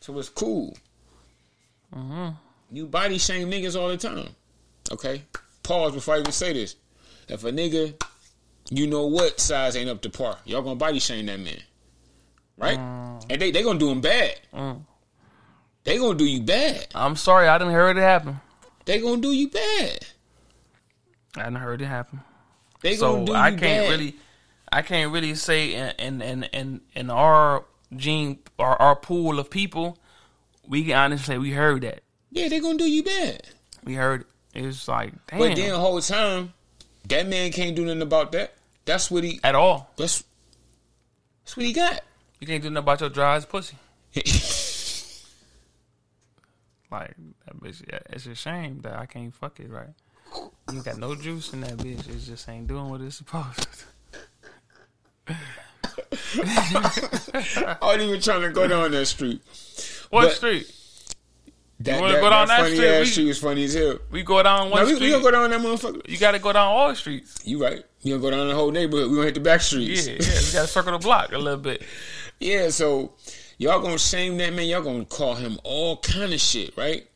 So 0.00 0.18
it's 0.18 0.28
cool. 0.28 0.76
Mm-hmm. 1.94 2.30
You 2.70 2.86
body 2.86 3.18
shame 3.18 3.50
niggas 3.50 3.80
all 3.80 3.88
the 3.88 3.96
time. 3.96 4.28
Okay? 4.90 5.22
Pause 5.62 5.92
before 5.92 6.14
I 6.14 6.20
even 6.20 6.32
say 6.32 6.52
this. 6.52 6.76
If 7.28 7.44
a 7.44 7.52
nigga, 7.52 7.94
you 8.70 8.86
know 8.86 9.06
what 9.06 9.40
size 9.40 9.76
ain't 9.76 9.90
up 9.90 10.02
to 10.02 10.10
par, 10.10 10.38
y'all 10.44 10.62
gonna 10.62 10.76
body 10.76 10.98
shame 10.98 11.26
that 11.26 11.40
man. 11.40 11.60
Right? 12.58 12.78
And 12.78 13.40
they, 13.40 13.50
they 13.50 13.62
gonna 13.62 13.78
do 13.78 13.90
him 13.90 14.00
bad. 14.00 14.40
Mm. 14.52 14.82
They 15.84 15.98
gonna 15.98 16.18
do 16.18 16.24
you 16.24 16.42
bad. 16.42 16.86
I'm 16.94 17.16
sorry, 17.16 17.48
I 17.48 17.58
didn't 17.58 17.72
hear 17.72 17.88
it 17.88 17.96
happen. 17.96 18.40
They 18.84 19.00
gonna 19.00 19.20
do 19.20 19.32
you 19.32 19.48
bad. 19.48 19.98
I 21.36 21.44
didn't 21.44 21.56
heard 21.56 21.80
it 21.80 21.86
happen. 21.86 22.20
They 22.82 22.96
So 22.96 23.12
gonna 23.12 23.26
do 23.26 23.32
you 23.32 23.38
I 23.38 23.50
can't 23.50 23.60
bad. 23.60 23.90
really, 23.90 24.16
I 24.72 24.82
can't 24.82 25.12
really 25.12 25.34
say 25.34 25.74
in 25.74 26.22
in 26.22 26.42
in 26.44 26.80
in, 26.94 27.10
our 27.10 27.64
gene 27.94 28.38
our, 28.58 28.76
our 28.80 28.96
pool 28.96 29.38
of 29.38 29.50
people, 29.50 29.98
we 30.66 30.84
can 30.84 30.94
honestly 30.94 31.34
say 31.34 31.38
we 31.38 31.52
heard 31.52 31.82
that. 31.82 32.02
Yeah, 32.30 32.48
they're 32.48 32.62
gonna 32.62 32.78
do 32.78 32.90
you 32.90 33.02
bad. 33.02 33.48
We 33.84 33.94
heard 33.94 34.22
it. 34.22 34.26
It's 34.54 34.88
like 34.88 35.12
damn 35.26 35.38
But 35.38 35.56
then 35.56 35.70
the 35.70 35.78
whole 35.78 36.00
time, 36.00 36.54
that 37.08 37.26
man 37.28 37.52
can't 37.52 37.76
do 37.76 37.84
nothing 37.84 38.02
about 38.02 38.32
that. 38.32 38.54
That's 38.84 39.10
what 39.10 39.24
he. 39.24 39.40
at 39.44 39.54
all. 39.54 39.90
That's 39.96 40.24
that's 41.44 41.56
what 41.56 41.66
he 41.66 41.72
got. 41.72 42.00
You 42.40 42.46
can't 42.46 42.62
do 42.62 42.70
nothing 42.70 42.84
about 42.84 43.00
your 43.00 43.10
dry 43.10 43.36
as 43.36 43.44
pussy. 43.46 43.76
Like 46.92 47.14
that 47.46 47.58
bitch. 47.58 47.82
It's 48.10 48.26
a 48.26 48.34
shame 48.34 48.82
that 48.82 48.98
I 48.98 49.06
can't 49.06 49.34
fuck 49.34 49.58
it 49.60 49.70
right. 49.70 49.94
You 50.70 50.82
got 50.82 50.98
no 50.98 51.14
juice 51.14 51.54
in 51.54 51.62
that 51.62 51.78
bitch. 51.78 52.06
It 52.06 52.18
just 52.18 52.46
ain't 52.50 52.66
doing 52.66 52.90
what 52.90 53.00
it's 53.00 53.16
supposed 53.16 53.62
to. 53.62 53.84
I 56.42 57.78
wasn't 57.82 58.02
even 58.02 58.20
trying 58.20 58.42
to 58.42 58.50
go 58.50 58.66
down 58.66 58.90
that 58.92 59.06
street. 59.06 59.40
What 60.10 60.22
But- 60.28 60.32
street? 60.36 60.70
That, 61.80 62.00
wanna 62.00 62.12
that, 62.14 62.20
go 62.20 62.30
down 62.30 62.46
that 62.46 62.60
funny 62.60 62.74
street? 62.76 62.86
ass 62.88 63.00
We- 63.00 63.06
street 63.10 63.26
was 63.26 63.38
funny 63.40 63.64
as 63.64 63.74
hell. 63.74 63.98
We 64.12 64.22
go 64.22 64.40
down 64.42 64.70
one 64.70 64.80
No, 64.82 64.86
we, 64.86 64.94
street. 64.94 65.06
we 65.06 65.10
gonna 65.10 65.22
go 65.24 65.30
down 65.32 65.50
that 65.50 65.60
motherfucker. 65.60 66.08
you 66.08 66.16
got 66.16 66.30
to 66.32 66.38
go 66.38 66.52
down 66.52 66.68
all 66.68 66.94
streets. 66.94 67.40
You 67.44 67.60
right. 67.60 67.82
We 68.04 68.10
gonna 68.12 68.22
go 68.22 68.30
down 68.30 68.46
the 68.46 68.54
whole 68.54 68.70
neighborhood. 68.70 69.10
We 69.10 69.16
gonna 69.16 69.26
hit 69.26 69.34
the 69.34 69.40
back 69.40 69.62
streets. 69.62 70.06
yeah. 70.06 70.12
Yeah. 70.12 70.18
We 70.20 70.52
got 70.52 70.62
to 70.62 70.66
circle 70.68 70.92
the 70.92 70.98
block 70.98 71.32
a 71.32 71.38
little 71.38 71.58
bit. 71.58 71.82
Yeah, 72.40 72.70
so 72.70 73.12
y'all 73.58 73.80
gonna 73.80 73.98
shame 73.98 74.36
that 74.38 74.52
man. 74.52 74.66
Y'all 74.66 74.82
gonna 74.82 75.04
call 75.04 75.36
him 75.36 75.58
all 75.62 75.96
kind 75.98 76.32
of 76.34 76.40
shit, 76.40 76.76
right? 76.76 77.06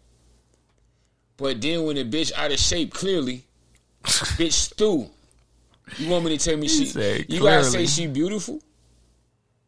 But 1.37 1.61
then 1.61 1.83
when 1.85 1.97
the 1.97 2.05
bitch 2.05 2.31
out 2.37 2.53
of 2.53 2.61
shape, 2.61 2.95
clearly, 2.95 3.45
bitch 4.05 4.53
stew. 4.53 5.11
You 5.99 6.09
want 6.11 6.25
me 6.25 6.37
to 6.37 6.45
tell 6.45 6.57
me 6.57 6.69
she? 6.69 6.87
said 6.87 7.27
You 7.29 7.41
gotta 7.41 7.65
say 7.65 7.87
she 7.87 8.07
beautiful. 8.07 8.61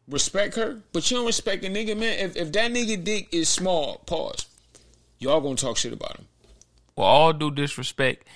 Respect 0.07 0.55
her, 0.55 0.81
but 0.91 1.09
you 1.09 1.17
don't 1.17 1.27
respect 1.27 1.63
a 1.63 1.67
nigga, 1.67 1.97
man. 1.97 2.19
If 2.19 2.35
if 2.35 2.51
that 2.53 2.71
nigga 2.71 3.03
dick 3.03 3.29
is 3.31 3.47
small, 3.47 3.97
pause. 4.05 4.47
Y'all 5.19 5.41
gonna 5.41 5.55
talk 5.55 5.77
shit 5.77 5.93
about 5.93 6.17
him. 6.17 6.25
Well, 6.95 7.07
all 7.07 7.33
due 7.33 7.51
disrespect, 7.51 8.27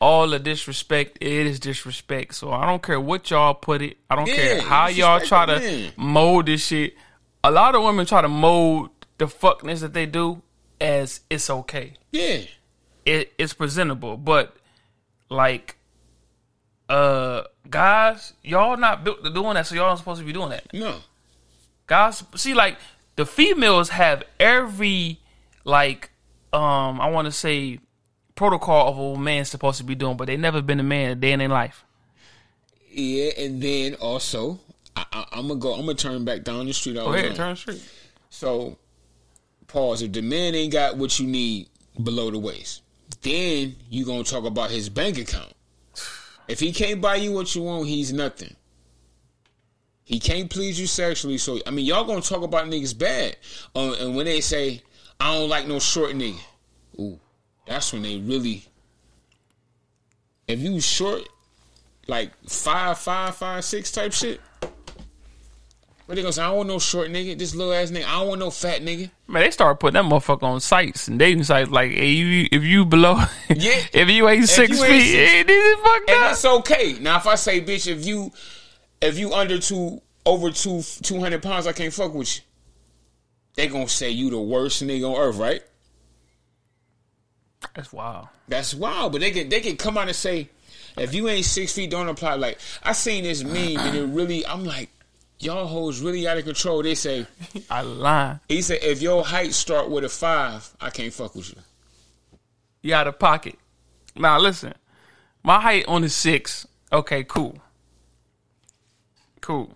all 0.00 0.28
the 0.28 0.38
disrespect, 0.38 1.18
it 1.20 1.46
is 1.46 1.60
disrespect. 1.60 2.34
So 2.34 2.50
I 2.50 2.66
don't 2.66 2.82
care 2.82 3.00
what 3.00 3.30
y'all 3.30 3.54
put 3.54 3.82
it. 3.82 3.98
I 4.08 4.16
don't 4.16 4.26
care 4.26 4.60
how 4.60 4.88
y'all 4.88 5.20
try 5.20 5.46
to 5.46 5.58
man. 5.58 5.92
mold 5.96 6.46
this 6.46 6.66
shit. 6.66 6.94
A 7.44 7.50
lot 7.50 7.74
of 7.74 7.82
women 7.82 8.06
try 8.06 8.22
to 8.22 8.28
mold 8.28 8.90
the 9.18 9.26
fuckness 9.26 9.80
that 9.80 9.94
they 9.94 10.06
do 10.06 10.42
as 10.80 11.20
it's 11.30 11.48
okay. 11.48 11.94
Yeah, 12.10 12.40
It, 13.04 13.32
it's 13.38 13.52
presentable, 13.52 14.16
but 14.16 14.56
like, 15.28 15.76
uh, 16.88 17.42
guys, 17.68 18.32
y'all 18.42 18.76
not 18.76 19.04
built 19.04 19.24
to 19.24 19.30
doing 19.30 19.54
that, 19.54 19.66
so 19.66 19.74
y'all 19.74 19.88
not 19.88 19.98
supposed 19.98 20.20
to 20.20 20.26
be 20.26 20.32
doing 20.32 20.50
that. 20.50 20.72
no. 20.72 20.98
Guys, 21.86 22.24
see, 22.34 22.52
like 22.52 22.78
the 23.14 23.24
females 23.24 23.90
have 23.90 24.24
every 24.40 25.20
like 25.64 26.10
um 26.52 27.00
I 27.00 27.08
want 27.10 27.26
to 27.26 27.32
say 27.32 27.78
protocol 28.34 28.88
of 28.88 28.96
what 28.96 29.16
a 29.16 29.18
man's 29.18 29.50
supposed 29.50 29.78
to 29.78 29.84
be 29.84 29.94
doing, 29.94 30.16
but 30.16 30.26
they 30.26 30.36
never 30.36 30.62
been 30.62 30.80
a 30.80 30.84
man 30.84 31.10
a 31.10 31.14
day 31.14 31.32
in 31.32 31.38
their 31.38 31.48
life. 31.48 31.84
Yeah, 32.90 33.30
and 33.38 33.60
then 33.60 33.94
also, 33.94 34.60
I, 34.94 35.04
I, 35.12 35.24
I'm 35.32 35.48
gonna 35.48 35.60
go. 35.60 35.74
I'm 35.74 35.80
gonna 35.80 35.94
turn 35.94 36.24
back 36.24 36.44
down 36.44 36.66
the 36.66 36.72
street. 36.72 36.98
I 36.98 37.04
Go 37.04 37.12
ahead, 37.12 37.34
turn 37.34 37.56
straight. 37.56 37.82
So, 38.30 38.78
pause. 39.66 40.02
If 40.02 40.12
the 40.12 40.22
man 40.22 40.54
ain't 40.54 40.72
got 40.72 40.96
what 40.96 41.18
you 41.18 41.26
need 41.26 41.68
below 42.02 42.30
the 42.30 42.38
waist, 42.38 42.82
then 43.22 43.76
you 43.90 44.04
gonna 44.04 44.24
talk 44.24 44.44
about 44.44 44.70
his 44.70 44.88
bank 44.88 45.18
account. 45.18 45.52
If 46.48 46.60
he 46.60 46.72
can't 46.72 47.00
buy 47.00 47.16
you 47.16 47.32
what 47.32 47.54
you 47.54 47.62
want, 47.62 47.88
he's 47.88 48.12
nothing. 48.12 48.54
He 50.04 50.20
can't 50.20 50.48
please 50.48 50.78
you 50.78 50.86
sexually, 50.86 51.38
so 51.38 51.58
I 51.66 51.70
mean, 51.70 51.84
y'all 51.84 52.04
gonna 52.04 52.20
talk 52.20 52.42
about 52.42 52.66
niggas 52.66 52.96
bad. 52.96 53.36
Um, 53.74 53.94
and 53.94 54.16
when 54.16 54.26
they 54.26 54.40
say, 54.40 54.82
"I 55.18 55.34
don't 55.34 55.48
like 55.48 55.66
no 55.66 55.80
short 55.80 56.12
nigga," 56.12 56.38
ooh, 57.00 57.18
that's 57.66 57.92
when 57.92 58.02
they 58.02 58.18
really. 58.18 58.64
If 60.46 60.60
you 60.60 60.80
short, 60.80 61.28
like 62.06 62.30
five, 62.48 62.98
five, 62.98 63.34
five, 63.34 63.64
six 63.64 63.90
type 63.90 64.12
shit. 64.12 64.40
What 66.06 66.14
they 66.14 66.22
gonna 66.22 66.32
say? 66.32 66.42
I 66.42 66.46
don't 66.48 66.56
want 66.58 66.68
no 66.68 66.78
short 66.78 67.08
nigga. 67.10 67.36
This 67.36 67.54
little 67.54 67.72
ass 67.72 67.90
nigga. 67.90 68.04
I 68.06 68.20
don't 68.20 68.28
want 68.28 68.38
no 68.40 68.50
fat 68.50 68.80
nigga. 68.80 69.10
Man, 69.26 69.42
they 69.42 69.50
start 69.50 69.80
putting 69.80 69.94
that 69.94 70.04
motherfucker 70.08 70.44
on 70.44 70.60
sites 70.60 71.08
and 71.08 71.18
dating 71.18 71.42
sites 71.42 71.68
like, 71.70 71.90
hey, 71.90 72.10
you, 72.10 72.48
if 72.52 72.62
you 72.62 72.84
below, 72.84 73.14
Yeah. 73.48 73.82
if 73.92 74.08
you 74.08 74.28
ain't 74.28 74.48
six 74.48 74.70
you 74.78 74.84
ain't 74.84 74.92
feet, 75.02 75.10
six- 75.10 75.32
hey, 75.32 75.42
this 75.42 75.64
is 75.78 75.84
fucked 75.84 76.10
And 76.10 76.18
up. 76.20 76.24
that's 76.28 76.44
okay. 76.44 76.96
Now, 77.00 77.16
if 77.16 77.26
I 77.26 77.34
say, 77.34 77.60
bitch, 77.60 77.88
if 77.90 78.06
you, 78.06 78.30
if 79.00 79.18
you 79.18 79.34
under 79.34 79.58
two, 79.58 80.00
over 80.24 80.50
two, 80.52 80.82
two 81.02 81.18
hundred 81.18 81.42
pounds, 81.42 81.66
I 81.66 81.72
can't 81.72 81.92
fuck 81.92 82.14
with 82.14 82.36
you. 82.36 82.42
They 83.56 83.66
gonna 83.66 83.88
say 83.88 84.10
you 84.10 84.30
the 84.30 84.40
worst 84.40 84.84
nigga 84.84 85.10
on 85.12 85.20
earth, 85.20 85.38
right? 85.38 85.62
That's 87.74 87.92
wild. 87.92 88.28
That's 88.48 88.74
wild. 88.74 89.12
But 89.12 89.22
they 89.22 89.30
can, 89.32 89.48
they 89.48 89.60
can 89.60 89.76
come 89.76 89.98
out 89.98 90.06
and 90.06 90.16
say, 90.16 90.48
if 90.96 91.14
you 91.14 91.28
ain't 91.28 91.44
six 91.44 91.72
feet, 91.72 91.90
don't 91.90 92.08
apply. 92.08 92.34
Like 92.36 92.58
I 92.82 92.92
seen 92.92 93.24
this 93.24 93.42
meme, 93.42 93.56
and 93.78 93.96
it 93.96 94.04
really, 94.04 94.46
I'm 94.46 94.64
like, 94.64 94.88
y'all 95.38 95.66
hoes 95.66 96.00
really 96.00 96.26
out 96.26 96.38
of 96.38 96.44
control. 96.44 96.82
They 96.82 96.94
say, 96.94 97.26
I 97.70 97.82
lie. 97.82 98.38
he 98.48 98.62
said, 98.62 98.80
if 98.82 99.02
your 99.02 99.24
height 99.24 99.52
start 99.54 99.90
with 99.90 100.04
a 100.04 100.08
five, 100.08 100.68
I 100.80 100.90
can't 100.90 101.12
fuck 101.12 101.34
with 101.34 101.50
you. 101.50 101.60
You 102.82 102.94
out 102.94 103.06
of 103.06 103.18
pocket. 103.18 103.58
Now 104.14 104.38
listen, 104.38 104.74
my 105.42 105.60
height 105.60 105.84
on 105.88 106.02
the 106.02 106.08
six. 106.08 106.66
Okay, 106.92 107.24
cool, 107.24 107.58
cool. 109.40 109.70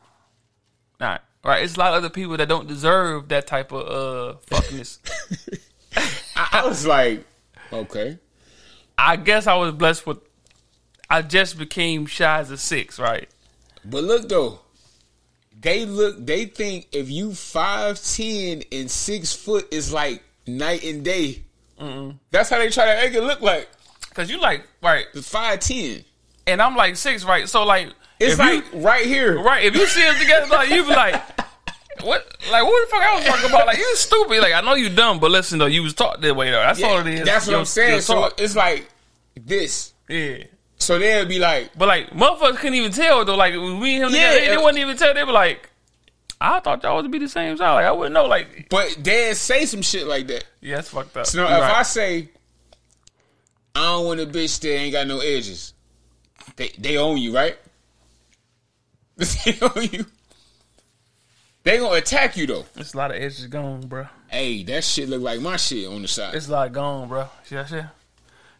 All 1.00 1.08
right, 1.08 1.20
right. 1.44 1.64
It's 1.64 1.76
a 1.76 1.78
lot 1.78 1.92
of 1.92 1.98
other 1.98 2.10
people 2.10 2.36
that 2.36 2.48
don't 2.48 2.68
deserve 2.68 3.28
that 3.28 3.46
type 3.46 3.72
of 3.72 3.86
uh 3.86 4.38
fuckness. 4.46 4.98
I, 6.36 6.48
I 6.52 6.66
was 6.66 6.86
like, 6.86 7.24
okay. 7.72 8.18
I 8.96 9.16
guess 9.16 9.46
I 9.46 9.56
was 9.56 9.72
blessed 9.72 10.06
with. 10.06 10.18
I 11.08 11.22
just 11.22 11.58
became 11.58 12.06
shy 12.06 12.38
as 12.38 12.50
a 12.50 12.56
six, 12.56 12.98
right? 12.98 13.28
But 13.84 14.04
look 14.04 14.28
though, 14.28 14.60
they 15.60 15.84
look. 15.84 16.24
They 16.24 16.46
think 16.46 16.88
if 16.92 17.10
you 17.10 17.34
five 17.34 18.02
ten 18.02 18.62
and 18.72 18.90
six 18.90 19.32
foot 19.34 19.68
is 19.72 19.92
like 19.92 20.22
night 20.46 20.82
and 20.84 21.04
day. 21.04 21.42
That's 22.30 22.50
how 22.50 22.58
they 22.58 22.68
try 22.70 22.94
to 22.94 23.00
make 23.02 23.14
it 23.14 23.22
look 23.22 23.40
like 23.40 23.66
Cause 24.12 24.28
you 24.30 24.38
like 24.40 24.66
right, 24.82 25.06
five 25.22 25.60
ten. 25.60 26.04
and 26.46 26.60
I'm 26.60 26.76
like 26.76 26.96
six, 26.96 27.24
right? 27.24 27.48
So 27.48 27.64
like, 27.64 27.88
It's 28.18 28.38
like 28.38 28.64
you, 28.72 28.80
right 28.80 29.06
here. 29.06 29.40
right. 29.40 29.64
If 29.64 29.74
you 29.76 29.86
see 29.86 30.06
us 30.06 30.18
together, 30.20 30.46
like 30.48 30.68
you 30.68 30.82
be 30.82 30.90
like, 30.90 31.14
what? 32.02 32.36
Like 32.50 32.64
what 32.64 32.86
the 32.88 32.90
fuck 32.90 33.02
I 33.02 33.14
was 33.16 33.24
talking 33.24 33.48
about? 33.50 33.66
Like 33.66 33.78
you 33.78 33.96
stupid. 33.96 34.40
Like 34.40 34.52
I 34.52 34.60
know 34.62 34.74
you 34.74 34.90
dumb, 34.90 35.20
but 35.20 35.30
listen 35.30 35.58
though, 35.58 35.66
you 35.66 35.82
was 35.82 35.94
taught 35.94 36.20
that 36.20 36.34
way 36.36 36.50
though. 36.50 36.60
That's 36.60 36.82
all 36.82 36.98
it 36.98 37.06
is. 37.06 37.24
That's 37.24 37.46
what 37.46 37.52
You're- 37.52 37.60
I'm 37.60 37.66
saying. 37.66 38.00
So 38.02 38.30
it's 38.36 38.56
like 38.56 38.88
this. 39.40 39.94
yeah. 40.08 40.38
So 40.80 40.98
they'll 40.98 41.26
be 41.26 41.38
like, 41.38 41.70
But 41.76 41.88
like 41.88 42.10
motherfuckers 42.10 42.56
couldn't 42.56 42.74
even 42.74 42.90
tell 42.90 43.24
though. 43.24 43.36
Like 43.36 43.52
we 43.52 43.60
and 43.60 43.76
him 43.76 44.10
Yeah, 44.10 44.30
together, 44.32 44.40
they, 44.40 44.48
they 44.48 44.56
wouldn't 44.56 44.78
even 44.78 44.96
tell. 44.96 45.14
They 45.14 45.24
were 45.24 45.32
like, 45.32 45.68
I 46.40 46.58
thought 46.60 46.82
y'all 46.82 46.96
was 46.96 47.04
to 47.04 47.10
be 47.10 47.18
the 47.18 47.28
same 47.28 47.56
size. 47.56 47.74
Like 47.74 47.84
I 47.84 47.92
wouldn't 47.92 48.14
know. 48.14 48.24
Like 48.26 48.68
but 48.70 48.96
they 48.98 49.34
say 49.34 49.66
some 49.66 49.82
shit 49.82 50.06
like 50.06 50.26
that. 50.28 50.44
yeah, 50.60 50.76
that's 50.76 50.88
fucked 50.88 51.16
up. 51.16 51.26
So 51.26 51.38
now, 51.38 51.54
if 51.54 51.60
right. 51.60 51.76
I 51.76 51.82
say, 51.82 52.30
I 53.74 53.80
don't 53.84 54.06
want 54.06 54.20
a 54.20 54.26
bitch 54.26 54.58
that 54.60 54.70
ain't 54.70 54.92
got 54.92 55.06
no 55.06 55.20
edges, 55.20 55.74
they 56.56 56.68
they 56.78 56.96
own 56.96 57.18
you, 57.18 57.34
right? 57.34 57.58
they 59.16 59.58
own 59.60 59.84
you. 59.92 60.06
They 61.62 61.76
gonna 61.76 61.96
attack 61.96 62.38
you 62.38 62.46
though. 62.46 62.64
it's 62.76 62.94
a 62.94 62.96
lot 62.96 63.10
of 63.10 63.18
edges 63.18 63.46
gone, 63.46 63.82
bro. 63.82 64.06
Hey, 64.28 64.62
that 64.62 64.82
shit 64.82 65.10
look 65.10 65.20
like 65.20 65.40
my 65.42 65.56
shit 65.58 65.86
on 65.86 66.00
the 66.00 66.08
side. 66.08 66.34
It's 66.34 66.48
a 66.48 66.52
lot 66.52 66.72
gone, 66.72 67.06
bro. 67.06 67.28
See 67.44 67.54
that 67.56 67.68
shit? 67.68 67.84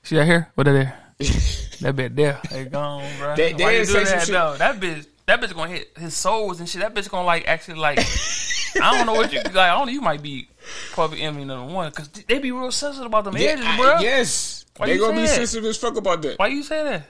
See 0.02 0.16
that 0.16 0.26
here? 0.26 0.50
What 0.54 0.64
that 0.64 0.72
there? 0.72 0.99
that 1.80 1.96
bitch 1.96 2.14
there. 2.16 2.40
They 2.50 2.64
gone, 2.64 3.04
bro. 3.18 3.36
They- 3.36 3.52
Why 3.54 3.72
you 3.72 3.84
say 3.84 3.92
doing 3.92 4.04
that 4.06 4.26
though? 4.26 4.56
That 4.58 4.80
bitch. 4.80 5.06
That 5.26 5.40
bitch 5.40 5.54
gonna 5.54 5.70
hit 5.70 5.92
his 5.96 6.14
souls 6.16 6.58
and 6.58 6.68
shit. 6.68 6.80
That 6.80 6.92
bitch 6.94 7.08
gonna 7.10 7.26
like 7.26 7.46
actually 7.46 7.78
like. 7.78 7.98
I 8.82 8.96
don't 8.96 9.06
know 9.06 9.14
what 9.14 9.32
you 9.32 9.40
like. 9.42 9.54
I 9.56 9.76
don't 9.76 9.86
know. 9.86 9.92
You 9.92 10.00
might 10.00 10.22
be 10.22 10.48
probably 10.92 11.22
envy 11.22 11.44
number 11.44 11.72
one 11.72 11.90
because 11.90 12.08
they 12.08 12.38
be 12.38 12.52
real 12.52 12.70
sensitive 12.72 13.06
about 13.06 13.24
them 13.24 13.36
Yeah, 13.36 13.50
edges, 13.50 13.66
I- 13.66 13.76
bro. 13.76 13.98
yes, 14.00 14.64
Why 14.76 14.86
they 14.86 14.94
you 14.94 15.00
gonna 15.00 15.14
be 15.14 15.20
that? 15.22 15.28
sensitive 15.28 15.64
as 15.66 15.76
fuck 15.76 15.96
about 15.96 16.22
that. 16.22 16.38
Why 16.38 16.48
you 16.48 16.62
say 16.62 16.82
that? 16.84 17.08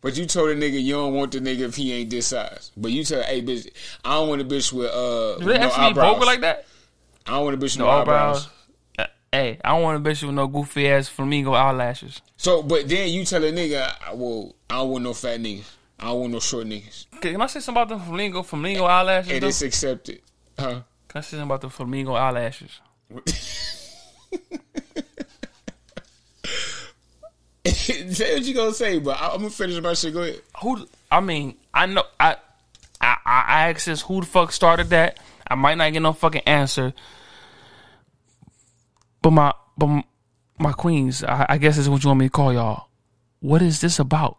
But 0.00 0.16
you 0.16 0.24
told 0.26 0.48
a 0.50 0.54
nigga 0.56 0.82
you 0.82 0.94
don't 0.94 1.12
want 1.14 1.32
the 1.32 1.40
nigga 1.40 1.60
if 1.68 1.76
he 1.76 1.92
ain't 1.92 2.08
this 2.10 2.28
size. 2.28 2.72
But 2.76 2.90
you 2.90 3.04
tell, 3.04 3.22
hey 3.22 3.42
bitch, 3.42 3.68
I 4.04 4.14
don't 4.14 4.28
want 4.30 4.40
a 4.40 4.44
bitch 4.44 4.72
with 4.72 4.90
uh 4.90 5.38
Do 5.38 5.44
they 5.52 5.58
no 5.58 5.66
actually 5.66 5.80
be 5.84 5.90
eyebrows. 5.90 6.12
vocal 6.14 6.26
like 6.26 6.40
that? 6.40 6.66
I 7.26 7.32
don't 7.32 7.44
want 7.44 7.54
a 7.54 7.58
bitch 7.58 7.76
with 7.76 7.78
No 7.80 7.84
no, 7.86 7.90
eyebrows. 7.90 8.36
eyebrows. 8.46 8.48
Hey, 9.32 9.60
I 9.64 9.68
don't 9.70 9.82
want 9.82 10.04
a 10.04 10.08
bitch 10.10 10.24
with 10.24 10.34
no 10.34 10.48
goofy 10.48 10.88
ass 10.88 11.08
flamingo 11.08 11.52
eyelashes. 11.52 12.20
So, 12.36 12.62
but 12.64 12.88
then 12.88 13.08
you 13.10 13.24
tell 13.24 13.44
a 13.44 13.52
nigga, 13.52 13.92
I- 14.04 14.14
well, 14.14 14.54
I 14.68 14.78
don't 14.78 14.90
want 14.90 15.04
no 15.04 15.14
fat 15.14 15.38
niggas. 15.40 15.70
I 16.00 16.06
don't 16.06 16.20
want 16.20 16.32
no 16.32 16.40
short 16.40 16.66
niggas. 16.66 17.06
Can 17.20 17.40
I 17.40 17.46
say 17.46 17.60
something 17.60 17.80
about 17.82 17.96
the 17.96 18.04
flamingo 18.04 18.42
flamingo 18.42 18.84
eyelashes? 18.84 19.32
And 19.32 19.42
though? 19.42 19.48
it's 19.48 19.62
accepted. 19.62 20.20
Huh? 20.58 20.80
Can 21.08 21.18
I 21.18 21.20
say 21.20 21.30
something 21.36 21.42
about 21.46 21.60
the 21.60 21.70
flamingo 21.70 22.14
eyelashes? 22.14 22.80
say 27.66 28.34
what 28.34 28.42
you 28.44 28.54
gonna 28.54 28.72
say, 28.72 28.98
but 28.98 29.20
I, 29.20 29.28
I'm 29.28 29.38
gonna 29.38 29.50
finish 29.50 29.80
my 29.82 29.94
shit. 29.94 30.12
Go 30.12 30.22
ahead. 30.22 30.40
Who? 30.62 30.86
I 31.10 31.20
mean, 31.20 31.56
I 31.72 31.86
know. 31.86 32.04
I 32.18 32.36
I 33.00 33.16
I 33.24 33.44
I 33.46 33.70
asked 33.70 33.86
this. 33.86 34.02
Who 34.02 34.20
the 34.20 34.26
fuck 34.26 34.52
started 34.52 34.90
that? 34.90 35.18
I 35.48 35.54
might 35.54 35.76
not 35.76 35.92
get 35.92 36.00
no 36.02 36.12
fucking 36.12 36.42
answer. 36.42 36.92
But 39.22 39.30
my 39.30 39.52
but 39.76 40.04
my 40.58 40.72
queens, 40.72 41.24
I, 41.24 41.46
I 41.50 41.58
guess 41.58 41.78
is 41.78 41.88
what 41.88 42.02
you 42.04 42.08
want 42.08 42.20
me 42.20 42.26
to 42.26 42.30
call 42.30 42.52
y'all. 42.52 42.88
What 43.40 43.62
is 43.62 43.80
this 43.80 43.98
about? 43.98 44.36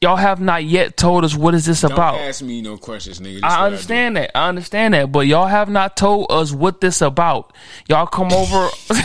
Y'all 0.00 0.16
have 0.16 0.40
not 0.40 0.64
yet 0.64 0.96
told 0.96 1.24
us 1.24 1.34
what 1.34 1.54
is 1.54 1.66
this 1.66 1.80
Don't 1.80 1.90
about. 1.90 2.20
ask 2.20 2.40
me 2.42 2.62
no 2.62 2.76
questions, 2.76 3.18
nigga. 3.18 3.40
I 3.42 3.66
understand 3.66 4.16
that. 4.16 4.36
I 4.36 4.48
understand 4.48 4.94
that. 4.94 5.10
But 5.10 5.26
y'all 5.26 5.48
have 5.48 5.68
not 5.68 5.96
told 5.96 6.30
us 6.30 6.52
what 6.52 6.80
this 6.80 7.02
about. 7.02 7.52
Y'all 7.88 8.06
come 8.06 8.32
over. 8.32 8.68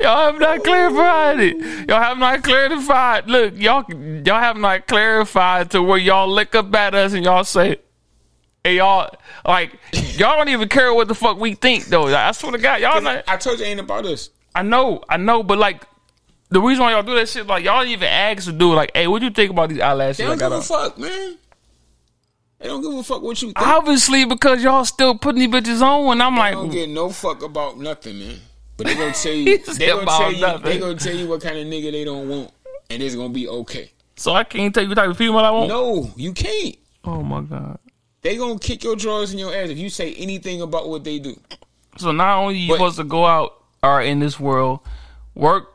y'all 0.00 0.32
have 0.32 0.40
not 0.40 0.64
clarified 0.64 1.40
it. 1.40 1.88
Y'all 1.88 2.02
have 2.02 2.18
not 2.18 2.42
clarified. 2.42 3.28
Look, 3.28 3.54
y'all 3.56 3.84
y'all 3.92 4.40
have 4.40 4.56
not 4.56 4.88
clarified 4.88 5.70
to 5.70 5.82
where 5.82 5.98
y'all 5.98 6.28
look 6.28 6.56
up 6.56 6.74
at 6.74 6.94
us 6.96 7.12
and 7.12 7.24
y'all 7.24 7.44
say, 7.44 7.76
"Hey, 8.64 8.76
y'all 8.76 9.10
like 9.46 9.78
y'all 10.16 10.36
don't 10.36 10.48
even 10.48 10.68
care 10.68 10.92
what 10.92 11.08
the 11.08 11.14
fuck 11.14 11.38
we 11.38 11.54
think 11.54 11.86
though." 11.86 12.06
I 12.14 12.32
swear 12.32 12.52
to 12.52 12.58
God, 12.58 12.80
y'all 12.80 13.00
not. 13.00 13.24
I 13.28 13.36
told 13.36 13.58
you 13.58 13.64
ain't 13.66 13.80
about 13.80 14.04
us. 14.06 14.30
I 14.54 14.62
know, 14.62 15.02
I 15.08 15.16
know, 15.16 15.42
but 15.42 15.58
like 15.58 15.84
the 16.50 16.60
reason 16.60 16.82
why 16.84 16.92
y'all 16.92 17.02
do 17.02 17.14
that 17.14 17.28
shit, 17.28 17.46
like 17.46 17.64
y'all 17.64 17.84
even 17.84 18.08
ask 18.08 18.44
to 18.46 18.52
do 18.52 18.72
it. 18.72 18.76
Like, 18.76 18.90
hey, 18.94 19.06
what 19.06 19.22
you 19.22 19.30
think 19.30 19.50
about 19.50 19.68
these 19.68 19.80
eyelashes? 19.80 20.18
They 20.18 20.24
I 20.24 20.28
don't 20.28 20.38
got 20.38 20.48
give 20.48 20.52
a 20.52 20.56
on? 20.56 20.62
fuck, 20.62 20.98
man. 20.98 21.38
They 22.58 22.66
don't 22.66 22.82
give 22.82 22.92
a 22.92 23.02
fuck 23.04 23.22
what 23.22 23.40
you 23.40 23.48
think. 23.48 23.60
Obviously, 23.60 24.24
because 24.24 24.62
y'all 24.64 24.84
still 24.84 25.16
putting 25.16 25.40
these 25.40 25.48
bitches 25.62 25.80
on, 25.80 26.12
and 26.12 26.22
I'm 26.22 26.34
They 26.34 26.40
like, 26.40 26.54
don't 26.54 26.70
get 26.70 26.88
no 26.88 27.08
fuck 27.10 27.42
about 27.42 27.78
nothing, 27.78 28.18
man. 28.18 28.36
But 28.76 28.86
they 28.88 28.94
gonna 28.96 29.12
tell 29.12 29.32
you. 29.34 29.58
They 29.58 29.86
gonna 29.86 30.06
tell 30.06 30.32
you. 30.32 30.40
nothing. 30.40 30.62
They 30.64 30.78
gonna 30.78 30.94
tell 30.96 31.14
you 31.14 31.28
what 31.28 31.40
kind 31.40 31.56
of 31.58 31.66
nigga 31.66 31.92
they 31.92 32.04
don't 32.04 32.28
want, 32.28 32.50
and 32.90 33.00
it's 33.02 33.14
gonna 33.14 33.28
be 33.32 33.46
okay. 33.48 33.92
so 34.16 34.32
I 34.32 34.42
can't 34.44 34.74
tell 34.74 34.82
you 34.82 34.88
what 34.88 34.96
type 34.96 35.10
of 35.10 35.16
female 35.16 35.38
I 35.38 35.50
want. 35.50 35.68
No, 35.68 36.10
you 36.16 36.32
can't. 36.32 36.76
Oh 37.04 37.22
my 37.22 37.42
god. 37.42 37.78
They 38.22 38.36
gonna 38.36 38.58
kick 38.58 38.82
your 38.84 38.96
drawers 38.96 39.32
in 39.32 39.38
your 39.38 39.54
ass 39.54 39.68
if 39.70 39.78
you 39.78 39.90
say 39.90 40.14
anything 40.14 40.60
about 40.60 40.88
what 40.88 41.04
they 41.04 41.18
do. 41.18 41.38
So 41.98 42.10
not 42.12 42.38
only 42.38 42.56
you 42.58 42.68
But- 42.68 42.74
supposed 42.74 42.96
to 42.98 43.04
go 43.04 43.24
out 43.26 43.54
or 43.82 44.02
in 44.02 44.18
this 44.20 44.38
world, 44.40 44.80
work 45.34 45.72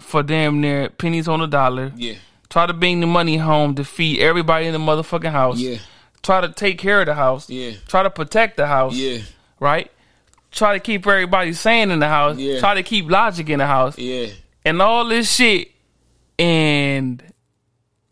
for 0.00 0.22
damn 0.22 0.60
near 0.60 0.90
pennies 0.90 1.28
on 1.28 1.40
the 1.40 1.46
dollar, 1.46 1.92
Yeah, 1.96 2.14
try 2.50 2.66
to 2.66 2.72
bring 2.74 3.00
the 3.00 3.06
money 3.06 3.38
home 3.38 3.74
to 3.76 3.84
feed 3.84 4.20
everybody 4.20 4.66
in 4.66 4.72
the 4.72 4.78
motherfucking 4.78 5.30
house, 5.32 5.58
yeah, 5.58 5.78
try 6.22 6.40
to 6.42 6.48
take 6.50 6.78
care 6.78 7.00
of 7.00 7.06
the 7.06 7.14
house, 7.14 7.48
yeah, 7.48 7.72
try 7.88 8.02
to 8.02 8.10
protect 8.10 8.56
the 8.58 8.66
house, 8.66 8.94
yeah, 8.94 9.18
right? 9.58 9.90
Try 10.52 10.74
to 10.74 10.80
keep 10.80 11.06
everybody 11.06 11.52
sane 11.54 11.90
in 11.90 11.98
the 11.98 12.08
house, 12.08 12.36
Yeah. 12.38 12.60
try 12.60 12.74
to 12.74 12.82
keep 12.82 13.10
logic 13.10 13.48
in 13.48 13.58
the 13.58 13.66
house, 13.66 13.98
yeah. 13.98 14.26
and 14.64 14.80
all 14.82 15.06
this 15.06 15.34
shit, 15.34 15.70
and 16.38 17.22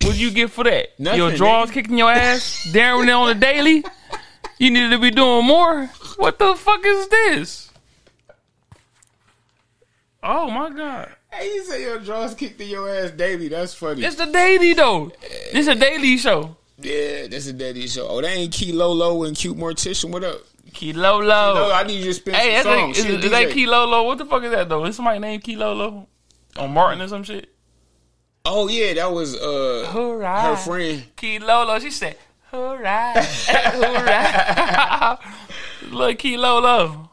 what 0.05 0.17
you 0.17 0.31
get 0.31 0.51
for 0.51 0.65
that? 0.65 0.99
Nothing, 0.99 1.19
your 1.19 1.33
drawers 1.33 1.71
nigga. 1.71 1.75
kicking 1.75 1.99
your 1.99 2.11
ass 2.11 2.71
down 2.73 3.07
there 3.07 3.17
on 3.17 3.29
the 3.29 3.35
daily. 3.35 3.85
You 4.59 4.71
need 4.71 4.91
to 4.91 4.99
be 4.99 5.11
doing 5.11 5.45
more. 5.47 5.87
What 6.17 6.39
the 6.39 6.55
fuck 6.55 6.81
is 6.85 7.09
this? 7.09 7.71
Oh 10.23 10.51
my 10.51 10.71
god! 10.71 11.11
Hey, 11.31 11.47
you 11.55 11.65
say 11.65 11.83
your 11.83 11.99
jaws 11.99 12.35
kicked 12.35 12.61
in 12.61 12.69
your 12.69 12.89
ass 12.89 13.11
daily. 13.11 13.49
That's 13.49 13.75
funny. 13.75 14.03
It's 14.05 14.17
the 14.17 14.27
daily 14.27 14.73
though. 14.73 15.13
It's 15.23 15.69
a 15.69 15.75
daily 15.75 16.17
show. 16.17 16.57
yeah, 16.79 17.27
that's 17.27 17.47
a 17.49 17.53
daddy 17.53 17.87
show. 17.89 18.07
Oh, 18.09 18.21
that 18.23 18.31
ain't 18.31 18.53
Key 18.53 18.73
Lolo 18.73 19.25
and 19.25 19.37
Cute 19.37 19.57
Mortician. 19.57 20.11
What 20.11 20.25
up? 20.25 20.41
Kilo 20.73 21.21
No, 21.21 21.27
Lo. 21.27 21.73
I 21.73 21.85
need 21.85 21.99
you 21.99 22.07
to 22.07 22.15
spin 22.15 22.35
Hey, 22.35 22.51
that's 22.51 22.65
some 22.65 22.79
songs. 22.79 22.99
is, 22.99 23.05
a 23.05 23.19
is 23.19 23.31
that 23.31 23.49
DJ. 23.49 23.53
Kilo 23.53 23.85
Lo? 23.87 24.03
What 24.05 24.19
the 24.19 24.25
fuck 24.27 24.43
is 24.43 24.51
that 24.51 24.69
though? 24.69 24.85
Is 24.87 24.97
somebody 24.97 25.21
named 25.21 25.45
Kilo 25.45 25.73
Lo? 25.73 26.09
On 26.57 26.73
Martin 26.73 27.01
or 27.03 27.09
some 27.09 27.23
shit? 27.23 27.54
Oh 28.47 28.69
yeah, 28.69 28.93
that 28.95 29.11
was 29.11 29.35
uh 29.37 29.91
Hurrah. 29.91 30.51
her 30.51 30.57
friend. 30.57 31.05
Kilo 31.17 31.65
Lo. 31.65 31.79
She 31.79 31.91
said, 31.91 32.17
hurrah. 32.51 33.15
hurrah. 33.49 35.19
Look, 35.91 36.19
Kilo 36.19 36.59
Lo. 36.61 37.09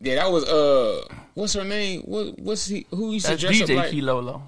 Yeah, 0.00 0.16
that 0.16 0.30
was 0.30 0.44
uh 0.44 1.06
what's 1.32 1.54
her 1.54 1.64
name? 1.64 2.02
What 2.02 2.38
what's 2.38 2.66
he 2.66 2.86
who 2.90 3.12
used 3.12 3.26
to 3.26 3.36
dress 3.36 3.54
DJ 3.54 3.62
up 3.62 3.76
like 3.76 3.90
Kilo 3.92 4.20
Lo. 4.20 4.42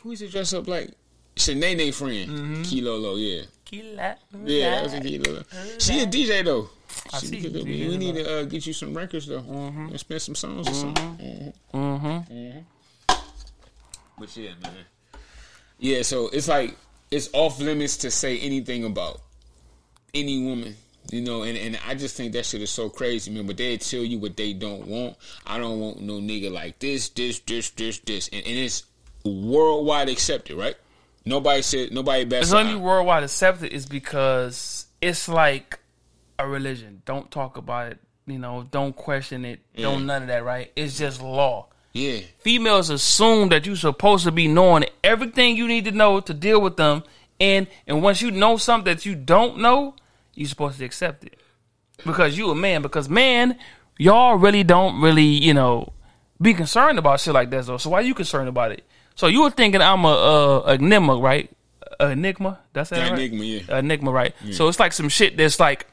who 0.00 0.10
used 0.10 0.22
to 0.22 0.28
dress 0.28 0.54
up 0.54 0.66
like 0.66 0.90
Shanae 1.36 1.92
friend. 1.92 2.30
Mm-hmm. 2.30 2.62
Kilo 2.62 2.96
Lo, 2.96 3.16
yeah. 3.16 3.42
Kilo 3.66 4.14
Yeah, 4.44 4.70
that 4.70 4.84
was 4.84 4.94
a 4.94 5.00
Kilo 5.00 5.32
Lo. 5.32 5.42
She 5.78 6.00
a 6.00 6.06
DJ 6.06 6.42
though. 6.42 6.70
I 7.12 7.18
She 7.18 7.26
see 7.26 7.48
we, 7.48 7.88
we 7.88 7.96
need 7.98 8.14
to 8.14 8.40
uh, 8.40 8.44
get 8.44 8.66
you 8.66 8.72
some 8.72 8.94
records 8.94 9.26
though. 9.26 9.40
And 9.40 10.00
spin 10.00 10.20
some 10.20 10.34
songs 10.34 10.68
or 10.68 10.72
something. 10.74 11.52
Mm-hmm. 11.74 12.58
But 14.18 14.36
yeah, 14.36 14.50
man. 14.62 14.72
Yeah, 15.82 16.02
so 16.02 16.28
it's 16.28 16.46
like 16.46 16.76
it's 17.10 17.28
off 17.32 17.58
limits 17.58 17.96
to 17.98 18.10
say 18.10 18.38
anything 18.38 18.84
about 18.84 19.20
any 20.14 20.44
woman. 20.44 20.76
You 21.10 21.22
know, 21.22 21.42
and, 21.42 21.58
and 21.58 21.76
I 21.84 21.96
just 21.96 22.16
think 22.16 22.32
that 22.34 22.46
shit 22.46 22.62
is 22.62 22.70
so 22.70 22.88
crazy, 22.88 23.32
man. 23.32 23.48
But 23.48 23.56
they 23.56 23.76
tell 23.78 24.04
you 24.04 24.20
what 24.20 24.36
they 24.36 24.52
don't 24.52 24.86
want. 24.86 25.16
I 25.44 25.58
don't 25.58 25.80
want 25.80 26.00
no 26.00 26.14
nigga 26.14 26.52
like 26.52 26.78
this, 26.78 27.08
this, 27.08 27.40
this, 27.40 27.70
this, 27.70 27.98
this. 27.98 28.28
And, 28.28 28.46
and 28.46 28.56
it's 28.56 28.84
worldwide 29.24 30.08
accepted, 30.08 30.56
right? 30.56 30.76
Nobody 31.24 31.62
said 31.62 31.92
nobody 31.92 32.24
best. 32.26 32.44
It's 32.44 32.52
only 32.52 32.76
worldwide 32.76 33.24
accepted 33.24 33.72
is 33.72 33.84
because 33.84 34.86
it's 35.00 35.28
like 35.28 35.80
a 36.38 36.46
religion. 36.46 37.02
Don't 37.04 37.28
talk 37.28 37.56
about 37.56 37.90
it. 37.90 37.98
You 38.28 38.38
know, 38.38 38.64
don't 38.70 38.94
question 38.94 39.44
it. 39.44 39.58
Don't 39.76 40.06
none 40.06 40.22
of 40.22 40.28
that, 40.28 40.44
right? 40.44 40.70
It's 40.76 40.96
just 40.96 41.20
law. 41.20 41.66
Yeah. 41.92 42.20
Females 42.38 42.90
assume 42.90 43.50
that 43.50 43.66
you're 43.66 43.76
supposed 43.76 44.24
to 44.24 44.32
be 44.32 44.48
knowing 44.48 44.86
everything 45.04 45.56
you 45.56 45.68
need 45.68 45.84
to 45.84 45.92
know 45.92 46.20
to 46.20 46.32
deal 46.32 46.60
with 46.60 46.76
them, 46.76 47.02
and 47.38 47.66
and 47.86 48.02
once 48.02 48.22
you 48.22 48.30
know 48.30 48.56
something 48.56 48.92
that 48.92 49.04
you 49.04 49.14
don't 49.14 49.58
know, 49.58 49.94
you're 50.34 50.48
supposed 50.48 50.78
to 50.78 50.84
accept 50.84 51.24
it 51.24 51.38
because 52.04 52.36
you 52.36 52.50
a 52.50 52.54
man. 52.54 52.82
Because 52.82 53.08
man, 53.08 53.58
y'all 53.98 54.36
really 54.36 54.64
don't 54.64 55.00
really 55.00 55.24
you 55.24 55.52
know 55.52 55.92
be 56.40 56.54
concerned 56.54 56.98
about 56.98 57.20
shit 57.20 57.34
like 57.34 57.50
that 57.50 57.66
though. 57.66 57.76
So 57.76 57.90
why 57.90 57.98
are 57.98 58.02
you 58.02 58.14
concerned 58.14 58.48
about 58.48 58.72
it? 58.72 58.84
So 59.14 59.26
you 59.26 59.42
were 59.42 59.50
thinking 59.50 59.82
I'm 59.82 60.04
a, 60.04 60.62
a 60.66 60.74
enigma, 60.74 61.18
right? 61.18 61.50
A 62.00 62.10
enigma. 62.10 62.58
That's 62.72 62.90
that 62.90 63.10
right? 63.10 63.18
Enigma, 63.18 63.44
yeah. 63.44 63.78
enigma, 63.78 64.10
right? 64.10 64.34
So 64.50 64.68
it's 64.68 64.80
like 64.80 64.92
some 64.92 65.10
shit 65.10 65.36
that's 65.36 65.60
like 65.60 65.86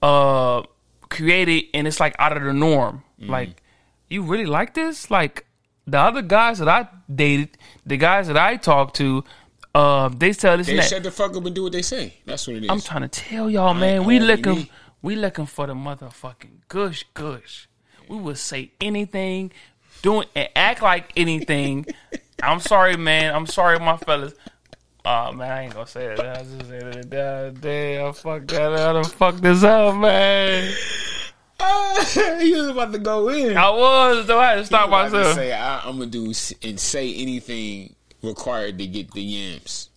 uh 0.00 0.62
created 1.08 1.64
and 1.74 1.86
it's 1.86 1.98
like 1.98 2.14
out 2.20 2.36
of 2.36 2.44
the 2.44 2.52
norm. 2.52 3.02
Mm-hmm. 3.20 3.30
Like 3.30 3.62
you 4.14 4.22
really 4.22 4.46
like 4.46 4.74
this? 4.74 5.10
Like 5.10 5.44
the 5.86 5.98
other 5.98 6.22
guys 6.22 6.60
that 6.60 6.68
I 6.68 6.88
dated, 7.12 7.58
the 7.84 7.96
guys 7.96 8.28
that 8.28 8.38
I 8.38 8.56
talked 8.56 8.96
to, 8.96 9.24
uh, 9.74 10.08
they 10.08 10.32
tell 10.32 10.56
this 10.56 10.68
They 10.68 10.80
shut 10.80 11.02
the 11.02 11.10
fuck 11.10 11.36
up 11.36 11.44
and 11.44 11.54
do 11.54 11.64
what 11.64 11.72
they 11.72 11.82
say. 11.82 12.14
That's 12.24 12.46
what 12.46 12.56
it 12.56 12.64
is. 12.64 12.70
I'm 12.70 12.80
trying 12.80 13.02
to 13.02 13.08
tell 13.08 13.50
y'all, 13.50 13.74
man, 13.74 14.04
we 14.04 14.20
looking 14.20 14.68
we 15.02 15.16
looking 15.16 15.46
for 15.46 15.66
the 15.66 15.74
motherfucking 15.74 16.68
gush 16.68 17.04
gush. 17.12 17.68
We 18.08 18.16
would 18.16 18.38
say 18.38 18.70
anything, 18.80 19.52
doing 20.02 20.28
and 20.34 20.48
act 20.54 20.80
like 20.80 21.12
anything. 21.16 21.86
I'm 22.42 22.60
sorry, 22.60 22.96
man. 22.96 23.34
I'm 23.34 23.46
sorry, 23.46 23.78
my 23.78 23.96
fellas. 23.96 24.34
Oh 25.04 25.32
man, 25.32 25.50
I 25.50 25.62
ain't 25.64 25.74
gonna 25.74 25.86
say 25.86 26.14
that. 26.14 26.20
I 26.20 26.42
just 26.42 26.68
say 26.68 26.78
that. 26.78 27.60
Damn, 27.60 28.12
fuck 28.12 28.46
that. 28.46 28.72
I 28.72 28.92
done 28.92 29.04
fucked 29.04 29.42
this 29.42 29.62
up, 29.62 29.96
man. 29.96 30.72
you 32.40 32.56
was 32.58 32.68
about 32.68 32.92
to 32.92 32.98
go 32.98 33.28
in. 33.28 33.56
I 33.56 33.70
was 33.70 34.26
though. 34.26 34.38
I 34.38 34.50
had 34.50 34.54
to 34.56 34.64
stop 34.66 34.88
about 34.88 35.10
to 35.10 35.16
myself. 35.16 35.34
say 35.36 35.52
I, 35.52 35.80
I'm 35.80 35.98
gonna 35.98 36.06
do 36.06 36.32
and 36.62 36.80
say 36.80 37.14
anything 37.14 37.94
required 38.22 38.78
to 38.78 38.86
get 38.86 39.12
the 39.12 39.22
yams. 39.22 39.90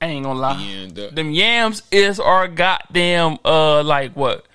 I 0.00 0.06
ain't 0.06 0.24
gonna 0.24 0.38
lie. 0.40 0.88
Uh, 0.96 1.10
Them 1.10 1.30
yams 1.30 1.82
is 1.92 2.18
our 2.18 2.48
goddamn 2.48 3.38
uh 3.44 3.82
like 3.82 4.16
what? 4.16 4.46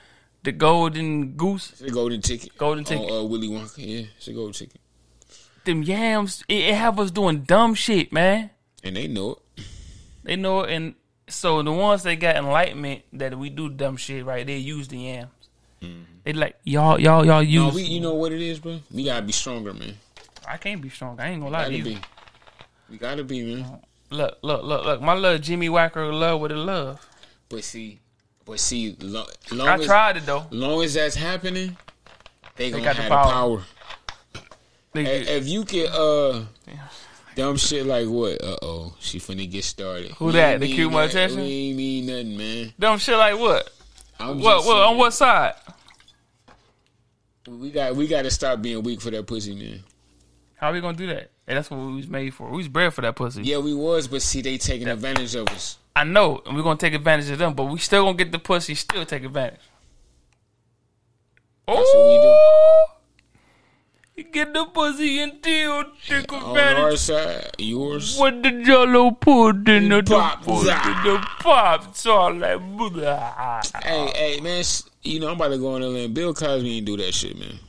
The 0.43 0.51
golden 0.51 1.33
goose. 1.33 1.71
the 1.71 1.91
golden 1.91 2.21
ticket. 2.21 2.57
Golden 2.57 2.83
ticket. 2.83 3.09
On, 3.11 3.19
uh, 3.19 3.23
Willy 3.23 3.49
Wonka. 3.49 3.77
Yeah, 3.77 4.07
it's 4.17 4.27
a 4.27 4.33
golden 4.33 4.53
ticket. 4.53 4.79
Them 5.65 5.83
yams. 5.83 6.43
It, 6.47 6.69
it 6.69 6.75
have 6.75 6.99
us 6.99 7.11
doing 7.11 7.43
dumb 7.43 7.73
shit, 7.75 8.11
man. 8.11 8.49
And 8.83 8.95
they 8.95 9.07
know 9.07 9.31
it. 9.57 9.65
They 10.23 10.35
know 10.35 10.61
it, 10.61 10.71
and 10.73 10.95
so 11.29 11.61
the 11.61 11.71
ones 11.71 12.03
that 12.03 12.15
got 12.15 12.35
enlightenment 12.35 13.03
that 13.13 13.37
we 13.37 13.49
do 13.49 13.69
dumb 13.69 13.97
shit, 13.97 14.25
right? 14.25 14.45
They 14.45 14.57
use 14.57 14.87
the 14.87 15.09
yams. 15.81 16.07
They 16.23 16.33
like 16.33 16.55
y'all, 16.63 16.99
y'all, 16.99 17.25
y'all 17.25 17.41
use. 17.43 17.63
No, 17.63 17.69
we, 17.75 17.83
you 17.83 17.99
know 18.01 18.13
what 18.15 18.31
it 18.31 18.41
is, 18.41 18.59
bro. 18.59 18.79
We 18.91 19.05
gotta 19.05 19.21
be 19.25 19.31
stronger, 19.31 19.73
man. 19.73 19.93
I 20.47 20.57
can't 20.57 20.81
be 20.81 20.89
strong. 20.89 21.19
I 21.19 21.29
ain't 21.29 21.41
gonna 21.41 21.51
lie 21.51 21.65
to 21.69 21.77
Gotta 21.77 21.77
you. 21.89 21.95
be. 21.95 22.01
We 22.89 22.97
gotta 22.97 23.23
be, 23.23 23.43
man. 23.55 23.79
Look, 24.09 24.37
look, 24.41 24.63
look, 24.63 24.85
look. 24.85 25.01
My 25.01 25.13
little 25.13 25.37
Jimmy 25.39 25.69
Wacker 25.69 26.11
love 26.17 26.39
with 26.41 26.51
a 26.51 26.55
love. 26.55 27.05
But 27.49 27.63
see, 27.63 27.99
but 28.45 28.59
see, 28.59 28.95
lo- 29.01 29.25
long 29.51 29.67
I 29.67 29.73
as 29.75 29.85
tried 29.85 30.17
it 30.17 30.25
though. 30.25 30.45
long 30.51 30.83
as 30.83 30.93
that's 30.93 31.15
happening, 31.15 31.75
they 32.55 32.71
gonna 32.71 32.83
got 32.83 32.95
the 32.95 33.01
have 33.03 33.09
the 33.09 33.15
power. 33.15 33.31
power. 33.31 33.63
They- 34.93 35.05
If 35.05 35.29
if 35.29 35.47
you 35.47 35.63
can, 35.65 35.87
uh, 35.91 36.45
dumb 37.35 37.57
shit 37.57 37.85
like 37.85 38.07
what? 38.07 38.41
Uh 38.43 38.57
oh, 38.61 38.95
she 38.99 39.19
finna 39.19 39.49
get 39.49 39.63
started. 39.63 40.11
Who 40.13 40.25
We 40.27 40.31
that? 40.33 40.51
ain't 40.53 40.59
The 40.61 40.67
mean 40.67 40.75
cute 40.75 40.91
nothing. 40.91 41.17
mortician? 41.29 41.35
We 41.35 41.41
ain't 41.51 41.77
mean 41.77 42.05
nothing, 42.05 42.37
man. 42.37 42.73
dumb 42.79 42.97
shit 42.99 43.17
like 43.17 43.37
what? 43.37 43.69
I'm 44.19 44.39
What? 44.39 44.57
just 44.57 44.67
What? 44.67 44.77
On 44.77 44.97
what 44.97 45.13
side? 45.13 45.53
We 47.47 47.71
got 47.71 47.95
we 47.95 48.07
got 48.07 48.23
to 48.23 48.31
stop 48.31 48.61
being 48.61 48.83
weak 48.83 48.99
for 49.01 49.09
that 49.11 49.25
pussy, 49.25 49.55
man. 49.55 49.83
How 50.55 50.69
are 50.69 50.73
we 50.73 50.81
gonna 50.81 50.97
do 50.97 51.07
that? 51.07 51.29
Hey, 51.45 51.53
that's 51.53 51.69
what 51.69 51.79
we 51.79 51.95
was 51.95 52.07
made 52.07 52.33
for. 52.33 52.49
We 52.49 52.57
was 52.57 52.67
bred 52.67 52.93
for 52.93 53.01
that 53.01 53.15
pussy. 53.15 53.43
Yeah, 53.43 53.59
we 53.59 53.73
was, 53.73 54.07
but 54.07 54.21
see, 54.21 54.41
they 54.41 54.57
taking 54.57 54.87
advantage 54.87 55.33
of 55.35 55.47
us. 55.49 55.77
I 55.95 56.03
know, 56.03 56.41
and 56.45 56.55
we're 56.57 56.63
gonna 56.63 56.77
take 56.79 56.93
advantage 56.93 57.29
of 57.29 57.37
them, 57.37 57.53
but 57.53 57.65
we 57.65 57.79
still 57.79 58.03
gonna 58.03 58.17
get 58.17 58.31
the 58.31 58.39
pussy. 58.39 58.75
Still 58.75 59.05
take 59.05 59.23
advantage. 59.23 59.61
That's 61.67 61.77
what 61.79 62.07
we 62.07 62.17
do. 62.21 62.96
Get 64.31 64.51
the 64.51 64.65
pussy 64.65 65.19
until 65.19 65.83
take 66.07 66.33
On 66.33 66.49
advantage. 66.49 66.77
our 66.79 66.95
side, 66.97 67.51
yours. 67.59 68.17
What 68.17 68.41
the 68.41 68.63
jello 68.65 69.11
pudding 69.11 69.91
or 69.93 70.01
the 70.01 70.09
Pop. 70.11 70.41
pudding, 70.43 70.63
the 70.65 71.23
pop, 71.39 71.95
all 72.07 72.33
like 72.33 72.59
blah. 72.59 73.61
Hey, 73.83 74.11
hey, 74.15 74.39
man. 74.41 74.63
You 75.03 75.19
know 75.19 75.27
I'm 75.27 75.35
about 75.35 75.49
to 75.49 75.59
go 75.59 75.75
on 75.75 75.81
there 75.81 76.03
and 76.05 76.13
Bill 76.15 76.33
Cosby 76.33 76.77
ain't 76.77 76.87
do 76.87 76.97
that 76.97 77.13
shit, 77.13 77.37
man. 77.37 77.59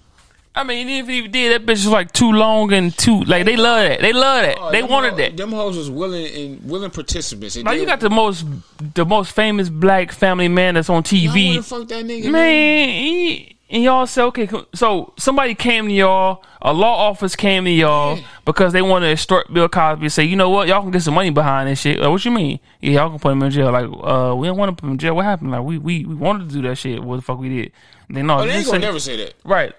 I 0.54 0.64
mean, 0.64 0.88
if 0.88 1.06
he 1.06 1.28
did, 1.28 1.52
that 1.52 1.66
bitch 1.66 1.84
was 1.84 1.88
like 1.88 2.12
too 2.12 2.32
long 2.32 2.72
and 2.72 2.96
too 2.96 3.22
like 3.24 3.44
they 3.44 3.56
love 3.56 3.86
that. 3.86 4.00
They 4.00 4.14
love 4.14 4.42
that. 4.42 4.56
Oh, 4.58 4.72
they 4.72 4.80
them 4.80 4.90
wanted 4.90 5.10
ho- 5.10 5.16
that. 5.18 5.36
Them 5.36 5.52
hoes 5.52 5.76
was 5.76 5.90
willing 5.90 6.26
and 6.34 6.64
willing 6.68 6.90
participants. 6.90 7.56
And 7.56 7.66
Now 7.66 7.72
they- 7.72 7.80
you 7.80 7.86
got 7.86 8.00
the 8.00 8.08
most, 8.08 8.46
the 8.94 9.04
most 9.04 9.32
famous 9.32 9.68
black 9.68 10.12
family 10.12 10.48
man 10.48 10.74
that's 10.74 10.88
on 10.88 10.94
wanna 10.94 11.02
TV. 11.02 11.62
fuck 11.62 11.86
that 11.88 12.06
nigga, 12.06 12.22
man. 12.24 12.32
Man, 12.32 12.88
he- 12.88 13.54
and 13.70 13.82
y'all 13.82 14.06
say, 14.06 14.22
okay, 14.22 14.48
so 14.74 15.12
somebody 15.18 15.54
came 15.54 15.86
to 15.88 15.92
y'all, 15.92 16.42
a 16.62 16.72
law 16.72 17.08
office 17.08 17.36
came 17.36 17.64
to 17.64 17.70
y'all 17.70 18.18
because 18.44 18.72
they 18.72 18.80
want 18.82 19.02
to 19.02 19.08
extort 19.08 19.52
Bill 19.52 19.68
Cosby 19.68 20.04
and 20.06 20.12
say, 20.12 20.24
you 20.24 20.36
know 20.36 20.48
what, 20.50 20.68
y'all 20.68 20.80
can 20.82 20.90
get 20.90 21.02
some 21.02 21.14
money 21.14 21.30
behind 21.30 21.68
this 21.68 21.80
shit. 21.80 21.98
Like, 21.98 22.08
what 22.10 22.24
you 22.24 22.30
mean? 22.30 22.60
Yeah, 22.80 22.92
y'all 22.92 23.10
can 23.10 23.18
put 23.18 23.32
him 23.32 23.42
in 23.42 23.50
jail. 23.50 23.70
Like, 23.70 23.84
uh, 23.84 24.34
we 24.34 24.46
don't 24.46 24.56
want 24.56 24.70
to 24.76 24.80
put 24.80 24.86
him 24.86 24.92
in 24.92 24.98
jail. 24.98 25.14
What 25.14 25.26
happened? 25.26 25.50
Like, 25.50 25.62
we 25.62 25.78
we, 25.78 26.04
we 26.04 26.14
wanted 26.14 26.48
to 26.48 26.54
do 26.54 26.62
that 26.62 26.76
shit. 26.76 27.02
What 27.02 27.16
the 27.16 27.22
fuck 27.22 27.38
we 27.38 27.48
did? 27.48 27.72
They 28.08 28.22
know. 28.22 28.38
Oh, 28.40 28.46
they 28.46 28.54
ain't 28.56 28.66
gonna 28.66 28.80
say- 28.80 28.86
never 28.86 29.00
say 29.00 29.16
that. 29.24 29.34
Right. 29.44 29.72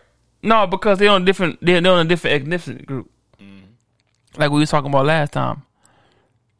No, 0.43 0.67
because 0.67 0.99
they're 0.99 1.09
on 1.09 1.25
different 1.25 1.57
they're, 1.61 1.81
they're 1.81 1.91
on 1.91 2.05
a 2.05 2.09
different 2.09 2.45
ethnicity 2.45 2.85
group. 2.85 3.09
Like 4.37 4.51
we 4.51 4.59
was 4.59 4.69
talking 4.69 4.89
about 4.89 5.05
last 5.05 5.33
time. 5.33 5.63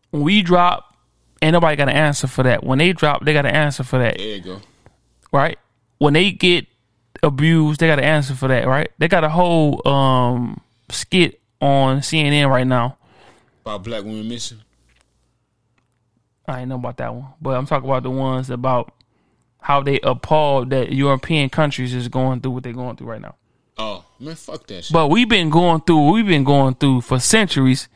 When 0.10 0.24
we 0.24 0.42
drop, 0.42 0.96
ain't 1.42 1.54
nobody 1.54 1.76
got 1.76 1.88
an 1.88 1.96
answer 1.96 2.28
for 2.28 2.44
that. 2.44 2.64
When 2.64 2.80
they 2.80 2.94
drop, 2.94 3.24
they 3.24 3.32
got 3.34 3.46
an 3.46 3.56
answer 3.56 3.84
for 3.84 4.00
that. 4.00 4.18
There 4.18 4.28
you 4.36 4.42
go. 4.42 4.62
Right? 5.32 5.60
When 6.00 6.14
they 6.14 6.32
get 6.32 6.66
abused, 7.24 7.80
they 7.80 7.88
got 7.88 8.00
an 8.00 8.06
answer 8.06 8.36
for 8.36 8.48
that, 8.48 8.68
right? 8.68 8.90
They 8.98 9.08
got 9.08 9.24
a 9.24 9.30
whole 9.30 9.88
um 9.88 10.62
skit 10.90 11.40
on 11.62 12.00
CNN 12.00 12.50
right 12.50 12.68
now. 12.68 12.98
About 13.66 13.84
black 13.84 14.04
women 14.04 14.28
missing. 14.28 14.62
I 16.48 16.62
ain't 16.62 16.70
know 16.70 16.76
about 16.76 16.98
that 16.98 17.14
one. 17.14 17.28
But 17.42 17.52
I'm 17.52 17.66
talking 17.66 17.88
about 17.88 18.04
the 18.04 18.10
ones 18.10 18.50
about 18.50 18.92
how 19.62 19.82
they 19.84 20.00
appalled 20.02 20.72
that 20.72 20.92
European 20.92 21.50
countries 21.50 21.94
is 21.94 22.08
going 22.08 22.42
through 22.42 22.52
what 22.54 22.64
they're 22.64 22.74
going 22.74 22.96
through 22.96 23.08
right 23.08 23.22
now. 23.22 23.36
Oh 23.78 24.04
man, 24.20 24.36
fuck 24.36 24.66
that 24.68 24.86
shit. 24.86 24.94
But 24.94 25.08
we've 25.10 25.30
been 25.30 25.50
going 25.50 25.82
through 25.82 26.12
we've 26.12 26.26
been 26.26 26.44
going 26.44 26.76
through 26.76 27.02
for 27.02 27.20
centuries. 27.20 27.88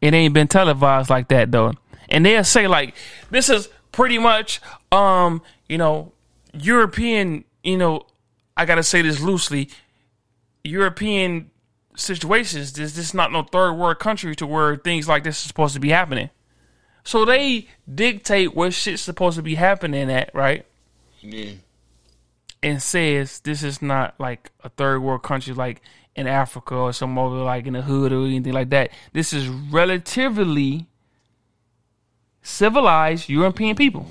It 0.00 0.14
ain't 0.14 0.34
been 0.34 0.48
televised 0.48 1.10
like 1.10 1.28
that 1.28 1.50
though. 1.50 1.72
and 2.08 2.26
they'll 2.26 2.44
say 2.44 2.66
like, 2.66 2.94
"This 3.30 3.48
is 3.48 3.68
pretty 3.92 4.18
much, 4.18 4.60
um, 4.90 5.42
you 5.68 5.78
know, 5.78 6.12
European. 6.52 7.44
You 7.64 7.78
know, 7.78 8.06
I 8.56 8.64
gotta 8.64 8.82
say 8.82 9.02
this 9.02 9.20
loosely, 9.20 9.68
European 10.64 11.50
situations. 11.96 12.72
This 12.72 12.92
this 12.94 13.06
is 13.08 13.14
not 13.14 13.32
no 13.32 13.42
third 13.42 13.74
world 13.74 13.98
country 13.98 14.34
to 14.36 14.46
where 14.46 14.76
things 14.76 15.08
like 15.08 15.24
this 15.24 15.36
is 15.36 15.42
supposed 15.44 15.74
to 15.74 15.80
be 15.80 15.90
happening. 15.90 16.30
So 17.04 17.24
they 17.24 17.68
dictate 17.92 18.54
what 18.54 18.72
shit's 18.72 19.02
supposed 19.02 19.36
to 19.36 19.42
be 19.42 19.54
happening 19.56 20.10
at 20.10 20.34
right." 20.34 20.66
Yeah. 21.20 21.52
and 22.64 22.82
says 22.82 23.40
this 23.40 23.62
is 23.62 23.80
not 23.80 24.14
like 24.18 24.50
a 24.64 24.68
third 24.68 25.00
world 25.00 25.22
country 25.22 25.54
like 25.54 25.80
in 26.14 26.26
Africa 26.26 26.74
or 26.74 26.92
some 26.92 27.16
other 27.18 27.36
like 27.36 27.66
in 27.66 27.72
the 27.74 27.82
hood 27.82 28.12
or 28.12 28.24
anything 28.26 28.52
like 28.52 28.70
that. 28.70 28.90
This 29.12 29.32
is 29.32 29.48
relatively 29.48 30.86
civilized 32.42 33.28
European 33.28 33.76
people. 33.76 34.06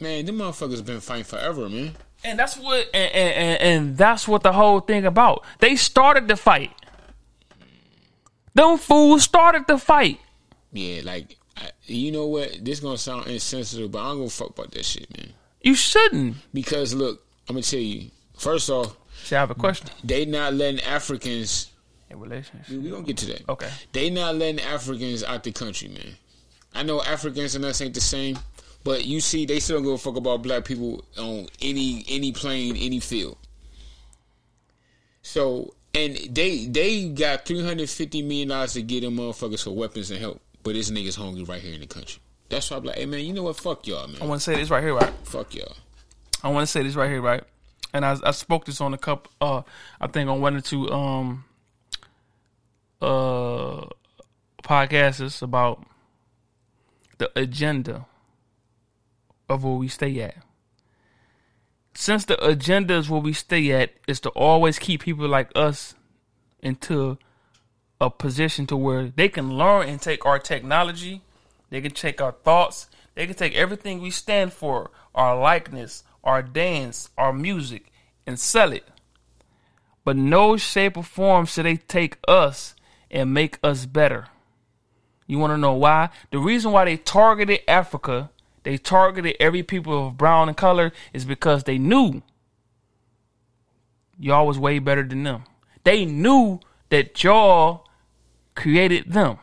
Man, 0.00 0.26
them 0.26 0.38
motherfuckers 0.38 0.84
been 0.84 1.00
fighting 1.00 1.24
forever, 1.24 1.68
man. 1.68 1.94
And 2.24 2.38
that's 2.38 2.56
what 2.56 2.88
and, 2.94 3.12
and, 3.14 3.60
and, 3.60 3.98
that's 3.98 4.26
what 4.26 4.42
the 4.42 4.52
whole 4.52 4.80
thing 4.80 5.04
about. 5.04 5.44
They 5.60 5.76
started 5.76 6.26
the 6.26 6.36
fight. 6.36 6.72
Them 8.54 8.78
fools 8.78 9.24
started 9.24 9.66
the 9.66 9.76
fight. 9.76 10.20
Yeah, 10.72 11.02
like 11.04 11.36
I, 11.56 11.70
you 11.84 12.12
know 12.12 12.26
what? 12.26 12.64
This 12.64 12.80
gonna 12.80 12.96
sound 12.96 13.26
insensitive, 13.26 13.92
but 13.92 14.00
I'm 14.00 14.18
gonna 14.18 14.30
fuck 14.30 14.50
about 14.50 14.70
that 14.72 14.84
shit, 14.84 15.06
man. 15.16 15.34
You 15.60 15.74
shouldn't. 15.74 16.36
Because 16.54 16.94
look, 16.94 17.22
I'm 17.48 17.56
gonna 17.56 17.62
tell 17.62 17.80
you. 17.80 18.10
First 18.38 18.70
off, 18.70 18.96
See, 19.22 19.36
I 19.36 19.40
have 19.40 19.50
a 19.50 19.54
question. 19.54 19.90
they 20.02 20.24
not 20.24 20.54
letting 20.54 20.80
Africans. 20.80 21.70
In 22.10 22.20
relationship. 22.20 22.68
We 22.68 22.90
gonna 22.90 23.02
get 23.02 23.18
to 23.18 23.26
that. 23.26 23.48
Okay. 23.48 23.70
They 23.92 24.10
not 24.10 24.34
letting 24.36 24.60
Africans 24.60 25.22
out 25.22 25.44
the 25.44 25.52
country, 25.52 25.88
man. 25.88 26.16
I 26.74 26.82
know 26.82 27.02
Africans 27.02 27.54
and 27.54 27.64
us 27.64 27.80
ain't 27.80 27.94
the 27.94 28.00
same, 28.00 28.38
but 28.84 29.06
you 29.06 29.20
see, 29.20 29.46
they 29.46 29.60
still 29.60 29.78
don't 29.78 29.84
give 29.84 29.92
a 29.94 29.98
fuck 29.98 30.16
about 30.16 30.42
black 30.42 30.64
people 30.66 31.04
on 31.18 31.48
any 31.60 32.04
any 32.08 32.32
plane, 32.32 32.76
any 32.76 33.00
field. 33.00 33.38
So, 35.22 35.74
and 35.94 36.16
they 36.30 36.66
they 36.66 37.08
got 37.08 37.46
three 37.46 37.64
hundred 37.64 37.88
fifty 37.88 38.20
million 38.20 38.48
dollars 38.48 38.74
to 38.74 38.82
get 38.82 39.00
them 39.00 39.16
motherfuckers 39.16 39.64
for 39.64 39.70
weapons 39.70 40.10
and 40.10 40.20
help, 40.20 40.40
but 40.62 40.74
this 40.74 40.90
niggas 40.90 41.16
hungry 41.16 41.44
right 41.44 41.62
here 41.62 41.74
in 41.74 41.80
the 41.80 41.86
country. 41.86 42.20
That's 42.50 42.70
why 42.70 42.76
I'm 42.76 42.84
like, 42.84 42.96
hey 42.96 43.06
man, 43.06 43.20
you 43.20 43.32
know 43.32 43.44
what? 43.44 43.56
Fuck 43.56 43.86
y'all, 43.86 44.06
man. 44.06 44.20
I 44.20 44.26
want 44.26 44.42
to 44.42 44.44
say 44.44 44.56
this 44.56 44.68
right 44.68 44.82
here, 44.82 44.94
right? 44.94 45.12
Fuck 45.24 45.54
y'all. 45.54 45.74
I 46.42 46.50
want 46.50 46.64
to 46.64 46.70
say 46.70 46.82
this 46.82 46.94
right 46.94 47.10
here, 47.10 47.22
right? 47.22 47.42
And 47.94 48.04
I, 48.04 48.16
I 48.22 48.32
spoke 48.32 48.66
this 48.66 48.82
on 48.82 48.92
a 48.92 48.98
couple, 48.98 49.32
uh, 49.40 49.62
I 50.00 50.08
think 50.08 50.28
on 50.28 50.40
one 50.40 50.56
or 50.56 50.60
two 50.60 50.90
um, 50.90 51.44
uh, 53.00 53.86
podcasts 54.62 55.40
about 55.40 55.86
the 57.18 57.30
agenda 57.36 58.04
of 59.48 59.64
where 59.64 59.74
we 59.74 59.88
stay 59.88 60.20
at. 60.20 60.36
Since 61.94 62.24
the 62.24 62.44
agenda 62.44 62.94
is 62.94 63.08
where 63.08 63.20
we 63.20 63.32
stay 63.32 63.70
at 63.72 63.92
is 64.08 64.20
to 64.20 64.30
always 64.30 64.78
keep 64.78 65.02
people 65.02 65.28
like 65.28 65.50
us 65.54 65.94
into 66.60 67.18
a 68.00 68.10
position 68.10 68.66
to 68.66 68.76
where 68.76 69.08
they 69.08 69.28
can 69.28 69.56
learn 69.56 69.88
and 69.88 70.00
take 70.00 70.26
our 70.26 70.38
technology, 70.38 71.22
they 71.70 71.80
can 71.80 71.92
take 71.92 72.20
our 72.20 72.32
thoughts, 72.32 72.88
they 73.14 73.26
can 73.26 73.36
take 73.36 73.54
everything 73.54 74.00
we 74.00 74.10
stand 74.10 74.52
for, 74.52 74.90
our 75.14 75.38
likeness, 75.38 76.02
our 76.24 76.42
dance, 76.42 77.10
our 77.16 77.32
music, 77.32 77.92
and 78.26 78.38
sell 78.38 78.72
it. 78.72 78.86
But 80.04 80.16
no 80.16 80.56
shape 80.56 80.96
or 80.96 81.04
form 81.04 81.46
should 81.46 81.64
they 81.64 81.76
take 81.76 82.18
us 82.26 82.74
and 83.10 83.32
make 83.32 83.58
us 83.62 83.86
better. 83.86 84.28
You 85.26 85.38
want 85.38 85.52
to 85.52 85.58
know 85.58 85.72
why? 85.72 86.10
The 86.30 86.38
reason 86.38 86.72
why 86.72 86.84
they 86.84 86.96
targeted 86.96 87.60
Africa, 87.66 88.30
they 88.64 88.76
targeted 88.76 89.36
every 89.38 89.62
people 89.62 90.08
of 90.08 90.18
brown 90.18 90.48
and 90.48 90.56
color, 90.56 90.92
is 91.12 91.24
because 91.24 91.64
they 91.64 91.78
knew 91.78 92.22
y'all 94.18 94.46
was 94.46 94.58
way 94.58 94.78
better 94.78 95.02
than 95.02 95.22
them. 95.22 95.44
They 95.84 96.04
knew 96.04 96.60
that 96.88 97.22
y'all 97.22 97.86
created 98.54 99.12
them. 99.12 99.38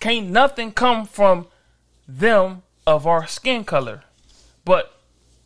Can't 0.00 0.30
nothing 0.30 0.72
come 0.72 1.04
from 1.04 1.46
them 2.08 2.62
of 2.86 3.06
our 3.06 3.26
skin 3.26 3.64
color, 3.64 4.02
but 4.64 4.98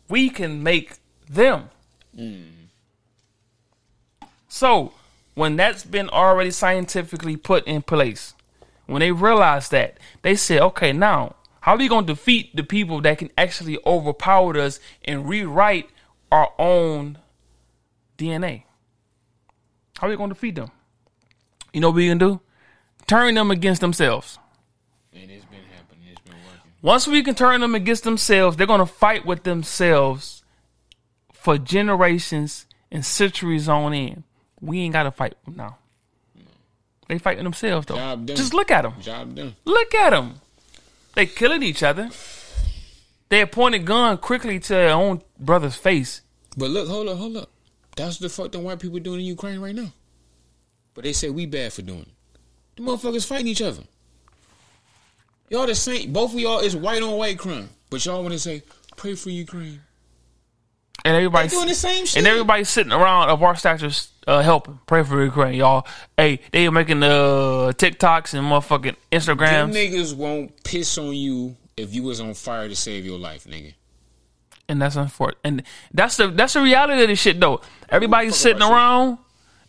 we 0.07 0.29
can 0.29 0.63
make 0.63 0.93
them. 1.29 1.69
So, 4.47 4.93
when 5.33 5.57
that's 5.57 5.83
been 5.83 6.09
already 6.09 6.51
scientifically 6.51 7.35
put 7.35 7.67
in 7.67 7.81
place, 7.81 8.33
when 8.85 9.01
they 9.01 9.11
realized 9.11 9.71
that, 9.71 9.97
they 10.21 10.35
said, 10.35 10.61
okay, 10.61 10.93
now, 10.93 11.35
how 11.65 11.73
are 11.73 11.77
we 11.79 11.87
going 11.87 12.05
to 12.05 12.13
defeat 12.13 12.55
the 12.55 12.61
people 12.61 13.01
that 13.01 13.17
can 13.17 13.31
actually 13.39 13.79
overpower 13.87 14.55
us 14.55 14.79
and 15.03 15.27
rewrite 15.27 15.89
our 16.31 16.53
own 16.59 17.17
DNA? 18.19 18.65
How 19.97 20.05
are 20.05 20.11
we 20.11 20.15
going 20.15 20.29
to 20.29 20.35
defeat 20.35 20.53
them? 20.53 20.69
You 21.73 21.81
know 21.81 21.89
what 21.89 21.95
we 21.95 22.07
can 22.07 22.19
do? 22.19 22.39
Turn 23.07 23.33
them 23.33 23.49
against 23.49 23.81
themselves. 23.81 24.37
And 25.11 25.31
it's 25.31 25.45
been 25.45 25.63
happening. 25.75 26.09
It's 26.11 26.21
been 26.21 26.35
working. 26.35 26.71
Once 26.83 27.07
we 27.07 27.23
can 27.23 27.33
turn 27.33 27.61
them 27.61 27.73
against 27.73 28.03
themselves, 28.03 28.57
they're 28.57 28.67
going 28.67 28.77
to 28.77 28.85
fight 28.85 29.25
with 29.25 29.41
themselves 29.41 30.43
for 31.33 31.57
generations 31.57 32.67
and 32.91 33.03
centuries 33.03 33.67
on 33.67 33.91
end. 33.91 34.21
We 34.61 34.81
ain't 34.81 34.93
got 34.93 35.03
to 35.03 35.11
fight 35.11 35.33
them 35.45 35.55
now. 35.55 35.79
They 37.07 37.17
fighting 37.17 37.43
themselves 37.43 37.87
though. 37.87 37.95
Job 37.95 38.27
done. 38.27 38.37
Just 38.37 38.53
look 38.53 38.69
at 38.69 38.83
them. 38.83 38.93
Job 39.01 39.33
done. 39.33 39.55
Look 39.65 39.95
at 39.95 40.11
them. 40.11 40.41
They 41.15 41.25
killing 41.25 41.63
each 41.63 41.81
other. 41.81 42.09
They 43.29 43.45
pointed 43.45 43.85
gun 43.85 44.17
quickly 44.17 44.59
to 44.59 44.73
their 44.73 44.91
own 44.91 45.21
brother's 45.39 45.75
face. 45.75 46.21
But 46.55 46.69
look, 46.69 46.87
hold 46.87 47.09
up, 47.09 47.17
hold 47.17 47.37
up. 47.37 47.49
That's 47.95 48.17
the 48.17 48.29
fuck 48.29 48.51
them 48.51 48.63
white 48.63 48.79
people 48.79 48.99
doing 48.99 49.21
in 49.21 49.25
Ukraine 49.25 49.59
right 49.59 49.73
now. 49.75 49.93
But 50.93 51.05
they 51.05 51.13
say 51.13 51.29
we 51.29 51.45
bad 51.45 51.73
for 51.73 51.81
doing 51.81 52.01
it. 52.01 52.07
The 52.75 52.83
motherfuckers 52.83 53.25
fighting 53.25 53.47
each 53.47 53.61
other. 53.61 53.83
Y'all 55.49 55.67
the 55.67 55.75
same. 55.75 56.11
Both 56.11 56.33
of 56.33 56.39
y'all 56.39 56.59
is 56.59 56.75
white 56.75 57.01
on 57.01 57.17
white 57.17 57.39
crime. 57.39 57.69
But 57.89 58.05
y'all 58.05 58.21
want 58.21 58.33
to 58.33 58.39
say, 58.39 58.63
pray 58.95 59.15
for 59.15 59.29
Ukraine. 59.29 59.81
And 61.05 61.15
everybody's 61.15 61.51
doing 61.51 61.67
the 61.67 61.73
same 61.75 62.05
shit. 62.05 62.17
and 62.17 62.27
everybody's 62.27 62.67
sitting 62.67 62.91
around 62.91 63.29
of 63.29 63.41
our 63.43 63.55
stature 63.55 63.91
uh, 64.27 64.41
helping. 64.41 64.79
Pray 64.87 65.03
for 65.03 65.23
Ukraine, 65.23 65.53
y'all. 65.53 65.85
Hey, 66.17 66.39
they're 66.51 66.71
making 66.71 66.99
the 67.01 67.07
uh, 67.07 67.71
TikToks 67.73 68.33
and 68.33 68.43
motherfucking 68.45 68.95
Instagrams. 69.11 69.71
Them 69.71 69.71
niggas 69.71 70.15
won't 70.15 70.63
piss 70.63 70.97
on 70.97 71.13
you 71.13 71.55
if 71.77 71.93
you 71.93 72.03
was 72.03 72.19
on 72.19 72.33
fire 72.33 72.67
to 72.67 72.75
save 72.75 73.05
your 73.05 73.19
life, 73.19 73.45
nigga. 73.45 73.73
and 74.67 74.81
that's 74.81 74.95
unfortunate. 74.95 75.37
And 75.43 75.63
that's 75.93 76.17
the 76.17 76.27
that's 76.29 76.53
the 76.53 76.61
reality 76.61 77.03
of 77.03 77.07
this 77.07 77.19
shit 77.21 77.39
though. 77.39 77.61
Everybody's 77.87 78.35
sitting 78.35 78.63
around. 78.63 79.19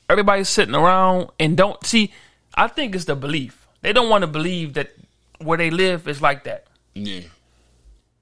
Everybody's 0.09 0.49
sitting 0.49 0.75
around 0.75 1.29
and 1.39 1.55
don't 1.57 1.85
see. 1.85 2.13
I 2.55 2.69
think 2.69 2.95
it's 2.95 3.05
the 3.05 3.15
belief. 3.17 3.67
They 3.83 3.93
don't 3.93 4.09
want 4.09 4.23
to 4.23 4.27
believe 4.29 4.73
that 4.75 4.91
where 5.39 5.59
they 5.59 5.69
live 5.71 6.09
is 6.09 6.23
like 6.23 6.45
that. 6.45 6.65
Yeah. 6.95 7.21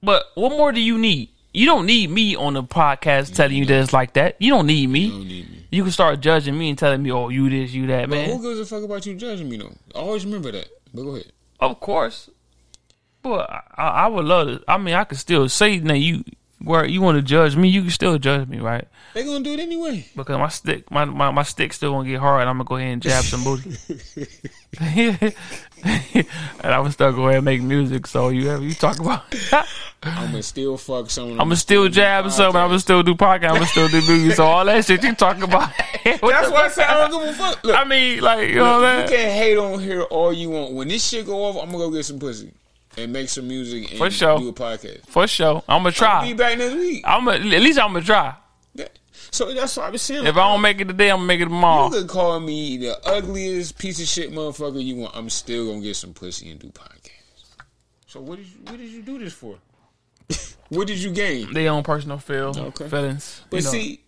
But 0.03 0.25
what 0.35 0.49
more 0.51 0.73
do 0.73 0.81
you 0.81 0.97
need? 0.97 1.29
You 1.55 1.65
don't 1.65 1.85
need 1.85 2.09
me 2.09 2.35
on 2.35 2.53
the 2.53 2.63
podcast 2.63 3.33
telling 3.33 3.55
you 3.55 3.65
that 3.65 3.81
it's 3.81 3.93
like 3.93 4.13
that. 4.13 4.35
You 4.39 4.51
don't 4.51 4.67
need 4.67 4.89
me. 4.89 4.99
You 5.05 5.11
don't 5.11 5.27
need 5.27 5.49
me. 5.49 5.67
You 5.71 5.83
can 5.83 5.91
start 5.91 6.19
judging 6.19 6.57
me 6.57 6.69
and 6.69 6.77
telling 6.77 7.01
me, 7.01 7.11
"Oh, 7.11 7.29
you 7.29 7.49
this, 7.49 7.71
you 7.71 7.87
that, 7.87 8.09
But 8.09 8.15
man." 8.15 8.29
who 8.29 8.41
gives 8.41 8.59
a 8.59 8.65
fuck 8.65 8.83
about 8.83 9.05
you 9.05 9.15
judging 9.15 9.49
me 9.49 9.57
though? 9.57 9.73
I 9.95 9.99
Always 9.99 10.25
remember 10.25 10.51
that. 10.51 10.67
But 10.93 11.03
go 11.03 11.09
ahead. 11.11 11.31
Of 11.59 11.79
course. 11.79 12.29
But 13.21 13.49
I, 13.49 13.61
I 13.77 13.87
I 13.87 14.07
would 14.07 14.25
love 14.25 14.47
to. 14.47 14.63
I 14.67 14.77
mean, 14.77 14.95
I 14.95 15.05
could 15.05 15.17
still 15.17 15.47
say 15.47 15.79
that 15.79 15.97
you 15.97 16.23
where 16.59 16.85
you 16.85 17.01
want 17.01 17.17
to 17.17 17.21
judge 17.21 17.55
me, 17.55 17.67
you 17.69 17.81
can 17.81 17.91
still 17.91 18.17
judge 18.17 18.47
me, 18.47 18.59
right? 18.59 18.87
They 19.13 19.23
gonna 19.23 19.43
do 19.43 19.53
it 19.53 19.59
anyway. 19.59 20.05
because 20.15 20.37
my 20.37 20.49
stick, 20.49 20.89
my, 20.91 21.05
my, 21.05 21.31
my 21.31 21.43
stick 21.43 21.73
still 21.73 21.91
gonna 21.91 22.09
get 22.09 22.19
hard. 22.19 22.47
I'm 22.47 22.55
gonna 22.57 22.63
go 22.65 22.75
ahead 22.75 22.93
and 22.93 23.01
jab 23.01 23.23
some 23.23 23.43
booty, 23.43 23.77
and 24.79 25.33
I'm 26.63 26.81
gonna 26.81 26.91
still 26.91 27.13
go 27.13 27.23
ahead 27.25 27.37
and 27.37 27.45
make 27.45 27.61
music. 27.61 28.07
So 28.07 28.29
you 28.29 28.49
ever 28.49 28.63
you 28.63 28.73
talk 28.73 28.99
about, 28.99 29.23
I'm 30.03 30.31
gonna 30.31 30.43
still 30.43 30.77
fuck 30.77 31.09
someone. 31.09 31.39
I'm 31.39 31.47
gonna 31.47 31.55
still 31.55 31.87
jab 31.87 32.29
someone. 32.31 32.61
I'm 32.61 32.69
gonna 32.69 32.79
still 32.79 33.03
do 33.03 33.15
podcast. 33.15 33.49
I'm 33.49 33.53
gonna 33.55 33.67
still 33.67 33.87
do 33.87 34.01
music. 34.01 34.33
So 34.35 34.45
all 34.45 34.65
that 34.65 34.83
shit 34.85 35.03
you 35.03 35.13
talk 35.15 35.41
about. 35.41 35.71
That's 36.03 36.21
why 36.21 36.65
I 36.65 36.69
said 36.69 36.85
I 36.85 37.07
don't 37.07 37.21
give 37.21 37.29
a 37.29 37.33
fuck. 37.33 37.63
Look, 37.63 37.77
I 37.77 37.83
mean, 37.83 38.21
like 38.21 38.49
you 38.49 38.55
know 38.55 38.79
what 38.79 38.81
you 38.81 38.87
I'm 38.87 38.99
can 39.01 39.07
saying? 39.09 39.37
hate 39.37 39.57
on 39.57 39.79
here 39.79 40.01
all 40.03 40.33
you 40.33 40.49
want. 40.49 40.73
When 40.73 40.87
this 40.87 41.07
shit 41.07 41.25
go 41.25 41.45
off, 41.45 41.57
I'm 41.57 41.71
gonna 41.71 41.85
go 41.85 41.91
get 41.91 42.03
some 42.05 42.19
pussy 42.19 42.51
and 42.97 43.11
make 43.13 43.29
some 43.29 43.47
music 43.47 43.89
and 43.89 43.97
For 43.97 44.09
sure. 44.09 44.37
do 44.39 44.49
a 44.49 44.53
podcast. 44.53 45.05
For 45.07 45.27
sure, 45.27 45.63
I'm 45.67 45.83
gonna 45.83 45.95
I'll 46.01 46.23
be 46.23 46.33
back 46.33 46.57
next 46.57 46.73
week. 46.75 47.03
I'm 47.05 47.25
gonna, 47.25 47.37
at 47.37 47.61
least 47.61 47.79
I'm 47.79 47.93
gonna 47.93 48.03
try. 48.05 48.35
Yeah. 48.73 48.87
So 49.31 49.53
that's 49.53 49.75
what 49.77 49.87
I 49.87 49.89
was 49.89 50.01
saying. 50.01 50.25
If 50.25 50.35
I 50.37 50.51
don't 50.51 50.61
make 50.61 50.79
it 50.79 50.85
today, 50.87 51.09
I'm 51.11 51.17
gonna 51.17 51.27
make 51.27 51.41
it 51.41 51.45
tomorrow. 51.45 51.85
you 51.85 51.91
could 51.91 52.07
call 52.09 52.39
me 52.39 52.77
the 52.77 52.97
ugliest 53.07 53.77
piece 53.77 54.01
of 54.01 54.07
shit 54.07 54.31
motherfucker 54.31 54.83
you 54.83 54.95
want. 54.95 55.15
I'm 55.15 55.29
still 55.29 55.67
gonna 55.67 55.81
get 55.81 55.95
some 55.95 56.13
pussy 56.13 56.49
and 56.51 56.59
do 56.59 56.67
podcasts. 56.67 57.53
So 58.07 58.21
what 58.21 58.37
did 58.37 58.47
you 58.47 58.57
what 58.63 58.77
did 58.77 58.89
you 58.89 59.01
do 59.01 59.19
this 59.19 59.33
for? 59.33 59.57
what 60.69 60.87
did 60.87 60.97
you 60.97 61.11
gain? 61.11 61.53
Their 61.53 61.71
own 61.71 61.83
personal 61.83 62.17
feel 62.17 62.53
Okay. 62.57 62.87
feelings. 62.89 63.41
But 63.49 63.57
you 63.57 63.63
know, 63.63 63.71
see, 63.71 63.99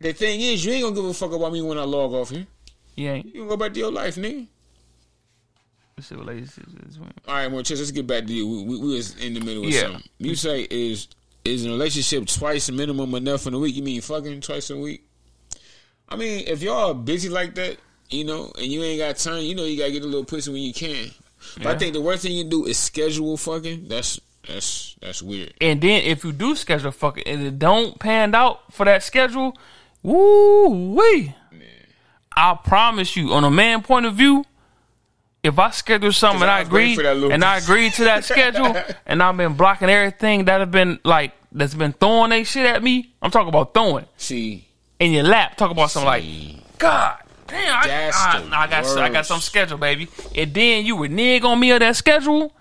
the 0.00 0.12
thing 0.12 0.40
is, 0.40 0.64
you 0.64 0.72
ain't 0.72 0.84
gonna 0.84 0.94
give 0.94 1.04
a 1.04 1.14
fuck 1.14 1.32
about 1.32 1.52
me 1.52 1.60
when 1.62 1.76
I 1.78 1.82
log 1.84 2.12
off 2.12 2.30
here. 2.30 2.46
you 2.94 3.08
ain't. 3.10 3.26
You 3.26 3.32
gonna 3.40 3.48
go 3.48 3.56
back 3.56 3.72
to 3.74 3.78
your 3.80 3.90
life, 3.92 4.14
nigga. 4.16 4.46
This 5.98 6.12
relationship 6.12 6.64
is 6.88 6.96
All 7.26 7.34
right, 7.34 7.50
well, 7.50 7.60
Chess, 7.64 7.80
let's 7.80 7.90
get 7.90 8.06
back 8.06 8.24
to 8.24 8.32
you. 8.32 8.46
We, 8.46 8.62
we, 8.62 8.78
we 8.78 8.94
was 8.94 9.16
in 9.16 9.34
the 9.34 9.40
middle 9.40 9.64
of 9.64 9.70
Yeah. 9.70 9.80
something. 9.82 10.02
You 10.18 10.36
say 10.36 10.62
is 10.70 11.08
is 11.44 11.66
a 11.66 11.70
relationship 11.70 12.26
twice 12.26 12.70
minimum 12.70 13.16
enough 13.16 13.48
in 13.48 13.54
a 13.54 13.58
week? 13.58 13.74
You 13.74 13.82
mean 13.82 14.00
fucking 14.00 14.40
twice 14.42 14.70
a 14.70 14.76
week? 14.76 15.02
I 16.08 16.14
mean, 16.14 16.44
if 16.46 16.62
y'all 16.62 16.90
are 16.92 16.94
busy 16.94 17.28
like 17.28 17.56
that, 17.56 17.78
you 18.10 18.24
know, 18.24 18.52
and 18.56 18.66
you 18.66 18.80
ain't 18.84 19.00
got 19.00 19.16
time, 19.16 19.42
you 19.42 19.56
know, 19.56 19.64
you 19.64 19.76
gotta 19.76 19.90
get 19.90 20.02
a 20.04 20.06
little 20.06 20.24
pussy 20.24 20.52
when 20.52 20.62
you 20.62 20.72
can. 20.72 21.10
But 21.56 21.66
I 21.66 21.76
think 21.78 21.94
the 21.94 22.00
worst 22.00 22.22
thing 22.22 22.32
you 22.32 22.44
can 22.44 22.50
do 22.50 22.66
is 22.66 22.78
schedule 22.78 23.36
fucking. 23.36 23.88
That's 23.88 24.20
that's 24.46 24.94
that's 25.00 25.20
weird. 25.20 25.52
And 25.60 25.80
then 25.80 26.04
if 26.04 26.22
you 26.22 26.30
do 26.30 26.54
schedule 26.54 26.92
fucking 26.92 27.24
and 27.26 27.42
it 27.42 27.58
don't 27.58 27.98
pan 27.98 28.36
out 28.36 28.72
for 28.72 28.84
that 28.86 29.02
schedule, 29.02 29.56
woo 30.04 30.94
wee. 30.94 31.34
I 32.36 32.56
promise 32.62 33.16
you, 33.16 33.32
on 33.32 33.42
a 33.42 33.50
man 33.50 33.82
point 33.82 34.06
of 34.06 34.14
view, 34.14 34.44
if 35.48 35.58
I 35.58 35.70
schedule 35.70 36.12
something 36.12 36.42
and 36.42 36.50
I 36.50 36.58
I 36.58 36.60
agree 36.60 36.94
for 36.94 37.02
that 37.02 37.14
little 37.14 37.32
and 37.32 37.44
I 37.44 37.56
agree 37.58 37.90
to 37.90 38.04
that 38.04 38.24
schedule 38.32 38.76
and 39.06 39.22
I've 39.22 39.36
been 39.36 39.54
blocking 39.54 39.88
everything 39.88 40.44
that 40.46 40.60
have 40.60 40.70
been 40.70 40.98
like 41.04 41.32
that's 41.50 41.74
been 41.74 41.92
throwing 41.92 42.30
they 42.30 42.44
shit 42.44 42.66
at 42.66 42.82
me. 42.82 43.12
I'm 43.22 43.30
talking 43.30 43.48
about 43.48 43.74
throwing 43.74 44.04
See, 44.16 44.66
in 45.00 45.12
your 45.12 45.24
lap. 45.24 45.56
Talk 45.56 45.70
about 45.70 45.90
something 45.90 46.22
see. 46.22 46.54
like 46.56 46.78
God 46.78 47.18
damn. 47.46 47.74
I, 47.74 48.10
I, 48.52 48.64
I 48.64 48.66
got 48.68 48.98
I 48.98 49.08
got 49.08 49.26
some 49.26 49.40
schedule, 49.40 49.78
baby. 49.78 50.08
And 50.36 50.52
then 50.54 50.84
you 50.86 50.96
would 50.96 51.10
nig 51.10 51.44
on 51.44 51.58
me 51.58 51.70
of 51.72 51.80
that 51.80 51.96
schedule. 51.96 52.52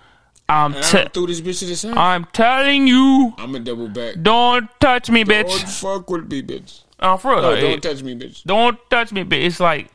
I'm 0.49 0.71
te- 0.73 0.99
I 0.99 1.03
this 1.13 1.41
bitch 1.41 1.59
to 1.59 1.65
the 1.65 1.75
side. 1.75 1.97
I'm 1.97 2.23
telling 2.31 2.87
you, 2.87 3.33
I'm 3.37 3.51
gonna 3.51 3.65
double 3.65 3.89
back. 3.89 4.15
don't 4.21 4.69
touch 4.79 5.09
me, 5.09 5.25
Don't 5.25 5.45
bitch. 5.45 5.81
fuck 5.81 6.09
with 6.09 6.31
me, 6.31 6.41
bitch. 6.41 6.83
Uh, 6.97 7.17
for 7.17 7.31
real, 7.33 7.41
No, 7.41 7.51
like, 7.51 7.59
don't 7.59 7.71
it- 7.73 7.81
touch 7.83 8.01
me, 8.01 8.15
bitch. 8.15 8.43
don't 8.45 8.79
touch 8.89 9.11
me, 9.11 9.25
bitch. 9.25 9.43
It's 9.45 9.59
like 9.59 9.89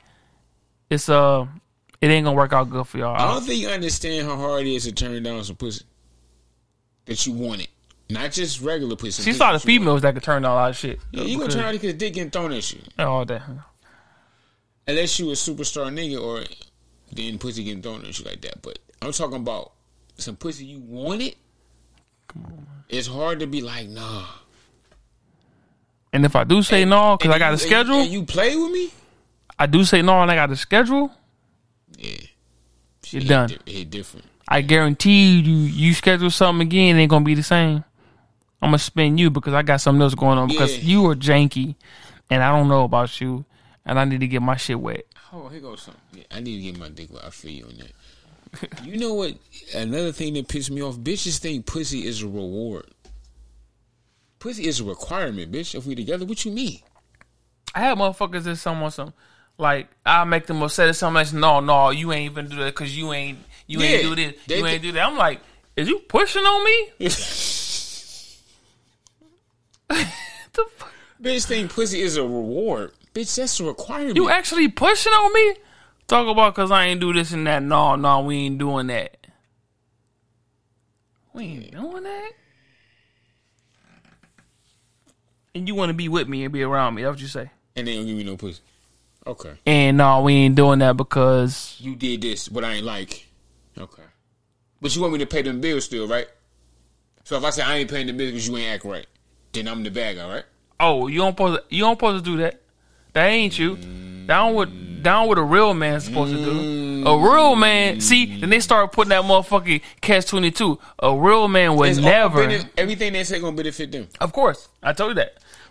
it's 0.91 1.09
uh, 1.09 1.47
it 2.03 2.09
ain't 2.09 2.25
gonna 2.25 2.37
work 2.37 2.53
out 2.53 2.69
good 2.69 2.87
for 2.87 2.99
y'all. 2.99 3.15
I 3.17 3.33
don't 3.33 3.43
think 3.45 3.61
you 3.61 3.69
understand 3.69 4.27
how 4.27 4.37
hard 4.37 4.67
it 4.67 4.75
is 4.75 4.85
to 4.85 4.93
turn 4.93 5.23
down 5.23 5.43
some 5.45 5.57
pussy 5.57 5.85
that 7.07 7.25
you 7.27 7.33
want 7.33 7.63
it, 7.63 7.69
not 8.11 8.33
just 8.33 8.61
regular 8.61 8.97
pussy. 8.97 9.21
Pussy 9.23 9.33
saw 9.33 9.53
the 9.53 9.61
females 9.61 10.03
that 10.03 10.13
could 10.15 10.23
turn 10.23 10.43
down 10.43 10.51
a 10.51 10.55
lot 10.55 10.71
of 10.71 10.77
shit. 10.77 11.01
Yeah, 11.13 11.23
you 11.23 11.39
gonna 11.39 11.51
turn 11.51 11.65
out 11.65 11.73
because 11.73 11.95
dick 11.95 12.15
getting 12.15 12.31
thrown 12.31 12.53
at 12.53 12.73
you, 12.73 12.81
all 12.99 13.25
that. 13.25 13.43
unless 14.87 15.19
you 15.19 15.31
a 15.31 15.35
superstar 15.35 15.93
nigga 15.93 16.21
or 16.21 16.45
then 17.13 17.39
pussy 17.39 17.63
getting 17.65 17.83
thrown 17.83 18.05
at 18.05 18.19
you 18.19 18.25
like 18.25 18.41
that. 18.43 18.61
But 18.63 18.79
I'm 19.01 19.13
talking 19.13 19.37
about 19.37 19.73
some 20.17 20.37
pussy 20.37 20.65
you 20.65 20.81
want 20.81 21.23
it. 21.23 21.37
It's 22.89 23.07
hard 23.07 23.41
to 23.41 23.47
be 23.47 23.61
like 23.63 23.89
nah. 23.89 24.27
And 26.13 26.25
if 26.27 26.35
I 26.37 26.45
do 26.45 26.63
say 26.63 26.85
no, 26.85 27.17
because 27.17 27.35
I 27.35 27.39
got 27.39 27.49
you- 27.51 27.55
a 27.55 27.59
schedule, 27.59 28.01
And 28.01 28.11
you 28.11 28.25
play 28.25 28.57
with 28.57 28.71
me. 28.73 28.91
I 29.59 29.67
do 29.67 29.85
say 29.85 30.03
no, 30.03 30.21
and 30.21 30.31
I 30.31 30.35
got 30.35 30.51
a 30.51 30.57
schedule. 30.57 31.11
Yeah, 32.03 32.17
You're 33.11 33.23
done. 33.23 33.49
di- 33.65 33.81
It 33.81 33.91
different. 33.91 34.27
I 34.49 34.61
guarantee 34.61 35.39
you, 35.41 35.55
you 35.55 35.95
schedule 35.95 36.31
something 36.31 36.67
again, 36.67 36.97
it 36.97 37.01
ain't 37.03 37.11
gonna 37.11 37.25
be 37.25 37.35
the 37.35 37.43
same. 37.43 37.85
I'm 38.61 38.69
gonna 38.69 38.79
spin 38.79 39.19
you 39.19 39.31
because 39.31 39.55
I 39.55 39.63
got 39.63 39.81
something 39.81 40.03
else 40.03 40.15
going 40.15 40.39
on 40.39 40.49
because 40.49 40.77
Yeah. 40.79 40.85
you 40.85 41.07
are 41.07 41.15
janky, 41.15 41.75
and 42.31 42.43
I 42.43 42.51
don't 42.51 42.69
know 42.69 42.85
about 42.85 43.21
you, 43.21 43.45
and 43.87 43.99
I 43.99 44.05
need 44.05 44.21
to 44.21 44.27
get 44.29 44.43
my 44.43 44.57
shit 44.57 44.79
wet. 44.81 45.05
Oh, 45.33 45.49
here 45.49 45.61
goes 45.61 45.83
something. 45.83 46.01
Yeah, 46.13 46.25
I 46.31 46.41
need 46.41 46.57
to 46.57 46.63
get 46.63 46.79
my 46.79 46.89
dick 46.89 47.13
wet. 47.13 47.25
I 47.25 47.31
feel 47.31 47.51
you 47.51 47.65
on 47.67 47.79
that. 47.79 48.85
you 48.85 48.99
know 48.99 49.15
what? 49.15 49.35
Another 49.75 50.13
thing 50.13 50.35
that 50.35 50.49
pissed 50.49 50.71
me 50.71 50.83
off: 50.83 50.97
bitches 50.99 51.39
think 51.39 51.65
pussy 51.67 52.07
is 52.07 52.23
a 52.23 52.27
reward. 52.27 52.87
Pussy 54.39 54.67
is 54.67 54.81
a 54.81 54.85
requirement, 54.85 55.53
bitch. 55.53 55.75
If 55.75 55.87
we 55.87 55.95
together, 55.95 56.25
what 56.27 56.45
you 56.45 56.51
mean? 56.53 56.81
I 57.75 57.81
had 57.81 57.97
motherfuckers 57.97 58.43
that 58.45 58.57
someone 58.57 58.91
some 58.91 59.13
like 59.59 59.89
I 60.05 60.25
make 60.25 60.47
them 60.47 60.63
upset 60.63 60.89
at 60.89 60.97
something 60.97 61.15
like 61.15 61.33
no 61.33 61.61
no 61.61 61.91
you 61.91 62.13
ain't 62.13 62.31
even 62.33 62.49
do 62.49 62.57
that 62.57 62.67
because 62.75 62.97
you 62.97 63.13
ain't 63.13 63.39
you 63.67 63.81
ain't 63.81 64.03
do 64.03 64.15
this 64.17 64.35
they 64.47 64.59
you 64.59 64.67
ain't 64.67 64.83
do 64.83 64.93
that. 64.93 65.07
I'm 65.07 65.17
like, 65.17 65.41
is 65.77 65.89
you 65.89 65.99
pushing 66.01 66.43
on 66.43 66.65
me? 66.65 67.09
The 70.55 70.65
fuck? 70.77 70.93
bitch 71.23 71.47
think 71.47 71.73
pussy 71.73 72.01
is 72.03 72.17
a 72.17 72.23
reward. 72.23 72.93
Bitch, 73.15 73.35
that's 73.37 73.59
a 73.61 73.65
requirement. 73.65 74.17
You 74.17 74.29
actually 74.29 74.69
pushing 74.69 75.13
on 75.13 75.33
me? 75.33 75.55
Talk 76.07 76.27
about 76.29 76.55
because 76.55 76.71
I 76.71 76.87
ain't 76.87 77.01
do 77.01 77.13
this 77.13 77.33
and 77.33 77.47
that. 77.47 77.63
No, 77.63 77.95
no, 77.97 78.21
we 78.21 78.37
ain't 78.39 78.59
doing 78.59 78.89
that. 78.89 79.17
We 81.33 81.45
ain't 81.45 81.71
doing 81.73 82.03
that. 82.03 82.31
And 85.55 85.69
you 85.69 85.75
want 85.75 85.91
to 85.91 85.95
be 85.95 86.09
with 86.09 86.29
me 86.29 86.45
and 86.45 86.53
be 86.53 86.63
around 86.63 86.95
me? 86.95 87.03
That's 87.03 87.13
what 87.15 87.21
you 87.21 87.29
say. 87.29 87.51
and 87.77 87.87
they 87.87 87.97
don't 87.97 88.07
give 88.07 88.17
me 88.17 88.25
no 88.25 88.37
pussy. 88.37 88.61
Okay, 89.27 89.55
And 89.67 89.97
no, 89.99 90.23
we 90.23 90.35
ain't 90.35 90.55
doing 90.57 90.81
that 90.81 90.97
because 90.97 91.77
you 91.79 91.95
did 91.95 92.23
this, 92.23 92.49
but 92.49 92.65
I 92.65 92.75
ain't 92.75 92.85
like. 92.85 93.29
Okay, 93.79 94.03
but 94.81 94.95
you 94.95 95.01
want 95.03 95.13
me 95.13 95.19
to 95.21 95.27
pay 95.27 95.43
them 95.43 95.61
bills 95.61 95.85
still, 95.85 96.09
right? 96.09 96.27
So 97.25 97.37
if 97.37 97.45
I 97.45 97.51
say 97.51 97.63
I 97.63 97.77
ain't 97.77 97.91
paying 97.91 98.09
the 98.09 98.13
bills 98.13 98.33
because 98.33 98.49
you 98.49 98.57
ain't 98.57 98.75
act 98.75 98.85
right, 98.85 99.07
then 99.53 99.69
I'm 99.69 99.83
the 99.85 99.91
bad 99.91 100.17
guy, 100.17 100.29
right? 100.35 100.45
oh, 100.81 101.07
you 101.07 101.19
don't 101.19 101.33
supposed 101.33 101.61
to, 101.61 101.75
you 101.75 101.83
don't 101.83 101.95
supposed 101.97 102.25
to 102.25 102.31
do 102.31 102.37
that. 102.39 102.61
That 103.13 103.27
ain't 103.27 103.57
you. 103.59 103.77
Down 104.27 104.55
with 104.55 105.03
down 105.03 105.29
with 105.29 105.39
a 105.39 105.43
real 105.43 105.75
man 105.75 106.01
supposed 106.01 106.33
to 106.33 106.45
do. 106.45 107.07
A 107.07 107.19
real 107.19 107.57
man, 107.57 108.01
see, 108.01 108.39
then 108.41 108.51
they 108.51 108.61
start 108.61 108.93
putting 108.93 109.11
that 109.11 109.23
motherfucking 109.23 109.83
catch 110.01 110.27
twenty 110.27 110.51
two. 110.51 110.79
A 110.99 111.15
real 111.17 111.47
man 111.49 111.77
would 111.77 111.91
It's 111.91 111.99
never. 111.99 112.43
everything 112.77 113.13
they 113.13 113.25
say 113.25 113.39
gonna 113.41 113.57
benefit 113.57 113.93
them. 113.93 114.09
Of 114.21 114.33
course, 114.33 114.69
I 114.83 114.93
told 114.93 115.17
you 115.17 115.25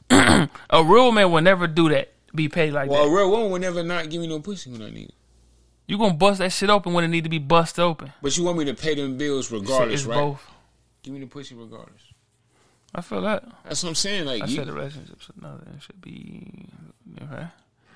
that. 0.10 0.50
a 0.70 0.84
real 0.84 1.12
man 1.12 1.32
will 1.32 1.42
never 1.42 1.68
do 1.68 1.90
that. 1.90 2.12
Be 2.34 2.48
paid 2.50 2.74
like 2.74 2.90
that. 2.90 2.94
Well, 2.94 3.08
a 3.08 3.14
real 3.14 3.30
woman 3.30 3.52
would 3.52 3.62
never 3.62 3.84
not 3.84 4.10
give 4.10 4.22
me 4.22 4.28
no 4.28 4.40
pussy 4.40 4.72
when 4.72 4.82
I 4.82 4.90
need 4.90 5.10
it. 5.10 5.16
You 5.88 5.98
gonna 5.98 6.14
bust 6.14 6.40
that 6.40 6.52
shit 6.52 6.70
open 6.70 6.94
when 6.94 7.04
it 7.04 7.10
need 7.10 7.26
to 7.26 7.30
be 7.30 7.40
bust 7.40 7.80
open. 7.80 8.14
But 8.22 8.38
you 8.38 8.46
want 8.46 8.58
me 8.58 8.66
to 8.66 8.74
pay 8.74 8.96
them 8.96 9.18
bills 9.18 9.52
regardless, 9.52 10.02
it's 10.02 10.06
right? 10.06 10.16
both. 10.16 10.48
Give 11.04 11.14
me 11.14 11.20
the 11.20 11.26
pussy 11.26 11.56
regardless. 11.56 12.02
I 12.94 13.02
feel 13.02 13.22
that. 13.22 13.44
That's 13.64 13.84
what 13.84 13.90
I'm 13.90 13.96
saying. 13.96 14.26
Like, 14.26 14.42
I 14.42 14.46
you, 14.46 14.56
said 14.56 14.68
the 14.68 14.74
relationships 14.74 15.30
another 15.38 15.64
it 15.76 15.82
should 15.82 16.02
be 16.02 16.68
okay. 17.22 17.48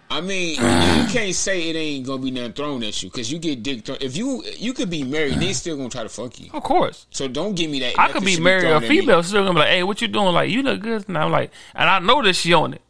I 0.09 0.21
mean, 0.21 0.51
you 0.51 1.07
can't 1.11 1.33
say 1.33 1.69
it 1.69 1.75
ain't 1.75 2.05
gonna 2.05 2.21
be 2.21 2.31
nothing 2.31 2.53
thrown 2.53 2.83
at 2.83 3.01
you 3.01 3.09
because 3.09 3.31
you 3.31 3.39
get 3.39 3.63
dick 3.63 3.85
thrown. 3.85 3.97
If 4.01 4.15
you 4.15 4.43
you 4.57 4.73
could 4.73 4.89
be 4.89 5.03
married, 5.03 5.39
they 5.39 5.53
still 5.53 5.77
gonna 5.77 5.89
try 5.89 6.03
to 6.03 6.09
fuck 6.09 6.39
you. 6.39 6.49
Of 6.53 6.63
course. 6.63 7.07
So 7.09 7.27
don't 7.27 7.55
give 7.55 7.71
me 7.71 7.79
that. 7.79 7.99
I 7.99 8.11
could 8.11 8.23
be 8.23 8.39
married 8.39 8.65
a 8.65 8.81
female 8.81 9.23
still 9.23 9.43
gonna 9.43 9.53
be 9.53 9.59
like, 9.59 9.69
hey, 9.69 9.83
what 9.83 10.01
you 10.01 10.07
doing? 10.07 10.33
Like, 10.33 10.49
you 10.49 10.61
look 10.63 10.81
good. 10.81 11.07
And 11.07 11.17
I'm 11.17 11.31
like, 11.31 11.51
and 11.73 11.89
I 11.89 11.99
know 11.99 12.21
that 12.23 12.33
she 12.33 12.53
on 12.53 12.73
it. 12.73 12.81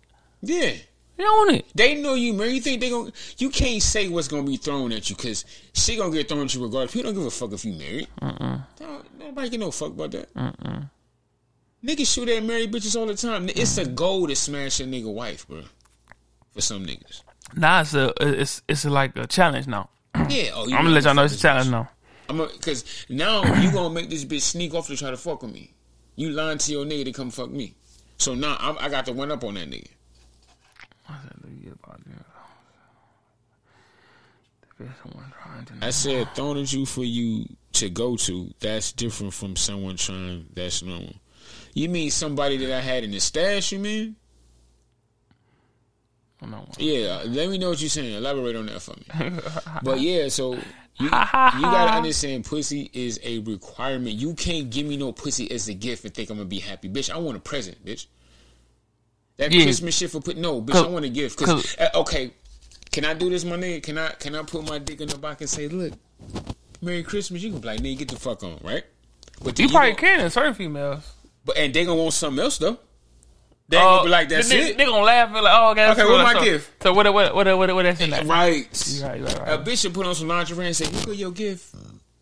Yeah, 0.41 0.73
She 1.17 1.23
on 1.23 1.55
it. 1.55 1.65
they 1.73 1.95
know 2.01 2.13
you 2.15 2.33
married. 2.33 2.55
You 2.55 2.61
think 2.61 2.81
they 2.81 2.89
gonna? 2.89 3.11
You 3.37 3.49
can't 3.49 3.81
say 3.81 4.09
what's 4.09 4.27
gonna 4.27 4.43
be 4.43 4.57
thrown 4.57 4.91
at 4.91 5.09
you 5.09 5.15
because 5.15 5.45
she 5.73 5.95
gonna 5.95 6.11
get 6.11 6.27
thrown 6.27 6.41
at 6.43 6.53
you 6.53 6.61
regardless. 6.63 6.91
People 6.91 7.11
don't 7.11 7.19
give 7.19 7.27
a 7.27 7.31
fuck 7.31 7.51
if 7.53 7.63
you 7.65 7.73
married. 7.73 8.07
Don't- 8.19 9.19
Nobody 9.19 9.49
give 9.49 9.59
no 9.59 9.71
fuck 9.71 9.89
about 9.91 10.11
that. 10.11 10.29
Niggas 11.83 12.13
shoot 12.13 12.29
at 12.29 12.43
married 12.43 12.71
bitches 12.71 12.99
all 12.99 13.05
the 13.05 13.15
time. 13.15 13.47
It's 13.49 13.77
a 13.77 13.85
goal 13.85 14.27
to 14.27 14.35
smash 14.35 14.79
a 14.79 14.83
nigga 14.83 15.11
wife, 15.13 15.47
bro. 15.47 15.63
For 16.53 16.61
some 16.61 16.85
niggas. 16.85 17.21
Nah, 17.55 17.81
it's 17.81 17.93
a 17.93 18.13
it's 18.19 18.61
it's 18.67 18.85
like 18.85 19.15
a 19.17 19.27
challenge 19.27 19.67
now. 19.67 19.89
Yeah. 20.29 20.51
Oh, 20.53 20.63
I'm 20.65 20.69
gonna 20.71 20.89
let 20.89 21.03
y'all 21.03 21.13
know 21.13 21.23
it's 21.23 21.35
a 21.35 21.39
challenge 21.39 21.67
bitch. 21.67 21.71
now. 21.71 21.89
I'm 22.27 22.37
because 22.37 23.05
now 23.09 23.43
you 23.61 23.71
gonna 23.71 23.93
make 23.93 24.09
this 24.09 24.25
bitch 24.25 24.41
sneak 24.41 24.73
off 24.73 24.87
to 24.87 24.97
try 24.97 25.11
to 25.11 25.17
fuck 25.17 25.43
with 25.43 25.53
me. 25.53 25.71
You 26.15 26.29
lying 26.31 26.57
to 26.59 26.71
your 26.71 26.85
nigga 26.85 27.05
to 27.05 27.11
come 27.11 27.29
fuck 27.29 27.51
me. 27.51 27.75
So 28.17 28.33
now 28.33 28.57
I'm, 28.59 28.77
I 28.79 28.89
got 28.89 29.05
to 29.07 29.13
one 29.13 29.31
up 29.31 29.43
on 29.43 29.55
that 29.55 29.69
nigga. 29.69 29.87
I 35.81 35.89
said 35.91 36.27
throwing 36.35 36.61
at 36.61 36.73
you 36.73 36.85
for 36.85 37.03
you 37.03 37.45
to 37.73 37.89
go 37.89 38.17
to. 38.17 38.51
That's 38.59 38.91
different 38.91 39.33
from 39.33 39.55
someone 39.55 39.95
trying. 39.95 40.47
That's 40.53 40.83
normal. 40.83 41.13
You 41.73 41.89
mean 41.89 42.11
somebody 42.11 42.57
that 42.57 42.71
I 42.71 42.81
had 42.81 43.03
in 43.03 43.11
the 43.11 43.19
stash? 43.19 43.71
You 43.71 43.79
mean? 43.79 44.15
Yeah. 46.77 47.23
Let 47.25 47.49
me 47.49 47.57
know 47.57 47.69
what 47.69 47.81
you're 47.81 47.89
saying. 47.89 48.13
Elaborate 48.13 48.55
on 48.55 48.65
that 48.67 48.81
for 48.81 48.95
me. 48.95 49.39
but 49.83 49.99
yeah, 49.99 50.27
so 50.27 50.53
you, 50.53 51.05
you 51.05 51.09
gotta 51.09 51.91
understand, 51.97 52.45
pussy 52.45 52.89
is 52.93 53.19
a 53.23 53.39
requirement. 53.39 54.15
You 54.15 54.33
can't 54.33 54.69
give 54.69 54.85
me 54.85 54.97
no 54.97 55.11
pussy 55.11 55.49
as 55.51 55.67
a 55.67 55.73
gift 55.73 56.05
and 56.05 56.13
think 56.13 56.29
I'm 56.29 56.37
gonna 56.37 56.49
be 56.49 56.59
happy, 56.59 56.89
bitch. 56.89 57.09
I 57.09 57.17
want 57.17 57.37
a 57.37 57.41
present, 57.41 57.83
bitch. 57.85 58.07
That 59.37 59.51
Yeah. 59.51 59.63
Christmas 59.63 59.97
shit 59.97 60.11
for 60.11 60.21
put 60.21 60.37
no, 60.37 60.61
bitch. 60.61 60.75
I 60.83 60.87
want 60.87 61.05
a 61.05 61.09
gift. 61.09 61.37
Cause, 61.37 61.75
uh, 61.77 61.89
okay, 61.95 62.31
can 62.91 63.03
I 63.05 63.13
do 63.13 63.29
this, 63.29 63.43
my 63.43 63.57
nigga? 63.57 63.83
Can 63.83 63.97
I 63.97 64.09
can 64.11 64.35
I 64.35 64.43
put 64.43 64.67
my 64.67 64.79
dick 64.79 65.01
in 65.01 65.09
the 65.09 65.17
box 65.17 65.41
and 65.41 65.49
say, 65.49 65.67
look, 65.67 65.93
Merry 66.81 67.03
Christmas? 67.03 67.41
You 67.41 67.51
can 67.51 67.59
be 67.59 67.67
like, 67.67 67.79
nigga, 67.81 67.97
get 67.99 68.07
the 68.09 68.15
fuck 68.19 68.43
on, 68.43 68.59
right? 68.63 68.83
But 69.43 69.59
You 69.59 69.67
probably 69.69 69.95
can 69.95 70.21
in 70.21 70.29
certain 70.29 70.53
females. 70.53 71.11
But 71.43 71.57
and 71.57 71.73
they 71.73 71.85
gonna 71.85 72.01
want 72.01 72.13
something 72.13 72.43
else 72.43 72.57
though. 72.57 72.79
They 73.67 73.77
ain't 73.77 73.85
gonna 73.85 74.03
be 74.03 74.09
like 74.09 74.29
that's 74.29 74.47
they, 74.49 74.69
it. 74.69 74.77
They 74.77 74.85
gonna 74.85 75.03
laugh 75.03 75.33
and 75.33 75.43
like, 75.43 75.53
oh, 75.55 75.71
okay. 75.71 75.91
Okay, 75.91 76.05
what 76.05 76.23
my 76.23 76.33
cool. 76.33 76.43
gift? 76.43 76.83
So 76.83 76.93
what? 76.93 77.11
What? 77.11 77.35
What? 77.35 77.45
What? 77.57 77.75
What? 77.75 77.83
That's 77.83 77.99
in 77.99 78.11
that? 78.11 78.25
Right. 78.25 78.87
You 78.87 79.03
right, 79.03 79.21
right, 79.21 79.37
A 79.47 79.57
bitch 79.57 79.81
should 79.81 79.93
put 79.93 80.05
on 80.05 80.13
some 80.13 80.27
lingerie 80.27 80.67
and 80.67 80.75
say, 80.75 80.85
"You 80.85 81.05
got 81.05 81.17
your 81.17 81.31
gift." 81.31 81.73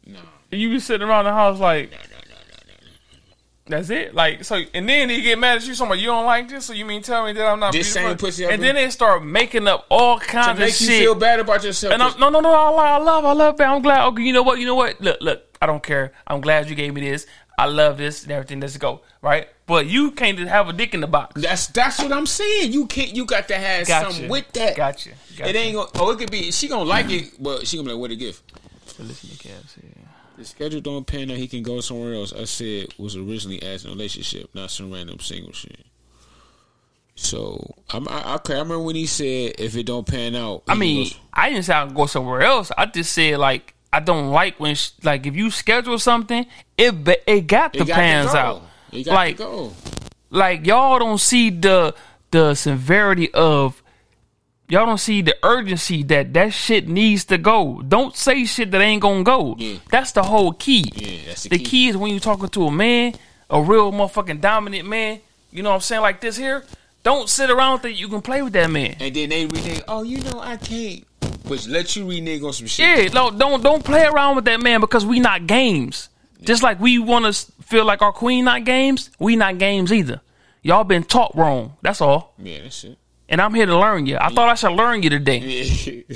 No, 0.05 0.19
You 0.51 0.69
be 0.69 0.79
sitting 0.79 1.07
around 1.07 1.25
the 1.25 1.33
house 1.33 1.59
like, 1.59 1.91
no, 1.91 1.97
no, 1.97 2.03
no, 2.03 2.35
no, 2.35 2.73
no. 2.73 3.35
That's 3.65 3.89
it. 3.89 4.13
Like 4.13 4.43
so, 4.43 4.61
and 4.73 4.89
then 4.89 5.09
he 5.09 5.21
get 5.21 5.39
mad 5.39 5.57
at 5.57 5.65
you. 5.67 5.73
Somebody, 5.73 6.01
you 6.01 6.07
don't 6.07 6.25
like 6.25 6.49
this, 6.49 6.65
so 6.65 6.73
you 6.73 6.83
mean 6.83 7.01
tell 7.01 7.25
me 7.25 7.31
that 7.31 7.45
I'm 7.47 7.59
not 7.61 7.71
This 7.71 7.93
beautiful? 7.93 8.09
same 8.09 8.17
pussy 8.17 8.45
And 8.45 8.61
then 8.61 8.75
they 8.75 8.89
start 8.89 9.23
making 9.23 9.67
up 9.69 9.85
all 9.89 10.19
kinds 10.19 10.47
To 10.47 10.51
of 10.51 10.59
make 10.59 10.79
you 10.81 10.87
shit. 10.87 10.99
feel 10.99 11.15
bad 11.15 11.39
about 11.39 11.63
yourself. 11.63 11.93
And 11.93 12.03
I'm, 12.03 12.19
no, 12.19 12.27
no, 12.29 12.41
no, 12.41 12.51
I 12.51 12.67
love, 12.69 12.79
I 12.79 12.97
love, 12.97 13.25
I 13.25 13.31
love. 13.33 13.61
I'm 13.61 13.81
glad. 13.81 14.05
Okay, 14.07 14.23
you 14.23 14.33
know 14.33 14.43
what? 14.43 14.59
You 14.59 14.65
know 14.65 14.75
what? 14.75 14.99
Look, 14.99 15.17
look. 15.21 15.57
I 15.61 15.65
don't 15.65 15.81
care. 15.81 16.11
I'm 16.27 16.41
glad 16.41 16.69
you 16.69 16.75
gave 16.75 16.93
me 16.93 17.01
this. 17.09 17.25
I 17.57 17.67
love 17.67 17.97
this 17.97 18.23
and 18.23 18.31
everything. 18.33 18.59
Let's 18.59 18.75
go. 18.75 19.01
Right? 19.21 19.47
But 19.65 19.85
you 19.87 20.11
can't 20.11 20.37
just 20.37 20.49
have 20.49 20.67
a 20.67 20.73
dick 20.73 20.93
in 20.93 20.99
the 20.99 21.07
box. 21.07 21.41
that's 21.41 21.67
that's 21.67 21.99
what 21.99 22.11
I'm 22.11 22.25
saying. 22.25 22.73
You 22.73 22.85
can't. 22.87 23.15
You 23.15 23.23
got 23.25 23.47
to 23.47 23.55
have 23.55 23.87
Gotcha. 23.87 24.11
something 24.11 24.29
with 24.29 24.51
that. 24.53 24.75
Gotcha. 24.75 25.11
gotcha. 25.37 25.49
It 25.49 25.55
ain't 25.55 25.75
gonna. 25.77 25.89
Oh, 25.95 26.11
it 26.11 26.17
could 26.19 26.31
be. 26.31 26.51
She 26.51 26.67
gonna 26.67 26.83
like 26.83 27.09
it, 27.09 27.31
but 27.39 27.65
she 27.65 27.77
gonna 27.77 27.87
be 27.87 27.93
like, 27.93 28.01
"What 28.01 28.11
a 28.11 28.15
gift." 28.17 28.43
Listen 28.99 29.29
to 29.29 29.35
Cavs 29.37 29.75
here. 29.81 29.91
The 30.37 30.45
schedule 30.45 30.81
don't 30.81 31.05
pan 31.05 31.29
out. 31.29 31.37
He 31.37 31.47
can 31.47 31.61
go 31.63 31.79
somewhere 31.81 32.13
else. 32.15 32.33
I 32.33 32.45
said 32.45 32.87
was 32.97 33.15
originally 33.15 33.61
as 33.61 33.85
a 33.85 33.89
relationship, 33.89 34.49
not 34.55 34.71
some 34.71 34.91
random 34.91 35.19
single 35.19 35.53
shit. 35.53 35.85
So 37.15 37.75
I'm 37.91 38.07
I, 38.09 38.35
okay. 38.35 38.55
I 38.55 38.59
remember 38.59 38.79
when 38.79 38.95
he 38.95 39.05
said 39.05 39.53
if 39.59 39.75
it 39.77 39.85
don't 39.85 40.07
pan 40.07 40.35
out. 40.35 40.63
I 40.67 40.73
mean, 40.75 41.03
goes- 41.03 41.19
I 41.33 41.49
didn't 41.49 41.65
say 41.65 41.73
I 41.73 41.87
go 41.87 42.07
somewhere 42.07 42.41
else. 42.41 42.71
I 42.77 42.87
just 42.87 43.13
said 43.13 43.37
like 43.37 43.75
I 43.91 43.99
don't 43.99 44.29
like 44.31 44.59
when 44.59 44.73
sh- 44.75 44.89
like 45.03 45.27
if 45.27 45.35
you 45.35 45.51
schedule 45.51 45.99
something, 45.99 46.45
it 46.77 46.95
it 47.27 47.45
got 47.47 47.75
it 47.75 47.79
the 47.79 47.85
got 47.85 47.95
pans 47.95 48.31
go. 48.31 48.37
out. 48.37 48.61
It 48.91 49.03
got 49.03 49.13
Like 49.13 49.37
to 49.37 49.43
go. 49.43 49.73
like 50.31 50.65
y'all 50.65 50.97
don't 50.97 51.19
see 51.19 51.51
the 51.51 51.93
the 52.31 52.55
severity 52.55 53.31
of 53.33 53.82
y'all 54.69 54.85
don't 54.85 54.97
see 54.97 55.21
the 55.21 55.35
urgency 55.43 56.03
that 56.03 56.33
that 56.33 56.53
shit 56.53 56.87
needs 56.87 57.25
to 57.25 57.37
go. 57.37 57.81
Don't 57.87 58.15
say 58.15 58.45
shit 58.45 58.71
that 58.71 58.81
ain't 58.81 59.01
gonna 59.01 59.23
go. 59.23 59.55
Yeah. 59.57 59.77
That's 59.91 60.11
the 60.11 60.23
whole 60.23 60.53
key. 60.53 60.85
Yeah, 60.95 61.27
that's 61.27 61.43
the 61.43 61.49
the 61.49 61.57
key. 61.59 61.65
key 61.65 61.87
is 61.89 61.97
when 61.97 62.13
you 62.13 62.19
talking 62.19 62.49
to 62.49 62.67
a 62.67 62.71
man, 62.71 63.15
a 63.49 63.61
real 63.61 63.91
motherfucking 63.91 64.41
dominant 64.41 64.87
man. 64.87 65.19
You 65.51 65.63
know 65.63 65.69
what 65.69 65.75
I'm 65.75 65.81
saying? 65.81 66.01
Like 66.01 66.21
this 66.21 66.37
here. 66.37 66.63
Don't 67.03 67.29
sit 67.29 67.49
around 67.49 67.79
think 67.79 67.99
you 67.99 68.07
can 68.07 68.21
play 68.21 68.41
with 68.41 68.53
that 68.53 68.69
man. 68.69 68.95
And 68.99 69.13
then 69.13 69.29
they 69.29 69.45
renege. 69.45 69.83
Oh, 69.89 70.03
you 70.03 70.21
know 70.21 70.39
I 70.39 70.55
can't. 70.55 71.05
But 71.47 71.67
let 71.67 71.95
you 71.97 72.09
renege 72.09 72.41
on 72.41 72.53
some 72.53 72.67
shit. 72.67 72.97
Yeah, 72.97 73.13
no, 73.13 73.29
don't 73.29 73.61
don't 73.61 73.83
play 73.83 74.05
around 74.05 74.37
with 74.37 74.45
that 74.45 74.61
man 74.61 74.79
because 74.79 75.05
we 75.05 75.19
not 75.19 75.45
games. 75.45 76.09
Just 76.41 76.63
like 76.63 76.79
we 76.79 76.99
want 76.99 77.25
to 77.25 77.51
feel 77.63 77.85
like 77.85 78.01
our 78.01 78.11
queen 78.11 78.45
not 78.45 78.63
games, 78.63 79.09
we 79.19 79.35
not 79.35 79.57
games 79.57 79.91
either. 79.91 80.21
Y'all 80.61 80.85
been 80.85 81.03
taught 81.03 81.35
wrong. 81.35 81.75
That's 81.81 81.99
all. 81.99 82.33
Yeah, 82.37 82.61
that's 82.63 82.83
it. 82.85 82.97
And 83.33 83.41
I'm 83.41 83.51
here 83.55 83.65
to 83.65 83.75
learn 83.75 84.05
you. 84.05 84.15
I 84.21 84.29
thought 84.29 84.47
I 84.47 84.53
should 84.53 84.73
learn 84.73 85.01
you 85.01 85.09
today. 85.09 86.05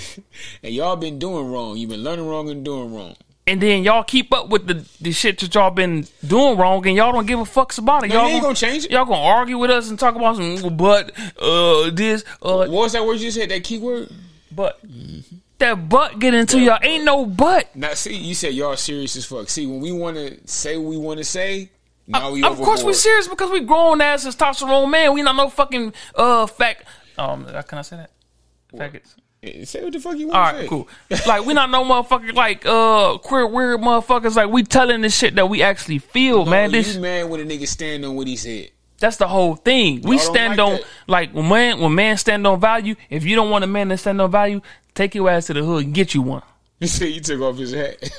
And 0.62 0.72
y'all 0.72 0.96
been 0.96 1.18
doing 1.18 1.52
wrong. 1.52 1.76
You've 1.76 1.90
been 1.90 2.04
learning 2.04 2.28
wrong 2.28 2.48
and 2.52 2.64
doing 2.64 2.94
wrong. 2.94 3.16
And 3.48 3.60
then 3.60 3.84
y'all 3.84 4.04
keep 4.04 4.32
up 4.32 4.50
with 4.50 4.68
the, 4.68 4.86
the 5.02 5.12
shit 5.12 5.40
that 5.40 5.56
y'all 5.56 5.72
been 5.72 6.06
doing 6.28 6.60
wrong, 6.60 6.86
and 6.86 6.96
y'all 6.96 7.12
don't 7.12 7.26
give 7.26 7.40
a 7.40 7.44
fucks 7.44 7.80
about 7.80 8.04
it. 8.04 8.10
No, 8.10 8.18
y'all 8.18 8.28
ain't 8.28 8.44
gonna 8.44 8.54
change 8.54 8.86
it. 8.86 8.92
Y'all 8.92 9.06
gonna 9.06 9.20
argue 9.20 9.58
with 9.58 9.72
us 9.72 9.90
and 9.90 9.98
talk 9.98 10.16
about 10.16 10.36
some 10.36 10.78
but 10.78 11.12
uh 11.42 11.90
this 11.90 12.24
uh 12.44 12.58
What 12.58 12.70
was 12.70 12.94
that 12.94 13.04
word 13.04 13.20
you 13.20 13.32
said? 13.32 13.50
That 13.50 13.64
keyword? 13.64 14.12
but 14.52 14.80
that 15.58 15.90
butt 15.90 16.20
get 16.20 16.36
into 16.36 16.60
y'all 16.60 16.78
ain't 16.84 17.04
no 17.04 17.26
butt. 17.26 17.76
Now, 17.76 17.96
see, 17.96 18.16
you 18.16 18.36
said 18.36 18.54
y'all 18.54 18.78
serious 18.78 19.16
as 19.16 19.26
fuck. 19.26 19.50
See, 19.50 19.66
when 19.66 19.80
we 19.80 19.92
want 19.92 20.18
to 20.18 20.38
say 20.48 20.78
what 20.78 20.90
we 20.90 20.98
want 20.98 21.18
to 21.18 21.24
say, 21.24 21.72
now 22.06 22.32
we 22.32 22.44
of 22.44 22.58
course 22.58 22.84
we 22.84 22.94
serious 22.94 23.28
because 23.28 23.50
we 23.50 23.62
grown 23.62 24.02
ass 24.02 24.24
testosterone 24.24 24.92
man. 24.92 25.14
We 25.14 25.24
not 25.24 25.36
no 25.36 25.50
fucking 25.50 25.94
uh 26.14 26.46
fact. 26.46 26.84
Um, 27.18 27.46
can 27.68 27.80
I 27.80 27.82
say 27.82 27.98
that? 27.98 28.12
Faggots. 28.74 29.16
Yeah, 29.42 29.66
Say 29.66 29.84
what 29.84 29.94
the 29.94 30.00
fuck 30.00 30.18
you 30.18 30.32
All 30.32 30.42
want 30.42 30.50
to 30.50 30.56
right, 30.56 30.62
say. 30.64 30.68
cool. 30.68 30.88
Like 31.28 31.46
we 31.46 31.54
not 31.54 31.70
no 31.70 31.84
motherfucker 31.84 32.34
like 32.34 32.66
uh 32.66 33.18
queer 33.20 33.46
weird 33.48 33.80
motherfuckers. 33.82 34.36
Like 34.36 34.50
we 34.50 34.64
telling 34.64 35.02
this 35.02 35.16
shit 35.16 35.36
that 35.36 35.48
we 35.48 35.62
actually 35.62 36.00
feel, 36.00 36.44
No, 36.46 36.52
man. 36.52 36.72
This 36.72 36.96
you 36.96 37.02
mad 37.02 37.30
when 37.30 37.42
a 37.42 37.44
nigga 37.44 37.68
stand 37.68 38.04
on 38.04 38.16
what 38.16 38.26
he 38.28 38.36
said. 38.36 38.72
that's 39.00 39.18
the 39.18 39.28
whole 39.28 39.56
thing. 39.56 40.02
We 40.02 40.18
stand 40.18 40.58
like 40.58 40.68
on 40.68 40.74
that. 40.78 40.84
like 41.08 41.32
when 41.34 41.48
man 41.48 41.80
when 41.80 41.94
man 41.94 42.18
stand 42.18 42.48
on 42.48 42.60
value. 42.60 42.96
If 43.12 43.26
you 43.26 43.36
don't 43.36 43.52
want 43.52 43.64
a 43.64 43.68
man 43.68 43.90
to 43.90 43.98
stand 43.98 44.20
on 44.22 44.32
value, 44.32 44.60
take 44.96 45.14
your 45.14 45.30
ass 45.30 45.46
to 45.48 45.54
the 45.54 45.64
hood 45.64 45.86
and 45.86 45.94
get 45.94 46.14
you 46.14 46.22
one. 46.24 46.42
You 46.80 46.88
said 46.88 47.10
you 47.10 47.22
took 47.22 47.42
off 47.42 47.58
his 47.58 47.74
hat. 47.74 47.98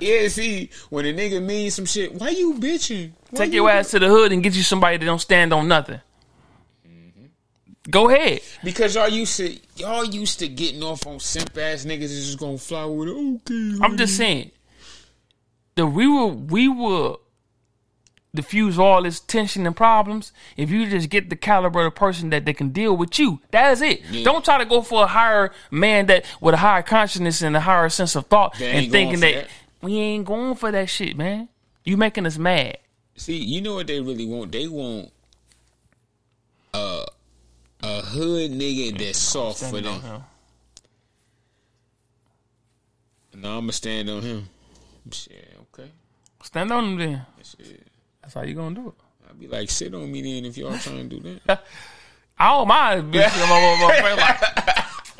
yeah, 0.00 0.28
see, 0.28 0.68
when 0.90 1.06
a 1.06 1.12
nigga 1.14 1.42
mean 1.42 1.70
some 1.70 1.86
shit, 1.86 2.14
why 2.14 2.28
you 2.28 2.54
bitching? 2.54 3.12
Why 3.30 3.38
Take 3.38 3.52
you 3.54 3.62
your 3.62 3.70
ass 3.70 3.90
to 3.92 3.98
the 3.98 4.08
hood 4.08 4.32
and 4.32 4.42
get 4.42 4.54
you 4.54 4.62
somebody 4.62 4.98
that 4.98 5.04
don't 5.06 5.18
stand 5.18 5.50
on 5.52 5.66
nothing. 5.68 6.00
Go 7.90 8.10
ahead. 8.10 8.40
Because 8.62 8.94
y'all 8.94 9.08
used 9.08 9.36
to 9.38 9.58
y'all 9.76 10.04
used 10.04 10.38
to 10.40 10.48
getting 10.48 10.82
off 10.82 11.06
on 11.06 11.20
simp 11.20 11.56
ass 11.56 11.84
niggas 11.84 12.02
is 12.02 12.26
just 12.26 12.38
gonna 12.38 12.58
fly 12.58 12.84
with 12.84 13.08
it. 13.08 13.12
Okay. 13.12 13.84
I'm 13.84 13.96
just 13.96 14.16
saying. 14.16 14.50
The 15.74 15.86
we 15.86 16.06
will 16.06 16.32
we 16.32 16.68
will 16.68 17.20
diffuse 18.34 18.78
all 18.78 19.02
this 19.02 19.20
tension 19.20 19.66
and 19.66 19.74
problems 19.74 20.32
if 20.56 20.70
you 20.70 20.88
just 20.88 21.08
get 21.08 21.30
the 21.30 21.36
caliber 21.36 21.86
of 21.86 21.94
person 21.94 22.30
that 22.30 22.44
they 22.44 22.52
can 22.52 22.68
deal 22.70 22.96
with 22.96 23.18
you. 23.18 23.40
That 23.52 23.72
is 23.72 23.82
it. 23.82 24.24
Don't 24.24 24.44
try 24.44 24.58
to 24.58 24.64
go 24.64 24.82
for 24.82 25.04
a 25.04 25.06
higher 25.06 25.50
man 25.70 26.06
that 26.06 26.24
with 26.40 26.54
a 26.54 26.58
higher 26.58 26.82
consciousness 26.82 27.42
and 27.42 27.56
a 27.56 27.60
higher 27.60 27.88
sense 27.88 28.16
of 28.16 28.26
thought 28.26 28.60
and 28.60 28.92
thinking 28.92 29.20
that, 29.20 29.34
that. 29.34 29.48
we 29.80 29.96
ain't 29.96 30.26
going 30.26 30.56
for 30.56 30.70
that 30.70 30.90
shit, 30.90 31.16
man. 31.16 31.48
You 31.84 31.96
making 31.96 32.26
us 32.26 32.36
mad. 32.36 32.78
See, 33.16 33.36
you 33.36 33.62
know 33.62 33.74
what 33.74 33.86
they 33.86 34.00
really 34.00 34.26
want? 34.26 34.52
They 34.52 34.68
want 34.68 35.10
uh, 36.74 37.06
a 37.82 38.00
hood 38.02 38.50
nigga 38.50 38.98
that's 38.98 39.18
soft 39.18 39.62
for 39.64 39.80
them. 39.80 40.00
No, 43.34 43.58
I'ma 43.58 43.70
stand 43.72 44.10
on 44.10 44.22
him. 44.22 44.48
Shit, 45.12 45.54
okay. 45.72 45.90
Stand 46.42 46.72
on 46.72 46.84
him 46.84 46.98
then. 46.98 47.26
Shit. 47.42 47.86
That's 48.20 48.34
how 48.34 48.42
you 48.42 48.54
gonna 48.54 48.74
do 48.74 48.88
it. 48.88 48.94
I'll 49.28 49.34
be 49.34 49.46
like, 49.46 49.70
sit 49.70 49.94
on 49.94 50.10
me 50.10 50.22
then 50.22 50.44
if 50.44 50.56
y'all 50.58 50.76
trying 50.78 51.08
to 51.08 51.20
do 51.20 51.38
that. 51.46 51.64
I 52.38 52.48
don't 52.50 52.68
mind. 52.68 53.10
being- 53.12 53.24
like, 54.16 54.40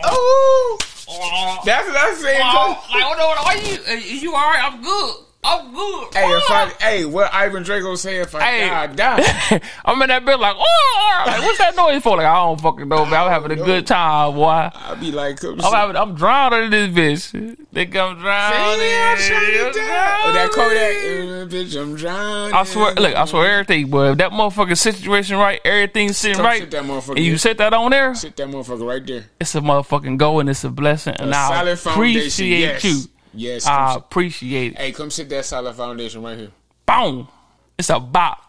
oh, 0.05 0.78
that's 1.64 1.86
what 1.89 1.97
I'm 1.97 2.14
saying. 2.16 2.40
oh, 2.43 2.86
like, 2.93 3.02
hold 3.02 3.18
on, 3.18 3.39
are 3.47 3.56
you? 3.56 3.78
uh, 3.89 4.20
You 4.20 4.35
all 4.35 4.51
right? 4.51 4.62
I'm 4.72 4.82
good. 4.82 5.14
I'm 5.51 5.75
good. 5.75 6.15
Hey, 6.15 6.31
if 6.31 6.51
I, 6.51 6.73
hey, 6.81 7.05
what 7.05 7.33
Ivan 7.33 7.65
Drago 7.65 7.97
say? 7.97 8.19
If 8.20 8.35
I 8.35 8.41
Hey. 8.43 8.69
die, 8.69 8.83
I 8.83 8.87
die. 9.59 9.61
I'm 9.85 10.03
in 10.03 10.09
that 10.09 10.25
bit 10.25 10.39
like, 10.39 10.57
oh, 10.59 11.23
like, 11.27 11.41
what's 11.43 11.59
that 11.59 11.75
noise 11.77 12.03
for? 12.03 12.16
Like, 12.16 12.27
I 12.27 12.35
don't 12.35 12.61
fucking 12.61 12.89
know, 12.89 13.05
but 13.05 13.12
I'm 13.15 13.31
having 13.31 13.53
a 13.53 13.57
know. 13.57 13.65
good 13.65 13.87
time, 13.87 14.35
boy. 14.35 14.45
I'll 14.75 14.97
be 14.97 15.11
like, 15.12 15.43
I'm 15.45 15.59
having, 15.59 15.97
I'm 15.97 16.15
drowning 16.15 16.65
in 16.65 16.70
this 16.95 17.33
bitch. 17.33 17.57
They 17.73 17.87
come 17.87 18.19
drowning. 18.19 18.61
I'm 18.61 19.16
trying 19.19 19.47
to 19.47 19.66
I'm 19.66 19.73
die. 19.73 20.23
Oh, 20.25 20.33
that 20.33 20.51
Kodak, 20.51 20.97
uh, 20.97 21.47
bitch, 21.55 21.81
I'm 21.81 21.95
drowning. 21.97 22.55
I 22.55 22.65
swear, 22.65 22.95
look, 22.95 23.15
I 23.15 23.25
swear 23.25 23.51
everything, 23.53 23.89
boy. 23.91 24.11
If 24.12 24.19
that 24.19 24.33
motherfucking 24.33 24.77
situation 24.79 25.37
right, 25.39 25.61
everything's 25.65 26.16
sitting 26.19 26.43
right, 26.43 26.61
sit 26.61 26.70
that 26.73 26.85
motherfucker 26.85 27.16
and 27.16 27.25
you 27.25 27.33
there. 27.33 27.39
set 27.39 27.59
that 27.59 27.73
on 27.73 27.91
there, 27.91 28.15
Sit 28.15 28.37
that 28.37 28.49
motherfucker 28.49 28.87
right 28.87 29.07
there. 29.07 29.25
it's 29.41 29.55
a 29.55 29.61
motherfucking 29.61 30.19
go 30.19 30.41
and 30.41 30.51
it's 30.51 30.65
a 30.65 30.70
blessing. 30.70 31.15
And 31.19 31.35
I 31.35 31.62
appreciate 31.70 32.83
yes. 32.83 32.85
you. 32.85 33.01
Yes. 33.39 33.66
I 33.66 33.94
appreciate 33.94 34.73
it. 34.73 34.78
hey, 34.78 34.93
come 34.93 35.10
sit 35.10 35.28
that 35.28 35.44
solid 35.44 35.74
foundation 35.74 36.23
right 36.23 36.36
here. 36.36 36.51
boom, 36.86 37.28
it's 37.78 37.90
a 37.90 38.01
bop. 38.01 38.44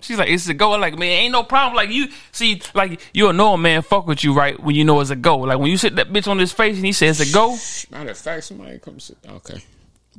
She's 0.00 0.18
like, 0.18 0.30
it's 0.30 0.48
a 0.48 0.54
go. 0.54 0.72
I'm 0.72 0.80
like, 0.80 0.98
man, 0.98 1.10
ain't 1.10 1.32
no 1.32 1.44
problem. 1.44 1.76
Like 1.76 1.90
you 1.90 2.08
see, 2.32 2.60
like 2.74 3.00
you'll 3.12 3.32
know 3.32 3.54
a 3.54 3.58
man 3.58 3.82
fuck 3.82 4.06
with 4.06 4.24
you 4.24 4.34
right 4.34 4.58
when 4.58 4.74
you 4.74 4.84
know 4.84 5.00
it's 5.00 5.10
a 5.10 5.16
go. 5.16 5.38
Like 5.38 5.58
when 5.58 5.70
you 5.70 5.76
sit 5.76 5.96
that 5.96 6.12
bitch 6.12 6.28
on 6.28 6.38
his 6.38 6.52
face 6.52 6.76
and 6.76 6.84
he 6.84 6.92
says 6.92 7.20
it's 7.20 7.30
a 7.30 7.32
go. 7.32 7.56
Matter 7.90 8.10
of 8.10 8.18
fact, 8.18 8.44
somebody 8.44 8.78
come 8.78 8.98
sit. 8.98 9.18
Okay. 9.28 9.62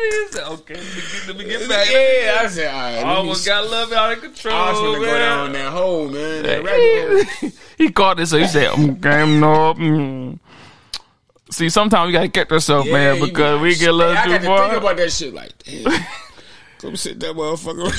okay, 0.38 0.76
let 0.76 0.86
me 0.96 1.02
get, 1.02 1.28
let 1.28 1.38
me 1.38 1.44
get 1.46 1.70
back. 1.70 1.88
Yeah, 1.90 2.40
I 2.42 2.48
said, 2.48 2.74
all 2.74 2.80
right. 2.80 2.92
I 2.92 2.96
let 2.98 3.04
me 3.06 3.10
almost 3.14 3.42
s- 3.42 3.48
got 3.48 3.70
love 3.70 3.92
out 3.92 4.14
of 4.14 4.22
control. 4.22 4.56
I 4.56 4.72
was 4.72 4.80
gonna 4.80 5.00
go 5.00 5.18
down 5.18 5.52
that 5.54 5.72
hole, 5.72 6.08
man. 6.10 6.44
That 6.44 6.64
rabbit 6.64 7.28
hole. 7.28 7.50
he 7.78 7.92
caught 7.92 8.18
this, 8.18 8.30
so 8.32 8.38
he 8.38 8.48
said, 8.48 8.68
"I'm 8.72 8.96
game 8.96 9.40
no." 9.40 9.74
Mm. 9.74 10.40
See, 11.50 11.70
sometimes 11.70 12.08
you 12.08 12.14
gotta 12.14 12.28
catch 12.30 12.52
yourself, 12.52 12.86
Yeah, 12.86 12.94
man, 12.94 13.22
because 13.22 13.62
we 13.62 13.76
get 13.76 13.90
a 13.90 13.94
little 13.94 14.14
Hey, 14.16 14.20
I 14.20 14.38
too 14.38 14.46
got 14.46 14.58
to 14.58 14.70
think 14.70 14.82
about 14.84 14.98
that 14.98 15.12
shit. 15.12 15.34
Like, 15.34 15.52
damn. 15.64 16.06
come 16.80 16.96
sit 16.98 17.20
that 17.22 17.36
motherfucker. 17.36 17.90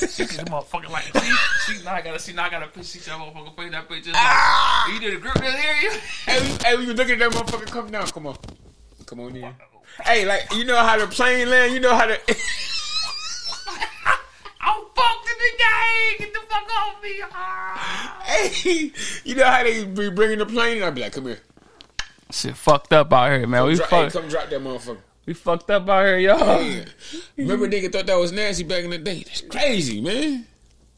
This 0.00 0.18
motherfucker 0.18 0.90
like, 0.90 1.04
see, 1.04 1.74
see, 1.76 1.84
now 1.84 1.94
I 1.94 2.00
gotta 2.02 2.18
see, 2.18 2.32
now 2.32 2.44
I 2.46 2.50
gotta 2.50 2.82
see 2.82 2.98
that 3.00 3.18
motherfucker 3.18 3.56
face. 3.56 3.70
That 3.72 3.88
bitch 3.88 4.04
just 4.04 4.14
like, 4.14 4.94
you 4.94 5.00
did 5.00 5.14
a 5.18 5.20
grip 5.20 5.34
didn't 5.34 5.82
you. 5.82 5.90
hey, 6.26 6.40
we- 6.40 6.64
hey, 6.64 6.76
when 6.76 6.86
you 6.86 6.94
look 6.94 7.08
at 7.10 7.18
that 7.18 7.30
motherfucker, 7.30 7.66
come 7.70 7.90
down. 7.90 8.06
Come 8.08 8.26
on, 8.26 8.36
come 9.06 9.20
on 9.20 9.36
in. 9.36 9.52
Hey, 10.02 10.24
like 10.24 10.52
you 10.54 10.64
know 10.64 10.76
how 10.76 10.98
the 10.98 11.06
plane 11.06 11.48
land. 11.48 11.72
You 11.72 11.80
know 11.80 11.94
how 11.94 12.06
to. 12.06 12.14
I'm 14.60 14.82
fucked 14.94 15.28
in 15.28 15.38
the 15.38 15.52
game. 15.58 16.18
Get 16.18 16.32
the 16.32 16.40
fuck 16.48 16.70
off 16.78 17.02
me. 17.02 17.22
Ah. 17.30 18.22
hey, 18.24 18.92
you 19.24 19.34
know 19.34 19.44
how 19.44 19.62
they 19.62 19.84
be 19.84 20.10
bringing 20.10 20.38
the 20.38 20.46
plane? 20.46 20.82
I'd 20.82 20.94
be 20.94 21.02
like, 21.02 21.12
come 21.12 21.26
here. 21.26 21.40
Shit 22.30 22.56
fucked 22.56 22.92
up 22.92 23.12
out 23.12 23.30
here, 23.30 23.46
man. 23.46 23.66
We 23.66 23.76
Dro- 23.76 23.86
hey, 23.86 24.08
fuck, 24.08 24.12
come 24.22 24.28
drop 24.28 24.48
that 24.50 24.60
motherfucker. 24.60 24.98
we 25.26 25.34
fucked 25.34 25.70
up 25.70 25.88
out 25.88 26.06
here, 26.06 26.18
y'all. 26.18 26.62
Yeah. 26.62 26.84
Remember, 27.36 27.68
nigga 27.68 27.92
thought 27.92 28.06
that 28.06 28.18
was 28.18 28.32
nasty 28.32 28.64
back 28.64 28.84
in 28.84 28.90
the 28.90 28.98
day. 28.98 29.22
That's 29.22 29.42
crazy, 29.42 30.00
man. 30.00 30.46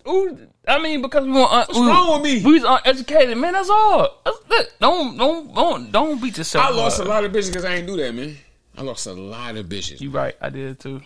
Ooh, 0.09 0.39
I 0.67 0.79
mean, 0.81 1.03
because 1.03 1.25
we 1.25 1.33
want. 1.33 1.53
Uh, 1.53 1.65
What's 1.69 1.79
wrong 1.81 2.23
with 2.23 2.23
me? 2.23 2.45
We 2.45 2.61
was 2.61 2.65
uneducated, 2.65 3.37
man. 3.37 3.53
That's 3.55 3.69
all. 3.69 4.21
That's, 4.25 4.39
that, 4.49 4.69
don't 4.81 5.17
don't 5.17 5.53
don't 5.53 5.91
don't 5.91 6.23
beat 6.23 6.39
yourself. 6.39 6.65
I 6.65 6.71
lost 6.71 7.01
a 7.01 7.05
lot 7.05 7.25
of 7.25 7.33
bitches 7.33 7.49
because 7.49 7.65
I 7.65 7.75
ain't 7.75 7.87
do 7.87 7.97
that, 7.97 8.15
man. 8.15 8.37
I 8.77 8.83
lost 8.83 9.07
a 9.07 9.13
lot 9.13 9.57
of 9.57 9.67
bitches. 9.67 10.01
You 10.01 10.11
right. 10.11 10.37
I 10.41 10.51
did 10.51 10.79
too. 10.79 11.01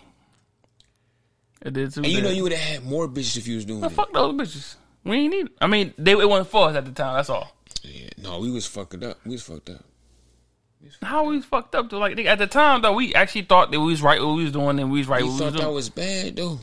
I 1.65 1.69
did 1.69 1.93
too. 1.93 2.01
and 2.01 2.11
you 2.11 2.21
know 2.21 2.29
you 2.29 2.43
would 2.43 2.51
have 2.53 2.61
had 2.61 2.85
more 2.85 3.07
bitches 3.07 3.37
if 3.37 3.47
you 3.47 3.55
was 3.55 3.65
doing 3.65 3.81
Man, 3.81 3.91
it. 3.91 3.93
fuck 3.93 4.11
those 4.13 4.33
bitches. 4.33 4.75
We 5.03 5.17
ain't 5.17 5.33
need. 5.33 5.49
I 5.59 5.67
mean, 5.67 5.93
they 5.97 6.11
it 6.11 6.27
wasn't 6.29 6.49
for 6.49 6.69
us 6.69 6.75
at 6.75 6.85
the 6.85 6.91
time. 6.91 7.15
That's 7.15 7.29
all. 7.29 7.55
Yeah, 7.83 8.09
no, 8.17 8.39
we 8.39 8.51
was 8.51 8.65
fucked 8.67 9.03
up. 9.03 9.17
We 9.25 9.31
was 9.31 9.43
fucked 9.43 9.69
up. 9.69 9.83
How 11.01 11.25
we 11.25 11.37
was 11.37 11.45
fucked 11.45 11.75
up 11.75 11.89
though? 11.89 11.99
like 11.99 12.17
at 12.19 12.39
the 12.39 12.47
time 12.47 12.81
though. 12.81 12.93
We 12.93 13.13
actually 13.15 13.43
thought 13.43 13.71
that 13.71 13.79
we 13.79 13.87
was 13.87 14.01
right 14.01 14.19
what 14.21 14.35
we 14.35 14.43
was 14.43 14.51
doing 14.51 14.79
and 14.79 14.91
we 14.91 14.99
was 14.99 15.07
right 15.07 15.21
We 15.23 15.29
what 15.29 15.39
we 15.39 15.45
was 15.45 15.53
thought 15.53 15.61
that 15.61 15.71
was 15.71 15.89
bad 15.89 16.35
though. 16.35 16.59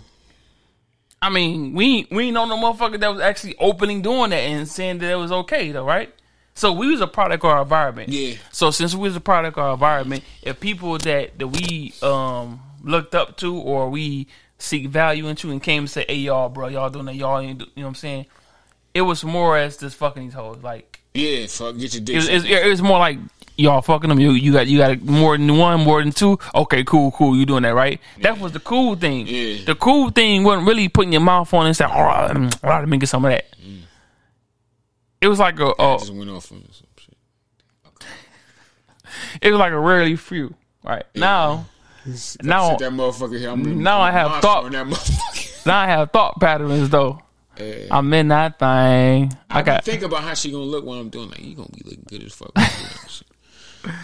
I 1.22 1.30
mean, 1.30 1.74
we 1.74 2.06
we 2.10 2.26
ain't 2.26 2.34
know 2.34 2.46
no 2.46 2.56
motherfucker 2.56 3.00
that 3.00 3.12
was 3.12 3.20
actually 3.20 3.56
opening 3.58 4.02
doing 4.02 4.30
that 4.30 4.36
and 4.40 4.68
saying 4.68 4.98
that 4.98 5.10
it 5.10 5.16
was 5.16 5.32
okay 5.32 5.72
though, 5.72 5.84
right? 5.84 6.12
So 6.58 6.72
we 6.72 6.90
was 6.90 7.00
a 7.00 7.06
product 7.06 7.44
of 7.44 7.50
our 7.50 7.62
environment. 7.62 8.08
Yeah. 8.08 8.34
So 8.50 8.72
since 8.72 8.92
we 8.92 9.02
was 9.02 9.14
a 9.14 9.20
product 9.20 9.56
of 9.58 9.64
our 9.64 9.72
environment, 9.74 10.24
if 10.42 10.58
people 10.58 10.98
that 10.98 11.38
that 11.38 11.46
we 11.46 11.94
um 12.02 12.60
looked 12.82 13.14
up 13.14 13.36
to 13.38 13.56
or 13.56 13.88
we 13.88 14.26
seek 14.58 14.88
value 14.88 15.28
into 15.28 15.52
and 15.52 15.62
came 15.62 15.84
and 15.84 15.90
say, 15.90 16.04
"Hey 16.08 16.16
y'all, 16.16 16.48
bro, 16.48 16.66
y'all 16.66 16.90
doing 16.90 17.04
that, 17.06 17.14
y'all 17.14 17.38
ain't," 17.38 17.58
do-" 17.58 17.66
you 17.76 17.82
know 17.82 17.82
what 17.84 17.88
I'm 17.90 17.94
saying? 17.94 18.26
It 18.92 19.02
was 19.02 19.22
more 19.22 19.56
as 19.56 19.76
just 19.76 19.96
fucking 19.98 20.24
these 20.24 20.34
hoes. 20.34 20.58
Like 20.60 20.98
Yeah, 21.14 21.46
fuck, 21.46 21.78
get 21.78 21.94
your 21.94 22.02
dick. 22.02 22.14
it 22.14 22.16
was, 22.16 22.26
sucked. 22.26 22.46
it 22.46 22.68
was 22.68 22.82
more 22.82 22.98
like 22.98 23.18
y'all 23.56 23.80
fucking 23.80 24.08
them. 24.08 24.18
You 24.18 24.32
you 24.32 24.52
got 24.52 24.66
you 24.66 24.78
got 24.78 25.00
more 25.02 25.38
than 25.38 25.56
one, 25.56 25.84
more 25.84 26.02
than 26.02 26.10
two. 26.10 26.40
Okay, 26.56 26.82
cool, 26.82 27.12
cool. 27.12 27.36
You 27.36 27.46
doing 27.46 27.62
that 27.62 27.74
right? 27.74 28.00
That 28.22 28.40
was 28.40 28.50
the 28.50 28.60
cool 28.60 28.96
thing. 28.96 29.28
Yeah. 29.28 29.64
The 29.64 29.76
cool 29.76 30.10
thing 30.10 30.42
wasn't 30.42 30.66
really 30.66 30.88
putting 30.88 31.12
your 31.12 31.22
mouth 31.22 31.54
on 31.54 31.66
and 31.66 31.76
saying, 31.76 31.92
"All 31.92 32.02
right, 32.02 32.34
all 32.34 32.70
right, 32.70 32.80
let 32.80 32.88
me 32.88 32.98
get 32.98 33.08
some 33.08 33.24
of 33.24 33.30
that." 33.30 33.44
It 35.20 35.28
was 35.28 35.38
like 35.38 35.58
a, 35.60 35.72
I 35.78 35.94
a 35.94 35.98
just 35.98 36.12
went 36.12 36.30
off 36.30 36.52
on 36.52 36.62
some 36.72 36.86
shit. 36.96 37.16
it 39.42 39.50
was 39.50 39.58
like 39.58 39.72
a 39.72 39.78
rarely 39.78 40.16
few. 40.16 40.54
Right 40.84 41.04
now, 41.14 41.66
now 42.42 42.70
Sit 42.70 42.78
that 42.78 42.92
motherfucker 42.92 43.38
here. 43.38 43.50
I'm 43.50 43.82
Now 43.82 44.00
I 44.00 44.10
have 44.12 44.40
thought- 44.40 44.64
on 44.64 44.72
that 44.72 45.62
now 45.66 45.78
I 45.78 45.86
have 45.86 46.10
thought 46.12 46.40
patterns 46.40 46.88
though. 46.88 47.20
Yeah. 47.58 47.88
I'm 47.90 48.12
in 48.14 48.28
that 48.28 48.58
thing. 48.60 49.32
I 49.50 49.58
I 49.58 49.62
got 49.62 49.84
think 49.84 50.02
about 50.02 50.22
how 50.22 50.34
she 50.34 50.52
gonna 50.52 50.62
look 50.62 50.84
when 50.84 50.98
I'm 50.98 51.08
doing. 51.10 51.30
Like 51.30 51.40
you 51.42 51.56
gonna 51.56 51.68
be 51.70 51.82
looking 51.84 52.04
good 52.08 52.22
as 52.22 52.32
fuck. 52.32 52.52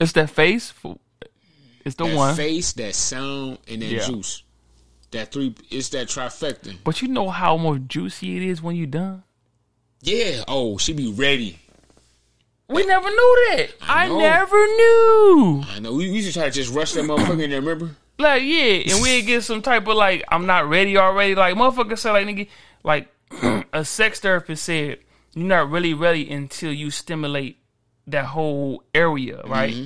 it's 0.00 0.12
that 0.12 0.30
face. 0.30 0.72
It's 1.84 1.96
the 1.96 2.06
one. 2.06 2.34
face, 2.34 2.72
that 2.74 2.94
sound, 2.94 3.58
and 3.68 3.82
that 3.82 3.86
Yeah. 3.86 4.06
juice. 4.06 4.42
That 5.10 5.30
three. 5.30 5.54
It's 5.70 5.90
that 5.90 6.08
trifecta. 6.08 6.78
But 6.82 7.02
you 7.02 7.08
know 7.08 7.28
how 7.28 7.58
more 7.58 7.78
juicy 7.78 8.36
it 8.38 8.42
is 8.44 8.62
when 8.62 8.76
you 8.76 8.86
done. 8.86 9.22
Yeah. 10.02 10.44
Oh, 10.48 10.76
she 10.78 10.92
be 10.92 11.12
ready. 11.12 11.58
We 12.68 12.84
never 12.86 13.08
knew 13.08 13.46
that. 13.50 13.70
I, 13.82 14.04
I 14.04 14.08
never 14.08 14.56
knew. 14.66 15.62
I 15.68 15.78
know. 15.80 15.92
We 15.94 16.10
we 16.10 16.16
used 16.16 16.28
to 16.28 16.34
try 16.34 16.44
to 16.44 16.50
just 16.50 16.72
rush 16.72 16.92
that 16.92 17.04
motherfucker 17.04 17.42
in 17.42 17.50
there. 17.50 17.60
Remember? 17.60 17.90
Like 18.18 18.42
yeah, 18.42 18.92
and 18.94 19.02
we'd 19.02 19.22
get 19.26 19.42
some 19.42 19.62
type 19.62 19.86
of 19.86 19.96
like 19.96 20.24
I'm 20.28 20.46
not 20.46 20.68
ready 20.68 20.96
already. 20.96 21.34
Like 21.34 21.54
motherfucker 21.54 21.98
said 21.98 22.12
like 22.12 22.26
nigga 22.26 22.48
like 22.82 23.08
a 23.72 23.84
sex 23.84 24.20
therapist 24.20 24.64
said 24.64 24.98
you're 25.34 25.46
not 25.46 25.70
really 25.70 25.94
ready 25.94 26.30
until 26.30 26.72
you 26.72 26.90
stimulate 26.90 27.58
that 28.06 28.24
whole 28.26 28.84
area, 28.94 29.40
right? 29.46 29.72
Mm-hmm. 29.74 29.84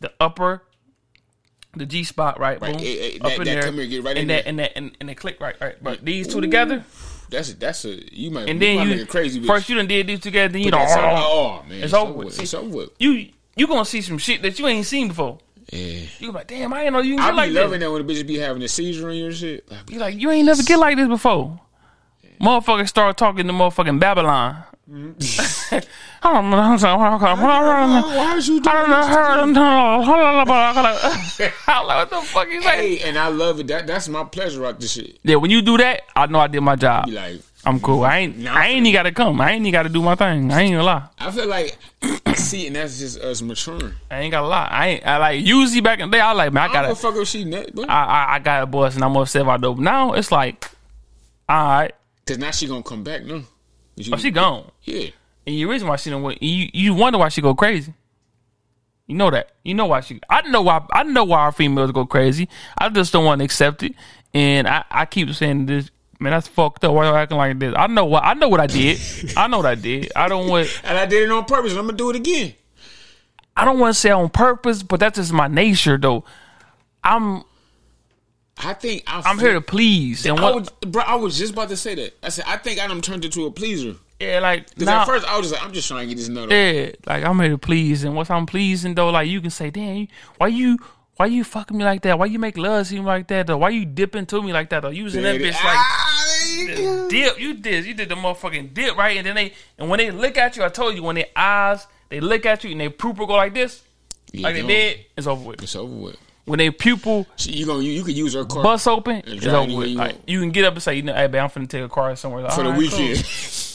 The 0.00 0.12
upper, 0.20 0.62
the 1.74 1.86
G 1.86 2.04
spot, 2.04 2.38
right? 2.40 2.60
Right. 2.60 2.72
Boom, 2.76 2.82
Eh, 2.84 3.12
eh, 3.14 3.16
up 3.20 3.22
that- 3.22 3.32
in 3.32 3.38
that 3.38 3.44
there, 3.44 3.62
come 3.62 3.74
here, 3.76 3.86
get 3.86 4.04
right 4.04 4.16
in 4.16 4.22
and 4.22 4.30
that, 4.30 4.44
there. 4.44 4.48
and 4.48 4.58
that 4.58 4.72
and, 4.76 4.96
and 5.00 5.08
they 5.08 5.14
click 5.14 5.40
right, 5.40 5.56
right. 5.60 5.76
But 5.82 6.04
these 6.04 6.26
two 6.28 6.40
together, 6.40 6.84
That's 7.30 7.50
a, 7.52 7.56
that's 7.56 7.84
a 7.84 8.14
you 8.14 8.30
might. 8.30 8.48
and 8.48 8.60
then 8.60 8.88
you 8.88 8.96
make 8.96 9.08
crazy 9.08 9.40
bitch. 9.40 9.46
first 9.46 9.68
you 9.68 9.76
done 9.76 9.86
did 9.86 10.06
these 10.08 10.20
together, 10.20 10.52
then 10.52 10.62
you 10.62 10.70
But 10.70 10.78
know 10.78 10.84
that's 10.84 10.96
a- 10.96 11.22
oh 11.24 11.64
man, 11.68 11.82
It's 11.84 11.94
over 11.94 12.12
with. 12.12 12.40
It's 12.40 12.52
over 12.54 12.68
with. 12.76 12.90
you 12.98 13.28
you 13.56 13.66
gonna 13.66 13.84
see 13.84 14.02
some 14.02 14.18
shit 14.18 14.42
that 14.42 14.58
you 14.58 14.66
ain't 14.66 14.86
seen 14.86 15.08
before. 15.08 15.38
Yeah. 15.72 16.00
You 16.18 16.28
be 16.28 16.32
like, 16.32 16.46
damn, 16.48 16.72
I 16.74 16.82
ain't 16.84 16.92
know 16.92 17.00
you 17.00 17.16
can 17.16 17.24
I 17.24 17.26
get 17.26 17.30
be 17.30 17.36
like 17.36 17.50
loving 17.52 17.70
this. 17.78 17.86
that 17.86 17.92
when 17.92 18.06
the 18.06 18.12
bitches 18.12 18.26
be 18.26 18.38
having 18.38 18.62
a 18.62 18.68
seizure 18.68 19.08
on 19.08 19.14
your 19.16 19.30
shit. 19.32 19.70
Like, 19.70 19.90
You 19.90 19.98
like 20.00 20.16
you 20.20 20.30
ain't 20.30 20.46
never 20.46 20.62
get 20.64 20.78
like 20.78 20.96
this 20.96 21.06
before. 21.08 21.60
Motherfuckers 22.40 22.88
start 22.88 23.16
talking 23.16 23.46
to 23.46 23.52
motherfucking 23.52 24.00
Babylon. 24.00 24.64
I 24.92 25.82
don't 26.22 26.50
know. 26.50 26.56
I 26.58 28.02
why 28.02 28.36
is 28.36 28.48
you 28.48 28.60
doing. 28.60 28.74
I'm 28.74 29.52
like, 31.86 31.96
what 31.98 32.10
the 32.10 32.20
fuck 32.22 32.48
you 32.48 32.60
say? 32.60 32.96
Hey, 32.96 33.08
and 33.08 33.16
I 33.16 33.28
love 33.28 33.60
it. 33.60 33.68
That 33.68 33.86
that's 33.86 34.08
my 34.08 34.24
pleasure 34.24 34.66
out 34.66 34.80
this 34.80 34.92
shit. 34.92 35.20
Yeah, 35.22 35.36
when 35.36 35.52
you 35.52 35.62
do 35.62 35.76
that, 35.78 36.02
I 36.16 36.26
know 36.26 36.40
I 36.40 36.48
did 36.48 36.60
my 36.62 36.74
job. 36.74 37.06
Be 37.06 37.12
like, 37.12 37.40
I'm 37.64 37.78
cool. 37.78 38.02
I 38.02 38.18
ain't. 38.18 38.48
I 38.48 38.66
ain't 38.66 38.84
even 38.86 38.92
got 38.92 39.04
to 39.04 39.12
come. 39.12 39.40
I 39.40 39.52
ain't 39.52 39.60
even 39.60 39.72
got 39.72 39.84
to 39.84 39.90
do 39.90 40.02
my 40.02 40.16
thing. 40.16 40.50
I 40.50 40.62
ain't 40.62 40.72
gonna 40.72 40.82
lie. 40.82 41.06
I 41.18 41.30
feel 41.30 41.46
like 41.46 41.78
see, 42.34 42.66
and 42.66 42.74
that's 42.74 42.98
just 42.98 43.20
us 43.20 43.42
maturing. 43.42 43.92
I 44.10 44.20
ain't 44.20 44.32
got 44.32 44.40
to 44.40 44.48
lie. 44.48 44.68
I 44.70 44.88
ain't. 44.88 45.06
I 45.06 45.18
like 45.18 45.44
usually 45.44 45.82
back 45.82 46.00
in 46.00 46.10
the 46.10 46.16
day. 46.16 46.20
I 46.20 46.32
like, 46.32 46.52
man, 46.52 46.68
I 46.68 46.72
gotta. 46.72 46.94
fuck 46.96 47.14
if 47.14 47.28
she 47.28 47.44
nut, 47.44 47.70
I, 47.78 48.04
I, 48.04 48.34
I 48.34 48.38
got 48.40 48.64
a 48.64 48.66
boss 48.66 48.96
and 48.96 49.04
I'm 49.04 49.16
upset 49.16 49.42
about 49.42 49.60
dope. 49.60 49.78
Now 49.78 50.14
it's 50.14 50.32
like, 50.32 50.68
all 51.48 51.68
right, 51.68 51.92
because 52.24 52.38
now 52.38 52.50
she 52.50 52.66
gonna 52.66 52.82
come 52.82 53.04
back. 53.04 53.24
No, 53.24 53.44
Oh, 54.00 54.08
you, 54.08 54.12
oh, 54.14 54.16
she 54.18 54.30
gone. 54.30 54.70
yeah. 54.82 55.08
And 55.46 55.56
the 55.56 55.64
reason 55.64 55.88
why 55.88 55.96
she 55.96 56.10
don't 56.10 56.22
went, 56.22 56.42
you 56.42 56.68
you 56.72 56.94
wonder 56.94 57.18
why 57.18 57.28
she 57.30 57.40
go 57.40 57.54
crazy. 57.54 57.94
You 59.06 59.16
know 59.16 59.30
that. 59.30 59.50
You 59.64 59.74
know 59.74 59.86
why 59.86 60.00
she. 60.00 60.20
I 60.28 60.42
know 60.48 60.62
why. 60.62 60.84
I 60.92 61.02
know 61.02 61.24
why 61.24 61.40
our 61.40 61.52
females 61.52 61.90
go 61.92 62.06
crazy. 62.06 62.48
I 62.78 62.88
just 62.90 63.12
don't 63.12 63.24
want 63.24 63.40
to 63.40 63.44
accept 63.44 63.82
it. 63.82 63.94
And 64.32 64.68
I, 64.68 64.84
I 64.90 65.06
keep 65.06 65.32
saying 65.34 65.66
this. 65.66 65.90
Man, 66.20 66.32
that's 66.32 66.46
fucked 66.46 66.84
up. 66.84 66.92
Why 66.94 67.08
you 67.08 67.14
acting 67.16 67.38
like 67.38 67.58
this? 67.58 67.74
I 67.76 67.86
know 67.86 68.04
what 68.04 68.22
I 68.22 68.34
know 68.34 68.48
what 68.48 68.60
I 68.60 68.66
did. 68.66 69.00
I 69.36 69.46
know 69.48 69.56
what 69.56 69.66
I 69.66 69.74
did. 69.74 70.12
I 70.14 70.28
don't 70.28 70.48
want. 70.48 70.68
And 70.84 70.96
I 70.98 71.06
did 71.06 71.22
it 71.24 71.30
on 71.30 71.44
purpose. 71.46 71.72
and 71.72 71.80
I'm 71.80 71.86
gonna 71.86 71.96
do 71.96 72.10
it 72.10 72.16
again. 72.16 72.54
I 73.56 73.64
don't 73.64 73.78
want 73.78 73.94
to 73.94 74.00
say 74.00 74.10
on 74.10 74.28
purpose, 74.28 74.82
but 74.82 75.00
that's 75.00 75.16
just 75.18 75.32
my 75.32 75.48
nature, 75.48 75.98
though. 75.98 76.24
I'm 77.02 77.42
I 78.62 78.74
think 78.74 79.02
I 79.06 79.22
I'm 79.24 79.38
here 79.38 79.54
to 79.54 79.60
please. 79.60 80.24
And 80.26 80.38
I 80.38 80.42
what? 80.42 80.54
was, 80.54 80.68
bro, 80.86 81.02
I 81.02 81.14
was 81.16 81.38
just 81.38 81.52
about 81.52 81.68
to 81.70 81.76
say 81.76 81.94
that. 81.96 82.16
I 82.22 82.28
said 82.28 82.44
I 82.46 82.56
think 82.56 82.80
I 82.80 82.86
done 82.86 83.00
turned 83.00 83.24
into 83.24 83.46
a 83.46 83.50
pleaser. 83.50 83.94
yeah, 84.20 84.40
like 84.40 84.68
Because 84.70 84.86
now, 84.86 85.00
at 85.02 85.06
first 85.06 85.26
I 85.26 85.36
was 85.38 85.48
just 85.48 85.60
like, 85.60 85.66
I'm 85.68 85.72
just 85.74 85.88
trying 85.88 86.08
to 86.08 86.14
get 86.14 86.18
this 86.20 86.28
nut. 86.28 86.50
Yeah, 86.50 86.90
like 87.06 87.24
I'm 87.24 87.38
here 87.40 87.50
to 87.50 87.58
please, 87.58 88.04
and 88.04 88.14
once 88.14 88.30
I'm 88.30 88.46
pleasing 88.46 88.94
though, 88.94 89.10
like 89.10 89.28
you 89.28 89.40
can 89.40 89.50
say, 89.50 89.70
"Damn, 89.70 90.08
why 90.38 90.48
you 90.48 90.78
why 91.16 91.26
you 91.26 91.44
fucking 91.44 91.76
me 91.76 91.84
like 91.84 92.02
that? 92.02 92.18
Why 92.18 92.26
you 92.26 92.38
make 92.38 92.56
love 92.56 92.86
seem 92.86 93.04
like 93.04 93.28
that? 93.28 93.46
Though? 93.46 93.58
Why 93.58 93.68
you 93.70 93.84
dipping 93.84 94.24
to 94.26 94.42
me 94.42 94.52
like 94.52 94.70
that? 94.70 94.80
Though 94.80 94.88
using 94.88 95.22
that 95.22 95.36
bitch 95.40 95.52
like 95.52 95.76
Ah, 95.76 96.26
dip. 97.08 97.38
You 97.38 97.54
did, 97.54 97.84
you 97.84 97.94
did 97.94 98.08
the 98.08 98.14
motherfucking 98.14 98.72
dip 98.74 98.96
right, 98.96 99.16
and 99.18 99.26
then 99.26 99.34
they 99.34 99.52
and 99.78 99.90
when 99.90 99.98
they 99.98 100.10
look 100.10 100.36
at 100.38 100.56
you, 100.56 100.64
I 100.64 100.68
told 100.68 100.94
you 100.94 101.02
when 101.02 101.16
their 101.16 101.26
eyes 101.36 101.86
they 102.08 102.20
look 102.20 102.46
at 102.46 102.64
you 102.64 102.70
and 102.72 102.80
their 102.80 102.90
pupil 102.90 103.26
go 103.26 103.34
like 103.34 103.54
this, 103.54 103.82
Yeah, 104.32 104.44
like 104.44 104.54
they 104.56 104.66
did, 104.66 105.06
it's 105.16 105.26
over 105.26 105.50
with. 105.50 105.62
It's 105.62 105.76
over 105.76 105.94
with. 105.94 106.16
When 106.50 106.58
they 106.58 106.70
pupil 106.70 107.26
She, 107.36 107.52
you 107.52 107.64
gonna 107.66 107.82
you, 107.82 107.92
you 107.92 108.02
can 108.04 108.14
use 108.14 108.34
her 108.34 108.44
car 108.44 108.62
Bus 108.62 108.86
open, 108.86 109.22
it's 109.24 109.46
over 109.46 109.74
with. 109.74 109.88
you 109.88 109.96
Like, 109.98 110.16
you 110.26 110.40
can 110.40 110.50
get 110.50 110.64
up 110.64 110.74
and 110.74 110.82
say, 110.82 110.96
you 110.96 111.02
know, 111.02 111.14
hey, 111.14 111.26
babe, 111.28 111.40
I'm 111.42 111.48
finna 111.48 111.68
take 111.68 111.82
a 111.84 111.88
car 111.88 112.14
somewhere 112.16 112.42
like, 112.42 112.52
for 112.52 112.62
the 112.64 112.70
"All 112.70 112.78
right, 112.80 112.90
cool." 112.90 112.98
weekend. 113.00 113.26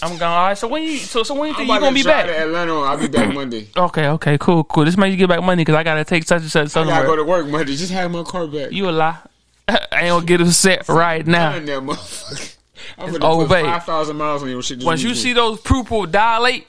I'm 0.04 0.10
going. 0.18 0.22
All 0.24 0.48
right, 0.48 0.58
so 0.58 0.68
when 0.68 0.84
you 0.84 0.98
so 0.98 1.24
so 1.24 1.34
when 1.34 1.50
you 1.50 1.56
think 1.56 1.70
you 1.70 1.74
gonna 1.80 1.88
to 1.88 1.94
be 1.94 2.04
back? 2.04 2.26
to 2.26 2.38
Atlanta. 2.38 2.74
I'll 2.82 2.98
be 2.98 3.08
back 3.08 3.34
Monday. 3.34 3.68
Okay, 3.78 4.08
okay, 4.10 4.38
cool, 4.38 4.64
cool. 4.66 4.86
This 4.86 4.98
makes 4.98 5.12
you 5.12 5.18
get 5.18 5.30
back 5.30 5.42
money 5.42 5.62
because 5.62 5.76
I 5.76 5.84
gotta 5.84 6.04
take 6.04 6.24
such 6.28 6.42
and 6.42 6.52
such 6.52 6.66
I 6.66 6.68
somewhere. 6.68 6.96
gotta 6.98 7.08
go 7.08 7.16
to 7.16 7.24
work 7.24 7.48
Monday. 7.48 7.76
Just 7.76 7.92
have 7.94 8.12
my 8.12 8.24
car 8.24 8.46
back. 8.48 8.72
You 8.72 8.90
a 8.90 8.92
lie. 8.92 9.18
I 9.68 9.80
ain't 9.94 10.10
gonna 10.10 10.26
get 10.26 10.42
upset 10.42 10.88
right 10.90 11.26
now. 11.26 11.54
Done 11.54 11.66
that 11.66 11.80
motherfucker. 11.82 12.58
I'm 12.98 13.12
gonna 13.18 13.48
put 13.48 13.50
five 13.66 13.84
thousand 13.86 14.18
miles 14.18 14.44
on 14.44 14.50
your 14.50 14.62
shit. 14.62 14.84
Once 14.84 15.02
you 15.02 15.16
see 15.16 15.34
those 15.34 15.60
pupil 15.62 16.06
dilate 16.06 16.68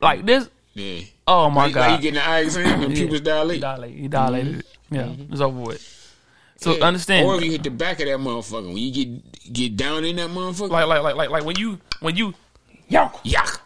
like 0.00 0.26
this, 0.26 0.48
yeah. 0.74 1.02
oh 1.26 1.48
my 1.50 1.64
Like, 1.66 1.74
god, 1.74 1.80
like 1.80 1.96
you 1.98 2.02
getting 2.10 2.14
the 2.20 2.28
eye 2.28 2.40
exam 2.40 2.82
and 2.82 2.94
pupils 2.94 3.20
dilate. 3.22 3.60
dilate, 3.60 3.96
he 3.96 4.08
dilated 4.08 4.58
it. 4.60 4.66
Yeah, 4.90 5.12
it's 5.30 5.40
over 5.40 5.60
with. 5.60 5.96
So 6.56 6.76
Yeah. 6.76 6.84
understand, 6.84 7.26
Or 7.26 7.36
if 7.36 7.44
you 7.44 7.52
hit 7.52 7.62
the 7.62 7.70
back 7.70 8.00
of 8.00 8.06
that 8.06 8.18
motherfucker, 8.18 8.66
when 8.66 8.76
you 8.76 8.92
get 8.92 9.52
get 9.52 9.76
down 9.76 10.04
in 10.04 10.16
that 10.16 10.28
motherfucker, 10.30 10.70
like 10.70 10.86
like 10.86 11.02
like 11.02 11.14
like 11.16 11.30
like 11.30 11.44
when 11.44 11.56
you 11.56 11.78
when 12.00 12.16
you 12.16 12.34
yuck 12.90 13.18
yak, 13.24 13.60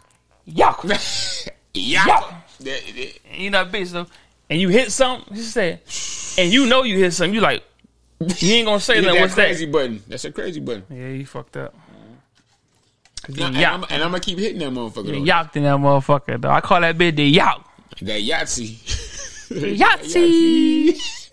yuck, 0.48 0.88
yak. 0.88 1.56
Yuck. 1.74 2.34
That- 2.60 2.82
that- 2.94 3.12
you 3.36 3.50
not 3.50 3.72
bitch 3.72 3.90
though, 3.90 4.06
and 4.48 4.60
you 4.60 4.68
hit 4.68 4.92
something, 4.92 5.34
just 5.34 5.52
say, 5.52 5.80
and 6.40 6.52
you 6.52 6.66
know 6.66 6.84
you 6.84 6.98
hit 6.98 7.12
something, 7.12 7.34
you 7.34 7.40
like 7.40 7.64
you 8.38 8.54
ain't 8.54 8.66
gonna 8.66 8.78
say 8.78 9.00
nothing. 9.00 9.14
that 9.14 9.20
What's 9.22 9.34
crazy 9.34 9.64
that? 9.66 9.72
button. 9.72 10.02
That's 10.06 10.24
a 10.24 10.30
crazy 10.30 10.60
button. 10.60 10.84
Yeah, 10.88 11.08
you 11.08 11.26
fucked 11.26 11.56
up. 11.56 11.74
Cause 13.24 13.38
and, 13.38 13.56
I'm, 13.56 13.82
and 13.84 14.02
I'm 14.04 14.10
gonna 14.10 14.20
keep 14.20 14.38
hitting 14.38 14.58
that 14.60 14.70
motherfucker. 14.70 15.06
you 15.18 15.24
yacked 15.24 15.56
in 15.56 15.62
that 15.64 15.76
motherfucker. 15.78 16.40
Though 16.40 16.50
I 16.50 16.60
call 16.60 16.80
that 16.82 16.96
bitch 16.96 17.16
the 17.16 17.24
yacht. 17.24 17.66
That 18.02 18.20
Yahtzee. 18.22 19.10
Yahtzee. 19.50 21.30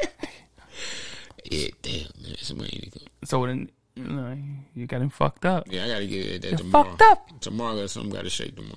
yeah, 1.46 1.68
damn 1.82 2.02
man, 2.22 2.36
somebody 2.40 2.70
need 2.74 2.92
to 2.94 3.00
go. 3.00 3.06
So 3.26 3.46
then, 3.46 3.70
you 3.96 4.04
know, 4.04 4.38
you 4.76 4.88
got 4.88 5.02
him 5.02 5.10
fucked 5.10 5.46
up. 5.46 5.66
Yeah, 5.70 5.86
I 5.86 5.88
gotta 5.90 6.08
get 6.08 6.42
that 6.42 6.50
You're 6.50 6.58
tomorrow. 6.58 6.84
fucked 6.90 7.02
up. 7.04 7.40
Tomorrow, 7.42 7.76
got 7.82 7.90
something 7.90 8.12
gotta 8.12 8.30
shake 8.30 8.56
tomorrow. 8.56 8.76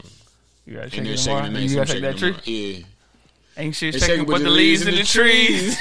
You 0.67 0.75
gotta 0.75 0.85
And 0.85 0.93
shake 0.93 1.05
they're 1.05 1.13
it 1.15 1.19
shaking 1.19 1.25
tomorrow. 1.35 1.47
the 1.47 1.53
night. 1.53 1.71
You 1.71 1.77
gotta 1.77 1.93
shake 1.93 2.03
that 2.03 2.19
shaking 2.19 2.41
tree. 2.43 2.77
Yeah. 2.79 2.85
Ain't 3.63 3.77
shit 3.77 3.95
shaking 4.01 4.25
but 4.27 4.43
the 4.43 4.51
leaves 4.51 4.87
in 4.87 4.95
the 4.97 5.05
trees. 5.05 5.79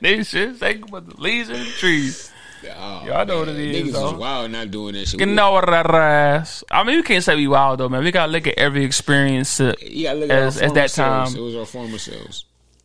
they 0.00 0.22
shit 0.22 0.56
shaking 0.58 0.86
but 0.90 1.06
the 1.08 1.20
leaves 1.20 1.50
in 1.50 1.58
the 1.58 1.64
trees. 1.78 2.30
Oh, 2.76 3.02
Y'all 3.06 3.26
know 3.26 3.38
what 3.40 3.48
it 3.48 3.52
man. 3.54 3.60
is, 3.60 3.88
Niggas 3.88 3.92
though. 3.92 4.06
is 4.08 4.14
wild 4.14 4.50
not 4.50 4.70
doing 4.70 4.94
that 4.94 5.08
shit. 5.08 5.20
You 5.20 5.26
know 5.26 5.52
what 5.52 5.68
ass. 5.68 6.64
I 6.70 6.82
mean, 6.84 6.96
we 6.96 7.02
can't 7.02 7.22
say 7.24 7.36
we 7.36 7.46
wild 7.46 7.80
though, 7.80 7.88
man. 7.88 8.02
We 8.04 8.10
gotta 8.10 8.30
look 8.32 8.46
at 8.46 8.58
every 8.58 8.84
experience. 8.84 9.56
To, 9.58 9.76
You 9.82 10.04
gotta 10.04 10.18
look 10.20 10.30
at 10.30 10.38
as- 10.38 10.60
as 10.60 10.72
that 10.72 10.90
selves. 10.90 11.32
time- 11.34 11.40
It 11.40 11.44
was 11.44 11.56
our 11.56 11.66
former 11.66 11.98
selves. 11.98 12.44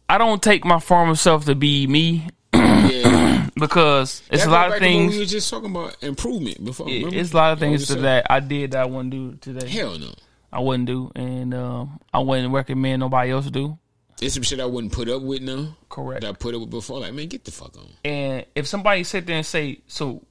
I 0.10 0.18
don't 0.18 0.41
take 0.41 0.65
my 0.65 0.80
former 0.80 1.15
self 1.15 1.45
to 1.45 1.56
be 1.56 1.85
me 1.88 2.27
Yeah. 2.53 3.47
because 3.56 4.22
it's 4.31 4.43
That 4.43 4.49
a 4.49 4.51
lot 4.51 4.65
of 4.68 4.72
back 4.73 4.80
to 4.80 4.85
what 4.85 4.91
things. 4.91 5.14
We 5.14 5.19
were 5.19 5.26
just 5.26 5.49
talking 5.49 5.72
about 5.72 5.95
improvement 6.01 6.64
before. 6.65 6.89
it- 6.89 7.14
it's 7.14 7.31
a 7.31 7.35
lot 7.35 7.53
of 7.53 7.60
things 7.60 7.81
was 7.81 7.88
to 7.89 7.93
just- 7.93 8.03
that 8.03 8.26
I 8.30 8.39
did 8.39 8.72
that 8.72 8.81
I 8.81 8.85
wouldn't 8.85 9.11
do 9.11 9.38
today. 9.41 9.68
Hell 9.69 9.97
no. 9.99 10.14
I 10.51 10.60
wouldn't 10.61 10.88
do, 10.88 11.11
and 11.15 11.53
um, 11.53 11.99
I 12.11 12.19
wouldn't 12.19 12.51
recommend 12.51 13.01
nobody 13.01 13.30
else 13.31 13.45
do. 13.51 13.77
There's 14.20 14.34
some 14.34 14.44
shit 14.44 14.60
I 14.60 14.66
wouldn't 14.66 14.91
put 14.94 15.08
up 15.10 15.22
with 15.22 15.41
now. 15.41 15.76
Correct. 15.90 16.22
That 16.22 16.30
I 16.30 16.34
put 16.34 16.54
up 16.54 16.62
with 16.62 16.70
before. 16.70 17.00
Like, 17.00 17.14
man, 17.14 17.28
get 17.28 17.46
the 17.46 17.52
fuck 17.52 17.78
on. 17.78 17.88
And 18.04 18.46
if 18.54 18.68
somebody 18.68 19.04
sit 19.04 19.26
there 19.26 19.38
and 19.38 19.46
say, 19.46 19.80
"So, 19.88 20.26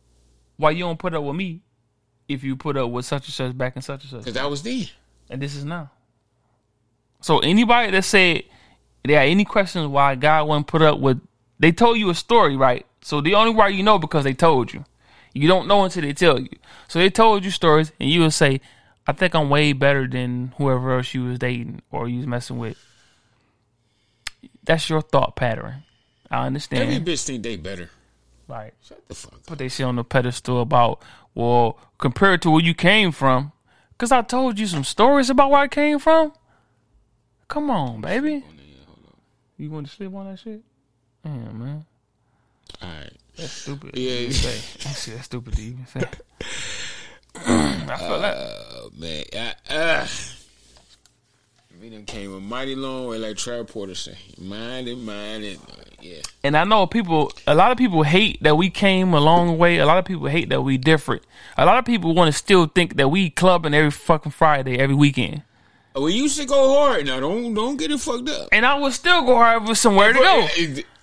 why 0.56 0.72
you 0.72 0.80
don't 0.84 0.98
put 0.98 1.14
up 1.14 1.24
with 1.24 1.36
me?" 1.36 1.60
If 2.28 2.44
you 2.44 2.56
put 2.56 2.76
up 2.76 2.90
with 2.90 3.06
such 3.06 3.24
and 3.26 3.34
such 3.34 3.56
back 3.56 3.76
in 3.76 3.80
such 3.82 4.02
and 4.02 4.10
such, 4.10 4.20
Because 4.24 4.36
I 4.36 4.44
was 4.44 4.62
there. 4.62 4.84
and 5.30 5.40
this 5.40 5.54
is 5.54 5.64
now. 5.64 5.90
So 7.22 7.38
anybody 7.38 7.90
that 7.92 8.04
said 8.04 8.42
they 9.04 9.14
had 9.14 9.28
any 9.28 9.44
questions 9.46 9.86
why 9.88 10.14
God 10.14 10.46
wouldn't 10.46 10.66
put 10.66 10.82
up 10.82 11.00
with, 11.00 11.20
they 11.58 11.72
told 11.72 11.96
you 11.98 12.10
a 12.10 12.14
story, 12.14 12.56
right? 12.56 12.84
So 13.00 13.20
the 13.22 13.34
only 13.34 13.54
way 13.54 13.70
you 13.70 13.82
know 13.82 13.98
because 13.98 14.24
they 14.24 14.34
told 14.34 14.72
you. 14.72 14.84
You 15.32 15.48
don't 15.48 15.66
know 15.68 15.84
until 15.84 16.02
they 16.02 16.12
tell 16.12 16.38
you. 16.38 16.48
So 16.88 16.98
they 16.98 17.10
told 17.10 17.44
you 17.44 17.50
stories, 17.50 17.92
and 17.98 18.10
you 18.10 18.20
would 18.20 18.32
say, 18.34 18.60
"I 19.06 19.12
think 19.12 19.34
I'm 19.34 19.48
way 19.48 19.72
better 19.72 20.06
than 20.06 20.52
whoever 20.58 20.96
else 20.96 21.14
you 21.14 21.24
was 21.24 21.38
dating 21.38 21.80
or 21.90 22.08
you 22.08 22.18
was 22.18 22.26
messing 22.26 22.58
with." 22.58 22.76
That's 24.68 24.88
your 24.88 25.00
thought 25.02 25.34
pattern. 25.34 25.82
I 26.30 26.46
understand, 26.46 26.90
Every 26.92 27.00
bitch 27.14 27.24
think 27.24 27.42
they 27.42 27.56
better. 27.56 27.88
right? 28.46 28.74
Shut 28.82 29.02
the 29.08 29.14
fuck 29.14 29.32
up. 29.32 29.46
put 29.46 29.58
they 29.58 29.68
shit 29.68 29.86
on 29.86 29.96
the 29.96 30.04
pedestal 30.04 30.60
about 30.60 31.00
well 31.34 31.78
compared 31.98 32.42
to 32.42 32.50
where 32.50 32.62
you 32.62 32.74
came 32.74 33.10
from 33.12 33.50
because 33.92 34.12
i 34.12 34.20
told 34.22 34.58
you 34.58 34.66
some 34.66 34.84
stories 34.84 35.30
about 35.30 35.50
where 35.50 35.60
i 35.60 35.68
came 35.68 35.98
from 35.98 36.32
come 37.48 37.70
on 37.70 38.00
baby 38.00 38.44
you 39.56 39.70
want 39.70 39.86
to 39.86 39.92
sleep 39.92 40.12
on 40.14 40.26
that 40.30 40.38
shit 40.38 40.60
Damn, 41.24 41.58
man 41.58 41.86
All 42.82 42.88
right. 42.88 43.12
that's 43.36 43.52
stupid 43.52 43.96
Yeah. 43.96 44.26
to 44.28 44.32
say. 44.34 44.78
That 44.88 44.96
shit, 44.96 45.14
that's 45.14 45.26
stupid 45.26 45.54
to 45.56 45.62
even 45.62 45.86
say 45.86 46.00
i 47.36 47.96
feel 47.98 48.20
that 48.20 48.36
Oh, 48.36 48.90
man. 48.96 49.24
I, 49.34 49.54
uh, 49.74 50.06
we 51.80 51.90
done 51.90 52.04
came 52.04 52.34
a 52.34 52.40
mighty 52.40 52.74
long 52.74 53.06
way, 53.06 53.18
like 53.18 53.36
Trav 53.36 53.68
Porter 53.68 53.94
say. 53.94 54.16
Mind 54.40 54.88
and 54.88 55.04
mind 55.04 55.44
uh, 55.44 55.72
yeah. 56.00 56.20
and 56.44 56.56
i 56.56 56.62
know 56.62 56.86
people 56.86 57.32
a 57.46 57.54
lot 57.54 57.72
of 57.72 57.78
people 57.78 58.04
hate 58.04 58.40
that 58.42 58.56
we 58.56 58.70
came 58.70 59.12
a 59.14 59.20
long 59.20 59.58
way 59.58 59.78
a 59.78 59.86
lot 59.86 59.98
of 59.98 60.04
people 60.04 60.28
hate 60.28 60.48
that 60.48 60.62
we 60.62 60.78
different 60.78 61.22
a 61.56 61.66
lot 61.66 61.76
of 61.78 61.84
people 61.84 62.14
want 62.14 62.32
to 62.32 62.38
still 62.38 62.66
think 62.66 62.94
that 62.96 63.08
we 63.08 63.30
clubbing 63.30 63.74
every 63.74 63.90
fucking 63.90 64.30
friday 64.30 64.78
every 64.78 64.94
weekend 64.94 65.42
We 65.96 66.12
used 66.12 66.38
to 66.38 66.46
go 66.46 66.74
hard. 66.78 67.06
Now, 67.06 67.18
don't 67.18 67.52
don't 67.54 67.76
get 67.76 67.90
it 67.90 67.98
fucked 67.98 68.28
up. 68.28 68.48
and 68.52 68.64
i 68.64 68.78
would 68.78 68.92
still 68.92 69.22
go 69.22 69.34
hard 69.34 69.66
with 69.66 69.78
somewhere 69.78 70.12
to 70.12 70.18
go 70.20 70.46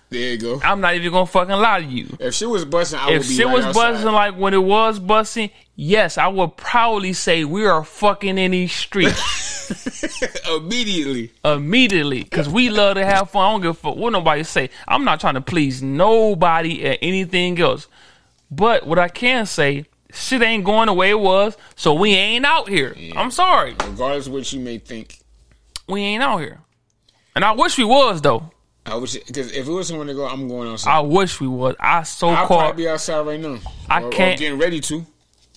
There 0.08 0.20
you 0.32 0.38
go. 0.38 0.60
i'm 0.62 0.80
not 0.80 0.94
even 0.94 1.10
gonna 1.12 1.26
fucking 1.26 1.54
lie 1.56 1.80
to 1.80 1.86
you 1.86 2.16
If 2.20 2.34
she 2.34 2.46
was 2.46 2.64
busting, 2.64 2.98
I 2.98 3.10
if 3.12 3.18
would 3.22 3.28
be 3.28 3.34
shit 3.34 3.46
right 3.46 3.54
was 3.54 3.64
outside. 3.66 3.92
busting 3.92 4.12
like 4.12 4.36
when 4.36 4.54
it 4.54 4.62
was 4.62 4.98
busting, 5.00 5.50
yes, 5.74 6.16
I 6.16 6.28
would 6.28 6.56
proudly 6.56 7.12
say 7.12 7.44
we 7.44 7.66
are 7.66 7.82
fucking 7.84 8.38
in 8.38 8.52
these 8.52 8.72
streets 8.72 9.20
immediately. 10.48 11.32
immediately 11.44 12.22
because 12.22 12.48
we 12.48 12.70
love 12.70 12.94
to 12.96 13.04
have 13.04 13.30
fun. 13.30 13.42
I 13.44 13.52
don't 13.52 13.60
give 13.62 13.70
a 13.70 13.74
fuck 13.74 13.96
what 13.96 14.12
nobody 14.12 14.44
say. 14.44 14.70
I'm 14.86 15.04
not 15.04 15.18
trying 15.20 15.34
to 15.34 15.40
please 15.40 15.82
nobody 15.82 16.86
or 16.88 16.96
anything 17.02 17.58
else. 17.60 17.88
But 18.48 18.86
what 18.86 18.98
I 19.00 19.08
can 19.08 19.44
say, 19.44 19.86
shit 20.12 20.40
ain't 20.40 20.64
going 20.64 20.86
the 20.86 20.92
way 20.92 21.10
it 21.10 21.18
was, 21.18 21.56
so 21.74 21.94
we 21.94 22.14
ain't 22.14 22.44
out 22.46 22.68
here. 22.68 22.94
I'm 23.16 23.32
sorry, 23.32 23.72
Regardless 23.72 24.28
of 24.28 24.34
what 24.34 24.52
you 24.52 24.60
may 24.60 24.78
think, 24.78 25.18
we 25.88 26.00
ain't 26.02 26.22
out 26.22 26.38
here. 26.38 26.60
And 27.34 27.44
I 27.44 27.52
wish 27.52 27.76
we 27.76 27.84
was 27.84 28.22
though. 28.22 28.50
I 28.86 28.94
wish 28.96 29.14
because 29.18 29.52
if 29.52 29.66
it 29.66 29.70
was 29.70 29.88
someone 29.88 30.06
to 30.06 30.14
go, 30.14 30.26
I'm 30.26 30.48
going 30.48 30.68
outside. 30.68 30.92
I 30.96 31.00
wish 31.00 31.40
we 31.40 31.48
was. 31.48 31.74
I 31.80 32.02
so 32.04 32.28
I'll 32.28 32.46
called 32.46 32.76
be 32.76 32.88
outside 32.88 33.20
right 33.26 33.40
now. 33.40 33.58
I 33.90 34.02
Or- 34.02 34.06
or 34.06 34.10
can't- 34.10 34.38
getting 34.38 34.58
ready 34.58 34.80
to. 34.80 35.04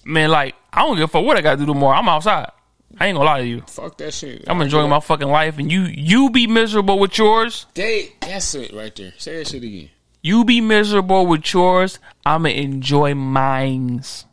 man. 0.03 0.29
Like 0.31 0.55
I 0.73 0.81
don't 0.81 0.95
give 0.95 1.05
a 1.05 1.07
fuck 1.07 1.23
what 1.25 1.37
I 1.37 1.41
got 1.41 1.51
to 1.51 1.57
do 1.57 1.65
tomorrow. 1.67 1.97
I'm 1.97 2.09
outside. 2.09 2.51
I 2.99 3.05
ain't 3.07 3.15
gonna 3.15 3.25
lie 3.29 3.41
to 3.41 3.47
you. 3.47 3.61
Fuck 3.67 3.97
that 3.99 4.13
shit. 4.13 4.45
I'm 4.47 4.59
enjoying 4.61 4.89
my 4.89 4.99
fucking 4.99 5.27
life, 5.27 5.59
and 5.59 5.71
you 5.71 5.83
you 5.83 6.31
be 6.31 6.47
miserable 6.47 6.97
with 6.97 7.17
yours. 7.19 7.67
They, 7.75 8.13
that's 8.19 8.55
it 8.55 8.73
right 8.73 8.93
there. 8.95 9.13
Say 9.19 9.37
that 9.37 9.47
shit 9.47 9.63
again. 9.63 9.89
You 10.23 10.43
be 10.43 10.59
miserable 10.59 11.25
with 11.27 11.53
yours. 11.53 11.99
I'ma 12.25 12.49
enjoy 12.49 13.13
mines. 13.15 14.25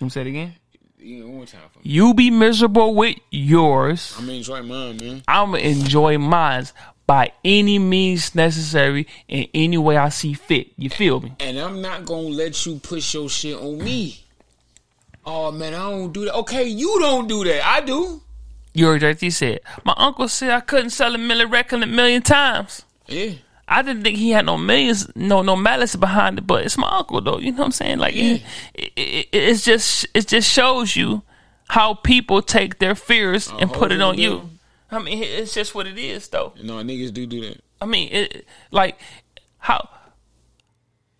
Let 0.00 0.04
me 0.06 0.10
say 0.10 0.20
it 0.22 0.26
again. 0.26 0.54
You 0.98 1.20
know, 1.20 1.26
one 1.26 1.36
more 1.36 1.46
time 1.46 1.60
for 1.72 1.78
me. 1.78 1.84
You 1.90 2.12
be 2.14 2.30
miserable 2.30 2.94
with 2.94 3.16
yours. 3.30 4.14
I'm 4.18 4.28
enjoying 4.30 4.66
mine, 4.68 4.96
man. 4.96 5.22
I'ma 5.28 5.58
enjoy 5.58 6.18
mines 6.18 6.72
by 7.06 7.32
any 7.44 7.78
means 7.78 8.34
necessary 8.34 9.06
in 9.28 9.46
any 9.54 9.76
way 9.78 9.96
I 9.96 10.08
see 10.08 10.32
fit. 10.34 10.68
You 10.76 10.88
feel 10.90 11.20
me? 11.20 11.34
And 11.40 11.58
I'm 11.58 11.80
not 11.82 12.04
gonna 12.04 12.28
let 12.28 12.64
you 12.66 12.76
push 12.78 13.14
your 13.14 13.28
shit 13.28 13.56
on 13.56 13.78
me. 13.82 14.24
Oh 15.26 15.50
man, 15.52 15.74
I 15.74 15.90
don't 15.90 16.12
do 16.12 16.24
that. 16.26 16.34
Okay, 16.34 16.64
you 16.64 16.98
don't 17.00 17.26
do 17.28 17.44
that. 17.44 17.64
I 17.66 17.80
do. 17.80 18.20
You 18.72 18.86
heard 18.86 19.02
what 19.02 19.20
he 19.20 19.30
said. 19.30 19.60
My 19.84 19.94
uncle 19.96 20.28
said 20.28 20.50
I 20.50 20.60
couldn't 20.60 20.90
sell 20.90 21.14
a 21.14 21.18
million 21.18 21.50
record 21.50 21.82
a 21.82 21.86
million 21.86 22.22
times. 22.22 22.82
Yeah. 23.06 23.32
I 23.66 23.80
didn't 23.82 24.02
think 24.02 24.18
he 24.18 24.30
had 24.30 24.44
no 24.44 24.58
millions, 24.58 25.08
no 25.16 25.40
no 25.42 25.56
malice 25.56 25.96
behind 25.96 26.38
it, 26.38 26.46
but 26.46 26.64
it's 26.64 26.76
my 26.76 26.88
uncle 26.98 27.20
though. 27.20 27.38
You 27.38 27.52
know 27.52 27.58
what 27.58 27.64
I'm 27.66 27.72
saying? 27.72 27.98
Like 27.98 28.14
Yeah. 28.14 28.38
it, 28.74 28.92
it, 28.96 29.28
it's 29.32 29.64
just 29.64 30.06
it 30.14 30.26
just 30.26 30.50
shows 30.50 30.96
you 30.96 31.22
how 31.68 31.94
people 31.94 32.42
take 32.42 32.78
their 32.78 32.94
fears 32.94 33.50
and 33.58 33.72
put 33.72 33.90
it 33.92 34.02
on 34.02 34.18
you. 34.18 34.50
I 34.94 34.98
mean, 35.00 35.22
it's 35.22 35.54
just 35.54 35.74
what 35.74 35.86
it 35.86 35.98
is 35.98 36.28
though. 36.28 36.52
No, 36.62 36.74
niggas 36.76 37.12
do 37.12 37.26
do 37.26 37.40
that. 37.48 37.60
I 37.80 37.86
mean, 37.86 38.08
it 38.12 38.46
like 38.70 38.98
how 39.58 39.88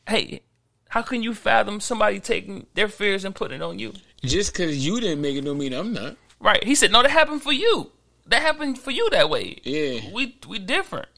hey, 0.08 0.42
how 0.88 1.02
can 1.02 1.22
you 1.22 1.34
fathom 1.34 1.80
somebody 1.80 2.20
taking 2.20 2.66
their 2.74 2.88
fears 2.88 3.24
and 3.24 3.34
putting 3.34 3.56
it 3.56 3.62
on 3.62 3.78
you? 3.78 3.92
Just 4.22 4.52
because 4.52 4.84
you 4.84 5.00
didn't 5.00 5.20
make 5.20 5.36
it 5.36 5.44
don't 5.44 5.58
mean 5.58 5.72
I'm 5.72 5.92
not. 5.92 6.16
Right? 6.40 6.62
He 6.62 6.74
said, 6.74 6.92
"No, 6.92 7.02
that 7.02 7.10
happened 7.10 7.42
for 7.42 7.52
you. 7.52 7.90
That 8.26 8.42
happened 8.42 8.78
for 8.78 8.90
you 8.90 9.08
that 9.10 9.28
way. 9.28 9.58
Yeah. 9.64 10.00
we 10.12 10.36
we 10.48 10.58
different. 10.58 11.08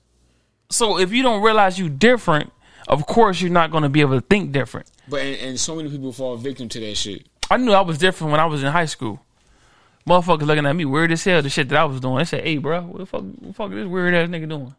So 0.70 0.98
if 0.98 1.12
you 1.12 1.22
don't 1.22 1.42
realize 1.42 1.78
you 1.78 1.88
different, 1.88 2.52
of 2.88 3.06
course 3.06 3.40
you're 3.40 3.50
not 3.50 3.70
going 3.70 3.82
to 3.82 3.88
be 3.88 4.00
able 4.00 4.20
to 4.20 4.26
think 4.26 4.52
different. 4.52 4.90
But 5.08 5.22
and, 5.22 5.36
and 5.40 5.60
so 5.60 5.76
many 5.76 5.88
people 5.88 6.12
fall 6.12 6.36
victim 6.36 6.68
to 6.70 6.80
that 6.80 6.96
shit. 6.96 7.28
I 7.50 7.56
knew 7.58 7.72
I 7.72 7.82
was 7.82 7.98
different 7.98 8.32
when 8.32 8.40
I 8.40 8.46
was 8.46 8.62
in 8.62 8.72
high 8.72 8.86
school. 8.86 9.20
Motherfuckers 10.06 10.46
looking 10.46 10.66
at 10.66 10.76
me 10.76 10.84
weird 10.84 11.10
as 11.12 11.24
hell. 11.24 11.42
The 11.42 11.50
shit 11.50 11.68
that 11.70 11.78
I 11.78 11.84
was 11.84 12.00
doing. 12.00 12.18
They 12.18 12.24
said, 12.24 12.44
"Hey, 12.44 12.58
bro, 12.58 12.82
what 12.82 12.98
the 12.98 13.06
fuck, 13.06 13.22
what 13.22 13.42
the 13.42 13.52
fuck 13.52 13.70
is 13.70 13.76
this 13.76 13.86
weird 13.86 14.14
ass 14.14 14.28
nigga 14.28 14.48
doing?" 14.48 14.74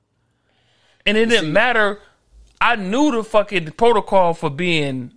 And 1.06 1.18
it 1.18 1.28
didn't 1.28 1.52
matter. 1.54 2.00
I 2.60 2.76
knew 2.76 3.12
the 3.12 3.24
fucking 3.24 3.72
protocol 3.72 4.34
for 4.34 4.50
being 4.50 5.12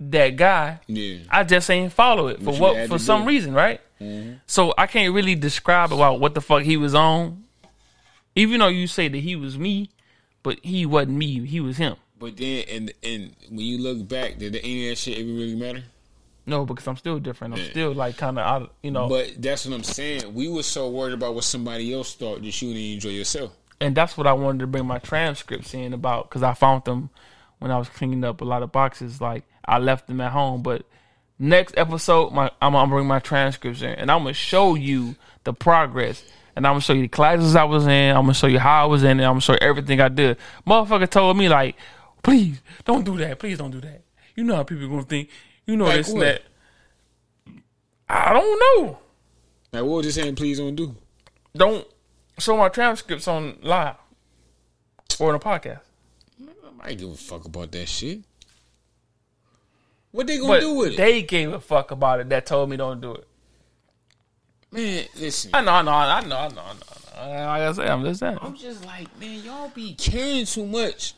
that 0.00 0.36
guy. 0.36 0.80
Yeah. 0.86 1.18
I 1.30 1.44
just 1.44 1.70
ain't 1.70 1.92
follow 1.92 2.28
it 2.28 2.42
for 2.42 2.54
what 2.54 2.88
for 2.88 2.98
some 2.98 3.22
do 3.22 3.28
reason, 3.28 3.54
right? 3.54 3.80
Mm-hmm. 4.00 4.34
So 4.46 4.74
I 4.76 4.86
can't 4.86 5.14
really 5.14 5.34
describe 5.34 5.92
about 5.92 6.20
what 6.20 6.34
the 6.34 6.40
fuck 6.40 6.62
he 6.62 6.76
was 6.76 6.94
on. 6.94 7.44
Even 8.34 8.60
though 8.60 8.68
you 8.68 8.86
say 8.86 9.08
that 9.08 9.18
he 9.18 9.34
was 9.36 9.58
me, 9.58 9.90
but 10.42 10.58
he 10.62 10.84
wasn't 10.84 11.16
me. 11.16 11.46
He 11.46 11.60
was 11.60 11.78
him. 11.78 11.96
But 12.18 12.36
then 12.36 12.64
and 12.70 12.92
and 13.02 13.34
when 13.48 13.60
you 13.60 13.78
look 13.78 14.06
back, 14.08 14.38
did 14.38 14.56
any 14.56 14.88
of 14.88 14.92
that 14.92 14.98
shit 14.98 15.18
even 15.18 15.36
really 15.36 15.54
matter? 15.54 15.84
No, 16.46 16.64
because 16.64 16.86
I'm 16.86 16.96
still 16.96 17.18
different. 17.18 17.54
I'm 17.54 17.60
Yeah. 17.60 17.70
still 17.70 17.92
like 17.92 18.16
kind 18.16 18.38
of 18.38 18.46
out. 18.46 18.72
You 18.82 18.92
know, 18.92 19.08
But 19.08 19.42
that's 19.42 19.66
what 19.66 19.74
I'm 19.74 19.82
saying. 19.82 20.32
We 20.32 20.48
were 20.48 20.62
so 20.62 20.88
worried 20.88 21.12
about 21.14 21.34
what 21.34 21.44
somebody 21.44 21.92
else 21.92 22.14
thought 22.14 22.42
that 22.42 22.62
you 22.62 22.72
didn't 22.72 22.92
enjoy 22.94 23.08
yourself. 23.10 23.52
and 23.80 23.94
that's 23.94 24.16
what 24.16 24.26
I 24.26 24.32
wanted 24.32 24.60
to 24.60 24.66
bring 24.66 24.86
my 24.86 24.98
transcripts 24.98 25.74
in 25.74 25.92
about 25.92 26.28
because 26.30 26.42
I 26.42 26.54
found 26.54 26.84
them 26.84 27.10
when 27.58 27.70
I 27.70 27.76
was 27.78 27.88
cleaning 27.90 28.24
up 28.24 28.40
a 28.40 28.44
lot 28.44 28.62
of 28.62 28.72
boxes. 28.72 29.20
Like 29.20 29.44
I 29.66 29.78
left 29.78 30.06
them 30.06 30.20
at 30.22 30.32
home, 30.32 30.62
but 30.62 30.86
next 31.38 31.74
episode, 31.76 32.32
my 32.32 32.50
I'm 32.62 32.72
gonna 32.72 32.88
bring 32.90 33.06
my 33.06 33.18
transcripts 33.18 33.82
in, 33.82 33.90
and 33.90 34.10
I'm 34.10 34.20
gonna 34.20 34.32
show 34.32 34.76
you 34.76 35.16
the 35.44 35.52
progress, 35.52 36.24
and 36.54 36.66
I'm 36.66 36.72
gonna 36.74 36.80
show 36.80 36.92
you 36.94 37.02
the 37.02 37.08
classes 37.08 37.54
I 37.56 37.64
was 37.64 37.86
in. 37.86 38.16
I'm 38.16 38.22
gonna 38.22 38.34
show 38.34 38.46
you 38.46 38.58
how 38.60 38.84
I 38.84 38.86
was 38.86 39.02
in, 39.02 39.10
and 39.10 39.22
I'm 39.22 39.32
gonna 39.32 39.40
show 39.42 39.52
you 39.54 39.58
everything 39.60 40.00
I 40.00 40.08
did. 40.08 40.38
Motherfucker 40.66 41.10
told 41.10 41.36
me 41.36 41.48
like, 41.48 41.76
please 42.22 42.62
don't 42.84 43.04
do 43.04 43.16
that. 43.18 43.38
Please 43.38 43.58
don't 43.58 43.70
do 43.72 43.80
that. 43.82 44.02
You 44.34 44.44
know 44.44 44.56
how 44.56 44.62
people 44.62 44.84
are 44.84 44.88
gonna 44.88 45.02
think. 45.02 45.28
You 45.66 45.76
know 45.76 45.84
Like 45.84 45.96
this 45.96 46.08
what? 46.10 46.20
that. 46.20 46.42
I 48.08 48.32
don't 48.32 48.60
know. 48.84 48.98
Like 49.72 49.82
what 49.82 49.96
was 49.98 50.06
you 50.06 50.12
saying? 50.12 50.36
Please 50.36 50.58
don't 50.58 50.76
do. 50.76 50.94
Don't 51.56 51.86
show 52.38 52.56
my 52.56 52.68
transcripts 52.68 53.26
on 53.26 53.58
live 53.62 53.96
or 55.18 55.30
in 55.30 55.36
a 55.36 55.38
podcast. 55.40 55.80
I 56.80 56.90
ain't 56.90 57.00
give 57.00 57.10
a 57.10 57.14
fuck 57.16 57.44
about 57.46 57.72
that 57.72 57.88
shit. 57.88 58.20
What 60.12 60.26
they 60.28 60.36
gonna 60.38 60.48
But 60.48 60.60
do 60.60 60.74
with 60.74 60.92
it? 60.92 60.96
they 60.96 61.22
gave 61.22 61.52
a 61.52 61.60
fuck 61.60 61.90
about 61.90 62.20
it. 62.20 62.28
That 62.28 62.46
told 62.46 62.70
me 62.70 62.76
don't 62.76 63.00
do 63.00 63.14
it. 63.14 63.26
Man, 64.70 65.04
listen. 65.18 65.50
I 65.52 65.62
know, 65.62 65.72
I 65.72 65.82
know, 65.82 65.90
I 65.90 66.04
know, 66.04 66.16
I 66.16 66.20
know, 66.26 66.36
I 66.38 66.48
know. 66.48 66.60
I 66.62 66.72
know. 66.72 67.46
Like 67.46 67.62
I 67.62 67.72
said, 67.72 67.88
I'm 67.88 68.04
just 68.04 68.20
saying. 68.20 68.38
I'm 68.40 68.54
just 68.56 68.84
like, 68.84 69.18
man, 69.18 69.42
y'all 69.42 69.68
be 69.70 69.94
caring 69.94 70.44
too 70.44 70.66
much. 70.66 71.14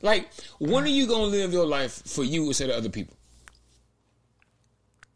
Like, 0.00 0.30
when 0.58 0.84
are 0.84 0.88
you 0.88 1.06
gonna 1.06 1.24
live 1.24 1.52
your 1.52 1.66
life 1.66 2.02
for 2.06 2.24
you 2.24 2.46
instead 2.46 2.70
of 2.70 2.76
other 2.76 2.88
people? 2.88 3.16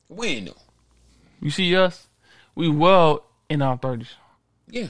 When 0.09 0.47
though? 0.47 0.57
You 1.41 1.51
see 1.51 1.75
us? 1.77 2.07
We 2.55 2.69
well 2.69 3.25
in 3.49 3.63
our 3.63 3.77
thirties. 3.77 4.15
Yeah. 4.69 4.89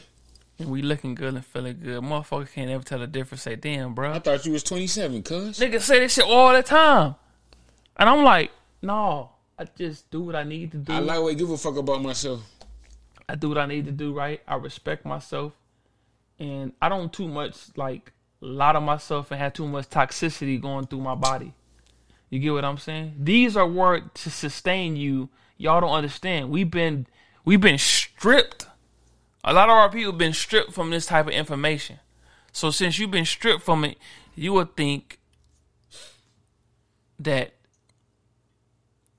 And 0.58 0.70
we 0.70 0.82
looking 0.82 1.14
good 1.14 1.34
and 1.34 1.44
feeling 1.44 1.80
good. 1.82 2.02
Motherfuckers 2.02 2.52
can't 2.52 2.70
ever 2.70 2.84
tell 2.84 3.00
the 3.00 3.06
difference. 3.06 3.42
Say, 3.42 3.56
damn, 3.56 3.94
bro. 3.94 4.12
I 4.12 4.20
thought 4.20 4.46
you 4.46 4.52
was 4.52 4.62
27, 4.62 5.22
cuz. 5.24 5.58
Niggas 5.58 5.80
say 5.80 5.98
this 5.98 6.14
shit 6.14 6.24
all 6.24 6.52
the 6.52 6.62
time. 6.62 7.16
And 7.96 8.08
I'm 8.08 8.22
like, 8.22 8.52
no, 8.80 9.30
I 9.58 9.64
just 9.76 10.10
do 10.10 10.22
what 10.22 10.36
I 10.36 10.44
need 10.44 10.70
to 10.72 10.78
do. 10.78 10.92
I 10.92 11.00
like 11.00 11.20
what 11.20 11.36
give 11.36 11.50
a 11.50 11.56
fuck 11.56 11.76
about 11.76 12.02
myself. 12.02 12.42
I 13.28 13.34
do 13.34 13.48
what 13.48 13.58
I 13.58 13.66
need 13.66 13.86
to 13.86 13.92
do, 13.92 14.12
right? 14.12 14.40
I 14.46 14.56
respect 14.56 15.04
myself. 15.04 15.54
And 16.38 16.72
I 16.80 16.88
don't 16.88 17.12
too 17.12 17.28
much 17.28 17.76
like 17.76 18.12
lot 18.40 18.76
of 18.76 18.82
myself 18.82 19.30
and 19.30 19.40
have 19.40 19.54
too 19.54 19.66
much 19.66 19.88
toxicity 19.88 20.60
going 20.60 20.86
through 20.86 21.00
my 21.00 21.14
body. 21.14 21.52
You 22.30 22.38
get 22.38 22.52
what 22.52 22.64
I'm 22.64 22.78
saying? 22.78 23.14
These 23.18 23.56
are 23.56 23.66
words 23.66 24.22
to 24.22 24.30
sustain 24.30 24.96
you. 24.96 25.28
Y'all 25.56 25.80
don't 25.80 25.90
understand. 25.90 26.50
We've 26.50 26.70
been 26.70 27.06
we've 27.44 27.60
been 27.60 27.78
stripped. 27.78 28.66
A 29.44 29.52
lot 29.52 29.68
of 29.68 29.74
our 29.76 29.90
people 29.90 30.12
been 30.12 30.32
stripped 30.32 30.72
from 30.72 30.90
this 30.90 31.06
type 31.06 31.26
of 31.26 31.32
information. 31.32 32.00
So 32.52 32.70
since 32.70 32.98
you've 32.98 33.10
been 33.10 33.24
stripped 33.24 33.62
from 33.62 33.84
it, 33.84 33.98
you 34.34 34.52
would 34.54 34.76
think 34.76 35.18
that 37.18 37.52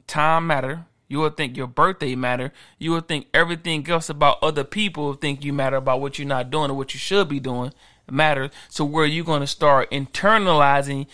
time 0.07 0.47
matter. 0.47 0.85
You 1.07 1.19
would 1.19 1.37
think 1.37 1.55
your 1.55 1.67
birthday 1.67 2.15
matter. 2.15 2.51
You 2.79 2.91
would 2.91 3.07
think 3.07 3.27
everything 3.33 3.87
else 3.89 4.09
about 4.09 4.39
other 4.41 4.63
people 4.63 5.13
think 5.13 5.45
you 5.45 5.53
matter 5.53 5.75
about 5.75 6.01
what 6.01 6.17
you're 6.17 6.27
not 6.27 6.49
doing 6.49 6.71
or 6.71 6.73
what 6.73 6.93
you 6.93 6.99
should 6.99 7.29
be 7.29 7.39
doing 7.39 7.71
matter. 8.09 8.49
So 8.69 8.83
where 8.85 9.05
you 9.05 9.23
going 9.23 9.41
to 9.41 9.47
start 9.47 9.91
internalizing 9.91 11.07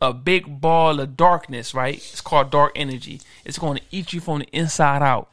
a 0.00 0.12
big 0.12 0.60
ball 0.60 1.00
of 1.00 1.16
darkness, 1.16 1.72
right? 1.74 1.96
It's 1.96 2.20
called 2.20 2.50
dark 2.50 2.72
energy. 2.76 3.20
It's 3.44 3.58
going 3.58 3.78
to 3.78 3.84
eat 3.90 4.12
you 4.12 4.20
from 4.20 4.40
the 4.40 4.46
inside 4.46 5.02
out. 5.02 5.30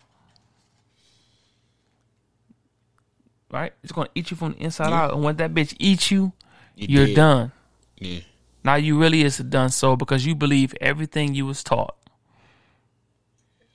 Right? 3.51 3.73
It's 3.83 3.91
going 3.91 4.07
to 4.07 4.11
eat 4.15 4.31
you 4.31 4.37
from 4.37 4.53
the 4.53 4.63
inside 4.63 4.89
Yeah. 4.89 5.03
out. 5.03 5.13
And 5.13 5.23
when 5.23 5.35
that 5.37 5.53
bitch 5.53 5.75
eats 5.79 6.09
you, 6.11 6.31
You 6.75 6.87
you're 6.89 7.05
dead. 7.07 7.15
done. 7.15 7.51
Yeah. 7.99 8.19
Now 8.63 8.75
you 8.75 8.99
really 8.99 9.21
is 9.21 9.39
a 9.39 9.43
done 9.43 9.69
soul 9.69 9.95
because 9.95 10.25
you 10.25 10.33
believe 10.35 10.73
everything 10.81 11.35
you 11.35 11.45
was 11.45 11.63
taught. 11.63 11.95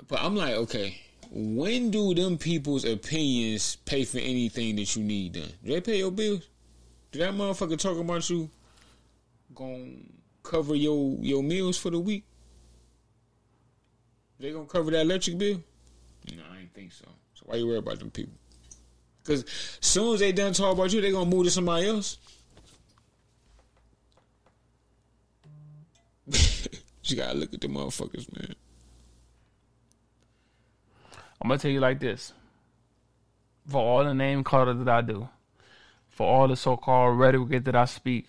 But 0.09 0.21
I'm 0.23 0.35
like, 0.35 0.55
okay, 0.55 0.99
when 1.31 1.91
do 1.91 2.15
them 2.15 2.39
people's 2.39 2.85
opinions 2.87 3.77
pay 3.77 4.05
for 4.05 4.19
anything 4.19 4.77
that 4.77 4.97
you 4.97 5.05
need 5.05 5.35
done? 5.35 5.53
Do 5.63 5.73
they 5.73 5.81
pay 5.83 5.99
your 5.99 6.11
bills? 6.11 6.49
Do 7.13 7.19
that 7.21 7.35
motherfucker 7.35 7.79
talking 7.79 8.01
about 8.01 8.29
you 8.31 8.51
gonna 9.55 9.91
cover 10.49 10.75
your 10.75 11.17
your 11.21 11.43
meals 11.43 11.77
for 11.79 11.91
the 11.91 12.01
week? 12.01 12.25
They 14.41 14.51
gonna 14.53 14.67
cover 14.67 14.91
that 14.93 15.03
electric 15.03 15.39
bill? 15.39 15.63
No, 16.35 16.43
I 16.53 16.61
ain't 16.61 16.75
think 16.75 16.93
so. 16.93 17.05
So 17.35 17.43
why 17.47 17.57
you 17.57 17.67
worry 17.67 17.79
about 17.79 17.99
them 17.99 18.11
people? 18.11 18.35
Cause 19.25 19.45
soon 19.81 20.15
as 20.15 20.21
they 20.21 20.33
done 20.33 20.55
talk 20.55 20.73
about 20.75 20.93
you, 20.93 21.01
they 21.01 21.13
gonna 21.13 21.29
move 21.29 21.45
to 21.45 21.51
somebody 21.51 21.87
else. 21.87 22.19
you 27.05 27.17
gotta 27.17 27.37
look 27.37 27.53
at 27.53 27.61
the 27.61 27.69
motherfuckers, 27.69 28.33
man. 28.35 28.55
I'm 31.41 31.49
gonna 31.49 31.59
tell 31.59 31.71
you 31.71 31.81
like 31.81 32.01
this. 32.01 32.33
For 33.67 33.83
all 33.83 34.05
the 34.05 34.15
name 34.15 34.45
calling 34.45 34.83
that 34.83 34.89
I 34.93 35.03
do, 35.03 35.29
for 36.09 36.27
all 36.27 36.49
the 36.49 36.57
so-called 36.57 37.19
rhetoric 37.19 37.65
that 37.65 37.77
I 37.77 37.85
speak, 37.85 38.27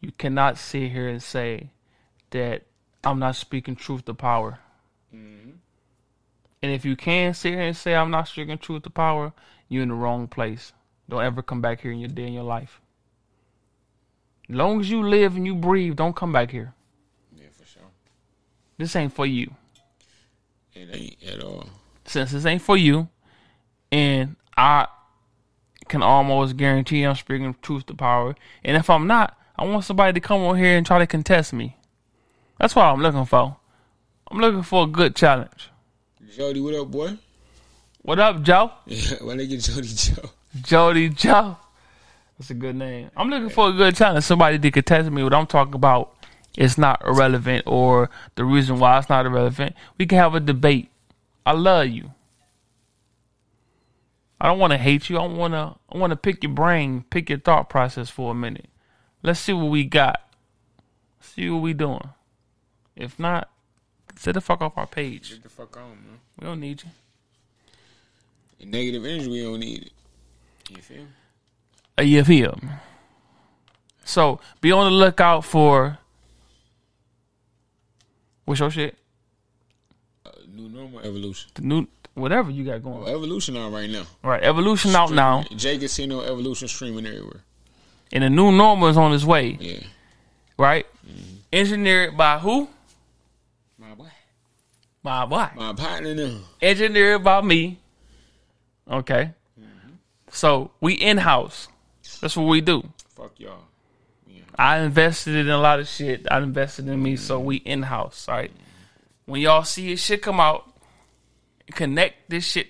you 0.00 0.12
cannot 0.12 0.58
sit 0.58 0.90
here 0.90 1.08
and 1.08 1.22
say 1.22 1.70
that 2.30 2.62
I'm 3.04 3.18
not 3.18 3.36
speaking 3.36 3.76
truth 3.76 4.04
to 4.06 4.14
power. 4.14 4.58
Mm-hmm. 5.14 5.50
And 6.62 6.72
if 6.72 6.84
you 6.84 6.96
can 6.96 7.34
sit 7.34 7.52
here 7.52 7.60
and 7.62 7.76
say 7.76 7.94
I'm 7.94 8.10
not 8.10 8.28
speaking 8.28 8.58
truth 8.58 8.82
to 8.82 8.90
power, 8.90 9.32
you're 9.68 9.82
in 9.82 9.88
the 9.88 9.94
wrong 9.94 10.28
place. 10.28 10.72
Don't 11.08 11.22
ever 11.22 11.42
come 11.42 11.60
back 11.60 11.80
here 11.80 11.92
in 11.92 11.98
your 11.98 12.08
day 12.08 12.26
in 12.26 12.32
your 12.32 12.44
life. 12.44 12.80
As 14.48 14.56
long 14.56 14.80
as 14.80 14.90
you 14.90 15.02
live 15.02 15.36
and 15.36 15.46
you 15.46 15.54
breathe, 15.54 15.96
don't 15.96 16.16
come 16.16 16.32
back 16.32 16.50
here. 16.50 16.74
Yeah, 17.34 17.46
for 17.52 17.64
sure. 17.64 17.82
This 18.78 18.96
ain't 18.96 19.12
for 19.12 19.26
you. 19.26 19.54
It 20.74 20.88
ain't 20.92 21.16
at 21.26 21.42
all. 21.42 21.68
since 22.04 22.32
this 22.32 22.46
ain't 22.46 22.62
for 22.62 22.76
you, 22.76 23.08
and 23.90 24.36
I 24.56 24.86
can 25.88 26.02
almost 26.02 26.56
guarantee 26.56 27.02
I'm 27.02 27.16
speaking 27.16 27.54
truth 27.62 27.86
to 27.86 27.94
power. 27.94 28.36
And 28.64 28.76
if 28.76 28.88
I'm 28.88 29.06
not, 29.06 29.36
I 29.60 29.64
want 29.64 29.84
somebody 29.84 30.14
to 30.14 30.20
come 30.20 30.40
on 30.40 30.56
here 30.56 30.78
and 30.78 30.86
try 30.86 30.98
to 31.00 31.06
contest 31.06 31.52
me. 31.52 31.76
That's 32.58 32.74
what 32.74 32.86
I'm 32.86 33.02
looking 33.02 33.26
for. 33.26 33.58
I'm 34.30 34.38
looking 34.38 34.62
for 34.62 34.84
a 34.84 34.86
good 34.86 35.14
challenge. 35.14 35.70
Jody, 36.34 36.62
what 36.62 36.74
up, 36.74 36.90
boy? 36.90 37.18
What 38.00 38.18
up, 38.18 38.40
Joe? 38.40 38.72
Why 39.20 39.36
they 39.36 39.46
get 39.46 39.60
Jody 39.60 39.88
Joe? 39.88 40.30
Jody 40.62 41.10
Joe. 41.10 41.58
That's 42.38 42.48
a 42.48 42.54
good 42.54 42.74
name. 42.74 43.10
I'm 43.14 43.28
looking 43.28 43.50
for 43.50 43.68
a 43.68 43.72
good 43.72 43.94
challenge. 43.94 44.24
Somebody 44.24 44.58
to 44.58 44.70
contest 44.70 45.10
me. 45.10 45.22
What 45.22 45.34
I'm 45.34 45.46
talking 45.46 45.74
about 45.74 46.16
is 46.56 46.78
not 46.78 47.02
irrelevant 47.04 47.64
or 47.66 48.08
the 48.36 48.46
reason 48.46 48.78
why 48.78 48.98
it's 48.98 49.10
not 49.10 49.26
irrelevant. 49.26 49.76
We 49.98 50.06
can 50.06 50.16
have 50.16 50.34
a 50.34 50.40
debate. 50.40 50.88
I 51.44 51.52
love 51.52 51.88
you. 51.88 52.12
I 54.40 54.46
don't 54.46 54.58
want 54.58 54.70
to 54.70 54.78
hate 54.78 55.10
you. 55.10 55.18
I 55.18 55.26
want 55.26 55.52
to. 55.52 55.76
I 55.92 55.98
want 55.98 56.12
to 56.12 56.16
pick 56.16 56.42
your 56.42 56.52
brain, 56.52 57.04
pick 57.10 57.28
your 57.28 57.40
thought 57.40 57.68
process 57.68 58.08
for 58.08 58.32
a 58.32 58.34
minute. 58.34 58.70
Let's 59.22 59.40
see 59.40 59.52
what 59.52 59.66
we 59.70 59.84
got. 59.84 60.20
See 61.20 61.48
what 61.50 61.62
we 61.62 61.72
doing. 61.74 62.08
If 62.96 63.18
not, 63.18 63.50
sit 64.16 64.32
the 64.34 64.40
fuck 64.40 64.60
off 64.62 64.76
our 64.76 64.86
page. 64.86 65.30
Get 65.30 65.42
the 65.42 65.48
fuck 65.48 65.76
on, 65.76 65.90
man. 65.90 66.20
We 66.38 66.46
don't 66.46 66.60
need 66.60 66.82
you. 66.82 66.90
And 68.60 68.70
negative 68.70 69.04
energy, 69.04 69.28
we 69.30 69.42
don't 69.42 69.60
need 69.60 69.82
it. 69.84 69.92
You 70.70 70.76
feel? 70.82 71.06
Uh, 71.98 72.02
You 72.02 72.24
feel? 72.24 72.58
So 74.04 74.40
be 74.60 74.72
on 74.72 74.84
the 74.86 74.90
lookout 74.96 75.44
for 75.44 75.98
what's 78.44 78.60
your 78.60 78.70
shit? 78.70 78.96
Uh, 80.26 80.30
new 80.52 80.68
normal 80.68 81.00
evolution. 81.00 81.50
The 81.54 81.62
new 81.62 81.86
whatever 82.14 82.50
you 82.50 82.64
got 82.64 82.76
Oh, 82.76 82.78
going. 82.80 83.08
evolution 83.08 83.56
on 83.56 83.72
right 83.72 83.88
now. 83.88 84.04
All 84.24 84.30
right, 84.30 84.42
evolution 84.42 84.94
out 84.96 85.12
now, 85.12 85.44
Jay 85.56 85.78
Casino 85.78 86.22
evolution 86.22 86.66
streaming 86.68 87.06
everywhere. 87.06 87.42
And 88.12 88.24
the 88.24 88.30
new 88.30 88.52
normal 88.52 88.88
is 88.88 88.96
on 88.96 89.12
its 89.12 89.24
way. 89.24 89.56
Yeah. 89.60 89.80
Right, 90.58 90.86
mm-hmm. 91.06 91.36
engineered 91.52 92.16
by 92.16 92.38
who? 92.38 92.68
My 93.78 93.94
boy. 93.94 94.10
My 95.02 95.24
boy. 95.24 95.48
My 95.56 95.72
partner 95.72 96.14
now. 96.14 96.40
Engineered 96.60 97.24
by 97.24 97.40
me. 97.40 97.78
Okay. 98.90 99.32
Mm-hmm. 99.58 99.92
So 100.30 100.70
we 100.80 100.94
in 100.94 101.16
house. 101.16 101.68
That's 102.20 102.36
what 102.36 102.44
we 102.44 102.60
do. 102.60 102.82
Fuck 103.16 103.32
y'all. 103.38 103.64
I 104.60 104.80
invested 104.80 105.36
in 105.36 105.48
a 105.48 105.56
lot 105.56 105.80
of 105.80 105.88
shit. 105.88 106.26
I 106.30 106.38
invested 106.38 106.86
in 106.86 107.02
me, 107.02 107.16
so 107.16 107.40
we 107.40 107.56
in 107.56 107.82
house, 107.82 108.28
right? 108.28 108.50
Mm-hmm. 108.50 109.32
When 109.32 109.40
y'all 109.40 109.64
see 109.64 109.88
his 109.88 110.02
shit 110.02 110.20
come 110.20 110.38
out, 110.38 110.70
connect 111.72 112.28
this 112.28 112.44
shit 112.44 112.68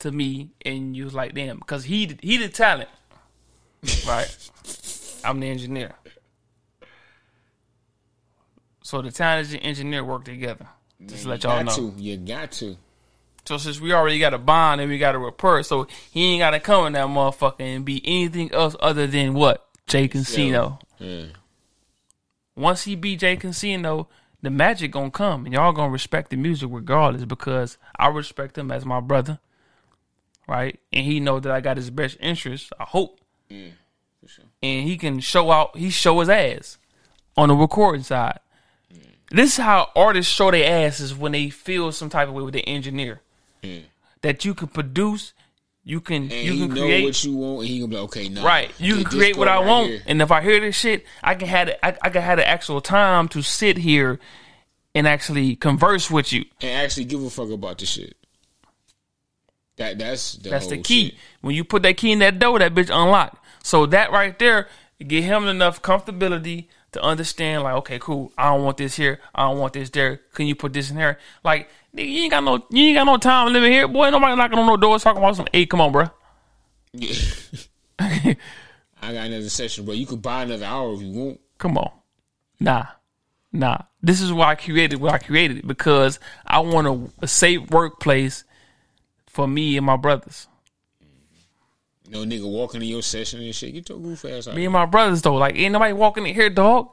to 0.00 0.12
me, 0.12 0.50
and 0.66 0.94
you 0.94 1.04
was 1.04 1.14
like, 1.14 1.34
damn, 1.34 1.58
because 1.58 1.84
he 1.84 2.14
he 2.20 2.36
the 2.36 2.50
talent, 2.50 2.90
right? 4.06 4.50
I'm 5.24 5.40
the 5.40 5.48
engineer. 5.48 5.94
So 8.82 9.02
the 9.02 9.10
talent 9.10 9.52
and 9.52 9.60
the 9.60 9.64
engineer 9.64 10.04
work 10.04 10.24
together. 10.24 10.66
Just 11.04 11.22
to 11.22 11.28
let 11.30 11.42
y'all 11.44 11.62
know. 11.64 11.74
to. 11.74 11.94
You 11.96 12.16
got 12.16 12.52
to. 12.52 12.76
So 13.46 13.56
since 13.56 13.80
we 13.80 13.92
already 13.92 14.18
got 14.18 14.34
a 14.34 14.38
bond 14.38 14.80
and 14.80 14.90
we 14.90 14.98
got 14.98 15.14
a 15.14 15.18
rapport, 15.18 15.62
so 15.62 15.86
he 16.10 16.24
ain't 16.34 16.40
got 16.40 16.50
to 16.50 16.60
come 16.60 16.86
in 16.86 16.92
that 16.92 17.06
motherfucker 17.06 17.60
and 17.60 17.84
be 17.84 18.02
anything 18.04 18.52
else 18.52 18.76
other 18.80 19.06
than 19.06 19.34
what 19.34 19.66
Jay 19.86 20.08
Casino. 20.08 20.78
Yeah. 20.98 21.26
once 22.54 22.84
he 22.84 22.94
beat 22.94 23.20
Jay 23.20 23.36
Casino, 23.36 24.08
the 24.42 24.50
magic 24.50 24.90
gonna 24.92 25.10
come, 25.10 25.46
and 25.46 25.54
y'all 25.54 25.72
gonna 25.72 25.90
respect 25.90 26.30
the 26.30 26.36
music 26.36 26.68
regardless 26.70 27.24
because 27.24 27.78
I 27.98 28.08
respect 28.08 28.56
him 28.58 28.70
as 28.70 28.84
my 28.84 29.00
brother, 29.00 29.38
right? 30.46 30.78
And 30.92 31.04
he 31.06 31.20
know 31.20 31.40
that 31.40 31.50
I 31.52 31.60
got 31.60 31.76
his 31.78 31.90
best 31.90 32.16
interest. 32.20 32.72
I 32.78 32.84
hope, 32.84 33.20
Yeah. 33.48 33.68
Sure. 34.26 34.44
and 34.62 34.86
he 34.86 34.96
can 34.96 35.20
show 35.20 35.50
out. 35.50 35.76
He 35.76 35.90
show 35.90 36.20
his 36.20 36.28
ass 36.28 36.78
on 37.36 37.48
the 37.48 37.54
recording 37.54 38.02
side. 38.02 38.38
This 39.30 39.52
is 39.52 39.56
how 39.64 39.90
artists 39.96 40.32
show 40.32 40.50
their 40.50 40.86
asses 40.86 41.14
when 41.14 41.32
they 41.32 41.50
feel 41.50 41.90
some 41.92 42.10
type 42.10 42.28
of 42.28 42.34
way 42.34 42.42
with 42.42 42.54
the 42.54 42.68
engineer 42.68 43.20
Yeah. 43.62 43.80
that 44.22 44.44
you 44.44 44.54
can 44.54 44.68
produce, 44.68 45.32
you 45.84 46.00
can 46.00 46.24
And 46.24 46.32
you 46.32 46.66
can 46.66 46.72
create. 46.76 47.04
what 47.04 47.24
you 47.24 47.34
want, 47.36 47.60
and 47.60 47.68
he 47.68 47.78
gonna 47.78 47.88
be 47.88 47.94
like, 47.96 48.04
okay, 48.04 48.28
no. 48.28 48.42
Right, 48.44 48.70
you 48.78 48.96
can 48.96 49.04
create 49.04 49.36
what 49.36 49.48
I 49.48 49.56
right 49.58 49.66
want, 49.66 49.88
here. 49.90 50.02
and 50.06 50.20
if 50.20 50.30
I 50.32 50.42
hear 50.42 50.60
this 50.60 50.76
shit, 50.76 51.06
I 51.22 51.34
can 51.36 51.48
have 51.48 51.68
the, 51.68 51.86
I, 51.86 51.96
I 52.02 52.10
can 52.10 52.22
have 52.22 52.38
the 52.38 52.46
actual 52.46 52.80
time 52.80 53.28
to 53.28 53.40
sit 53.42 53.78
here 53.78 54.18
and 54.94 55.06
actually 55.06 55.54
converse 55.56 56.10
with 56.10 56.32
you. 56.32 56.44
and 56.60 56.70
actually 56.84 57.04
give 57.04 57.22
a 57.22 57.30
fuck 57.30 57.50
about 57.50 57.78
the 57.78 57.86
shit. 57.86 58.16
That 59.76 59.98
that's 59.98 60.34
the 60.34 60.50
That's 60.50 60.66
the 60.66 60.78
key. 60.78 61.10
shit. 61.10 61.14
When 61.40 61.54
you 61.54 61.64
put 61.64 61.82
that 61.84 61.96
key 61.96 62.12
in 62.12 62.18
that 62.18 62.38
door, 62.38 62.58
that 62.58 62.74
bitch 62.74 62.90
unlocked. 62.90 63.36
So 63.62 63.86
that 63.86 64.12
right 64.12 64.38
there, 64.38 64.68
get 65.06 65.24
him 65.24 65.46
enough 65.46 65.82
comfortability 65.82 66.66
to 66.92 67.02
understand. 67.02 67.62
Like, 67.62 67.74
okay, 67.76 67.98
cool. 67.98 68.32
I 68.36 68.50
don't 68.50 68.64
want 68.64 68.76
this 68.76 68.96
here. 68.96 69.20
I 69.34 69.48
don't 69.48 69.58
want 69.58 69.72
this 69.72 69.90
there. 69.90 70.20
Can 70.34 70.46
you 70.46 70.54
put 70.54 70.72
this 70.72 70.90
in 70.90 70.96
here? 70.96 71.18
Like, 71.44 71.68
nigga, 71.94 72.10
you 72.10 72.22
ain't 72.22 72.30
got 72.30 72.44
no, 72.44 72.64
you 72.70 72.84
ain't 72.86 72.96
got 72.96 73.04
no 73.04 73.16
time 73.16 73.52
living 73.52 73.72
here, 73.72 73.88
boy. 73.88 74.10
Nobody 74.10 74.36
knocking 74.36 74.58
on 74.58 74.66
no 74.66 74.76
doors 74.76 75.02
talking 75.02 75.22
about 75.22 75.36
some. 75.36 75.46
Hey, 75.52 75.66
come 75.66 75.80
on, 75.80 75.92
bro. 75.92 76.10
Yeah. 76.92 77.14
I 79.02 79.14
got 79.14 79.26
another 79.26 79.48
session, 79.48 79.84
bro. 79.84 79.94
You 79.94 80.06
could 80.06 80.22
buy 80.22 80.42
another 80.42 80.66
hour 80.66 80.94
if 80.94 81.02
you 81.02 81.12
want. 81.12 81.40
Come 81.58 81.78
on. 81.78 81.90
Nah. 82.58 82.86
Nah. 83.52 83.78
This 84.02 84.20
is 84.20 84.32
why 84.32 84.50
I 84.50 84.54
created 84.54 85.00
what 85.00 85.12
I 85.12 85.18
created 85.18 85.58
it 85.58 85.66
because 85.66 86.18
I 86.46 86.60
want 86.60 86.86
a, 86.86 87.24
a 87.24 87.28
safe 87.28 87.70
workplace 87.70 88.44
for 89.26 89.46
me 89.46 89.76
and 89.76 89.86
my 89.86 89.96
brothers. 89.96 90.48
No 92.10 92.24
nigga 92.24 92.50
walking 92.50 92.82
in 92.82 92.88
your 92.88 93.02
session 93.02 93.40
and 93.40 93.54
shit. 93.54 93.72
Get 93.72 93.88
your 93.88 93.98
goof 93.98 94.24
ass 94.24 94.48
out. 94.48 94.56
Me 94.56 94.64
and 94.64 94.72
my 94.72 94.84
brothers 94.84 95.22
though, 95.22 95.36
like 95.36 95.54
ain't 95.56 95.72
nobody 95.72 95.92
walking 95.92 96.26
in 96.26 96.34
here, 96.34 96.50
dog. 96.50 96.88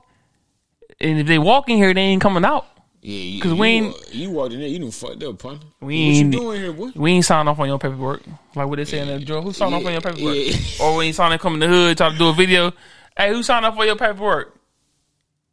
And 1.01 1.19
if 1.19 1.27
they 1.27 1.39
walk 1.39 1.69
in 1.69 1.77
here, 1.77 1.93
they 1.93 2.01
ain't 2.01 2.21
coming 2.21 2.45
out. 2.45 2.65
Yeah, 3.01 3.17
you, 3.19 3.41
'Cause 3.41 3.51
you, 3.53 3.57
we 3.57 3.67
ain't- 3.67 4.13
you 4.13 4.29
walked 4.31 4.53
in 4.53 4.59
there, 4.59 4.69
you 4.69 4.79
done 4.79 4.91
fucked 4.91 5.23
up, 5.23 5.39
pun. 5.39 5.59
We 5.81 5.85
what 5.85 5.91
ain't- 5.93 6.33
you 6.33 6.39
doing 6.39 6.61
here, 6.61 6.73
boy? 6.73 6.91
We 6.95 7.11
ain't 7.13 7.25
signed 7.25 7.49
off 7.49 7.59
on 7.59 7.67
your 7.67 7.79
paperwork. 7.79 8.21
Like 8.55 8.67
what 8.67 8.77
they 8.77 8.85
say 8.85 8.99
in 8.99 9.07
the 9.07 9.19
drill. 9.19 9.41
Who 9.41 9.53
signed 9.53 9.73
off 9.73 9.85
on 9.85 9.91
your 9.91 10.01
paperwork? 10.01 10.35
Yeah. 10.35 10.55
Or 10.85 10.97
when 10.97 11.07
you 11.07 11.13
sign 11.13 11.31
to 11.31 11.37
come 11.39 11.59
the 11.59 11.67
hood, 11.67 11.97
trying 11.97 12.11
to 12.13 12.17
do 12.17 12.29
a 12.29 12.33
video. 12.33 12.73
Hey, 13.15 13.29
who 13.29 13.41
signed 13.43 13.65
up 13.65 13.75
for 13.75 13.85
your 13.85 13.95
paperwork? 13.95 14.55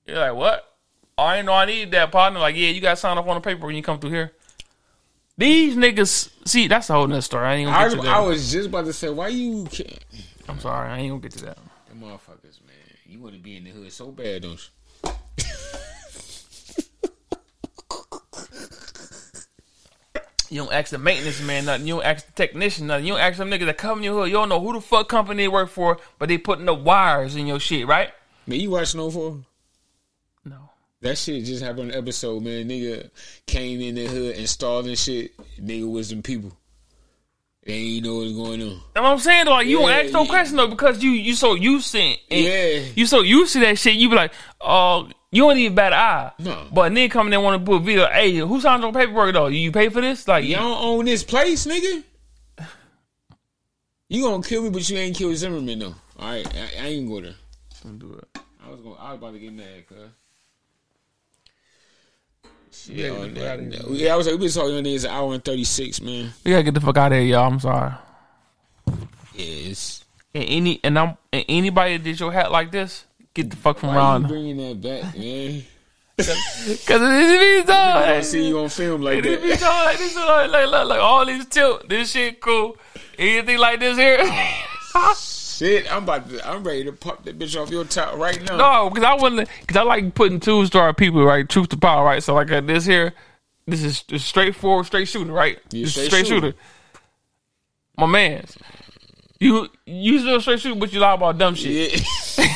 You're 0.07 0.19
like, 0.19 0.35
what? 0.35 0.74
Oh, 1.16 1.23
I 1.24 1.36
didn't 1.36 1.47
know 1.47 1.53
I 1.55 1.65
needed 1.66 1.91
that 1.93 2.11
partner. 2.12 2.41
Like, 2.41 2.57
yeah, 2.57 2.69
you 2.69 2.81
got 2.81 2.99
signed 2.99 3.19
off 3.19 3.27
on 3.28 3.36
the 3.36 3.41
paper 3.41 3.65
when 3.66 3.77
you 3.77 3.82
come 3.82 3.99
through 3.99 4.11
here. 4.11 4.32
These 5.36 5.77
niggas, 5.77 6.31
see, 6.47 6.69
that's 6.69 6.90
a 6.90 6.94
whole 6.94 7.06
nother 7.09 7.20
story. 7.20 7.47
I 7.47 7.55
ain't 7.56 7.66
gonna 7.66 7.77
I, 7.77 7.89
get 7.89 8.02
to 8.02 8.09
I 8.09 8.20
was 8.20 8.52
just 8.52 8.69
about 8.69 8.85
to 8.85 8.93
say, 8.93 9.11
why 9.11 9.28
you 9.28 9.65
can't? 9.65 10.05
I'm 10.48 10.61
sorry, 10.61 10.89
I 10.89 10.98
ain't 10.98 11.11
gonna 11.11 11.20
get 11.20 11.32
to 11.32 11.44
that. 11.47 11.59
Them 11.89 12.01
motherfuckers, 12.01 12.65
man. 12.65 12.77
You 13.05 13.20
want 13.20 13.35
to 13.35 13.40
be 13.40 13.56
in 13.56 13.65
the 13.65 13.70
hood 13.70 13.93
so 13.93 14.12
bad, 14.12 14.43
don't 14.43 14.70
you? 15.05 15.11
You 20.51 20.61
don't 20.61 20.73
ask 20.73 20.93
the 20.93 20.98
maintenance 20.98 21.40
man 21.43 21.65
nothing. 21.65 21.89
You 21.89 21.94
don't 21.94 22.05
ask 22.05 22.27
the 22.27 22.32
technician 22.32 22.86
nothing. 22.86 23.06
You 23.06 23.15
don't 23.15 23.23
ask 23.23 23.39
them 23.39 23.51
niggas 23.51 23.66
that 23.66 23.77
come 23.77 23.98
in 23.98 24.05
your 24.05 24.15
hood. 24.15 24.28
You 24.28 24.35
don't 24.35 24.48
know 24.48 24.61
who 24.61 24.74
the 24.74 24.81
fuck 24.81 25.09
company 25.09 25.43
they 25.43 25.48
work 25.48 25.69
for, 25.69 25.98
but 26.20 26.28
they 26.28 26.39
putting 26.39 26.66
the 26.66 26.74
wires 26.74 27.35
in 27.35 27.48
your 27.48 27.59
shit, 27.59 27.89
right? 27.89 28.12
Man, 28.47 28.61
you 28.61 28.70
watch 28.70 28.89
Snowfall? 28.89 29.40
That 31.05 31.18
shit 31.18 31.44
just 31.44 31.62
happened 31.62 31.81
on 31.82 31.89
the 31.89 31.98
episode, 31.98 32.43
man. 32.43 32.66
Nigga 32.66 33.10
came 33.47 33.82
in 33.82 33.94
the 33.94 34.06
hood 34.06 34.31
and 34.32 34.40
installing 34.40 34.94
shit. 34.94 35.36
Nigga 35.60 35.90
was 35.90 36.09
some 36.09 36.22
people. 36.22 36.51
They 37.62 37.74
ain't 37.74 38.06
know 38.06 38.16
what's 38.16 38.32
going 38.32 38.62
on. 38.62 38.81
That's 38.94 39.02
what 39.05 39.12
I'm 39.12 39.18
saying. 39.18 39.44
Though, 39.44 39.51
like 39.51 39.66
you 39.66 39.81
Yeah, 39.81 39.86
don't 39.98 40.05
ask 40.06 40.12
no 40.14 40.22
yeah. 40.22 40.28
question 40.31 40.56
though 40.56 40.68
because 40.68 41.02
you 41.02 41.10
you 41.10 41.35
so 41.35 41.55
used 41.55 41.93
to 41.93 41.98
it. 41.98 42.20
Yeah. 42.31 42.89
You 42.97 43.05
so 43.05 43.20
used 43.20 43.52
to 43.52 43.60
that 43.60 43.78
shit. 43.78 43.97
You 43.97 44.09
be 44.09 44.16
like, 44.16 44.32
oh, 44.62 45.10
you 45.31 45.43
don't 45.43 45.59
even 45.59 45.74
bat 45.74 45.93
an 45.93 45.98
eye. 45.98 46.32
No. 46.39 46.66
But 46.72 46.94
then 46.94 47.10
coming 47.10 47.35
in 47.35 47.43
want 47.43 47.60
to 47.60 47.66
put 47.70 47.76
a 47.76 47.81
video. 47.81 48.06
Hey, 48.06 48.35
who 48.36 48.59
signed 48.62 48.82
on 48.82 48.94
paperwork 48.94 49.35
though? 49.35 49.48
You 49.48 49.72
pay 49.72 49.90
for 49.90 50.01
this? 50.01 50.26
Like, 50.26 50.44
You 50.47 50.56
don't 50.56 50.82
own 50.82 51.05
this 51.05 51.22
place, 51.22 51.66
nigga. 51.66 52.02
You 54.09 54.22
gonna 54.22 54.43
kill 54.43 54.62
me, 54.62 54.70
but 54.70 54.89
you 54.89 54.97
ain't 54.97 55.16
kill 55.16 55.35
Zimmerman 55.35 55.81
though. 55.81 55.94
All 56.18 56.31
right, 56.31 56.47
I, 56.55 56.85
I 56.85 56.86
ain't 56.89 57.09
go 57.09 57.20
there. 57.20 57.35
Don't 57.82 57.98
do 57.98 58.14
it. 58.14 58.40
I 58.64 58.70
was 58.70 58.81
gonna, 58.81 58.94
I 58.97 59.10
was 59.12 59.18
about 59.18 59.32
to 59.35 59.39
get 59.39 59.52
mad, 59.52 59.86
cuz. 59.89 59.98
Shit, 62.86 62.97
Yeah, 62.97 63.11
on 63.11 63.32
get 63.32 63.35
that- 63.36 63.61
outta 63.61 63.62
here. 63.89 64.06
yeah, 64.06 64.15
I 64.15 64.16
was 64.16 64.27
like, 64.27 64.35
we 64.39 64.47
been 64.47 64.51
talking 64.52 64.77
on 64.77 64.82
this 64.85 65.05
an 65.05 65.11
hour 65.11 65.32
and 65.35 65.44
thirty 65.44 65.65
six, 65.65 66.01
man. 66.01 66.32
We 66.44 66.51
gotta 66.52 66.62
get 66.65 66.74
the 66.74 66.81
fuck 66.81 66.97
out 66.98 67.12
of 67.12 67.19
here, 67.19 67.27
y'all. 67.27 67.51
I'm 67.52 67.61
sorry. 67.61 67.93
Yeah, 69.35 69.44
it's 69.70 70.05
And 70.35 70.44
any 70.44 70.81
and 70.85 70.98
I'm 70.98 71.16
and 71.32 71.44
anybody 71.48 71.97
that 71.97 72.05
did 72.05 72.20
your 72.20 72.32
hat 72.32 72.52
like 72.52 72.70
this, 72.70 73.05
get 73.35 73.51
the 73.51 73.56
fuck 73.56 73.78
from 73.78 73.89
why 73.90 73.94
you 73.94 73.98
around. 74.01 74.28
bringing 74.28 74.56
that 74.59 74.81
back, 74.81 75.16
man? 75.16 75.62
Cause 76.16 76.28
it 76.28 77.65
be 77.66 77.73
I 77.73 78.20
see 78.20 78.47
you 78.48 78.61
on 78.61 78.69
film 78.69 79.02
like 79.02 79.19
It 79.24 79.43
be 79.43 79.48
that. 79.48 79.59
so 79.59 79.66
like 79.66 79.98
this. 79.98 80.12
is 80.12 80.16
Like, 80.16 80.48
like, 80.51 80.69
like, 80.70 80.86
like 80.86 81.01
all 81.01 81.27
these 81.27 81.44
tilt. 81.47 81.89
This 81.89 82.12
shit 82.12 82.40
cool. 82.40 82.77
Anything 83.19 83.59
like 83.59 83.81
this 83.81 83.97
here? 83.98 84.19
Shit, 85.55 85.93
I'm 85.93 86.02
about 86.02 86.28
to. 86.31 86.48
I'm 86.48 86.64
ready 86.64 86.82
to 86.85 86.93
pop 86.93 87.24
that 87.24 87.39
bitch 87.39 87.60
off 87.60 87.70
your 87.70 87.85
top 87.85 88.16
right 88.16 88.43
now. 88.43 88.56
No, 88.56 88.90
because 88.90 89.05
I 89.05 89.14
wouldn't. 89.14 89.48
Because 89.60 89.76
I 89.76 89.82
like 89.82 90.12
putting 90.14 90.40
two 90.40 90.66
star 90.66 90.93
people, 90.93 91.22
right? 91.24 91.48
Truth 91.48 91.68
to 91.68 91.76
power, 91.76 92.05
right? 92.05 92.20
So 92.20 92.35
like 92.35 92.51
uh, 92.51 92.60
this 92.60 92.85
here, 92.85 93.14
this 93.64 93.85
is 93.85 94.02
just 94.02 94.26
straightforward, 94.26 94.86
straight 94.86 95.06
shooter, 95.06 95.32
right? 95.32 95.60
Yeah, 95.70 95.86
straight 95.86 96.06
straight 96.06 96.26
shooter. 96.26 96.48
shooter. 96.48 96.59
My 97.97 98.06
man, 98.06 98.44
you 99.39 99.68
you 99.86 100.18
still 100.18 100.40
straight 100.40 100.59
shooter, 100.59 100.81
but 100.81 100.93
you 100.93 100.98
lie 100.98 101.14
about 101.14 101.39
dumb 101.39 101.55
shit. 101.55 102.01
Yeah. 102.39 102.47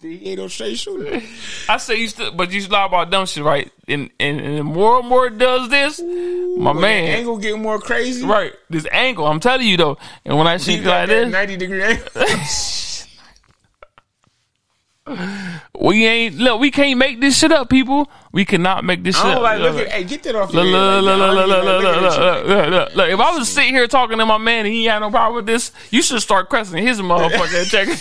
he 0.00 0.30
ain't 0.30 0.38
no 0.38 0.48
straight 0.48 0.78
shooter. 0.78 1.20
I 1.68 1.76
say 1.76 1.96
you 1.96 2.08
still, 2.08 2.32
but 2.32 2.52
you 2.52 2.66
lie 2.68 2.86
about 2.86 3.10
dumb 3.10 3.26
shit, 3.26 3.44
right? 3.44 3.70
And 3.86 4.08
and, 4.18 4.40
and 4.40 4.56
the 4.56 4.64
more 4.64 5.00
and 5.00 5.08
more 5.08 5.26
it 5.26 5.36
does 5.36 5.68
this, 5.68 6.00
my 6.58 6.72
Man, 6.72 7.08
angle 7.18 7.38
get 7.38 7.58
more 7.58 7.78
crazy. 7.78 8.24
right? 8.24 8.52
This 8.68 8.86
angle, 8.90 9.26
I'm 9.26 9.40
telling 9.40 9.66
you 9.66 9.76
though. 9.76 9.98
And 10.24 10.36
when 10.38 10.46
I 10.46 10.56
see 10.58 10.72
He 10.72 10.78
it 10.78 10.84
got 10.84 11.00
like 11.00 11.08
that 11.08 11.14
this, 11.24 11.32
ninety 11.32 11.56
degree 11.56 11.82
angle. 11.82 12.06
we 15.80 16.06
ain't 16.06 16.36
look. 16.36 16.60
We 16.60 16.70
can't 16.70 16.98
make 16.98 17.20
this 17.20 17.38
shit 17.38 17.52
up, 17.52 17.68
people. 17.70 18.08
We 18.32 18.44
cannot 18.44 18.84
make 18.84 19.02
this 19.02 19.16
shit 19.16 19.26
up. 19.26 19.42
like 19.42 19.58
Look, 19.60 19.74
look. 19.76 19.88
Hey, 19.88 20.04
get 20.04 20.22
that 20.24 20.34
off 20.36 20.52
Look, 20.52 20.64
your 20.66 20.72
look, 20.72 21.04
look, 21.04 21.18
look, 21.18 21.48
look, 21.48 21.64
look, 21.64 21.82
look, 21.82 22.02
look, 22.02 22.46
look, 22.46 22.70
look, 22.70 22.96
look. 22.96 23.08
If 23.10 23.20
I 23.20 23.36
was 23.36 23.48
sitting 23.48 23.74
here 23.74 23.86
talking 23.86 24.18
to 24.18 24.26
my 24.26 24.38
man 24.38 24.66
and 24.66 24.74
he 24.74 24.84
had 24.84 24.98
no 25.00 25.10
problem 25.10 25.36
with 25.36 25.46
this, 25.46 25.72
you 25.90 26.02
should 26.02 26.20
start 26.20 26.48
questioning 26.48 26.86
his 26.86 27.00
motherfucker 27.00 27.54
and 27.60 27.68
checking. 27.68 27.96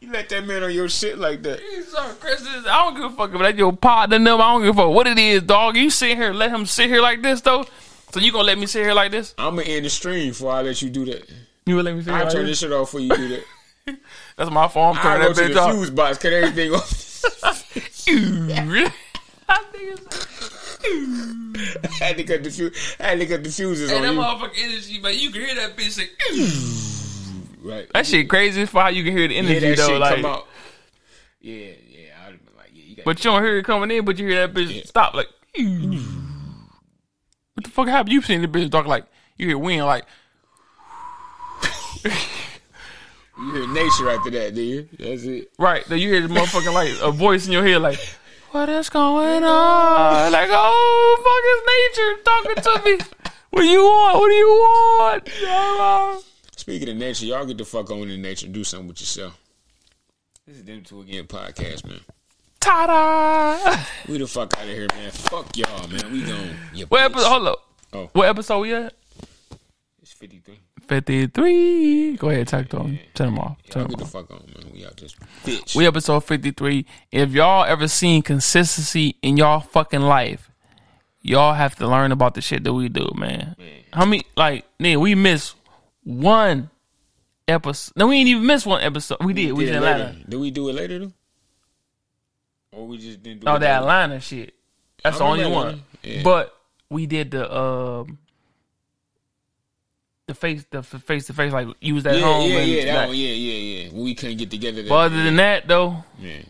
You 0.00 0.03
let 0.14 0.28
that 0.28 0.46
man 0.46 0.62
on 0.62 0.72
your 0.72 0.88
shit 0.88 1.18
like 1.18 1.42
that. 1.42 1.60
Start 1.88 2.20
questioning. 2.20 2.64
I 2.66 2.84
don't 2.84 2.94
give 2.94 3.04
a 3.04 3.10
fuck 3.10 3.34
if 3.34 3.40
that's 3.40 3.58
your 3.58 3.72
partner. 3.72 4.18
Them, 4.18 4.40
I 4.40 4.52
don't 4.52 4.62
give 4.62 4.78
a 4.78 4.82
fuck 4.82 4.90
what 4.94 5.06
it 5.08 5.18
is, 5.18 5.42
dog. 5.42 5.76
You 5.76 5.90
sit 5.90 6.16
here, 6.16 6.32
let 6.32 6.50
him 6.50 6.64
sit 6.66 6.88
here 6.88 7.02
like 7.02 7.20
this 7.20 7.40
though. 7.40 7.66
So 8.12 8.20
you 8.20 8.30
gonna 8.30 8.44
let 8.44 8.58
me 8.58 8.66
sit 8.66 8.84
here 8.84 8.94
like 8.94 9.10
this? 9.10 9.34
I'm 9.36 9.56
gonna 9.56 9.66
end 9.68 9.84
the 9.84 9.90
stream 9.90 10.28
before 10.28 10.52
I 10.52 10.62
let 10.62 10.80
you 10.80 10.88
do 10.88 11.04
that. 11.06 11.28
You 11.66 11.74
gonna 11.74 11.82
let 11.82 11.96
me 11.96 12.02
sit 12.02 12.10
here 12.10 12.18
I'll 12.18 12.24
like 12.24 12.32
turn 12.32 12.46
this? 12.46 12.60
this 12.60 12.70
shit 12.70 12.72
off 12.72 12.86
before 12.88 13.00
you 13.00 13.08
do 13.16 13.28
that. 13.28 13.44
That's 14.36 14.50
my 14.50 14.68
phone. 14.68 14.94
Go 14.94 15.02
that 15.02 15.30
bitch 15.32 15.52
the 15.52 15.60
off. 15.60 15.72
fuse 15.74 15.90
box, 15.90 16.18
cut 16.18 16.32
everything 16.32 16.72
off. 16.72 16.88
That 17.42 18.92
I 21.84 21.88
had 21.98 22.16
to 22.18 22.24
cut 22.24 22.44
the 22.44 22.50
fuse. 22.50 22.96
I 23.00 23.02
had 23.04 23.18
to 23.20 23.26
cut 23.26 23.42
the 23.42 23.50
fuses 23.50 23.90
Hey, 23.90 23.96
on 23.96 24.02
that 24.02 24.12
you. 24.12 24.18
motherfucking 24.20 24.58
energy, 24.58 25.00
man. 25.00 25.14
You 25.18 25.30
can 25.30 25.40
hear 25.40 25.54
that 25.56 25.76
bitch 25.76 25.90
say. 25.90 26.08
Right. 27.64 27.88
That 27.94 28.06
shit 28.06 28.28
crazy 28.28 28.66
for 28.66 28.82
how 28.82 28.88
you 28.88 29.02
can 29.02 29.16
hear 29.16 29.26
the 29.26 29.36
energy 29.38 29.58
that 29.74 29.76
though. 29.78 29.98
like. 29.98 30.22
Yeah, 31.40 31.54
yeah. 31.88 32.10
I'd 32.26 32.32
have 32.32 32.44
been 32.44 32.56
like, 32.58 32.70
yeah, 32.74 32.84
you 32.86 32.96
got. 32.96 33.04
But 33.06 33.24
you 33.24 33.30
don't 33.30 33.42
hear 33.42 33.56
it 33.58 33.64
coming 33.64 33.90
in, 33.96 34.04
but 34.04 34.18
you 34.18 34.28
hear 34.28 34.46
that 34.46 34.54
bitch 34.54 34.74
Yeah. 34.74 34.82
stop 34.84 35.14
like. 35.14 35.28
What 37.54 37.64
the 37.64 37.70
fuck 37.70 37.88
happened? 37.88 38.12
You've 38.12 38.26
seen 38.26 38.42
the 38.42 38.48
bitch 38.48 38.70
talk 38.70 38.86
like 38.86 39.06
you 39.38 39.46
hear 39.46 39.56
wind 39.58 39.86
like 39.86 40.04
you 42.04 42.10
hear 43.52 43.66
nature 43.72 44.10
after 44.10 44.30
that, 44.30 44.52
do 44.54 44.60
you? 44.62 44.88
That's 44.98 45.22
it. 45.24 45.50
right. 45.58 45.84
Then 45.86 45.98
you 46.00 46.08
hear 46.12 46.20
the 46.26 46.28
motherfucking 46.34 46.72
like 46.74 46.90
a 47.00 47.10
voice 47.10 47.46
in 47.46 47.52
your 47.52 47.64
head 47.66 47.80
like, 47.80 47.98
what 48.50 48.68
is 48.68 48.88
going 48.90 49.42
on? 49.44 50.32
Like 50.32 50.48
oh 50.52 51.16
fuck 51.24 51.44
is 51.54 51.62
nature 51.96 52.22
talking 52.24 52.62
to 52.62 52.90
me. 52.90 52.98
What 53.50 53.60
do 53.62 53.66
you 53.68 53.82
want? 53.82 54.18
What 54.18 54.28
do 54.28 54.34
you 54.34 54.48
want? 55.48 56.24
Speaking 56.64 56.88
of 56.88 56.96
nature, 56.96 57.26
y'all 57.26 57.44
get 57.44 57.58
the 57.58 57.64
fuck 57.66 57.90
on 57.90 58.08
in 58.08 58.22
nature 58.22 58.46
and 58.46 58.54
do 58.54 58.64
something 58.64 58.88
with 58.88 58.98
yourself. 58.98 59.38
This 60.46 60.56
is 60.56 60.64
them 60.64 60.82
two 60.82 61.02
again 61.02 61.24
podcast, 61.24 61.86
man. 61.86 62.00
Ta-da! 62.58 63.76
We 64.08 64.16
the 64.16 64.26
fuck 64.26 64.56
out 64.56 64.62
of 64.62 64.70
here, 64.70 64.86
man. 64.96 65.10
Fuck 65.10 65.54
y'all, 65.58 65.86
man. 65.88 66.10
We 66.10 66.22
gone. 66.22 66.56
You 66.72 66.86
What 66.86 67.02
episode? 67.02 67.28
Hold 67.28 67.48
up. 67.48 67.58
Oh. 67.92 68.10
What 68.14 68.28
episode 68.28 68.60
we 68.60 68.72
at? 68.72 68.94
It's 70.00 70.12
53. 70.12 70.58
53. 70.86 72.16
Go 72.16 72.30
ahead, 72.30 72.48
talk 72.48 72.66
to 72.70 72.78
him. 72.78 72.98
Turn 73.12 73.26
them 73.26 73.40
off. 73.40 73.58
Turn 73.68 73.82
Y'all 73.82 73.88
them 73.90 73.98
get 73.98 74.06
off. 74.06 74.12
the 74.12 74.18
fuck 74.18 74.30
on, 74.30 74.46
man. 74.46 74.72
We 74.72 74.86
out 74.86 74.96
this 74.96 75.14
bitch. 75.44 75.76
We 75.76 75.86
episode 75.86 76.20
53. 76.20 76.86
If 77.12 77.32
y'all 77.32 77.66
ever 77.66 77.88
seen 77.88 78.22
consistency 78.22 79.16
in 79.20 79.36
y'all 79.36 79.60
fucking 79.60 80.00
life, 80.00 80.50
y'all 81.20 81.52
have 81.52 81.76
to 81.76 81.86
learn 81.86 82.10
about 82.10 82.32
the 82.32 82.40
shit 82.40 82.64
that 82.64 82.72
we 82.72 82.88
do, 82.88 83.06
man. 83.14 83.54
How 83.92 84.06
many, 84.06 84.22
like, 84.34 84.64
nigga, 84.78 84.96
we 84.96 85.14
missed 85.14 85.56
one 86.04 86.70
episode. 87.48 87.92
No, 87.96 88.06
we 88.08 88.16
ain't 88.16 88.28
even 88.28 88.46
miss 88.46 88.64
one 88.64 88.80
episode. 88.82 89.18
We 89.24 89.32
did. 89.32 89.52
We 89.52 89.64
Did 89.64 89.72
did 89.72 89.74
it 89.74 89.78
Atlanta. 89.78 90.04
later. 90.04 90.18
Did 90.28 90.40
we 90.40 90.50
do 90.50 90.68
it 90.68 90.72
later, 90.74 90.98
though? 91.00 91.12
Or 92.72 92.86
we 92.86 92.98
just 92.98 93.22
didn't 93.22 93.40
do 93.40 93.46
Oh, 93.48 93.54
it 93.56 93.58
the 93.60 93.66
later? 93.66 93.76
Atlanta 93.78 94.20
shit. 94.20 94.54
That's 95.02 95.18
the 95.18 95.24
only 95.24 95.46
one. 95.46 95.82
Yeah. 96.02 96.22
But 96.22 96.54
we 96.90 97.06
did 97.06 97.30
the, 97.30 97.54
um, 97.56 98.18
the 100.26 100.34
face, 100.34 100.64
the 100.70 100.82
face 100.82 101.26
to 101.26 101.32
face, 101.34 101.52
like 101.52 101.68
you 101.80 101.94
was 101.94 102.06
at 102.06 102.14
Yeah, 102.16 102.22
home. 102.22 102.48
yeah, 102.50 102.56
and 102.58 102.70
yeah. 102.70 102.84
That 102.86 102.92
that. 102.94 103.08
one, 103.08 103.16
yeah, 103.16 103.28
yeah, 103.28 103.52
yeah. 103.88 103.90
We 103.92 104.14
couldn't 104.14 104.38
get 104.38 104.50
together. 104.50 104.82
That 104.82 104.88
But 104.88 104.94
other 104.96 105.22
than 105.22 105.36
that, 105.36 105.68
though, 105.68 106.02
yeah. 106.18 106.42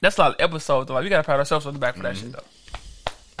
that's 0.00 0.16
a 0.16 0.20
lot 0.20 0.34
of 0.34 0.40
episodes. 0.40 0.86
Though. 0.88 0.94
Like 0.94 1.02
we 1.04 1.10
gotta 1.10 1.24
pat 1.26 1.38
ourselves 1.40 1.66
on 1.66 1.72
the 1.74 1.80
back 1.80 1.96
for 1.96 2.02
Mm-hmm. 2.04 2.20
shit, 2.20 2.32
though. 2.32 2.44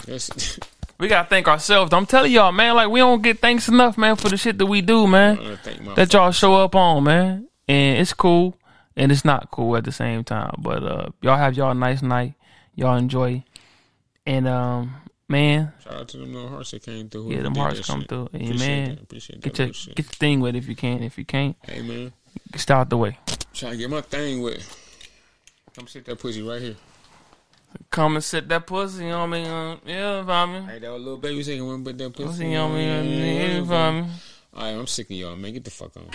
That's, 0.06 0.58
we 0.98 1.08
gotta 1.08 1.28
thank 1.28 1.48
ourselves. 1.48 1.92
I'm 1.92 2.06
telling 2.06 2.32
y'all, 2.32 2.52
man. 2.52 2.74
Like 2.74 2.88
we 2.88 3.00
don't 3.00 3.22
get 3.22 3.40
thanks 3.40 3.68
enough, 3.68 3.98
man, 3.98 4.16
for 4.16 4.28
the 4.28 4.36
shit 4.36 4.58
that 4.58 4.66
we 4.66 4.80
do, 4.80 5.06
man. 5.06 5.38
I 5.38 5.42
wanna 5.42 5.56
thank 5.56 5.82
my 5.82 5.94
That 5.94 6.12
y'all 6.12 6.30
show 6.32 6.54
up 6.56 6.74
on, 6.74 7.04
man. 7.04 7.48
And 7.68 7.98
it's 7.98 8.12
cool, 8.12 8.56
and 8.96 9.10
it's 9.10 9.24
not 9.24 9.50
cool 9.50 9.76
at 9.76 9.84
the 9.84 9.92
same 9.92 10.22
time. 10.24 10.54
But 10.58 10.82
uh, 10.82 11.08
y'all 11.22 11.36
have 11.36 11.54
y'all 11.54 11.70
a 11.70 11.74
nice 11.74 12.02
night. 12.02 12.34
Y'all 12.74 12.96
enjoy, 12.96 13.44
and 14.26 14.46
um, 14.48 14.94
man, 15.28 15.72
Shout 15.82 15.94
out 15.94 16.08
to 16.08 16.18
them 16.18 16.34
little 16.34 16.48
hearts 16.48 16.72
that 16.72 16.82
came 16.82 17.08
through. 17.08 17.32
yeah, 17.32 17.42
them 17.42 17.54
hearts 17.54 17.86
come 17.86 18.00
shit. 18.00 18.08
through. 18.08 18.26
Appreciate 18.26 18.60
Amen. 18.60 18.88
that. 18.90 19.02
Appreciate 19.02 19.42
that. 19.42 19.52
Get 19.54 19.58
your 19.58 19.94
get 19.94 19.98
your 19.98 20.04
thing 20.04 20.40
with 20.40 20.54
it 20.56 20.58
if 20.58 20.68
you 20.68 20.76
can. 20.76 21.02
If 21.02 21.16
you 21.18 21.24
can't, 21.24 21.56
Hey 21.62 21.82
man, 21.82 22.12
get 22.52 22.70
out 22.70 22.90
the 22.90 22.98
way. 22.98 23.18
Try 23.52 23.70
to 23.70 23.76
get 23.76 23.88
my 23.90 24.00
thing 24.00 24.42
with. 24.42 24.80
Come 25.76 25.86
sit 25.88 26.04
that 26.04 26.18
pussy 26.18 26.42
right 26.42 26.60
here. 26.60 26.76
Come 27.90 28.16
and 28.16 28.24
sit 28.24 28.48
that 28.48 28.66
pussy 28.66 29.10
on 29.10 29.30
me. 29.30 29.44
Uh, 29.44 29.76
yeah, 29.86 30.24
for 30.24 30.46
me. 30.52 30.66
Hey, 30.66 30.78
that 30.80 30.90
was 30.90 31.02
little 31.02 31.18
baby 31.18 31.42
"When 31.60 31.84
put 31.84 31.98
that 31.98 32.12
pussy 32.12 32.26
Pussy 32.28 32.56
on 32.56 32.74
me. 32.74 32.86
Yeah, 32.86 33.64
for 33.64 33.92
me. 33.92 34.10
All 34.54 34.62
right, 34.62 34.70
I'm 34.70 34.86
sick 34.86 35.06
of 35.10 35.16
y'all, 35.16 35.36
man. 35.36 35.52
Get 35.52 35.64
the 35.64 35.70
fuck 35.70 35.96
on. 35.96 36.08